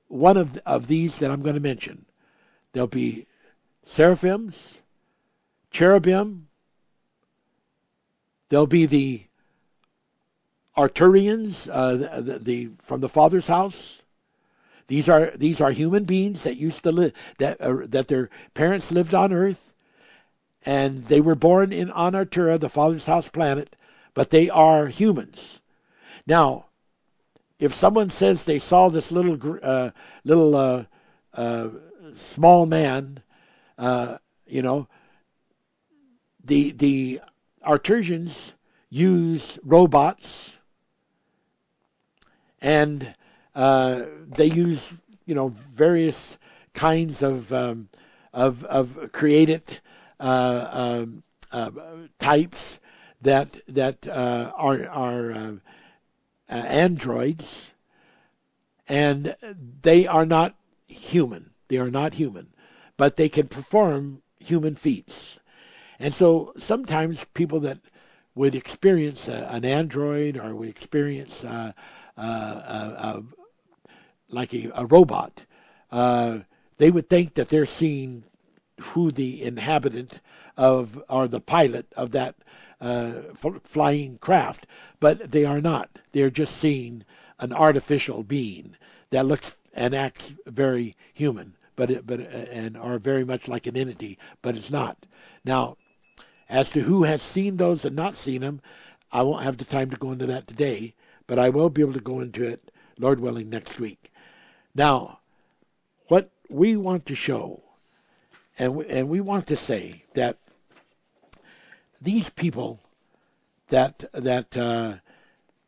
one 0.08 0.38
of, 0.38 0.58
of 0.66 0.88
these 0.88 1.18
that 1.18 1.32
I'm 1.32 1.42
going 1.42 1.56
to 1.56 1.62
mention. 1.62 2.06
There'll 2.74 2.88
be 2.88 3.26
seraphims, 3.84 4.76
cherubim, 5.72 6.48
there'll 8.50 8.68
be 8.68 8.86
the 8.86 9.24
Arcturians, 10.76 11.68
uh, 11.72 12.20
the, 12.20 12.40
the, 12.40 12.70
from 12.84 13.02
the 13.02 13.10
Father's 13.10 13.48
house. 13.48 14.02
These 14.88 15.10
are 15.10 15.34
these 15.36 15.60
are 15.60 15.72
human 15.72 16.06
beings 16.06 16.44
that 16.44 16.56
used 16.56 16.84
to 16.84 16.94
live 16.94 17.12
that 17.40 17.60
uh, 17.60 17.80
that 17.88 18.08
their 18.08 18.30
parents 18.54 18.90
lived 18.90 19.14
on 19.14 19.34
Earth, 19.34 19.74
and 20.66 21.04
they 21.06 21.20
were 21.20 21.36
born 21.36 21.74
in 21.74 21.92
on 21.92 22.14
Artura, 22.14 22.58
the 22.58 22.70
Father's 22.70 23.06
house 23.06 23.28
planet, 23.28 23.76
but 24.14 24.30
they 24.30 24.50
are 24.50 24.88
humans. 24.88 25.57
Now, 26.28 26.66
if 27.58 27.74
someone 27.74 28.10
says 28.10 28.44
they 28.44 28.60
saw 28.60 28.90
this 28.90 29.12
little 29.14 29.60
uh, 29.64 29.92
little 30.26 30.56
uh, 30.56 30.84
uh, 31.34 31.70
small 32.16 32.66
man, 32.66 33.22
uh, 33.78 34.18
you 34.46 34.62
know, 34.62 34.90
the 36.44 36.72
the 36.72 37.22
Arturians 37.66 38.54
use 38.90 39.58
robots 39.64 40.52
and 42.62 43.16
uh, 43.56 44.02
they 44.28 44.46
use 44.46 44.94
you 45.26 45.34
know 45.34 45.48
various 45.48 46.38
kinds 46.74 47.24
of 47.24 47.54
um, 47.54 47.88
of, 48.34 48.66
of 48.66 49.12
created 49.14 49.80
uh, 50.20 51.08
um, 51.52 51.74
types 52.20 52.82
that 53.22 53.62
that 53.70 54.06
are 54.10 54.90
are 54.90 55.60
uh, 56.50 56.54
uh, 56.54 56.58
androids, 56.58 57.72
and 58.88 59.36
they 59.82 60.08
are 60.08 60.26
not 60.26 60.56
human. 60.88 61.52
They 61.68 61.78
are 61.78 61.92
not 61.92 62.14
human, 62.16 62.54
but 62.96 63.18
they 63.18 63.30
can 63.30 63.48
perform 63.48 64.22
human 64.40 64.76
feats. 64.76 65.40
And 66.00 66.14
so 66.14 66.54
sometimes 66.58 67.26
people 67.34 67.60
that 67.62 67.80
would 68.36 68.56
experience 68.56 69.28
an 69.28 69.66
android 69.66 70.38
or 70.38 70.56
would 70.56 70.70
experience 70.70 71.44
uh, 71.44 71.72
uh, 72.16 73.22
like 74.30 74.54
a, 74.54 74.72
a 74.76 74.86
robot, 74.86 75.42
uh, 75.92 76.40
they 76.78 76.92
would 76.92 77.10
think 77.10 77.34
that 77.34 77.50
they're 77.50 77.66
seeing 77.66 78.24
who 78.80 79.12
the 79.12 79.44
inhabitant 79.44 80.20
of 80.56 81.02
or 81.10 81.28
the 81.28 81.42
pilot 81.42 81.88
of 81.96 82.12
that 82.12 82.36
uh, 82.80 83.12
flying 83.64 84.18
craft, 84.20 84.68
but 85.00 85.32
they 85.32 85.46
are 85.46 85.62
not. 85.62 85.90
They're 86.12 86.30
just 86.30 86.58
seeing 86.58 87.04
an 87.40 87.54
artificial 87.54 88.24
being 88.24 88.76
that 89.10 89.26
looks 89.26 89.56
and 89.74 89.94
acts 89.94 90.34
very 90.46 90.96
human, 91.14 91.56
but 91.76 91.92
it, 91.92 92.08
but 92.08 92.20
and 92.20 92.76
are 92.78 93.00
very 93.00 93.24
much 93.24 93.48
like 93.48 93.68
an 93.68 93.78
entity, 93.78 94.18
but 94.42 94.56
it's 94.56 94.72
not. 94.72 95.06
Now, 95.46 95.78
as 96.50 96.72
to 96.72 96.82
who 96.82 97.04
has 97.04 97.22
seen 97.22 97.58
those 97.58 97.86
and 97.86 97.96
not 97.96 98.16
seen 98.16 98.42
them, 98.42 98.62
I 99.12 99.22
won't 99.22 99.44
have 99.44 99.58
the 99.58 99.66
time 99.66 99.90
to 99.92 99.98
go 99.98 100.12
into 100.12 100.26
that 100.26 100.48
today 100.48 100.94
but 101.28 101.38
I 101.38 101.50
will 101.50 101.70
be 101.70 101.82
able 101.82 101.94
to 101.94 102.00
go 102.00 102.22
into 102.22 102.44
it, 102.44 102.72
Lord 102.98 103.20
willing, 103.20 103.50
next 103.50 103.80
week. 103.80 104.12
Now, 104.74 105.20
what 106.08 106.32
we 106.50 106.78
want 106.78 107.06
to 107.08 107.16
show, 107.16 107.62
and 108.58 108.76
we, 108.76 108.88
and 108.88 109.10
we 109.10 109.20
want 109.20 109.46
to 109.48 109.56
say 109.56 110.04
that 110.14 110.38
these 112.02 112.30
people 112.30 112.80
that 113.70 114.04
that 114.14 114.56
uh, 114.56 114.96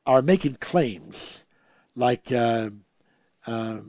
are 0.06 0.22
making 0.22 0.56
claims, 0.56 1.44
like 1.96 2.32
uh, 2.32 2.70
uh, 3.46 3.80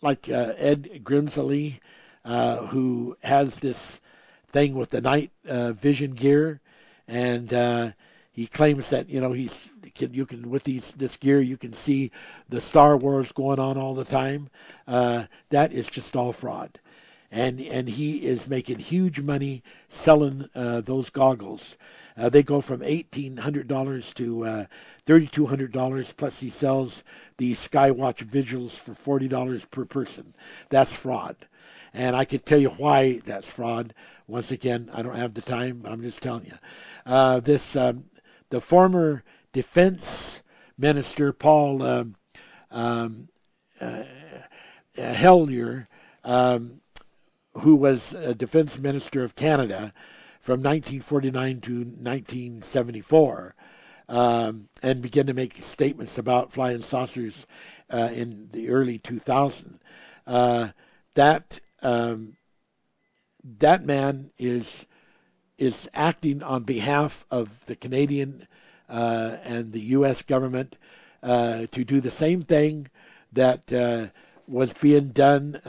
like 0.00 0.28
uh, 0.28 0.54
Ed 0.56 1.02
Grimsley, 1.02 1.80
uh, 2.24 2.66
who 2.66 3.16
has 3.22 3.56
this 3.56 4.00
thing 4.48 4.74
with 4.74 4.90
the 4.90 5.00
night 5.00 5.30
uh, 5.46 5.72
vision 5.72 6.12
gear, 6.12 6.60
and 7.06 7.94
he 8.32 8.46
claims 8.46 8.90
that 8.90 9.08
you 9.10 9.20
know 9.20 9.32
he's 9.32 9.68
can 9.94 10.14
you 10.14 10.24
can 10.24 10.48
with 10.50 10.64
these 10.64 10.92
this 10.94 11.16
gear 11.16 11.40
you 11.40 11.56
can 11.56 11.72
see 11.72 12.10
the 12.48 12.60
Star 12.60 12.96
Wars 12.96 13.32
going 13.32 13.58
on 13.58 13.76
all 13.76 13.94
the 13.94 14.04
time. 14.04 14.48
Uh, 14.86 15.24
that 15.50 15.72
is 15.72 15.86
just 15.86 16.16
all 16.16 16.32
fraud, 16.32 16.78
and 17.30 17.60
and 17.60 17.88
he 17.88 18.26
is 18.26 18.48
making 18.48 18.78
huge 18.78 19.20
money 19.20 19.62
selling 19.88 20.48
uh, 20.54 20.80
those 20.80 21.10
goggles. 21.10 21.76
Uh, 22.16 22.28
they 22.28 22.42
go 22.42 22.60
from 22.60 22.82
eighteen 22.82 23.38
hundred 23.38 23.68
dollars 23.68 24.12
to 24.14 24.44
uh, 24.44 24.64
thirty 25.06 25.26
two 25.26 25.46
hundred 25.46 25.72
dollars. 25.72 26.12
Plus, 26.12 26.40
he 26.40 26.50
sells 26.50 27.04
the 27.38 27.54
Skywatch 27.54 28.26
visuals 28.26 28.72
for 28.72 28.94
forty 28.94 29.28
dollars 29.28 29.64
per 29.64 29.84
person. 29.84 30.34
That's 30.68 30.92
fraud, 30.92 31.36
and 31.94 32.16
I 32.16 32.24
could 32.24 32.44
tell 32.44 32.58
you 32.58 32.70
why 32.70 33.20
that's 33.24 33.48
fraud. 33.48 33.94
Once 34.26 34.50
again, 34.50 34.90
I 34.92 35.02
don't 35.02 35.16
have 35.16 35.34
the 35.34 35.42
time, 35.42 35.78
but 35.78 35.92
I'm 35.92 36.02
just 36.02 36.22
telling 36.22 36.46
you. 36.46 36.58
Uh, 37.06 37.40
this 37.40 37.76
um, 37.76 38.04
the 38.50 38.60
former 38.60 39.22
defense 39.52 40.42
minister 40.76 41.32
Paul 41.32 41.82
um, 41.82 42.16
um, 42.70 43.28
uh, 43.80 44.04
uh, 44.98 45.84
um, 46.24 46.79
who 47.60 47.76
was 47.76 48.14
a 48.14 48.34
defense 48.34 48.78
minister 48.78 49.22
of 49.22 49.36
Canada 49.36 49.92
from 50.40 50.62
1949 50.62 51.60
to 51.60 51.72
1974, 51.78 53.54
um, 54.08 54.68
and 54.82 55.02
began 55.02 55.26
to 55.26 55.34
make 55.34 55.54
statements 55.54 56.18
about 56.18 56.52
flying 56.52 56.80
saucers 56.80 57.46
uh, 57.92 58.08
in 58.12 58.48
the 58.52 58.68
early 58.68 58.98
2000s. 58.98 59.78
Uh, 60.26 60.68
that 61.14 61.60
um, 61.82 62.36
that 63.58 63.84
man 63.84 64.30
is 64.38 64.86
is 65.58 65.88
acting 65.92 66.42
on 66.42 66.62
behalf 66.62 67.26
of 67.30 67.66
the 67.66 67.76
Canadian 67.76 68.48
uh, 68.88 69.36
and 69.44 69.72
the 69.72 69.80
U.S. 69.80 70.22
government 70.22 70.76
uh, 71.22 71.66
to 71.70 71.84
do 71.84 72.00
the 72.00 72.10
same 72.10 72.42
thing 72.42 72.88
that 73.32 73.70
uh, 73.72 74.06
was 74.48 74.72
being 74.72 75.08
done 75.08 75.60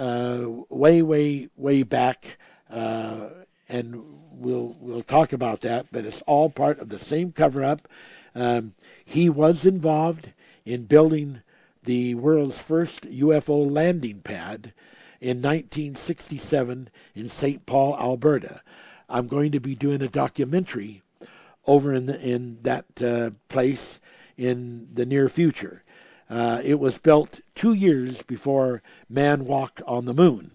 uh, 0.00 0.02
uh, 0.02 0.64
way, 0.70 1.02
way, 1.02 1.48
way 1.56 1.82
back, 1.82 2.38
and 2.70 4.02
we'll 4.32 4.76
we'll 4.80 5.02
talk 5.02 5.32
about 5.32 5.60
that. 5.60 5.86
But 5.92 6.06
it's 6.06 6.22
all 6.22 6.50
part 6.50 6.78
of 6.80 6.88
the 6.88 6.98
same 6.98 7.32
cover-up. 7.32 7.86
Um, 8.34 8.74
he 9.04 9.28
was 9.28 9.66
involved 9.66 10.32
in 10.64 10.84
building 10.84 11.42
the 11.84 12.14
world's 12.14 12.60
first 12.60 13.02
UFO 13.10 13.70
landing 13.70 14.20
pad 14.20 14.72
in 15.20 15.38
1967 15.38 16.88
in 17.14 17.28
St. 17.28 17.66
Paul, 17.66 17.96
Alberta. 17.98 18.62
I'm 19.08 19.26
going 19.26 19.52
to 19.52 19.60
be 19.60 19.74
doing 19.74 20.02
a 20.02 20.08
documentary 20.08 21.02
over 21.66 21.92
in 21.92 22.06
the, 22.06 22.20
in 22.20 22.58
that 22.62 23.02
uh, 23.02 23.30
place 23.48 24.00
in 24.36 24.88
the 24.92 25.04
near 25.04 25.28
future. 25.28 25.82
Uh, 26.30 26.60
it 26.64 26.78
was 26.78 26.96
built 26.96 27.40
two 27.56 27.74
years 27.74 28.22
before 28.22 28.82
man 29.08 29.44
walked 29.44 29.82
on 29.82 30.04
the 30.04 30.14
moon, 30.14 30.52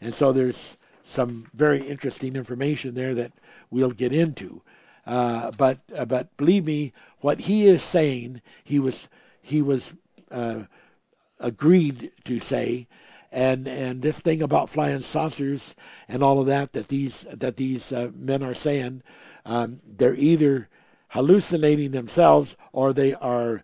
and 0.00 0.12
so 0.12 0.32
there's 0.32 0.76
some 1.02 1.46
very 1.54 1.80
interesting 1.80 2.36
information 2.36 2.94
there 2.94 3.14
that 3.14 3.32
we'll 3.70 3.90
get 3.90 4.12
into. 4.12 4.60
Uh, 5.06 5.50
but 5.52 5.78
uh, 5.96 6.04
but 6.04 6.34
believe 6.36 6.66
me, 6.66 6.92
what 7.20 7.40
he 7.40 7.66
is 7.66 7.82
saying, 7.82 8.42
he 8.62 8.78
was 8.78 9.08
he 9.40 9.62
was 9.62 9.92
uh, 10.30 10.64
agreed 11.40 12.10
to 12.24 12.38
say, 12.38 12.86
and 13.32 13.66
and 13.66 14.02
this 14.02 14.18
thing 14.18 14.42
about 14.42 14.70
flying 14.70 15.00
saucers 15.00 15.74
and 16.08 16.22
all 16.22 16.40
of 16.40 16.46
that 16.46 16.72
that 16.72 16.88
these 16.88 17.26
that 17.32 17.56
these 17.56 17.92
uh, 17.92 18.10
men 18.14 18.42
are 18.42 18.54
saying 18.54 19.02
um, 19.44 19.80
they're 19.86 20.16
either 20.16 20.68
hallucinating 21.08 21.90
themselves 21.92 22.56
or 22.72 22.92
they 22.92 23.14
are 23.14 23.62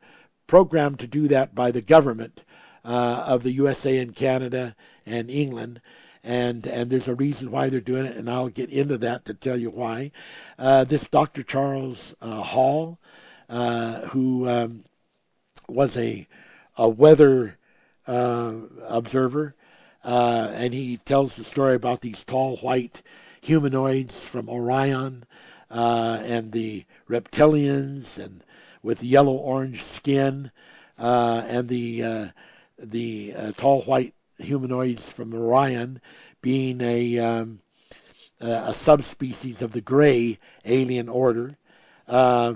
programmed 0.50 0.98
to 0.98 1.06
do 1.06 1.28
that 1.28 1.54
by 1.54 1.70
the 1.70 1.80
government 1.80 2.42
uh, 2.84 3.22
of 3.24 3.44
the 3.44 3.52
USA 3.52 3.98
and 3.98 4.16
Canada 4.16 4.74
and 5.06 5.30
England. 5.30 5.80
And, 6.24 6.66
and 6.66 6.90
there's 6.90 7.06
a 7.06 7.14
reason 7.14 7.52
why 7.52 7.68
they're 7.68 7.80
doing 7.80 8.04
it, 8.04 8.16
and 8.16 8.28
I'll 8.28 8.48
get 8.48 8.68
into 8.68 8.98
that 8.98 9.24
to 9.26 9.34
tell 9.34 9.56
you 9.56 9.70
why. 9.70 10.10
Uh, 10.58 10.82
this 10.82 11.06
Dr. 11.06 11.44
Charles 11.44 12.16
uh, 12.20 12.42
Hall, 12.42 12.98
uh, 13.48 14.00
who 14.08 14.48
um, 14.48 14.82
was 15.68 15.96
a, 15.96 16.26
a 16.76 16.88
weather 16.88 17.56
uh, 18.08 18.54
observer, 18.88 19.54
uh, 20.04 20.50
and 20.52 20.74
he 20.74 20.96
tells 20.96 21.36
the 21.36 21.44
story 21.44 21.76
about 21.76 22.00
these 22.00 22.24
tall 22.24 22.56
white 22.56 23.02
humanoids 23.40 24.24
from 24.24 24.48
Orion 24.48 25.26
and 25.70 26.50
the 26.50 26.86
reptilians 27.08 28.18
and 28.18 28.42
with 28.82 29.02
yellow 29.02 29.32
orange 29.32 29.82
skin 29.82 30.50
uh, 30.98 31.42
and 31.46 31.68
the 31.68 32.02
uh, 32.02 32.28
the 32.78 33.34
uh, 33.36 33.52
tall 33.56 33.82
white 33.82 34.14
humanoids 34.38 35.10
from 35.10 35.34
Orion 35.34 36.00
being 36.42 36.80
a 36.80 37.18
um, 37.18 37.60
a 38.40 38.72
subspecies 38.72 39.60
of 39.60 39.72
the 39.72 39.80
gray 39.80 40.38
alien 40.64 41.08
order, 41.08 41.56
uh, 42.08 42.54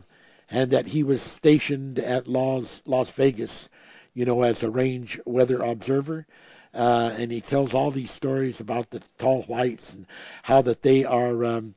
and 0.50 0.70
that 0.70 0.88
he 0.88 1.02
was 1.02 1.20
stationed 1.20 1.98
at 1.98 2.26
Las 2.26 2.82
Las 2.86 3.10
Vegas, 3.10 3.68
you 4.14 4.24
know, 4.24 4.42
as 4.42 4.62
a 4.62 4.70
range 4.70 5.20
weather 5.24 5.62
observer. 5.62 6.26
Uh, 6.72 7.14
and 7.16 7.30
he 7.30 7.40
tells 7.40 7.72
all 7.72 7.92
these 7.92 8.10
stories 8.10 8.58
about 8.58 8.90
the 8.90 9.00
tall 9.16 9.42
whites 9.42 9.94
and 9.94 10.06
how 10.42 10.60
that 10.60 10.82
they 10.82 11.04
are 11.04 11.44
um, 11.44 11.76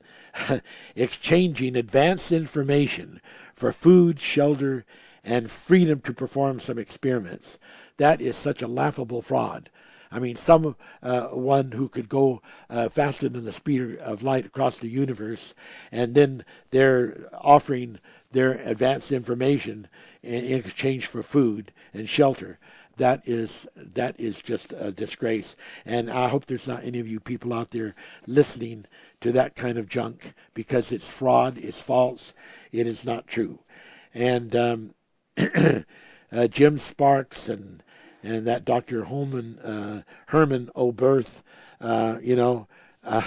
exchanging 0.95 1.75
advanced 1.75 2.31
information 2.31 3.21
for 3.57 3.71
food, 3.71 4.19
shelter, 4.19 4.85
and 5.23 5.49
freedom 5.49 5.99
to 6.01 6.13
perform 6.13 6.59
some 6.59 6.77
experiments. 6.77 7.57
That 7.97 8.21
is 8.21 8.35
such 8.35 8.61
a 8.61 8.67
laughable 8.67 9.23
fraud. 9.23 9.69
I 10.11 10.19
mean, 10.19 10.35
some 10.37 10.75
uh, 11.03 11.27
who 11.27 11.89
could 11.89 12.07
go 12.07 12.41
uh, 12.69 12.87
faster 12.87 13.27
than 13.27 13.43
the 13.43 13.51
speed 13.51 13.97
of 13.97 14.23
light 14.23 14.45
across 14.45 14.79
the 14.79 14.87
universe, 14.87 15.53
and 15.91 16.15
then 16.15 16.45
they're 16.69 17.29
offering 17.33 17.99
their 18.31 18.53
advanced 18.53 19.11
information 19.11 19.87
in, 20.23 20.45
in 20.45 20.59
exchange 20.59 21.07
for 21.07 21.23
food 21.23 21.73
and 21.93 22.07
shelter. 22.07 22.59
That 22.95 23.27
is 23.27 23.67
that 23.75 24.19
is 24.19 24.41
just 24.41 24.73
a 24.77 24.91
disgrace, 24.91 25.55
and 25.85 26.09
I 26.09 26.29
hope 26.29 26.45
there's 26.45 26.67
not 26.67 26.83
any 26.83 26.99
of 26.99 27.07
you 27.07 27.19
people 27.19 27.53
out 27.53 27.71
there 27.71 27.93
listening 28.25 28.85
to 29.21 29.31
that 29.31 29.55
kind 29.55 29.77
of 29.77 29.89
junk 29.89 30.33
because 30.53 30.91
it's 30.91 31.07
fraud, 31.07 31.57
it's 31.57 31.79
false, 31.79 32.33
it 32.71 32.87
is 32.87 33.05
not 33.05 33.27
true, 33.27 33.59
and 34.13 34.55
um, 34.55 34.93
uh, 35.37 36.47
Jim 36.47 36.77
Sparks 36.77 37.49
and 37.49 37.83
and 38.23 38.47
that 38.47 38.65
Dr. 38.65 39.05
Holman, 39.05 39.59
uh, 39.59 40.01
Herman 40.27 40.69
Oberth, 40.75 41.43
uh, 41.79 42.17
you 42.21 42.35
know, 42.35 42.67
uh, 43.03 43.21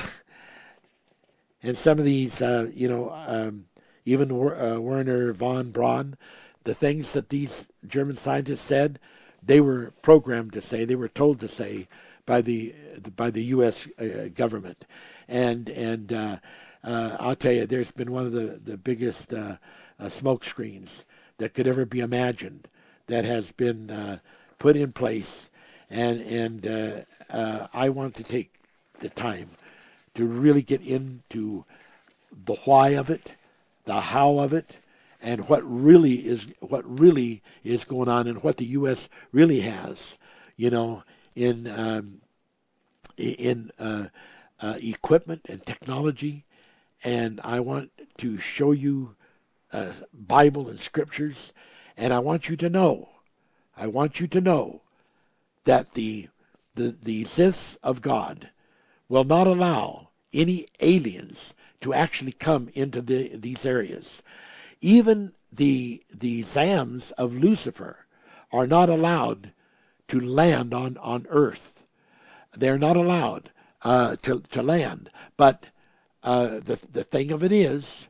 and 1.63 1.77
some 1.77 1.99
of 1.99 2.05
these, 2.05 2.43
uh, 2.43 2.71
you 2.75 2.89
know, 2.89 3.11
um, 3.11 3.67
even 4.05 4.31
uh, 4.31 4.81
Wernher 4.81 5.33
von 5.33 5.71
Braun, 5.71 6.17
the 6.65 6.75
things 6.75 7.13
that 7.13 7.29
these 7.29 7.69
German 7.87 8.17
scientists 8.17 8.61
said, 8.61 8.99
they 9.43 9.61
were 9.61 9.93
programmed 10.03 10.53
to 10.53 10.61
say, 10.61 10.85
they 10.85 10.97
were 10.97 11.09
told 11.09 11.41
to 11.41 11.49
say 11.49 11.89
by 12.27 12.41
the 12.41 12.75
by 13.17 13.31
the 13.31 13.45
U.S. 13.45 13.89
Government, 14.35 14.85
and 15.31 15.69
and 15.71 16.41
I'll 16.85 17.37
tell 17.37 17.53
you, 17.53 17.67
there's 17.67 17.91
been 17.91 18.13
one 18.13 18.27
of 18.27 18.33
the 18.33 18.61
the 18.63 18.77
biggest 18.77 19.33
smoke 20.09 20.45
screens 20.45 21.05
that 21.39 21.55
could 21.55 21.67
ever 21.67 21.87
be 21.87 22.01
imagined 22.01 22.69
that 23.07 23.25
has 23.25 23.53
been 23.53 24.21
put 24.61 24.77
in 24.77 24.93
place, 24.93 25.51
and 25.91 26.21
and 26.21 26.67
uh, 26.67 27.01
uh, 27.37 27.67
I 27.75 27.89
want 27.89 28.15
to 28.17 28.23
take 28.23 28.55
the 29.01 29.09
time 29.09 29.51
to 30.15 30.25
really 30.25 30.63
get 30.63 30.83
into 30.83 31.65
the 32.45 32.55
why 32.65 32.91
of 32.91 33.11
it, 33.11 33.33
the 33.87 34.01
how 34.01 34.39
of 34.39 34.53
it, 34.53 34.79
and 35.21 35.49
what 35.49 35.63
really 35.65 36.15
is 36.15 36.47
what 36.61 36.85
really 36.87 37.43
is 37.65 37.85
going 37.85 38.09
on, 38.09 38.29
and 38.29 38.45
what 38.45 38.59
the 38.59 38.67
U.S. 38.67 39.09
really 39.33 39.61
has, 39.61 40.19
you 40.57 40.71
know, 40.71 41.03
in 41.35 41.67
um, 41.67 42.21
in 43.17 43.73
uh, 44.61 44.75
equipment 44.83 45.43
and 45.49 45.65
technology, 45.65 46.45
and 47.03 47.41
I 47.43 47.61
want 47.61 47.91
to 48.19 48.39
show 48.39 48.73
you 48.73 49.15
uh, 49.73 49.93
Bible 50.13 50.69
and 50.69 50.79
scriptures, 50.79 51.53
and 51.97 52.13
I 52.13 52.19
want 52.19 52.49
you 52.49 52.57
to 52.57 52.69
know 52.69 53.11
I 53.81 53.87
want 53.87 54.21
you 54.21 54.27
to 54.29 54.43
know 54.43 54.83
that 55.65 55.95
the 55.95 56.29
the, 56.75 56.95
the 57.03 57.25
Ziths 57.25 57.79
of 57.83 58.03
God 58.03 58.51
will 59.09 59.25
not 59.25 59.47
allow 59.47 60.09
any 60.33 60.67
aliens 60.81 61.55
to 61.81 61.93
actually 61.95 62.33
come 62.33 62.69
into 62.75 63.01
the, 63.01 63.35
these 63.37 63.65
areas. 63.65 64.23
Even 64.83 65.33
the 65.51 66.03
the 66.13 66.43
Zams 66.43 67.11
of 67.13 67.35
Lucifer 67.35 68.05
are 68.53 68.67
not 68.67 68.91
allowed 68.91 69.53
to 70.09 70.21
land 70.21 70.75
on, 70.75 70.99
on 70.99 71.27
earth. 71.31 71.83
They're 72.53 72.79
not 72.79 72.99
allowed 72.99 73.51
uh, 73.83 74.17
to, 74.23 74.41
to 74.41 74.63
land. 74.63 75.11
But 75.37 75.67
uh, 76.23 76.61
the, 76.61 76.79
the 76.91 77.05
thing 77.05 77.33
of 77.33 77.43
it 77.43 77.53
is, 77.53 78.09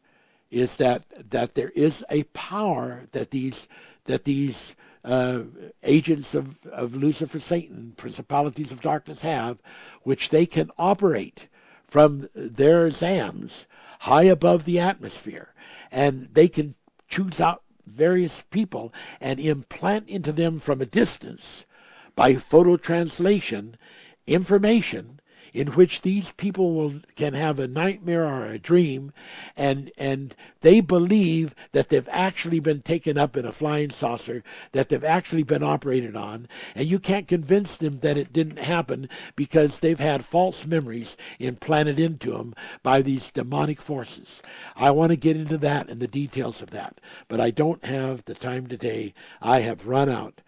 is 0.50 0.76
that, 0.76 1.04
that 1.30 1.54
there 1.54 1.70
is 1.70 2.04
a 2.10 2.24
power 2.24 3.06
that 3.12 3.30
these, 3.30 3.68
that 4.04 4.24
these 4.24 4.74
uh, 5.04 5.42
agents 5.82 6.34
of, 6.34 6.58
of 6.66 6.94
Lucifer, 6.94 7.38
Satan, 7.38 7.94
principalities 7.96 8.72
of 8.72 8.80
darkness 8.80 9.22
have, 9.22 9.58
which 10.02 10.30
they 10.30 10.46
can 10.46 10.70
operate 10.76 11.46
from 11.86 12.28
their 12.34 12.88
zams 12.88 13.66
high 14.00 14.24
above 14.24 14.64
the 14.64 14.78
atmosphere. 14.78 15.54
And 15.90 16.28
they 16.32 16.48
can 16.48 16.74
choose 17.08 17.40
out 17.40 17.62
various 17.86 18.42
people 18.50 18.92
and 19.20 19.40
implant 19.40 20.08
into 20.08 20.32
them 20.32 20.58
from 20.58 20.80
a 20.80 20.86
distance 20.86 21.66
by 22.14 22.34
photo 22.34 22.76
translation 22.76 23.76
information 24.26 25.19
in 25.52 25.68
which 25.68 26.02
these 26.02 26.32
people 26.32 26.74
will 26.74 26.94
can 27.16 27.34
have 27.34 27.58
a 27.58 27.68
nightmare 27.68 28.24
or 28.24 28.46
a 28.46 28.58
dream 28.58 29.12
and 29.56 29.90
and 29.98 30.34
they 30.60 30.80
believe 30.80 31.54
that 31.72 31.88
they've 31.88 32.08
actually 32.10 32.60
been 32.60 32.82
taken 32.82 33.16
up 33.18 33.36
in 33.36 33.44
a 33.44 33.52
flying 33.52 33.90
saucer 33.90 34.42
that 34.72 34.88
they've 34.88 35.04
actually 35.04 35.42
been 35.42 35.62
operated 35.62 36.16
on 36.16 36.48
and 36.74 36.88
you 36.88 36.98
can't 36.98 37.28
convince 37.28 37.76
them 37.76 38.00
that 38.00 38.18
it 38.18 38.32
didn't 38.32 38.58
happen 38.58 39.08
because 39.36 39.80
they've 39.80 40.00
had 40.00 40.24
false 40.24 40.66
memories 40.66 41.16
implanted 41.38 41.98
into 41.98 42.32
them 42.32 42.54
by 42.82 43.02
these 43.02 43.30
demonic 43.30 43.80
forces. 43.80 44.42
I 44.76 44.90
want 44.90 45.10
to 45.10 45.16
get 45.16 45.36
into 45.36 45.58
that 45.58 45.88
and 45.88 46.00
the 46.00 46.06
details 46.06 46.62
of 46.62 46.70
that 46.70 47.00
but 47.28 47.40
i 47.40 47.50
don't 47.50 47.84
have 47.84 48.24
the 48.24 48.34
time 48.34 48.66
today. 48.66 49.12
I 49.42 49.60
have 49.60 49.86
run 49.86 50.08
out 50.08 50.40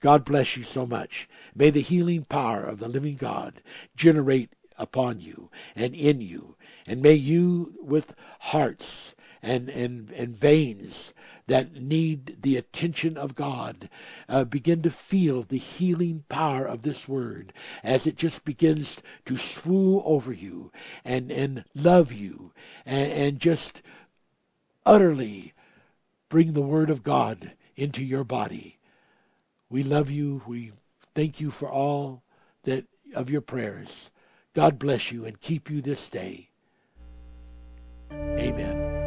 God 0.00 0.24
bless 0.24 0.56
you 0.56 0.62
so 0.62 0.86
much. 0.86 1.28
May 1.54 1.70
the 1.70 1.80
healing 1.80 2.24
power 2.24 2.62
of 2.62 2.78
the 2.78 2.88
living 2.88 3.16
God 3.16 3.62
generate 3.96 4.50
upon 4.78 5.20
you 5.20 5.50
and 5.74 5.94
in 5.94 6.20
you. 6.20 6.56
And 6.86 7.02
may 7.02 7.14
you, 7.14 7.74
with 7.80 8.14
hearts 8.40 9.14
and, 9.42 9.68
and, 9.68 10.10
and 10.12 10.36
veins 10.36 11.12
that 11.46 11.74
need 11.74 12.42
the 12.42 12.56
attention 12.56 13.16
of 13.16 13.34
God, 13.34 13.88
uh, 14.28 14.44
begin 14.44 14.82
to 14.82 14.90
feel 14.90 15.42
the 15.42 15.58
healing 15.58 16.24
power 16.28 16.64
of 16.64 16.82
this 16.82 17.08
word 17.08 17.52
as 17.82 18.06
it 18.06 18.16
just 18.16 18.44
begins 18.44 18.98
to 19.26 19.36
swoon 19.36 20.02
over 20.04 20.32
you 20.32 20.70
and, 21.04 21.30
and 21.32 21.64
love 21.74 22.12
you 22.12 22.52
and, 22.86 23.12
and 23.12 23.40
just 23.40 23.82
utterly 24.86 25.54
bring 26.28 26.52
the 26.52 26.62
word 26.62 26.90
of 26.90 27.02
God 27.02 27.52
into 27.76 28.02
your 28.02 28.24
body. 28.24 28.77
We 29.70 29.82
love 29.82 30.10
you. 30.10 30.42
We 30.46 30.72
thank 31.14 31.40
you 31.40 31.50
for 31.50 31.68
all 31.68 32.22
that 32.64 32.86
of 33.14 33.30
your 33.30 33.40
prayers. 33.40 34.10
God 34.54 34.78
bless 34.78 35.12
you 35.12 35.24
and 35.24 35.40
keep 35.40 35.70
you 35.70 35.80
this 35.80 36.08
day. 36.10 36.50
Amen. 38.12 38.97